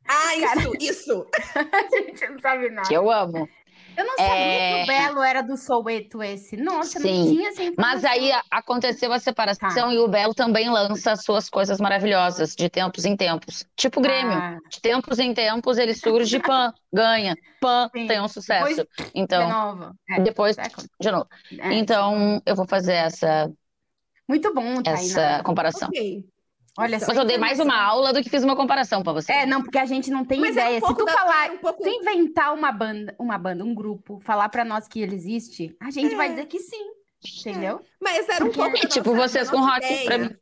Ah, 0.09 0.35
isso, 0.37 0.73
isso. 0.81 1.27
a 1.55 1.97
gente 1.97 2.29
não 2.29 2.41
sabe 2.41 2.71
nada. 2.71 2.89
Que 2.89 2.95
eu 2.95 3.11
amo. 3.11 3.49
Eu 3.95 4.07
não 4.07 4.17
sabia 4.17 4.33
é... 4.33 4.79
que 4.79 4.85
o 4.85 4.87
Belo 4.87 5.23
era 5.23 5.43
do 5.43 5.57
Soueto 5.57 6.23
esse. 6.23 6.57
Nossa, 6.57 7.01
Sim. 7.01 7.25
não 7.25 7.35
tinha 7.35 7.49
assim. 7.51 7.75
Mas 7.77 8.05
aí 8.05 8.31
aconteceu 8.51 9.13
a 9.13 9.19
separação 9.19 9.89
tá. 9.89 9.93
e 9.93 9.99
o 9.99 10.07
Belo 10.07 10.33
também 10.33 10.71
lança 10.71 11.17
suas 11.17 11.51
coisas 11.51 11.81
maravilhosas, 11.81 12.55
de 12.55 12.71
tempos 12.71 13.05
em 13.05 13.17
tempos. 13.17 13.67
Tipo 13.77 13.99
o 13.99 14.03
Grêmio. 14.03 14.33
Ah. 14.33 14.57
De 14.71 14.81
tempos 14.81 15.19
em 15.19 15.35
tempos 15.35 15.79
ele 15.79 15.95
surge, 15.95 16.39
pan, 16.39 16.73
ganha, 16.93 17.37
pan, 17.61 17.91
Sim. 17.93 18.07
tem 18.07 18.21
um 18.21 18.29
sucesso. 18.29 18.77
Depois, 18.77 19.11
então, 19.15 19.47
de 19.47 19.53
novo. 19.53 19.95
É, 20.09 20.21
depois, 20.21 20.57
de 21.01 21.11
novo. 21.11 21.27
É. 21.59 21.75
Então, 21.75 22.41
eu 22.47 22.55
vou 22.55 22.69
fazer 22.69 22.95
essa 22.95 23.51
muito 24.29 24.53
bom, 24.53 24.83
Tainá. 24.83 25.01
Essa 25.01 25.43
comparação. 25.43 25.89
Okay. 25.89 26.25
Olha 26.79 27.01
só. 27.01 27.09
Mas 27.09 27.17
eu 27.17 27.25
dei 27.25 27.37
mais 27.37 27.59
uma 27.59 27.77
aula 27.77 28.13
do 28.13 28.23
que 28.23 28.31
fiz 28.31 28.45
uma 28.45 28.55
comparação 28.55 29.03
para 29.03 29.13
você. 29.13 29.33
É, 29.33 29.45
não, 29.45 29.61
porque 29.61 29.79
a 29.79 29.85
gente 29.85 30.13
não 30.13 30.25
tem 30.25 30.39
Mas 30.39 30.57
é 30.57 30.61
ideia. 30.61 30.79
É 30.79 30.85
um 30.85 30.87
Se 30.87 30.95
tu 30.95 31.05
da... 31.05 31.13
falar, 31.13 31.51
um 31.51 31.59
pouco... 31.59 31.83
tu 31.83 31.89
inventar 31.89 32.55
uma 32.55 32.71
banda, 32.71 33.17
uma 33.19 33.37
banda, 33.37 33.65
um 33.65 33.75
grupo, 33.75 34.21
falar 34.21 34.49
para 34.49 34.65
nós 34.65 34.87
que 34.87 35.01
ele 35.01 35.17
existe, 35.17 35.77
a 35.81 35.91
gente 35.91 36.15
é. 36.15 36.17
vai 36.17 36.31
dizer 36.31 36.47
que 36.47 36.61
sim. 36.61 36.93
Entendeu? 37.41 37.81
É. 37.81 37.85
Mas 38.01 38.29
era 38.29 38.45
um 38.45 38.49
porque... 38.49 38.61
pouco. 38.61 38.77
É 38.77 38.89
tipo 38.89 39.13
nossa, 39.13 39.29
vocês 39.29 39.51
com 39.51 39.59
rock 39.59 40.05
pra 40.05 40.19
mim. 40.19 40.37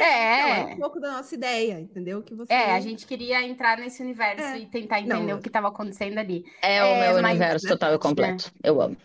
É, 0.00 0.04
é. 0.04 0.40
Então, 0.40 0.70
é 0.70 0.74
um 0.74 0.78
pouco 0.78 0.98
da 0.98 1.12
nossa 1.12 1.34
ideia, 1.36 1.78
entendeu? 1.78 2.20
Que 2.20 2.34
você... 2.34 2.52
É, 2.52 2.72
a 2.72 2.80
gente 2.80 3.06
queria 3.06 3.40
entrar 3.44 3.78
nesse 3.78 4.02
universo 4.02 4.42
é. 4.42 4.58
e 4.58 4.66
tentar 4.66 4.98
entender 4.98 5.32
não, 5.32 5.38
o 5.38 5.40
que 5.40 5.48
estava 5.48 5.68
acontecendo 5.68 6.18
ali. 6.18 6.44
É, 6.62 6.82
o 6.82 7.00
meu 7.00 7.22
mas... 7.22 7.30
universo 7.30 7.68
total 7.68 7.94
e 7.94 7.98
completo. 7.98 8.50
Eu 8.60 8.82
amo. 8.82 8.96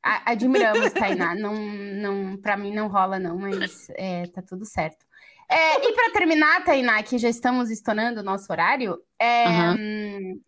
Admiramos, 0.00 0.92
Tainá. 0.92 1.34
não, 1.34 1.54
não, 1.54 2.36
para 2.36 2.56
mim 2.56 2.72
não 2.72 2.86
rola, 2.86 3.18
não, 3.18 3.36
mas 3.36 3.90
é, 3.96 4.26
tá 4.26 4.40
tudo 4.40 4.64
certo. 4.64 5.07
É, 5.48 5.88
e 5.88 5.92
para 5.94 6.12
terminar, 6.12 6.64
Tainá, 6.64 7.02
que 7.02 7.16
já 7.16 7.28
estamos 7.28 7.70
estourando 7.70 8.20
o 8.20 8.24
nosso 8.24 8.52
horário, 8.52 8.98
é, 9.18 9.48
uhum. 9.48 10.40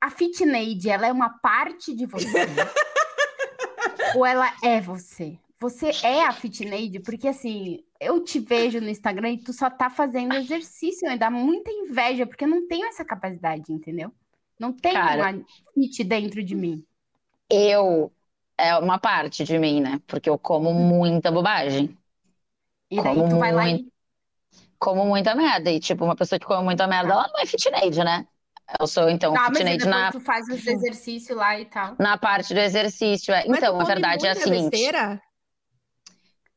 a 0.00 0.10
Fitneide, 0.10 0.88
ela 0.88 1.06
é 1.06 1.12
uma 1.12 1.28
parte 1.28 1.94
de 1.94 2.06
você? 2.06 2.26
ou 4.16 4.24
ela 4.24 4.50
é 4.62 4.80
você? 4.80 5.38
Você 5.58 5.90
é 6.02 6.24
a 6.24 6.32
Fitneide? 6.32 7.00
Porque, 7.00 7.28
assim, 7.28 7.82
eu 8.00 8.22
te 8.22 8.38
vejo 8.38 8.80
no 8.80 8.88
Instagram 8.88 9.32
e 9.32 9.42
tu 9.42 9.52
só 9.52 9.68
tá 9.68 9.90
fazendo 9.90 10.34
exercício, 10.34 11.08
né? 11.08 11.16
Dá 11.16 11.30
muita 11.30 11.70
inveja, 11.70 12.26
porque 12.26 12.44
eu 12.44 12.48
não 12.48 12.66
tenho 12.66 12.86
essa 12.86 13.04
capacidade, 13.04 13.72
entendeu? 13.72 14.12
Não 14.58 14.72
tem 14.72 14.94
Cara, 14.94 15.32
uma 15.32 15.44
fit 15.74 16.02
dentro 16.04 16.42
de 16.42 16.54
mim. 16.54 16.84
Eu, 17.48 18.10
é 18.56 18.76
uma 18.76 18.98
parte 18.98 19.44
de 19.44 19.58
mim, 19.58 19.80
né? 19.80 20.00
Porque 20.06 20.28
eu 20.28 20.38
como 20.38 20.72
muita 20.72 21.30
bobagem. 21.30 21.96
E 22.90 22.96
daí 23.02 23.14
como 23.14 23.28
tu 23.28 23.38
vai 23.38 23.52
lá 23.52 23.68
e... 23.68 23.86
Como 24.78 25.04
muita 25.06 25.34
merda. 25.34 25.70
E, 25.70 25.80
tipo, 25.80 26.04
uma 26.04 26.16
pessoa 26.16 26.38
que 26.38 26.46
come 26.46 26.64
muita 26.64 26.86
merda, 26.86 27.12
ela 27.12 27.28
não 27.28 27.40
é 27.40 27.46
fitness, 27.46 27.96
né? 27.96 28.26
Eu 28.80 28.86
sou, 28.86 29.08
então, 29.08 29.32
tá, 29.32 29.48
mas 29.48 29.84
na... 29.84 30.10
tu 30.10 30.18
faz 30.18 30.48
os 30.48 30.66
exercícios 30.66 31.38
lá 31.38 31.58
e 31.58 31.66
tal. 31.66 31.94
Na 32.00 32.18
parte 32.18 32.52
do 32.52 32.58
exercício, 32.58 33.32
é. 33.32 33.44
Então, 33.46 33.80
a 33.80 33.84
verdade 33.84 34.26
é 34.26 34.30
a 34.30 34.34
seguinte... 34.34 34.70
Besteira? 34.70 35.22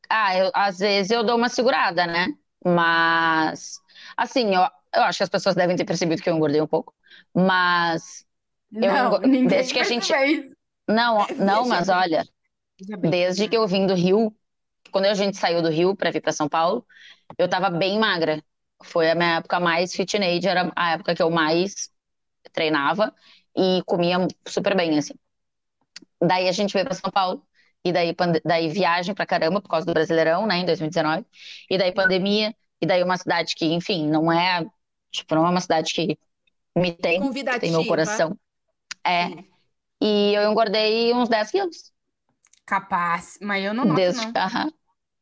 Ah, 0.08 0.36
eu, 0.36 0.50
às 0.52 0.80
vezes 0.80 1.12
eu 1.12 1.22
dou 1.22 1.36
uma 1.36 1.48
segurada, 1.48 2.04
né? 2.08 2.26
Mas, 2.64 3.78
assim, 4.16 4.52
eu, 4.52 4.62
eu 4.92 5.02
acho 5.02 5.18
que 5.18 5.22
as 5.22 5.30
pessoas 5.30 5.54
devem 5.54 5.76
ter 5.76 5.84
percebido 5.84 6.20
que 6.20 6.28
eu 6.28 6.34
engordei 6.34 6.60
um 6.60 6.66
pouco. 6.66 6.92
Mas, 7.32 8.26
não, 8.72 9.22
eu, 9.22 9.46
desde 9.46 9.72
que 9.72 9.78
a 9.78 9.84
gente... 9.84 10.12
Não, 10.88 11.24
não, 11.36 11.68
mas 11.68 11.88
olha, 11.88 12.24
desde 12.98 13.48
que 13.48 13.56
eu 13.56 13.68
vim 13.68 13.86
do 13.86 13.94
Rio, 13.94 14.34
quando 14.90 15.06
a 15.06 15.14
gente 15.14 15.36
saiu 15.36 15.62
do 15.62 15.68
Rio 15.70 15.96
para 15.96 16.10
vir 16.10 16.20
para 16.22 16.32
São 16.32 16.48
Paulo, 16.48 16.86
eu 17.38 17.48
tava 17.48 17.70
bem 17.70 17.98
magra. 17.98 18.42
Foi 18.84 19.10
a 19.10 19.14
minha 19.14 19.36
época 19.38 19.60
mais 19.60 19.94
fitness, 19.94 20.44
era 20.44 20.72
a 20.76 20.92
época 20.92 21.14
que 21.14 21.22
eu 21.22 21.30
mais 21.30 21.90
treinava 22.52 23.14
e 23.56 23.82
comia 23.86 24.18
super 24.48 24.76
bem, 24.76 24.98
assim. 24.98 25.14
Daí 26.20 26.48
a 26.48 26.52
gente 26.52 26.72
veio 26.72 26.84
para 26.84 26.94
São 26.94 27.10
Paulo, 27.10 27.46
e 27.84 27.92
daí, 27.92 28.14
daí 28.44 28.68
viagem 28.68 29.14
pra 29.14 29.26
caramba 29.26 29.60
por 29.60 29.68
causa 29.68 29.86
do 29.86 29.92
Brasileirão, 29.94 30.46
né, 30.46 30.58
em 30.58 30.66
2019, 30.66 31.24
e 31.70 31.78
daí 31.78 31.92
pandemia, 31.92 32.54
e 32.80 32.86
daí 32.86 33.02
uma 33.02 33.16
cidade 33.16 33.54
que, 33.54 33.66
enfim, 33.66 34.08
não 34.08 34.30
é, 34.30 34.64
tipo, 35.10 35.34
não 35.34 35.46
é 35.46 35.50
uma 35.50 35.60
cidade 35.60 35.92
que 35.94 36.18
me 36.76 36.92
tem, 36.94 37.20
tem 37.60 37.70
meu 37.72 37.84
coração. 37.86 38.38
É. 39.04 39.28
Sim. 39.28 39.44
E 40.02 40.34
eu 40.34 40.50
engordei 40.50 41.12
uns 41.14 41.28
10 41.28 41.50
quilos. 41.50 41.92
Capaz, 42.66 43.38
mas 43.42 43.64
eu 43.64 43.74
não 43.74 43.84
noto, 43.84 43.96
desde, 43.96 44.26
não. 44.26 44.32
-huh, 44.32 44.72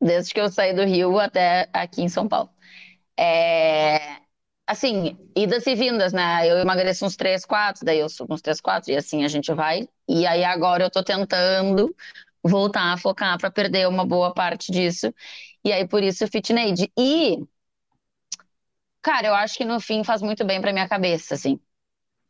desde 0.01 0.33
que 0.33 0.41
eu 0.41 0.51
saí 0.51 0.75
do 0.75 0.85
Rio 0.85 1.19
até 1.19 1.69
aqui 1.73 2.03
em 2.03 2.09
São 2.09 2.29
Paulo. 2.29 2.51
É, 3.19 4.19
assim, 4.67 5.17
idas 5.37 5.67
e 5.67 5.75
vindas, 5.75 6.13
né? 6.13 6.47
Eu 6.47 6.59
emagreço 6.59 7.07
uns 7.07 7.17
3, 7.17 7.45
4, 7.45 7.85
daí 7.85 7.99
eu 7.99 8.09
subo 8.09 8.35
uns 8.35 8.43
3, 8.43 8.61
4, 8.61 8.93
e 8.93 8.97
assim 8.97 9.25
a 9.25 9.29
gente 9.29 9.53
vai. 9.53 9.89
E 10.09 10.27
aí 10.27 10.45
agora 10.45 10.85
eu 10.85 10.91
tô 10.91 11.03
tentando 11.03 11.95
voltar 12.43 12.93
a 12.93 12.97
focar 12.97 13.39
para 13.39 13.51
perder 13.51 13.89
uma 13.89 14.07
boa 14.07 14.33
parte 14.33 14.71
disso. 14.71 15.13
E 15.65 15.73
aí 15.73 15.87
por 15.87 16.03
isso 16.03 16.25
o 16.25 16.29
fitness. 16.29 16.87
E 16.99 17.39
cara, 19.03 19.29
eu 19.29 19.35
acho 19.35 19.57
que 19.57 19.65
no 19.65 19.81
fim 19.81 20.05
faz 20.05 20.23
muito 20.23 20.45
bem 20.45 20.61
para 20.61 20.73
minha 20.73 20.89
cabeça, 20.89 21.35
assim. 21.35 21.59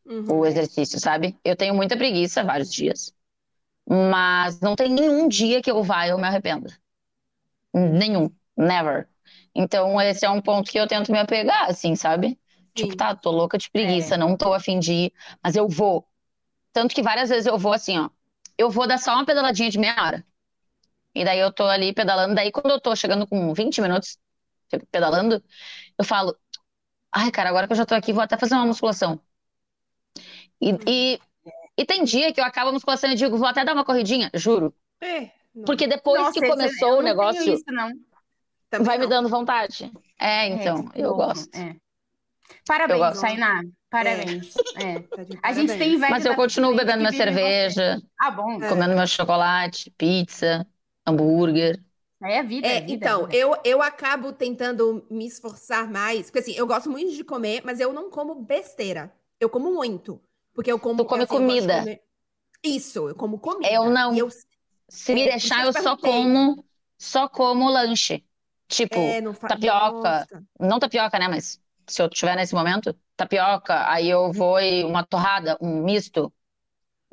Uhum. 0.07 0.39
O 0.39 0.47
exercício, 0.47 0.99
sabe? 0.99 1.37
Eu 1.45 1.57
tenho 1.57 1.75
muita 1.75 1.97
preguiça 1.97 2.43
vários 2.45 2.73
dias. 2.73 3.13
Mas 3.89 4.61
não 4.61 4.77
tem 4.77 4.91
nenhum 4.91 5.29
dia 5.29 5.63
que 5.63 5.71
eu 5.71 5.83
vá 5.83 6.07
e 6.07 6.11
eu 6.11 6.19
me 6.19 6.27
arrependa. 6.27 6.69
Nenhum. 7.75 8.31
Never. 8.57 9.09
Então, 9.55 10.01
esse 10.01 10.25
é 10.25 10.31
um 10.31 10.41
ponto 10.41 10.71
que 10.71 10.79
eu 10.79 10.87
tento 10.87 11.13
me 11.13 11.19
apegar, 11.19 11.69
assim, 11.71 11.95
sabe? 11.95 12.31
Tipo, 12.31 12.41
Sim. 12.77 12.85
Tipo, 12.91 12.97
tá, 12.97 13.15
tô 13.15 13.31
louca 13.31 13.59
de 13.59 13.71
preguiça, 13.71 14.15
é. 14.15 14.19
não 14.19 14.37
tô 14.37 14.53
afim 14.53 14.79
de 14.79 14.93
ir, 14.93 15.13
mas 15.43 15.57
eu 15.57 15.69
vou. 15.69 16.07
Tanto 16.73 16.95
que 16.95 17.03
várias 17.03 17.29
vezes 17.31 17.47
eu 17.47 17.59
vou 17.59 17.73
assim, 17.73 17.99
ó. 17.99 18.11
Eu 18.59 18.71
vou 18.71 18.87
dar 18.87 18.99
só 18.99 19.15
uma 19.15 19.27
pedaladinha 19.27 19.71
de 19.71 19.79
meia 19.79 19.97
hora. 20.03 20.27
E 21.15 21.25
daí 21.25 21.39
eu 21.41 21.53
tô 21.53 21.65
ali 21.65 21.93
pedalando. 21.95 22.35
Daí, 22.35 22.53
quando 22.53 22.71
eu 22.71 22.81
tô 22.81 22.95
chegando 22.97 23.27
com 23.27 23.53
20 23.55 23.81
minutos 23.81 24.19
pedalando, 24.91 25.43
eu 25.99 26.05
falo: 26.05 26.37
ai, 27.13 27.31
cara, 27.33 27.51
agora 27.51 27.67
que 27.67 27.73
eu 27.75 27.77
já 27.77 27.87
tô 27.87 27.95
aqui, 27.95 28.13
vou 28.13 28.23
até 28.23 28.39
fazer 28.39 28.55
uma 28.57 28.67
musculação. 28.67 29.21
E, 30.61 30.73
hum. 30.73 30.79
e, 30.87 31.21
e 31.79 31.85
tem 31.87 32.05
dia 32.05 32.33
que 32.33 32.41
eu 32.41 32.45
acabo 32.45 32.71
a 32.71 32.73
musculação 32.73 33.11
e 33.11 33.15
digo: 33.17 33.39
vou 33.39 33.49
até 33.49 33.65
dar 33.65 33.75
uma 33.75 33.85
corridinha, 33.85 34.31
juro. 34.35 34.75
É, 35.01 35.31
Porque 35.65 35.87
depois 35.87 36.23
Nossa, 36.23 36.41
que 36.41 36.47
começou 36.47 36.99
o 36.99 37.03
negócio. 37.03 37.55
Isso, 37.55 37.65
vai 38.81 38.99
não. 38.99 39.05
me 39.05 39.07
dando 39.09 39.29
vontade. 39.29 39.91
É, 40.19 40.47
é 40.47 40.49
então, 40.49 40.91
é, 40.95 41.01
eu 41.01 41.11
bom, 41.11 41.17
gosto. 41.17 41.55
É. 41.57 41.77
Parabéns, 42.67 43.21
Tainá. 43.21 43.63
Parabéns. 43.91 44.55
É. 44.77 44.93
É. 44.93 45.01
Tá 45.01 45.39
a 45.43 45.53
gente 45.53 45.77
tem 45.79 45.95
inveja. 45.95 46.11
Mas 46.11 46.27
eu 46.27 46.35
continuo 46.35 46.77
bebendo 46.77 46.99
minha 46.99 47.13
cerveja. 47.13 48.01
Ah, 48.21 48.31
bom. 48.31 48.61
Comendo 48.61 48.95
meu 48.95 49.07
chocolate, 49.07 49.91
pizza, 49.97 50.67
hambúrguer. 51.07 51.81
É 52.23 52.43
vida, 52.43 52.67
é, 52.67 52.79
é 52.79 52.81
vida, 52.81 52.93
Então, 52.93 53.27
vida. 53.27 53.37
Eu, 53.37 53.57
eu 53.65 53.83
acabo 53.83 54.33
tentando 54.33 55.07
me 55.11 55.27
esforçar 55.27 55.91
mais. 55.91 56.27
Porque 56.27 56.41
assim, 56.41 56.53
eu 56.53 56.67
gosto 56.67 56.91
muito 56.91 57.13
de 57.13 57.25
comer, 57.25 57.63
mas 57.65 57.81
eu 57.81 57.93
não 57.93 58.11
como 58.11 58.35
besteira. 58.35 59.13
Eu 59.41 59.49
como 59.49 59.73
muito. 59.73 60.21
Porque 60.53 60.71
eu 60.71 60.79
como. 60.79 61.05
Tu 61.05 61.09
come 61.09 61.23
assim, 61.23 61.33
comida. 61.33 61.79
Comer... 61.79 62.03
Isso, 62.63 63.09
eu 63.09 63.15
como 63.15 63.39
comida. 63.39 63.73
Eu 63.73 63.89
não. 63.89 64.15
Eu... 64.15 64.29
Se 64.89 65.15
me 65.15 65.23
é, 65.23 65.31
deixar, 65.31 65.67
eu 65.67 65.73
só 65.73 65.97
como, 65.97 66.65
só 66.97 67.29
como 67.29 67.69
lanche. 67.69 68.25
Tipo, 68.67 68.99
é, 68.99 69.21
tapioca. 69.49 70.21
Nossa. 70.21 70.45
Não 70.59 70.79
tapioca, 70.79 71.19
né? 71.19 71.29
Mas 71.29 71.61
se 71.87 72.03
eu 72.03 72.09
tiver 72.09 72.37
nesse 72.37 72.55
momento, 72.55 72.95
tapioca, 73.17 73.91
aí 73.91 74.09
eu 74.09 74.33
vou 74.33 74.61
e 74.61 74.85
uma 74.85 75.05
torrada, 75.05 75.57
um 75.61 75.83
misto, 75.83 76.33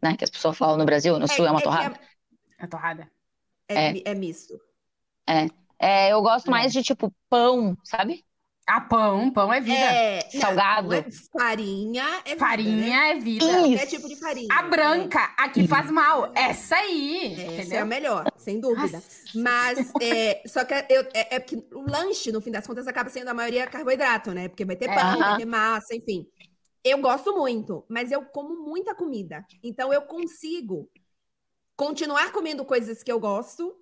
né? 0.01 0.15
Que 0.17 0.23
as 0.23 0.30
pessoas 0.30 0.57
falam 0.57 0.78
no 0.78 0.86
Brasil, 0.86 1.17
no 1.17 1.26
é, 1.26 1.28
Sul 1.28 1.45
é 1.45 1.51
uma 1.51 1.59
é 1.59 1.63
torrada. 1.63 1.99
É, 2.59 2.67
torrada. 2.67 3.11
É, 3.67 4.11
é, 4.11 4.13
misto. 4.13 4.59
É. 5.28 5.47
é. 5.80 6.13
Eu 6.13 6.21
gosto 6.21 6.51
mais 6.51 6.71
de 6.71 6.84
tipo 6.84 7.13
pão, 7.30 7.78
sabe? 7.84 8.26
Ah, 8.68 8.82
pão, 8.82 9.32
pão 9.32 9.53
é 9.53 9.61
vida. 9.61 9.78
É, 9.78 10.22
Salgado. 10.32 10.88
Não, 10.88 10.95
é 10.95 11.05
farinha 11.32 12.03
é 12.26 12.34
vida. 12.34 12.39
Farinha 12.39 12.97
né? 12.97 13.11
é 13.11 13.20
vida. 13.20 13.45
Qualquer 13.45 13.86
tipo 13.86 14.07
de 14.07 14.16
farinha. 14.16 14.47
A 14.51 14.63
branca, 14.63 15.34
a 15.38 15.49
que 15.49 15.68
faz 15.68 15.91
mal. 15.91 16.32
Essa 16.34 16.78
aí. 16.78 17.34
Essa 17.34 17.41
entendeu? 17.43 17.78
é 17.78 17.82
a 17.82 17.86
melhor, 17.86 18.26
sem 18.38 18.59
dúvida. 18.59 18.97
Nossa. 18.97 19.26
Mas, 19.36 19.91
é, 20.01 20.41
só 20.47 20.66
que 20.66 20.74
eu, 20.89 21.01
é, 21.13 21.36
é 21.36 21.39
porque 21.39 21.63
o 21.74 21.82
lanche, 21.88 22.32
no 22.32 22.41
fim 22.41 22.49
das 22.49 22.66
contas, 22.66 22.88
acaba 22.88 23.07
sendo 23.09 23.28
a 23.28 23.36
maioria 23.36 23.68
carboidrato, 23.68 24.32
né? 24.32 24.47
Porque 24.47 24.66
vai 24.66 24.76
ter 24.76 24.88
pão, 24.88 25.13
é. 25.13 25.18
vai 25.18 25.38
ter 25.38 25.45
massa, 25.45 25.95
enfim. 25.95 26.26
Eu 26.84 26.97
gosto 26.97 27.36
muito, 27.36 27.86
mas 27.88 28.11
eu 28.11 28.24
como 28.26 28.55
muita 28.63 28.95
comida. 28.95 29.45
Então, 29.61 29.93
eu 29.93 30.01
consigo 30.01 30.89
continuar 31.76 32.32
comendo 32.32 32.66
coisas 32.66 33.03
que 33.03 33.11
eu 33.11 33.20
gosto. 33.20 33.76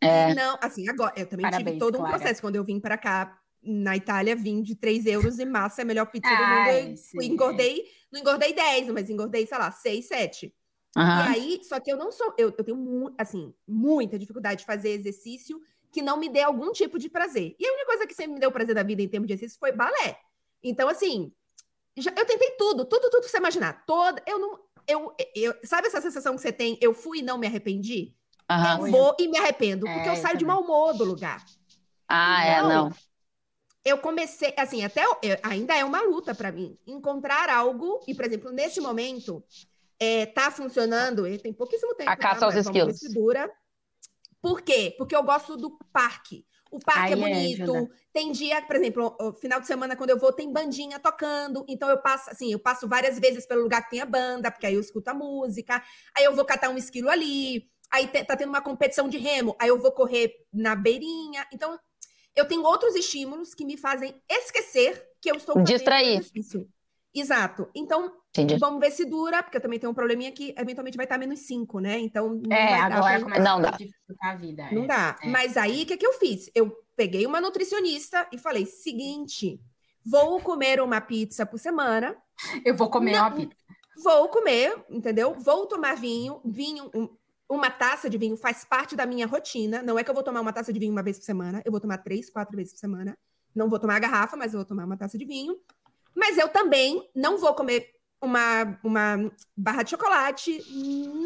É. 0.00 0.32
Não, 0.34 0.56
assim, 0.62 0.88
agora, 0.88 1.12
eu 1.16 1.26
também 1.26 1.44
Parabéns, 1.44 1.66
tive 1.66 1.78
todo 1.80 1.96
um 1.96 2.02
Clara. 2.02 2.16
processo. 2.16 2.40
Quando 2.40 2.56
eu 2.56 2.64
vim 2.64 2.78
para 2.78 2.96
cá, 2.96 3.39
na 3.62 3.96
Itália 3.96 4.34
vim 4.34 4.62
de 4.62 4.74
3 4.74 5.06
euros 5.06 5.38
e 5.38 5.44
massa 5.44 5.82
é 5.82 5.84
a 5.84 5.86
melhor 5.86 6.06
pizza 6.06 6.28
do 6.28 6.36
mundo. 6.36 6.96
Sim, 6.96 7.18
engordei, 7.24 7.84
não 8.10 8.20
engordei 8.20 8.52
10, 8.52 8.88
mas 8.88 9.10
engordei, 9.10 9.46
sei 9.46 9.58
lá, 9.58 9.70
6, 9.70 10.06
7. 10.06 10.54
Uhum. 10.96 11.04
E 11.04 11.22
aí, 11.28 11.60
só 11.62 11.78
que 11.78 11.92
eu 11.92 11.96
não 11.96 12.10
sou, 12.10 12.34
eu, 12.36 12.52
eu 12.56 12.64
tenho, 12.64 13.14
assim, 13.18 13.54
muita 13.66 14.18
dificuldade 14.18 14.60
de 14.60 14.66
fazer 14.66 14.90
exercício 14.90 15.60
que 15.92 16.02
não 16.02 16.16
me 16.16 16.28
dê 16.28 16.42
algum 16.42 16.72
tipo 16.72 16.98
de 16.98 17.08
prazer. 17.08 17.54
E 17.58 17.66
a 17.66 17.72
única 17.72 17.86
coisa 17.86 18.06
que 18.06 18.14
sempre 18.14 18.34
me 18.34 18.40
deu 18.40 18.50
prazer 18.50 18.74
da 18.74 18.82
vida 18.82 19.02
em 19.02 19.08
termos 19.08 19.26
de 19.26 19.34
exercício 19.34 19.58
foi 19.58 19.72
balé. 19.72 20.18
Então, 20.62 20.88
assim, 20.88 21.32
já, 21.96 22.12
eu 22.16 22.24
tentei 22.24 22.52
tudo, 22.52 22.84
tudo, 22.84 23.10
tudo 23.10 23.22
que 23.22 23.30
você 23.30 23.38
imaginar. 23.38 23.84
Toda, 23.84 24.22
eu 24.26 24.38
não, 24.38 24.58
eu, 24.86 25.14
eu, 25.34 25.54
sabe 25.64 25.88
essa 25.88 26.00
sensação 26.00 26.34
que 26.34 26.40
você 26.40 26.52
tem? 26.52 26.78
Eu 26.80 26.94
fui 26.94 27.18
e 27.18 27.22
não 27.22 27.38
me 27.38 27.46
arrependi? 27.46 28.14
Uhum. 28.50 28.86
Eu 28.86 28.90
vou 28.90 29.16
e 29.18 29.28
me 29.28 29.38
arrependo, 29.38 29.86
porque 29.86 30.08
é, 30.08 30.12
eu 30.12 30.16
saio 30.16 30.38
de 30.38 30.44
mau 30.44 30.62
humor 30.62 30.94
do 30.94 31.04
lugar. 31.04 31.44
Ah, 32.08 32.48
então, 32.48 32.70
é, 32.70 32.74
não 32.74 32.92
eu 33.84 33.98
comecei, 33.98 34.52
assim, 34.56 34.84
até 34.84 35.04
eu, 35.04 35.16
ainda 35.42 35.74
é 35.76 35.84
uma 35.84 36.02
luta 36.02 36.34
para 36.34 36.52
mim 36.52 36.78
encontrar 36.86 37.48
algo, 37.48 38.00
e, 38.06 38.14
por 38.14 38.24
exemplo, 38.24 38.50
nesse 38.50 38.80
momento, 38.80 39.42
é, 39.98 40.26
tá 40.26 40.50
funcionando, 40.50 41.24
tem 41.38 41.52
pouquíssimo 41.52 41.94
tempo. 41.94 42.10
A 42.10 42.16
caça 42.16 42.40
tá, 42.40 42.46
aos 42.46 42.54
skills. 42.56 43.00
Dura. 43.12 43.50
Por 44.40 44.62
quê? 44.62 44.94
Porque 44.96 45.14
eu 45.14 45.22
gosto 45.22 45.56
do 45.56 45.78
parque. 45.92 46.46
O 46.70 46.78
parque 46.78 47.00
é 47.00 47.02
Aí 47.04 47.12
é 47.12 47.16
bonito. 47.16 47.76
É, 47.76 47.88
tem 48.12 48.32
dia, 48.32 48.62
por 48.62 48.76
exemplo, 48.76 49.16
final 49.40 49.60
de 49.60 49.66
semana, 49.66 49.96
quando 49.96 50.10
eu 50.10 50.18
vou, 50.18 50.32
tem 50.32 50.52
bandinha 50.52 50.98
tocando. 50.98 51.64
Então 51.68 51.88
eu 51.90 52.00
passo, 52.00 52.30
assim, 52.30 52.52
eu 52.52 52.58
passo 52.58 52.88
várias 52.88 53.18
vezes 53.18 53.44
pelo 53.44 53.62
lugar 53.62 53.82
que 53.82 53.90
tem 53.90 54.00
a 54.00 54.06
banda, 54.06 54.50
porque 54.50 54.66
aí 54.66 54.74
eu 54.74 54.80
escuto 54.80 55.10
a 55.10 55.14
música. 55.14 55.82
Aí 56.16 56.24
eu 56.24 56.34
vou 56.34 56.44
catar 56.44 56.70
um 56.70 56.78
esquilo 56.78 57.10
ali. 57.10 57.68
Aí 57.92 58.06
tá 58.06 58.36
tendo 58.36 58.50
uma 58.50 58.62
competição 58.62 59.08
de 59.08 59.18
remo. 59.18 59.56
Aí 59.58 59.68
eu 59.68 59.80
vou 59.80 59.90
correr 59.90 60.32
na 60.52 60.76
beirinha. 60.76 61.44
Então, 61.52 61.78
eu 62.40 62.48
tenho 62.48 62.62
outros 62.62 62.94
estímulos 62.94 63.54
que 63.54 63.64
me 63.64 63.76
fazem 63.76 64.14
esquecer 64.28 65.02
que 65.20 65.30
eu 65.30 65.36
estou 65.36 65.54
fazendo 65.54 65.66
Distrair. 65.66 66.18
exercício. 66.18 66.68
Exato. 67.14 67.68
Então, 67.74 68.12
Entendi. 68.30 68.56
vamos 68.58 68.80
ver 68.80 68.90
se 68.92 69.04
dura, 69.04 69.42
porque 69.42 69.56
eu 69.56 69.60
também 69.60 69.78
tenho 69.78 69.90
um 69.90 69.94
probleminha 69.94 70.30
que 70.30 70.54
eventualmente 70.56 70.96
vai 70.96 71.04
estar 71.04 71.18
menos 71.18 71.40
5, 71.40 71.80
né? 71.80 71.98
Então, 71.98 72.40
não 72.46 72.56
é, 72.56 72.80
agora 72.80 73.00
pra... 73.00 73.22
começa 73.22 73.42
não 73.42 73.60
dá. 73.60 73.76
a 74.22 74.34
vida. 74.34 74.68
Não 74.70 74.84
é. 74.84 74.86
dá. 74.86 75.18
É. 75.22 75.28
Mas 75.28 75.56
aí, 75.56 75.82
o 75.82 75.86
que, 75.86 75.96
que 75.96 76.06
eu 76.06 76.12
fiz? 76.14 76.50
Eu 76.54 76.72
peguei 76.96 77.26
uma 77.26 77.40
nutricionista 77.40 78.28
e 78.32 78.38
falei, 78.38 78.64
seguinte, 78.64 79.60
vou 80.04 80.40
comer 80.40 80.80
uma 80.80 81.00
pizza 81.00 81.44
por 81.44 81.58
semana. 81.58 82.16
Eu 82.64 82.76
vou 82.76 82.88
comer 82.88 83.12
não, 83.12 83.20
uma 83.20 83.30
pizza. 83.32 83.56
Vou 84.02 84.28
comer, 84.28 84.82
entendeu? 84.88 85.34
Vou 85.34 85.66
tomar 85.66 85.96
vinho, 85.96 86.40
vinho, 86.44 86.90
um, 86.94 87.08
uma 87.50 87.68
taça 87.68 88.08
de 88.08 88.16
vinho 88.16 88.36
faz 88.36 88.64
parte 88.64 88.94
da 88.94 89.04
minha 89.04 89.26
rotina. 89.26 89.82
Não 89.82 89.98
é 89.98 90.04
que 90.04 90.10
eu 90.10 90.14
vou 90.14 90.22
tomar 90.22 90.40
uma 90.40 90.52
taça 90.52 90.72
de 90.72 90.78
vinho 90.78 90.92
uma 90.92 91.02
vez 91.02 91.18
por 91.18 91.24
semana, 91.24 91.60
eu 91.64 91.72
vou 91.72 91.80
tomar 91.80 91.98
três, 91.98 92.30
quatro 92.30 92.56
vezes 92.56 92.72
por 92.72 92.78
semana. 92.78 93.18
Não 93.52 93.68
vou 93.68 93.80
tomar 93.80 93.96
a 93.96 93.98
garrafa, 93.98 94.36
mas 94.36 94.54
eu 94.54 94.60
vou 94.60 94.64
tomar 94.64 94.84
uma 94.84 94.96
taça 94.96 95.18
de 95.18 95.24
vinho. 95.24 95.56
Mas 96.14 96.38
eu 96.38 96.48
também 96.48 97.10
não 97.14 97.38
vou 97.38 97.52
comer 97.52 97.90
uma, 98.22 98.78
uma 98.84 99.32
barra 99.56 99.82
de 99.82 99.90
chocolate, 99.90 100.62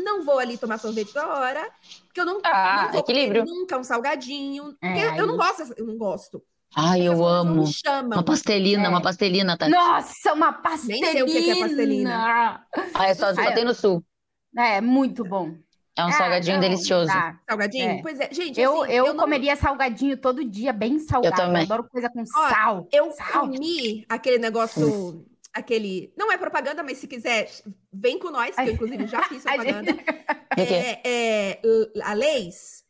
não 0.02 0.24
vou 0.24 0.38
ali 0.38 0.56
tomar 0.56 0.78
sorvete 0.78 1.12
toda 1.12 1.26
hora, 1.26 1.70
porque 2.06 2.20
eu 2.20 2.24
não, 2.24 2.40
ah, 2.44 2.84
não 2.84 2.92
vou 2.92 3.00
equilíbrio. 3.00 3.44
nunca 3.44 3.76
um 3.76 3.84
salgadinho, 3.84 4.74
é, 4.80 5.20
eu 5.20 5.26
não 5.26 5.36
gosto, 5.36 5.74
eu 5.76 5.86
não 5.86 5.98
gosto. 5.98 6.42
Ai, 6.76 7.02
eu 7.02 7.24
amo. 7.24 7.64
Uma 8.06 8.24
pastelina, 8.24 8.86
é. 8.86 8.88
uma 8.88 9.02
pastelina, 9.02 9.56
tá? 9.56 9.68
Nossa, 9.68 10.32
uma 10.32 10.52
pastelina! 10.52 11.06
Nem 11.06 11.12
sei 11.12 11.22
o 11.22 11.26
que 11.26 11.50
é 11.50 11.60
pastelina. 11.60 12.66
Ah, 12.94 13.06
é 13.06 13.14
só, 13.14 13.34
só 13.34 13.52
tem 13.52 13.64
no 13.64 13.74
sul. 13.74 14.04
É, 14.56 14.80
muito 14.80 15.24
bom. 15.24 15.56
É 15.96 16.04
um 16.04 16.10
salgadinho 16.10 16.56
não, 16.56 16.60
delicioso. 16.60 17.06
Tá. 17.06 17.38
Salgadinho? 17.48 17.90
É. 17.90 18.02
Pois 18.02 18.18
é, 18.18 18.28
gente. 18.32 18.60
Eu, 18.60 18.82
assim, 18.82 18.92
eu, 18.92 19.06
eu 19.06 19.14
comeria 19.14 19.54
não... 19.54 19.60
salgadinho 19.60 20.16
todo 20.16 20.44
dia, 20.44 20.72
bem 20.72 20.98
salgado. 20.98 21.34
Eu 21.34 21.46
também. 21.46 21.62
Eu 21.62 21.66
adoro 21.66 21.84
coisa 21.84 22.10
com 22.10 22.20
Ó, 22.22 22.48
sal. 22.48 22.88
Eu 22.92 23.12
sal. 23.12 23.48
comi 23.48 24.04
aquele 24.08 24.38
negócio. 24.38 25.24
aquele. 25.52 26.12
Não 26.16 26.32
é 26.32 26.36
propaganda, 26.36 26.82
mas 26.82 26.98
se 26.98 27.06
quiser, 27.06 27.48
vem 27.92 28.18
com 28.18 28.30
nós, 28.30 28.56
que 28.56 28.60
eu, 28.60 28.72
inclusive, 28.72 29.06
já 29.06 29.22
fiz 29.22 29.42
propaganda. 29.44 29.92
é, 30.58 31.00
é, 31.04 31.60
a 32.02 32.12
Leis. 32.12 32.84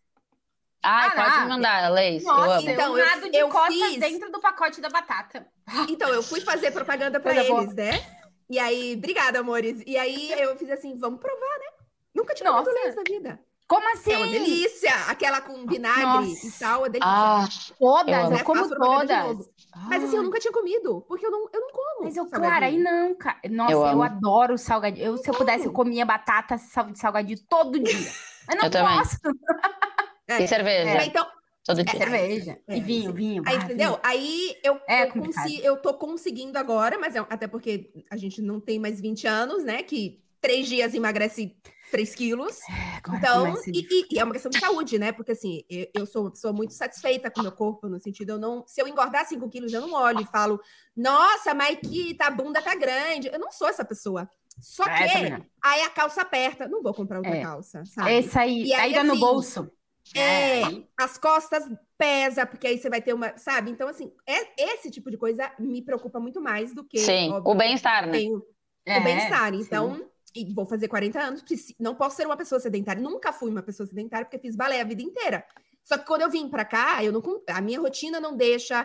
Ah, 0.82 1.10
pode 1.14 1.40
me 1.40 1.48
mandar, 1.48 1.90
Leis. 1.90 2.24
Nossa, 2.24 2.70
então, 2.70 2.98
eu, 2.98 3.31
de 3.31 3.36
eu 3.36 3.51
fiz... 3.51 3.98
dentro 3.98 4.31
do 4.31 4.40
pacote 4.40 4.81
da 4.81 4.89
batata. 4.89 5.47
Então, 5.89 6.10
eu 6.10 6.22
fui 6.22 6.43
fazer 6.43 6.70
propaganda 6.72 7.18
para 7.18 7.36
eles, 7.36 7.48
boa. 7.48 7.64
né? 7.72 8.05
E 8.51 8.59
aí, 8.59 8.94
obrigada, 8.98 9.40
amores. 9.40 9.82
E 9.86 9.97
aí 9.97 10.31
eu 10.39 10.55
fiz 10.56 10.70
assim, 10.70 10.94
vamos 10.94 11.18
provar, 11.18 11.59
né? 11.59 11.73
Nunca 12.14 12.34
tinha 12.34 12.50
comido 12.50 12.70
Leis 12.70 12.96
na 12.96 13.02
vida. 13.02 13.40
Como 13.66 13.92
assim? 13.92 14.12
É 14.12 14.18
uma 14.18 14.26
delícia. 14.28 14.94
Aquela 15.08 15.40
com 15.40 15.66
vinagre 15.66 16.02
Nossa. 16.02 16.46
e 16.46 16.52
tal, 16.52 16.86
é 16.86 16.88
delícia. 16.90 17.10
Ah, 17.10 17.48
todas, 17.78 18.30
né? 18.30 18.42
como 18.42 18.68
todas. 18.68 19.50
Mas 19.88 20.04
assim, 20.04 20.16
eu 20.16 20.22
nunca 20.22 20.38
tinha 20.38 20.52
comido, 20.52 21.04
porque 21.08 21.26
eu 21.26 21.30
não, 21.30 21.48
eu 21.52 21.60
não 21.60 21.70
como. 21.70 22.04
Mas 22.04 22.16
eu, 22.16 22.26
claro, 22.26 22.64
aí 22.64 22.78
não, 22.78 23.14
cara. 23.14 23.38
Nossa, 23.50 23.72
eu, 23.72 23.86
eu 23.86 24.02
adoro 24.02 24.58
salgadinho. 24.58 25.04
Eu, 25.04 25.16
se 25.16 25.28
eu 25.28 25.34
pudesse, 25.34 25.66
eu 25.66 25.72
comia 25.72 26.04
batata 26.04 26.56
de 26.56 26.98
salgadinho 26.98 27.38
todo 27.48 27.78
dia. 27.78 28.12
Mas 28.46 28.56
não 28.56 28.64
eu 28.64 28.96
posso. 28.96 29.18
É, 30.26 30.42
e 30.42 30.48
cerveja. 30.48 30.88
É, 30.88 31.04
então, 31.04 31.26
Todo 31.64 31.82
dia. 31.82 31.94
É, 31.94 31.98
cerveja. 31.98 32.58
É, 32.68 32.76
e 32.76 32.80
vinho, 32.80 33.12
vinho. 33.12 33.42
Aí, 33.46 33.56
entendeu? 33.56 33.90
Vinho. 33.90 34.00
Aí 34.02 34.56
eu, 34.62 34.80
é 34.86 35.04
eu, 35.04 35.08
consi, 35.12 35.64
eu 35.64 35.76
tô 35.78 35.94
conseguindo 35.94 36.58
agora, 36.58 36.98
mas 36.98 37.16
é, 37.16 37.18
até 37.20 37.46
porque 37.46 37.90
a 38.10 38.16
gente 38.16 38.42
não 38.42 38.60
tem 38.60 38.78
mais 38.78 39.00
20 39.00 39.26
anos, 39.26 39.64
né? 39.64 39.82
Que 39.82 40.22
três 40.42 40.66
dias 40.66 40.94
emagrece 40.94 41.56
3 41.90 42.15
quilos. 42.15 42.59
É, 42.69 43.16
então, 43.16 43.55
e, 43.66 44.15
e, 44.15 44.19
é 44.19 44.24
uma 44.24 44.32
questão 44.32 44.51
de 44.51 44.59
saúde, 44.59 44.98
né? 44.98 45.12
Porque 45.12 45.32
assim, 45.32 45.62
eu, 45.69 45.86
eu 45.94 46.06
sou 46.06 46.23
uma 46.23 46.31
pessoa 46.31 46.52
muito 46.52 46.73
satisfeita 46.73 47.31
com 47.31 47.40
o 47.40 47.43
meu 47.43 47.52
corpo, 47.52 47.89
no 47.89 48.01
sentido, 48.01 48.31
eu 48.31 48.39
não. 48.39 48.65
Se 48.66 48.81
eu 48.81 48.89
engordar 48.89 49.27
5 49.27 49.48
quilos, 49.48 49.73
eu 49.73 49.81
não 49.81 49.93
olho 49.93 50.20
e 50.20 50.27
falo, 50.27 50.61
nossa, 50.97 51.55
mas 51.55 51.78
que 51.78 52.15
tá, 52.15 52.28
a 52.28 52.31
bunda 52.31 52.61
tá 52.61 52.74
grande. 52.74 53.28
Eu 53.28 53.39
não 53.39 53.51
sou 53.51 53.69
essa 53.69 53.85
pessoa. 53.85 54.28
Só 54.61 54.85
é, 54.85 55.09
que 55.09 55.48
aí 55.62 55.82
a 55.82 55.90
calça 55.90 56.23
aperta. 56.23 56.69
Não 56.69 56.82
vou 56.82 56.94
comprar 56.94 57.19
outra 57.19 57.36
é. 57.36 57.43
calça, 57.43 57.85
sabe? 57.86 58.15
Essa 58.15 58.40
aí, 58.40 58.65
e 58.65 58.74
aí 58.74 58.94
ainda 58.94 59.01
assim, 59.01 59.09
no 59.09 59.19
bolso. 59.19 59.70
É, 60.15 60.61
as 61.01 61.16
costas 61.16 61.65
pesa, 61.97 62.44
porque 62.44 62.66
aí 62.66 62.78
você 62.78 62.90
vai 62.90 63.01
ter 63.01 63.15
uma, 63.15 63.36
sabe? 63.39 63.70
Então, 63.70 63.89
assim, 63.89 64.12
é, 64.27 64.74
esse 64.74 64.90
tipo 64.90 65.11
de 65.11 65.16
coisa 65.16 65.51
me 65.59 65.81
preocupa 65.81 66.20
muito 66.20 66.40
mais 66.40 66.74
do 66.74 66.85
que. 66.85 66.98
Sim, 66.98 67.31
óbvio, 67.32 67.52
o 67.52 67.55
bem-estar, 67.55 68.06
né? 68.06 68.12
Tenho, 68.12 68.43
é, 68.85 68.98
o 68.98 69.02
bem-estar. 69.02 69.55
Então, 69.55 69.97
sim. 69.97 70.05
E 70.35 70.52
vou 70.52 70.66
fazer 70.66 70.89
40 70.89 71.20
anos, 71.20 71.44
não 71.78 71.94
posso 71.94 72.16
ser 72.16 72.27
uma 72.27 72.36
pessoa 72.36 72.61
sedentária. 72.61 73.01
Nunca 73.01 73.32
fui 73.32 73.51
uma 73.51 73.62
pessoa 73.62 73.86
sedentária, 73.86 74.24
porque 74.24 74.39
fiz 74.39 74.56
balé 74.56 74.81
a 74.81 74.85
vida 74.85 75.02
inteira. 75.02 75.44
Só 75.85 75.98
que 75.98 76.06
quando 76.06 76.23
eu 76.23 76.31
vim 76.31 76.48
para 76.48 76.65
cá, 76.65 77.05
eu 77.05 77.12
não, 77.12 77.23
a 77.48 77.61
minha 77.61 77.81
rotina 77.81 78.19
não 78.19 78.36
deixa. 78.36 78.81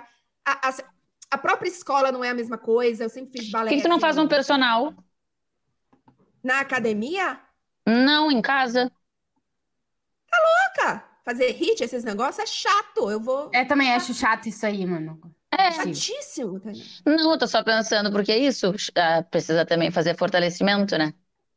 A, 0.46 0.70
a, 0.70 0.74
a, 1.32 1.38
própria 1.38 1.70
escola 1.70 2.12
não 2.12 2.24
é 2.24 2.30
a 2.30 2.34
mesma 2.34 2.58
coisa, 2.58 3.06
eu 3.06 3.10
sempre 3.10 3.40
fiz 3.40 3.50
balé. 3.50 3.70
Por 3.70 3.70
que, 3.70 3.78
que 3.78 3.84
tu 3.84 3.90
não 3.90 3.98
assim, 3.98 4.02
faz 4.02 4.18
um 4.18 4.28
personal? 4.28 4.94
Na 6.44 6.60
academia? 6.60 7.40
Não, 7.88 8.32
em 8.32 8.42
casa. 8.42 8.92
Tá 10.30 10.38
louca? 10.38 11.10
fazer 11.30 11.52
hit, 11.52 11.84
esses 11.84 12.04
negócios, 12.04 12.40
é 12.40 12.46
chato. 12.48 13.10
Eu 13.10 13.20
vou. 13.20 13.52
É, 13.54 13.64
também 13.64 13.94
acho 13.94 14.14
chato 14.14 14.48
isso 14.48 14.66
aí, 14.66 14.84
mano. 14.86 15.20
É 15.52 15.72
chatíssimo, 15.72 16.60
Tânia. 16.60 16.84
Não, 17.06 17.32
eu 17.32 17.38
tô 17.38 17.48
só 17.48 17.64
pensando, 17.64 18.12
porque 18.12 18.32
é 18.32 18.38
isso 18.38 18.74
ah, 18.96 19.24
precisa 19.24 19.66
também 19.66 19.92
fazer 19.92 20.18
fortalecimento, 20.18 20.98
né? 20.98 21.14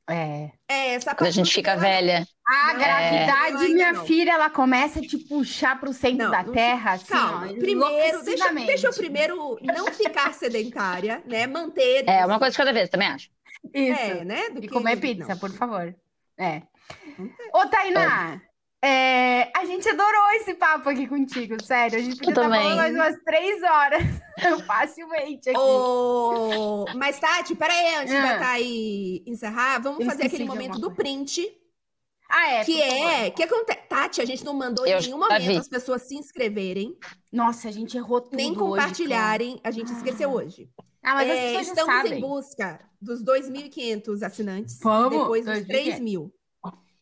É. 0.09 0.51
É, 0.69 0.95
essa 0.95 1.15
Quando 1.15 1.29
a 1.29 1.33
gente 1.33 1.53
fica 1.53 1.77
velha. 1.77 2.27
A 2.47 2.75
gravidade, 2.75 3.65
é... 3.65 3.69
minha 3.69 3.93
não. 3.93 4.05
filha, 4.05 4.33
ela 4.33 4.51
começa 4.51 4.99
a 4.99 5.03
te 5.03 5.17
puxar 5.17 5.79
pro 5.79 5.93
centro 5.93 6.25
não, 6.25 6.31
da 6.31 6.43
não, 6.43 6.53
terra. 6.53 6.93
Assim, 6.93 7.07
calma, 7.07 7.47
ó, 7.51 7.55
primeiro, 7.55 8.23
deixa, 8.25 8.53
deixa 8.53 8.87
eu 8.89 8.93
primeiro 8.93 9.59
não 9.63 9.87
ficar 9.93 10.35
sedentária, 10.35 11.23
né? 11.25 11.47
Manter. 11.47 12.05
É, 12.09 12.27
uma 12.27 12.39
coisa 12.39 12.51
de 12.51 12.59
cada 12.59 12.73
vez, 12.73 12.89
também 12.89 13.09
acho. 13.09 13.31
Isso. 13.73 14.01
É, 14.01 14.25
né? 14.25 14.51
Do 14.51 14.59
e 14.59 14.63
que... 14.63 14.69
comer 14.69 14.97
pizza, 14.97 15.37
por 15.37 15.51
favor. 15.53 15.95
É. 16.39 16.63
Ô, 17.55 17.67
Tainá, 17.69 18.41
é, 18.85 19.53
a 19.57 19.65
gente 19.65 19.89
adorou 19.89 20.31
esse 20.33 20.55
papo 20.55 20.89
aqui 20.89 21.07
contigo, 21.07 21.63
sério. 21.63 21.99
A 21.99 22.03
gente 22.03 22.17
podia 22.17 22.31
estar 22.31 22.43
falando 22.43 22.77
mais 22.77 22.93
umas 22.93 23.17
três 23.25 23.63
horas, 23.63 24.03
facilmente 24.67 25.51
aqui. 25.51 25.59
Oh, 25.59 26.85
mas, 26.97 27.21
Tati, 27.21 27.55
peraí, 27.55 27.95
antes 27.95 28.13
ah. 28.13 28.23
da 28.23 28.39
Thay 28.41 29.23
encerrar, 29.25 29.79
vamos 29.79 30.01
Eu 30.01 30.07
fazer 30.07 30.27
aquele 30.27 30.45
momento 30.45 30.81
do 30.81 30.91
print. 30.91 31.49
Ah, 32.29 32.55
é. 32.55 32.65
Que 32.65 32.83
é. 32.83 33.31
que 33.31 33.43
acontece? 33.45 33.81
Tati, 33.89 34.21
a 34.21 34.25
gente 34.25 34.45
não 34.45 34.55
mandou 34.55 34.85
Eu 34.85 34.99
em 34.99 35.03
nenhum 35.03 35.19
momento 35.19 35.59
as 35.59 35.69
pessoas 35.69 36.03
se 36.03 36.17
inscreverem. 36.17 36.97
Nossa, 37.31 37.69
a 37.69 37.71
gente 37.71 37.97
errou 37.97 38.21
tudo. 38.21 38.37
Nem 38.37 38.53
compartilharem. 38.53 39.53
Hoje, 39.53 39.61
a 39.63 39.71
gente 39.71 39.93
esqueceu 39.93 40.31
ah. 40.31 40.35
hoje. 40.35 40.69
Ah, 41.05 41.15
mas 41.15 41.29
é, 41.29 41.57
as 41.57 41.67
estamos 41.69 41.95
sabem. 41.95 42.19
em 42.19 42.21
busca 42.21 42.81
dos 43.01 43.23
2.500 43.23 44.23
assinantes. 44.25 44.79
Vamos. 44.83 45.19
Depois 45.19 45.45
dos 45.45 45.67
3 45.67 46.01
mil. 46.01 46.33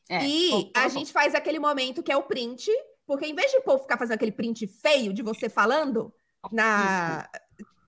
É, 0.09 0.25
e 0.27 0.73
a 0.75 0.89
gente 0.89 1.13
faz 1.13 1.35
aquele 1.35 1.59
momento 1.59 2.03
que 2.03 2.11
é 2.13 2.17
o 2.17 2.23
print, 2.23 2.71
porque 3.07 3.27
em 3.27 3.35
vez 3.35 3.51
de 3.51 3.59
o 3.59 3.63
povo 3.63 3.83
ficar 3.83 3.99
fazendo 3.99 4.15
aquele 4.15 4.33
print 4.33 4.67
feio 4.67 5.13
de 5.13 5.23
você 5.23 5.49
falando 5.49 6.13
na. 6.53 7.29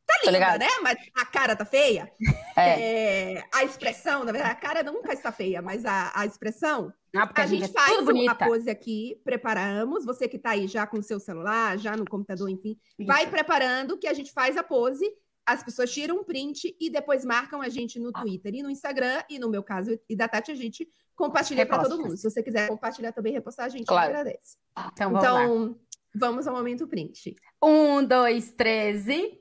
Tá 0.05 0.31
linda, 0.31 0.59
né? 0.59 0.69
Mas 0.83 0.99
a 1.15 1.25
cara 1.25 1.57
tá 1.57 1.65
feia. 1.65 2.11
É. 2.55 3.39
É, 3.39 3.45
a 3.51 3.65
expressão, 3.65 4.25
na 4.25 4.31
verdade, 4.31 4.53
a 4.53 4.55
cara 4.55 4.83
nunca 4.83 5.11
está 5.15 5.33
feia, 5.33 5.63
mas 5.63 5.87
a, 5.87 6.13
a 6.15 6.27
expressão. 6.27 6.93
Não, 7.15 7.23
a, 7.23 7.31
a 7.35 7.47
gente 7.47 7.65
é 7.65 7.69
faz 7.69 8.07
a 8.29 8.35
pose 8.35 8.69
aqui, 8.69 9.19
preparamos. 9.25 10.05
Você 10.05 10.29
que 10.29 10.39
tá 10.39 10.51
aí 10.51 10.67
já 10.67 10.87
com 10.87 10.99
o 10.99 11.03
seu 11.03 11.19
celular, 11.19 11.79
já 11.79 11.97
no 11.97 12.05
computador, 12.05 12.51
enfim, 12.51 12.79
Isso. 12.99 13.07
vai 13.07 13.27
preparando 13.27 13.97
que 13.97 14.07
a 14.07 14.13
gente 14.13 14.31
faz 14.33 14.59
a 14.59 14.63
pose 14.63 15.11
as 15.47 15.63
pessoas 15.63 15.93
tiram 15.93 16.19
um 16.19 16.25
print 16.25 16.75
e 16.81 16.89
depois 16.89 17.25
marcam 17.25 17.61
a 17.61 17.69
gente 17.69 17.99
no 17.99 18.13
Twitter 18.13 18.55
e 18.55 18.63
no 18.63 18.71
Instagram, 18.71 19.23
e 19.29 19.39
no 19.39 19.49
meu 19.49 19.63
caso 19.63 19.99
e 20.09 20.17
da 20.17 20.29
Tati, 20.29 20.53
a 20.53 20.55
gente 20.55 20.89
compartilha 21.15 21.67
para 21.67 21.83
todo 21.83 21.99
mundo. 21.99 22.17
Se 22.17 22.29
você 22.29 22.43
quiser 22.43 22.69
compartilhar 22.69 23.13
também, 23.13 23.33
repostar, 23.33 23.67
a 23.67 23.69
gente 23.69 23.87
claro. 23.87 24.11
agradece. 24.11 24.57
Então, 24.93 25.13
vamos, 25.13 25.77
então 26.15 26.31
vamos 26.31 26.47
ao 26.47 26.55
momento 26.55 26.87
print. 26.87 27.35
Um, 27.63 28.05
dois, 28.05 28.51
treze. 28.53 29.39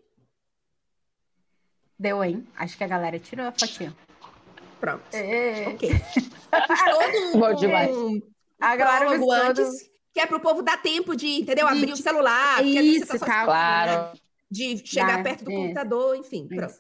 Deu, 1.98 2.24
hein? 2.24 2.48
Acho 2.56 2.78
que 2.78 2.84
a 2.84 2.88
galera 2.88 3.20
tirou 3.20 3.46
a 3.46 3.52
fotinha. 3.52 3.96
Pronto. 4.80 5.04
É. 5.14 5.68
Ok. 5.70 5.90
todo 6.50 7.38
Bom 7.40 7.54
demais. 7.54 7.96
a 8.60 8.76
galera 8.76 9.10
antes, 9.50 9.90
que 10.12 10.20
é 10.20 10.26
para 10.26 10.38
o 10.38 10.42
povo 10.42 10.64
dar 10.64 10.82
tempo 10.82 11.16
de, 11.16 11.42
entendeu? 11.42 11.68
Abrir 11.68 11.86
de... 11.88 11.94
o 11.94 11.98
celular. 11.98 12.66
Isso, 12.66 13.20
tá, 13.20 13.26
tá 13.26 13.46
claro. 13.46 14.14
Né? 14.14 14.20
de 14.52 14.86
chegar 14.86 15.18
Dá, 15.18 15.24
perto 15.24 15.46
do 15.46 15.52
é. 15.52 15.56
computador, 15.56 16.16
enfim, 16.18 16.46
pronto. 16.46 16.76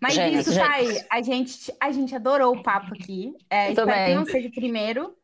Mas 0.00 0.14
gente, 0.14 0.38
isso, 0.38 0.54
Thay, 0.54 1.04
a 1.10 1.22
gente, 1.22 1.74
a 1.80 1.90
gente 1.90 2.14
adorou 2.14 2.54
o 2.54 2.62
papo 2.62 2.94
aqui. 2.94 3.34
É, 3.50 3.70
espero 3.70 3.86
bem. 3.86 4.06
que 4.06 4.14
não 4.14 4.26
seja 4.26 4.48
o 4.48 4.52
primeiro. 4.52 5.14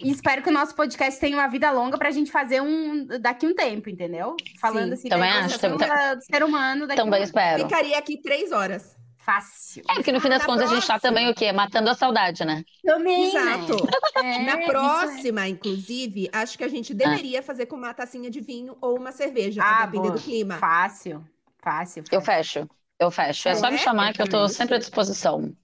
E 0.00 0.10
espero 0.10 0.42
que 0.42 0.48
o 0.48 0.52
nosso 0.52 0.74
podcast 0.74 1.18
tenha 1.18 1.36
uma 1.36 1.48
vida 1.48 1.70
longa 1.70 1.98
para 1.98 2.08
a 2.08 2.12
gente 2.12 2.30
fazer 2.30 2.60
um 2.60 3.06
daqui 3.20 3.46
um 3.46 3.54
tempo, 3.54 3.88
entendeu? 3.90 4.36
Falando 4.60 4.88
Sim, 4.88 4.92
assim, 4.94 5.08
também 5.08 5.30
acho, 5.30 5.58
também, 5.58 5.78
do 5.78 6.22
ser 6.22 6.42
humano. 6.44 6.86
Daqui 6.86 7.00
também 7.00 7.20
um 7.20 7.24
espero. 7.24 7.62
Ficaria 7.64 7.98
aqui 7.98 8.20
três 8.20 8.52
horas. 8.52 8.96
Fácil. 9.18 9.82
É 9.90 10.02
que 10.02 10.10
no 10.10 10.20
fim 10.20 10.30
das 10.30 10.44
contas 10.44 10.70
próxima. 10.70 10.78
a 10.78 10.80
gente 10.80 10.88
tá 10.88 10.98
também 10.98 11.28
o 11.28 11.34
quê? 11.34 11.52
Matando 11.52 11.90
a 11.90 11.94
saudade, 11.94 12.44
né? 12.44 12.64
Também. 12.82 13.28
Exato. 13.28 13.76
Né? 14.22 14.38
Na 14.46 14.56
próxima, 14.64 15.44
é. 15.44 15.48
inclusive, 15.48 16.30
acho 16.32 16.56
que 16.56 16.64
a 16.64 16.68
gente 16.68 16.94
deveria 16.94 17.40
ah. 17.40 17.42
fazer 17.42 17.66
com 17.66 17.76
uma 17.76 17.92
tacinha 17.92 18.30
de 18.30 18.40
vinho 18.40 18.76
ou 18.80 18.96
uma 18.96 19.12
cerveja, 19.12 19.62
ah, 19.62 19.86
boa. 19.86 20.12
do 20.12 20.18
clima. 20.18 20.56
Fácil. 20.56 21.22
Fácil, 21.58 22.02
fácil. 22.02 22.04
Eu 22.10 22.22
fecho. 22.22 22.68
Eu 22.98 23.10
fecho. 23.10 23.48
É, 23.48 23.52
é 23.52 23.54
só 23.54 23.70
me 23.70 23.78
chamar 23.78 24.12
que 24.12 24.20
eu 24.20 24.28
tô 24.28 24.48
sempre 24.48 24.74
à 24.74 24.78
disposição. 24.78 25.54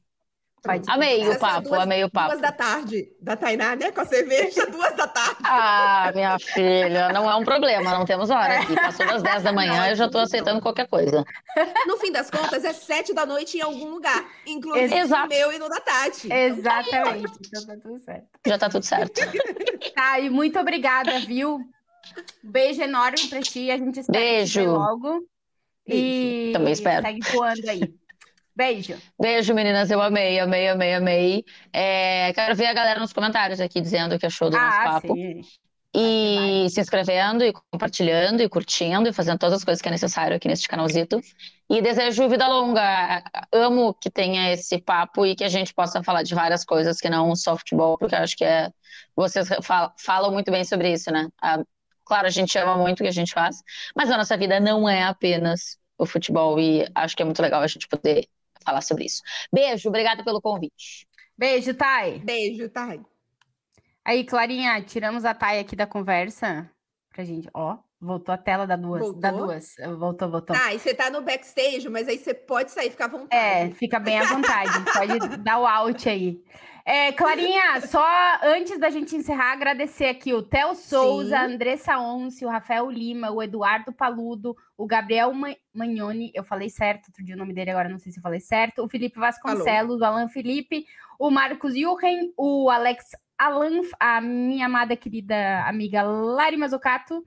Pode. 0.65 0.91
Amei 0.91 1.29
o 1.29 1.39
papo, 1.39 1.69
duas, 1.69 1.83
amei 1.83 2.03
o 2.05 2.11
papo. 2.11 2.31
Duas 2.31 2.41
da 2.41 2.51
tarde 2.51 3.07
da 3.21 3.37
Tainá, 3.37 3.77
né? 3.77 3.93
Com 3.93 4.01
a 4.01 4.07
cerveja, 4.07 4.65
duas 4.73 4.97
da 4.97 5.07
tarde. 5.07 5.37
Ah, 5.45 6.11
minha 6.15 6.39
filha, 6.39 7.11
não 7.13 7.31
é 7.31 7.37
um 7.37 7.45
problema, 7.45 7.91
não 7.91 8.07
temos 8.07 8.31
hora 8.31 8.61
aqui. 8.61 8.75
Passou 8.75 9.05
das 9.05 9.23
10 9.23 9.43
da 9.43 9.53
manhã, 9.53 9.91
eu 9.91 9.95
já 9.95 10.07
estou 10.07 10.23
aceitando 10.23 10.63
qualquer 10.63 10.89
coisa. 10.89 11.23
No 11.87 11.99
fim 11.99 12.11
das 12.11 12.31
contas, 12.31 12.65
é 12.65 12.73
sete 12.73 13.13
da 13.13 13.27
noite 13.27 13.59
em 13.59 13.61
algum 13.61 13.91
lugar, 13.91 14.25
inclusive 14.47 14.97
Exato. 14.97 15.25
no 15.25 15.29
meu 15.29 15.53
e 15.53 15.59
no 15.59 15.69
da 15.69 15.81
Tati. 15.81 16.33
Exatamente, 16.33 17.33
então 17.47 17.67
tá 17.67 17.77
tudo 17.83 17.99
certo. 17.99 18.29
Já 18.47 18.59
tá 18.59 18.69
tudo 18.71 18.83
certo. 18.85 19.21
Tá, 19.95 20.19
e 20.19 20.29
muito 20.31 20.59
obrigada, 20.59 21.21
viu? 21.21 21.61
Beijo 22.43 22.83
enorme 22.83 23.29
pra 23.29 23.41
ti, 23.41 23.71
a 23.71 23.77
gente 23.77 24.01
espera 24.01 24.19
Beijo. 24.19 24.65
logo. 24.65 25.21
E 25.87 26.51
também 26.53 26.73
espero. 26.73 27.03
Segue 27.03 27.21
voando 27.33 27.69
aí. 27.69 27.95
Beijo. 28.57 28.97
Beijo, 29.21 29.55
meninas. 29.55 29.91
Eu 29.91 30.01
amei, 30.01 30.39
amei, 30.39 30.69
amei, 30.69 30.95
amei. 30.95 31.45
É, 31.73 32.33
quero 32.33 32.55
ver 32.55 32.67
a 32.67 32.73
galera 32.73 33.01
nos 33.01 33.13
comentários 33.13 33.61
aqui 33.61 33.81
dizendo 33.81 34.15
o 34.15 34.19
que 34.19 34.27
achou 34.27 34.49
do 34.49 34.57
ah, 34.57 34.61
nosso 34.61 34.83
papo. 34.83 35.15
Sim. 35.15 35.43
E 35.97 36.69
se 36.71 36.81
inscrevendo, 36.81 37.45
e 37.45 37.53
compartilhando, 37.71 38.43
e 38.43 38.49
curtindo, 38.49 39.09
e 39.09 39.13
fazendo 39.13 39.39
todas 39.39 39.59
as 39.59 39.65
coisas 39.65 39.81
que 39.81 39.87
é 39.87 39.93
necessário 39.93 40.37
aqui 40.37 40.49
neste 40.49 40.69
canalzito. 40.69 41.21
E 41.71 41.81
desejo 41.81 42.29
vida 42.29 42.49
longa. 42.49 43.23
Amo 43.53 43.95
que 43.95 44.11
tenha 44.11 44.53
esse 44.53 44.79
papo 44.79 45.25
e 45.25 45.37
que 45.37 45.45
a 45.45 45.49
gente 45.49 45.73
possa 45.73 46.03
falar 46.03 46.25
de 46.25 46.35
várias 46.35 46.65
coisas 46.65 46.99
que 46.99 47.09
não 47.09 47.37
só 47.37 47.57
futebol, 47.57 47.97
porque 47.97 48.15
eu 48.15 48.19
acho 48.19 48.37
que 48.37 48.45
é. 48.45 48.71
Vocês 49.15 49.49
falam 49.99 50.33
muito 50.33 50.51
bem 50.51 50.65
sobre 50.65 50.93
isso, 50.93 51.13
né? 51.13 51.29
A, 51.41 51.63
claro, 52.05 52.27
a 52.27 52.31
gente 52.31 52.57
ama 52.59 52.77
muito 52.77 53.01
o 53.01 53.03
que 53.03 53.09
a 53.09 53.13
gente 53.13 53.33
faz, 53.33 53.63
mas 53.95 54.11
a 54.11 54.17
nossa 54.17 54.37
vida 54.37 54.61
não 54.61 54.89
é 54.89 55.03
apenas 55.03 55.79
o 55.97 56.07
futebol, 56.07 56.59
e 56.59 56.87
acho 56.95 57.17
que 57.17 57.23
é 57.23 57.25
muito 57.25 57.41
legal 57.41 57.63
a 57.63 57.67
gente 57.67 57.89
poder 57.89 58.27
falar 58.65 58.81
sobre 58.81 59.05
isso. 59.05 59.23
Beijo, 59.53 59.89
obrigada 59.89 60.25
pelo 60.25 60.41
convite. 60.41 61.07
Beijo, 61.37 61.75
Thay. 61.75 62.19
Beijo, 62.21 62.69
Thay. 62.69 63.01
Aí, 64.05 64.25
Clarinha, 64.25 64.83
tiramos 64.83 65.25
a 65.25 65.35
Thay 65.35 65.61
aqui 65.61 65.75
da 65.75 65.87
conversa 65.87 66.71
pra 67.13 67.25
gente. 67.25 67.49
Ó, 67.55 67.79
voltou 68.01 68.35
a 68.35 68.39
tela 68.39 68.67
da 68.67 68.77
duas. 68.77 69.01
Voltou? 69.01 69.21
Da 69.21 69.31
duas. 69.31 69.75
Voltou, 69.99 70.31
voltou. 70.31 70.57
Ah, 70.57 70.75
e 70.75 70.79
você 70.79 70.95
tá 70.95 71.11
no 71.11 71.23
backstage, 71.23 71.89
mas 71.89 72.09
aí 72.09 72.19
você 72.19 72.35
pode 72.35 72.71
sair, 72.71 72.91
ficar 72.91 73.07
à 73.07 73.09
vontade. 73.09 73.43
É, 73.43 73.71
fica 73.71 73.99
bem 73.99 74.19
à 74.19 74.25
vontade. 74.25 74.71
pode 74.93 75.37
dar 75.39 75.59
o 75.59 75.67
out 75.67 76.09
aí. 76.09 76.43
É, 76.87 77.13
Clarinha, 77.13 77.81
só 77.87 78.05
antes 78.43 78.79
da 78.79 78.91
gente 78.91 79.17
encerrar, 79.17 79.53
agradecer 79.53 80.05
aqui 80.05 80.35
o 80.35 80.43
Theo 80.43 80.75
Souza, 80.75 81.39
a 81.39 81.47
Andressa 81.47 81.99
Once, 81.99 82.45
o 82.45 82.49
Rafael 82.49 82.91
Lima, 82.91 83.31
o 83.31 83.43
Eduardo 83.43 83.91
Paludo, 83.91 84.55
o 84.77 84.87
Gabriel 84.87 85.33
Magnoni, 85.73 86.31
eu 86.35 86.45
falei 86.45 86.69
certo, 86.69 87.07
outro 87.07 87.25
dia 87.25 87.35
o 87.35 87.39
nome 87.39 87.55
dele 87.55 87.71
agora 87.71 87.89
não 87.89 87.99
sei 87.99 88.13
se 88.13 88.19
eu 88.19 88.23
falei 88.23 88.39
certo, 88.39 88.85
o 88.85 88.89
Felipe 88.89 89.19
Vasconcelos, 89.19 89.99
Falou. 89.99 90.01
o 90.01 90.05
Alan 90.05 90.29
Felipe, 90.29 90.85
o 91.19 91.31
Marcos 91.31 91.75
Jurgen, 91.75 92.35
o 92.37 92.69
Alex 92.69 93.07
Alan, 93.39 93.81
a 93.99 94.21
minha 94.21 94.67
amada 94.67 94.95
querida 94.95 95.67
amiga 95.67 96.03
Lari 96.03 96.59
Mazocato, 96.59 97.25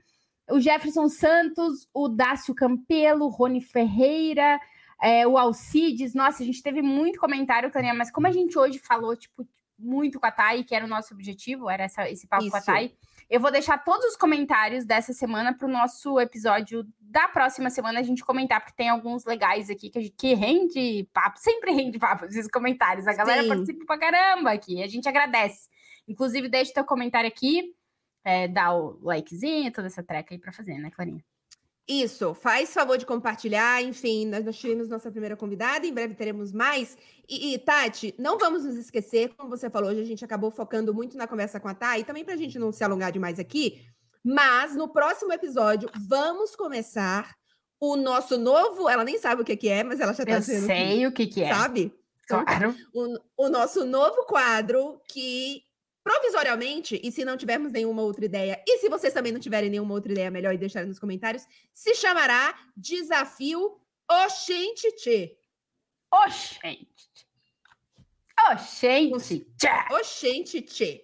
o 0.51 0.59
Jefferson 0.59 1.09
Santos, 1.09 1.89
o 1.91 2.07
Dácio 2.07 2.53
Campelo, 2.53 3.25
o 3.25 3.29
Rony 3.29 3.59
Ferreira, 3.59 4.59
é, 5.01 5.27
o 5.27 5.37
Alcides, 5.37 6.13
nossa, 6.13 6.41
a 6.41 6.45
gente 6.45 6.61
teve 6.61 6.81
muito 6.81 7.19
comentário, 7.19 7.71
Tânia, 7.71 7.93
mas 7.93 8.11
como 8.11 8.27
a 8.27 8.31
gente 8.31 8.57
hoje 8.57 8.79
falou, 8.79 9.15
tipo, 9.15 9.47
muito 9.77 10.19
com 10.19 10.25
a 10.25 10.31
Thay, 10.31 10.63
que 10.63 10.73
era 10.73 10.85
o 10.85 10.89
nosso 10.89 11.13
objetivo, 11.13 11.69
era 11.69 11.83
essa, 11.83 12.09
esse 12.09 12.27
papo 12.27 12.43
Isso. 12.43 12.51
com 12.51 12.57
a 12.57 12.61
Thay, 12.61 12.95
eu 13.29 13.39
vou 13.39 13.51
deixar 13.51 13.77
todos 13.83 14.05
os 14.05 14.15
comentários 14.15 14.85
dessa 14.85 15.13
semana 15.13 15.53
para 15.53 15.67
o 15.67 15.71
nosso 15.71 16.19
episódio 16.19 16.87
da 16.99 17.27
próxima 17.27 17.69
semana 17.69 17.99
a 17.99 18.03
gente 18.03 18.23
comentar, 18.23 18.61
porque 18.61 18.75
tem 18.75 18.89
alguns 18.89 19.25
legais 19.25 19.69
aqui 19.69 19.89
que, 19.89 20.09
que 20.09 20.33
rende 20.33 21.07
papo, 21.13 21.37
sempre 21.37 21.71
rende 21.71 21.99
papo 21.99 22.25
esses 22.25 22.47
comentários. 22.47 23.05
A 23.05 23.13
galera 23.13 23.43
Sim. 23.43 23.49
participa 23.49 23.85
pra 23.85 23.99
caramba 23.99 24.51
aqui, 24.51 24.81
a 24.81 24.87
gente 24.87 25.07
agradece. 25.07 25.69
Inclusive, 26.07 26.47
deixa 26.47 26.73
teu 26.73 26.85
comentário 26.85 27.27
aqui, 27.27 27.75
é, 28.23 28.47
dá 28.47 28.73
o 28.73 28.97
likezinho, 29.03 29.71
toda 29.73 29.87
essa 29.87 30.01
treca 30.01 30.33
aí 30.33 30.39
para 30.39 30.53
fazer, 30.53 30.77
né, 30.77 30.89
Clarinha? 30.89 31.23
Isso, 31.87 32.33
faz 32.33 32.73
favor 32.73 32.97
de 32.97 33.05
compartilhar. 33.05 33.81
Enfim, 33.81 34.25
nós, 34.25 34.43
nós 34.43 34.57
tivemos 34.57 34.89
nossa 34.89 35.09
primeira 35.09 35.37
convidada, 35.37 35.87
em 35.87 35.93
breve 35.93 36.15
teremos 36.15 36.51
mais. 36.51 36.97
E, 37.29 37.53
e, 37.53 37.59
Tati, 37.59 38.13
não 38.19 38.37
vamos 38.37 38.65
nos 38.65 38.75
esquecer, 38.75 39.33
como 39.37 39.49
você 39.49 39.69
falou, 39.69 39.89
hoje 39.89 40.01
a 40.01 40.05
gente 40.05 40.25
acabou 40.25 40.51
focando 40.51 40.93
muito 40.93 41.17
na 41.17 41.27
conversa 41.27 41.59
com 41.59 41.69
a 41.69 41.73
Thay, 41.73 42.03
também 42.03 42.25
para 42.25 42.33
a 42.33 42.37
gente 42.37 42.59
não 42.59 42.73
se 42.73 42.83
alongar 42.83 43.11
demais 43.11 43.39
aqui. 43.39 43.81
Mas 44.21 44.75
no 44.75 44.89
próximo 44.89 45.31
episódio, 45.31 45.89
vamos 46.09 46.55
começar 46.57 47.33
o 47.79 47.95
nosso 47.95 48.37
novo. 48.37 48.89
Ela 48.89 49.05
nem 49.05 49.17
sabe 49.17 49.41
o 49.41 49.45
que, 49.45 49.55
que 49.55 49.69
é, 49.69 49.81
mas 49.83 50.01
ela 50.01 50.13
já 50.13 50.23
está 50.23 50.39
dizendo. 50.39 50.63
Eu 50.63 50.67
sei 50.67 50.97
que, 50.97 51.07
o 51.07 51.11
que, 51.13 51.27
que 51.27 51.43
é. 51.43 51.53
Sabe? 51.53 51.93
Claro. 52.27 52.75
O, 52.93 53.45
o 53.45 53.49
nosso 53.49 53.85
novo 53.85 54.25
quadro 54.25 54.99
que 55.07 55.63
provisoriamente, 56.07 57.01
e 57.03 57.11
se 57.11 57.25
não 57.25 57.35
tivermos 57.35 57.73
nenhuma 57.73 58.01
outra 58.01 58.23
ideia, 58.23 58.63
e 58.65 58.77
se 58.77 58.87
vocês 58.87 59.13
também 59.13 59.33
não 59.33 59.41
tiverem 59.41 59.69
nenhuma 59.69 59.93
outra 59.93 60.09
ideia 60.09 60.31
melhor 60.31 60.53
e 60.53 60.57
deixarem 60.57 60.87
nos 60.87 60.99
comentários, 60.99 61.45
se 61.73 61.93
chamará 61.95 62.57
Desafio 62.77 63.77
Oxente. 64.09 65.37
Oxente. 66.09 66.87
Oxente. 68.49 69.45
Oxente. 69.91 71.03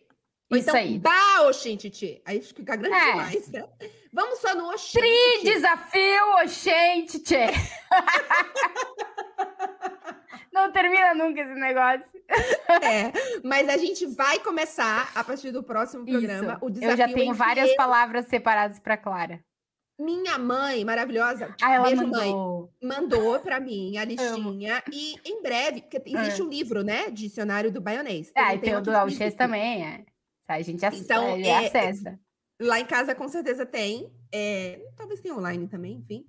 Ou 0.50 0.58
Isso 0.58 0.70
então, 0.70 0.80
aí. 0.80 0.98
Bah, 1.00 1.50
Oxente. 1.50 2.22
Aí 2.24 2.42
fica 2.42 2.78
grande 2.78 2.96
é. 2.96 3.12
demais, 3.12 3.50
né? 3.50 3.68
Vamos 4.14 4.40
só 4.40 4.56
no 4.56 4.70
Oxente. 4.70 5.00
Tri 5.00 5.44
desafio 5.44 6.32
Oxente. 6.42 7.22
Não 10.54 10.72
termina 10.72 11.16
nunca 11.16 11.42
esse 11.42 11.56
negócio. 11.56 12.06
É, 12.84 13.12
mas 13.44 13.68
a 13.68 13.76
gente 13.76 14.06
vai 14.06 14.38
começar 14.40 15.12
a 15.16 15.24
partir 15.24 15.52
do 15.52 15.64
próximo 15.64 16.06
programa 16.06 16.54
Isso. 16.54 16.66
o 16.66 16.70
desafio. 16.70 16.92
Eu 16.92 16.98
já 16.98 17.08
tenho 17.12 17.34
várias 17.34 17.76
palavras 17.76 18.28
separadas 18.28 18.80
para 18.80 18.96
Clara. 18.96 19.44
Minha 20.00 20.38
mãe, 20.38 20.84
maravilhosa, 20.86 21.56
ah, 21.62 21.74
ela 21.74 21.88
beijo 21.88 22.08
mandou. 22.08 22.72
mãe, 22.82 22.90
mandou 22.90 23.40
para 23.42 23.60
mim 23.60 23.98
a 23.98 24.06
listinha 24.06 24.84
e 24.92 25.16
em 25.26 25.42
breve, 25.42 25.82
porque 25.82 26.02
existe 26.06 26.42
é. 26.42 26.44
um 26.44 26.50
livro, 26.50 26.84
né, 26.84 27.10
dicionário 27.10 27.72
do 27.72 27.82
baionês. 27.82 28.32
Ah, 28.36 28.56
e 28.56 28.60
tem 28.60 28.76
o 28.76 28.82
do 28.82 28.96
Alches 28.96 29.34
também, 29.34 29.86
é. 29.86 30.06
A 30.48 30.62
gente 30.62 30.84
então, 30.86 31.36
é, 31.36 31.42
é, 31.42 31.68
acessa. 31.68 32.20
Lá 32.62 32.80
em 32.80 32.86
casa 32.86 33.16
com 33.16 33.28
certeza 33.28 33.66
tem, 33.66 34.12
é, 34.32 34.80
talvez 34.96 35.20
tenha 35.20 35.36
online 35.36 35.68
também, 35.68 35.94
enfim. 35.94 36.26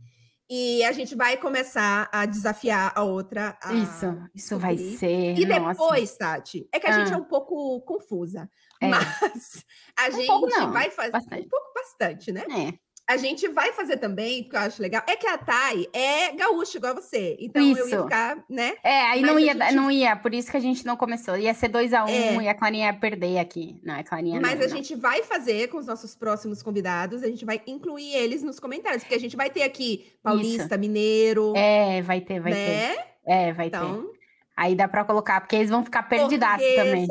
E 0.49 0.85
a 0.85 0.93
gente 0.93 1.15
vai 1.15 1.37
começar 1.37 2.09
a 2.13 2.27
desafiar 2.27 2.93
a 2.95 3.03
outra. 3.03 3.57
A 3.63 3.73
isso, 3.73 4.07
isso 4.35 4.59
vai 4.59 4.77
ser. 4.77 5.39
E 5.39 5.47
nossa. 5.47 5.71
depois, 5.71 6.17
Tati, 6.17 6.69
é 6.73 6.79
que 6.79 6.87
a 6.87 6.95
ah. 6.95 6.99
gente 6.99 7.15
é 7.15 7.17
um 7.17 7.25
pouco 7.25 7.81
confusa. 7.83 8.49
É. 8.81 8.89
Mas 8.89 9.65
a 9.97 10.09
um 10.09 10.13
gente 10.13 10.67
vai 10.71 10.91
fazer. 10.91 11.17
Um 11.17 11.49
pouco 11.49 11.73
bastante, 11.75 12.31
né? 12.31 12.45
É 12.51 12.84
a 13.07 13.17
gente 13.19 13.47
vai 13.49 13.73
fazer 13.73 13.99
também, 13.99 14.43
porque 14.43 14.57
eu 14.57 14.61
acho 14.61 14.81
legal, 14.81 15.03
é 15.07 15.15
que 15.15 15.27
a 15.27 15.37
Thay 15.37 15.89
é 15.93 16.33
gaúcha 16.33 16.79
igual 16.79 16.95
você. 16.95 17.37
Então 17.39 17.63
isso. 17.63 17.81
eu 17.81 17.89
ia 17.89 18.03
ficar, 18.03 18.45
né? 18.49 18.75
É, 18.83 19.03
aí 19.03 19.21
não 19.21 19.39
ia, 19.39 19.53
gente... 19.53 19.75
não 19.75 19.91
ia, 19.91 20.17
por 20.17 20.33
isso 20.33 20.51
que 20.51 20.57
a 20.57 20.61
gente 20.61 20.87
não 20.87 20.97
começou. 20.97 21.37
Ia 21.37 21.53
ser 21.53 21.69
2 21.69 21.93
a 21.93 22.05
1 22.05 22.09
um, 22.09 22.41
é. 22.41 22.45
e 22.45 22.49
a 22.49 22.55
Clarinha 22.55 22.87
ia 22.87 22.95
perder 22.95 23.39
aqui. 23.39 23.79
Não, 23.85 23.95
a 23.95 24.03
Clarinha 24.03 24.41
Mas 24.41 24.59
não, 24.59 24.67
a 24.67 24.69
não. 24.69 24.77
gente 24.77 24.95
vai 24.95 25.23
fazer 25.23 25.69
com 25.69 25.79
os 25.79 25.87
nossos 25.87 26.15
próximos 26.15 26.63
convidados, 26.63 27.23
a 27.23 27.27
gente 27.27 27.45
vai 27.45 27.61
incluir 27.67 28.15
eles 28.15 28.43
nos 28.43 28.59
comentários, 28.59 29.03
porque 29.03 29.15
a 29.15 29.21
gente 29.21 29.37
vai 29.37 29.51
ter 29.51 29.63
aqui 29.63 30.13
paulista, 30.23 30.75
isso. 30.75 30.79
mineiro. 30.79 31.53
É, 31.57 32.01
vai 32.01 32.23
ter, 32.23 32.41
vai 32.41 32.53
né? 32.53 32.95
ter. 32.95 33.05
É, 33.27 33.53
vai 33.53 33.67
então, 33.67 34.03
ter. 34.03 34.15
Aí 34.57 34.75
dá 34.75 34.89
para 34.89 35.05
colocar, 35.05 35.41
porque 35.41 35.57
eles 35.57 35.69
vão 35.69 35.85
ficar 35.85 36.05
perdidaços 36.05 36.75
também. 36.75 37.07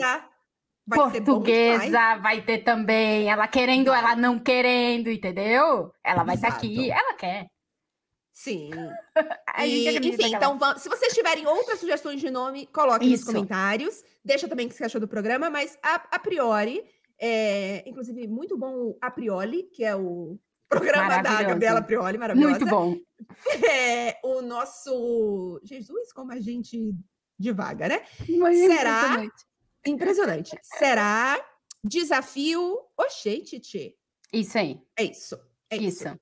Vai 0.85 0.99
portuguesa 0.99 2.17
vai 2.17 2.41
ter 2.41 2.59
também, 2.59 3.29
ela 3.29 3.47
querendo, 3.47 3.87
vai. 3.87 3.99
ela 3.99 4.15
não 4.15 4.37
querendo, 4.37 5.09
entendeu? 5.09 5.93
Ela 6.03 6.23
vai 6.23 6.35
estar 6.35 6.51
tá 6.51 6.57
aqui, 6.57 6.91
ela 6.91 7.13
quer. 7.13 7.47
Sim. 8.33 8.71
e, 9.63 9.97
enfim, 9.97 10.35
então, 10.35 10.59
se 10.77 10.89
vocês 10.89 11.13
tiverem 11.13 11.45
outras 11.47 11.79
sugestões 11.79 12.19
de 12.19 12.29
nome, 12.29 12.65
coloquem 12.67 13.13
Isso. 13.13 13.25
nos 13.25 13.33
comentários. 13.33 14.03
Deixa 14.25 14.47
também 14.47 14.65
o 14.65 14.69
que 14.69 14.75
você 14.75 14.83
achou 14.83 14.99
do 14.99 15.07
programa, 15.07 15.49
mas 15.49 15.77
a, 15.81 15.95
a 16.11 16.19
priori, 16.19 16.83
é, 17.17 17.87
inclusive, 17.87 18.27
muito 18.27 18.57
bom 18.57 18.73
o 18.73 18.97
A 18.99 19.09
Priori, 19.09 19.63
que 19.71 19.85
é 19.85 19.95
o 19.95 20.37
programa 20.67 21.21
da 21.21 21.43
Gabriela 21.43 21.81
Prioli, 21.81 22.17
maravilhosa. 22.17 22.59
Muito 22.59 22.69
bom. 22.69 22.95
É, 23.71 24.19
o 24.21 24.41
nosso 24.41 25.59
Jesus, 25.63 26.11
como 26.11 26.33
a 26.33 26.41
gente 26.41 26.93
divaga, 27.39 27.87
né? 27.87 28.01
Mas 28.37 28.57
Será 28.57 29.25
Impressionante. 29.85 30.57
Será 30.61 31.37
desafio 31.83 32.79
Oxente, 32.97 33.59
Tchê. 33.59 33.95
Isso 34.31 34.57
aí. 34.57 34.81
É 34.97 35.03
isso. 35.03 35.35
É 35.69 35.77
isso. 35.77 36.07
isso. 36.07 36.19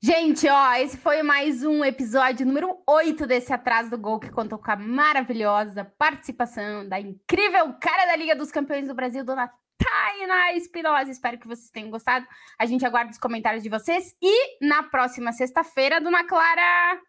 Gente, 0.00 0.48
ó, 0.48 0.74
esse 0.74 0.96
foi 0.96 1.22
mais 1.24 1.64
um 1.64 1.84
episódio 1.84 2.46
número 2.46 2.80
8 2.88 3.26
desse 3.26 3.52
Atrás 3.52 3.90
do 3.90 3.98
Gol, 3.98 4.20
que 4.20 4.30
contou 4.30 4.56
com 4.56 4.70
a 4.70 4.76
maravilhosa 4.76 5.84
participação 5.98 6.88
da 6.88 7.00
incrível 7.00 7.74
cara 7.80 8.06
da 8.06 8.14
Liga 8.14 8.36
dos 8.36 8.52
Campeões 8.52 8.86
do 8.86 8.94
Brasil, 8.94 9.24
dona 9.24 9.50
Tainá 9.76 10.52
Espinosa. 10.54 11.10
Espero 11.10 11.38
que 11.38 11.48
vocês 11.48 11.70
tenham 11.70 11.90
gostado. 11.90 12.26
A 12.58 12.64
gente 12.64 12.86
aguarda 12.86 13.10
os 13.10 13.18
comentários 13.18 13.62
de 13.62 13.68
vocês. 13.68 14.14
E 14.22 14.64
na 14.64 14.84
próxima 14.84 15.32
sexta-feira, 15.32 16.00
dona 16.00 16.24
Clara. 16.24 17.00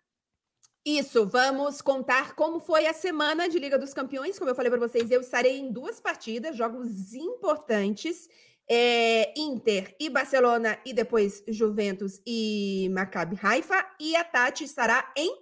Isso, 0.86 1.28
vamos 1.28 1.82
contar 1.82 2.36
como 2.36 2.60
foi 2.60 2.88
a 2.88 2.94
semana 2.94 3.50
de 3.50 3.60
Liga 3.60 3.78
dos 3.78 3.94
Campeões. 3.94 4.40
Como 4.40 4.50
eu 4.50 4.56
falei 4.56 4.72
para 4.72 4.80
vocês, 4.80 5.12
eu 5.12 5.22
estarei 5.22 5.60
em 5.60 5.72
duas 5.72 6.00
partidas, 6.00 6.56
jogos 6.56 7.14
importantes. 7.14 8.30
É, 8.72 9.34
Inter 9.36 9.96
e 10.00 10.12
Barcelona, 10.12 10.78
e 10.86 10.94
depois 10.94 11.44
Juventus 11.48 12.22
e 12.26 12.88
Maccabi 12.92 13.38
Haifa. 13.42 13.84
E 14.00 14.16
a 14.16 14.24
Tati 14.24 14.64
estará 14.64 15.12
em 15.18 15.42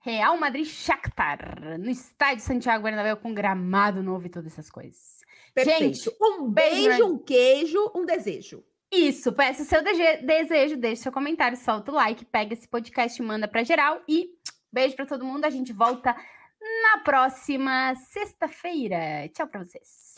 Real 0.00 0.36
Madrid 0.36 0.66
Shakhtar, 0.66 1.78
no 1.78 1.88
estádio 1.88 2.44
Santiago 2.44 2.82
Bernabéu 2.82 3.16
com 3.16 3.32
gramado 3.32 4.02
novo 4.02 4.26
e 4.26 4.28
todas 4.28 4.52
essas 4.52 4.70
coisas. 4.70 5.22
Perfeito. 5.54 5.94
Gente, 5.94 6.16
um 6.20 6.50
beijo, 6.50 6.88
beijo 6.88 7.06
um 7.06 7.18
queijo, 7.18 7.92
um 7.94 8.04
desejo. 8.04 8.62
Isso, 8.92 9.32
peça 9.32 9.62
o 9.62 9.64
seu 9.64 9.82
desejo, 9.82 10.76
deixe 10.76 11.02
seu 11.02 11.10
comentário, 11.10 11.56
solta 11.56 11.90
o 11.90 11.94
like, 11.94 12.24
pega 12.26 12.52
esse 12.52 12.68
podcast 12.68 13.20
e 13.20 13.24
manda 13.24 13.48
para 13.48 13.64
geral. 13.64 14.02
E 14.08 14.33
beijo 14.74 14.96
para 14.96 15.06
todo 15.06 15.24
mundo. 15.24 15.44
A 15.44 15.50
gente 15.50 15.72
volta 15.72 16.14
na 16.82 16.98
próxima 17.02 17.94
sexta-feira. 17.94 19.28
Tchau 19.32 19.46
para 19.46 19.62
vocês. 19.62 20.14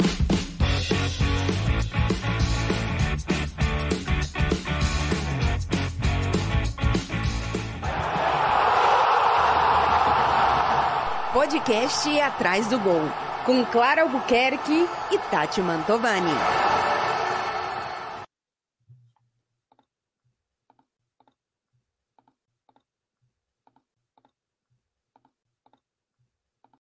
Podcast 11.32 12.18
Atrás 12.20 12.66
do 12.68 12.78
Gol, 12.80 13.02
com 13.44 13.62
Clara 13.66 14.02
Albuquerque 14.02 14.88
e 15.12 15.18
Tati 15.30 15.60
Mantovani. 15.60 16.65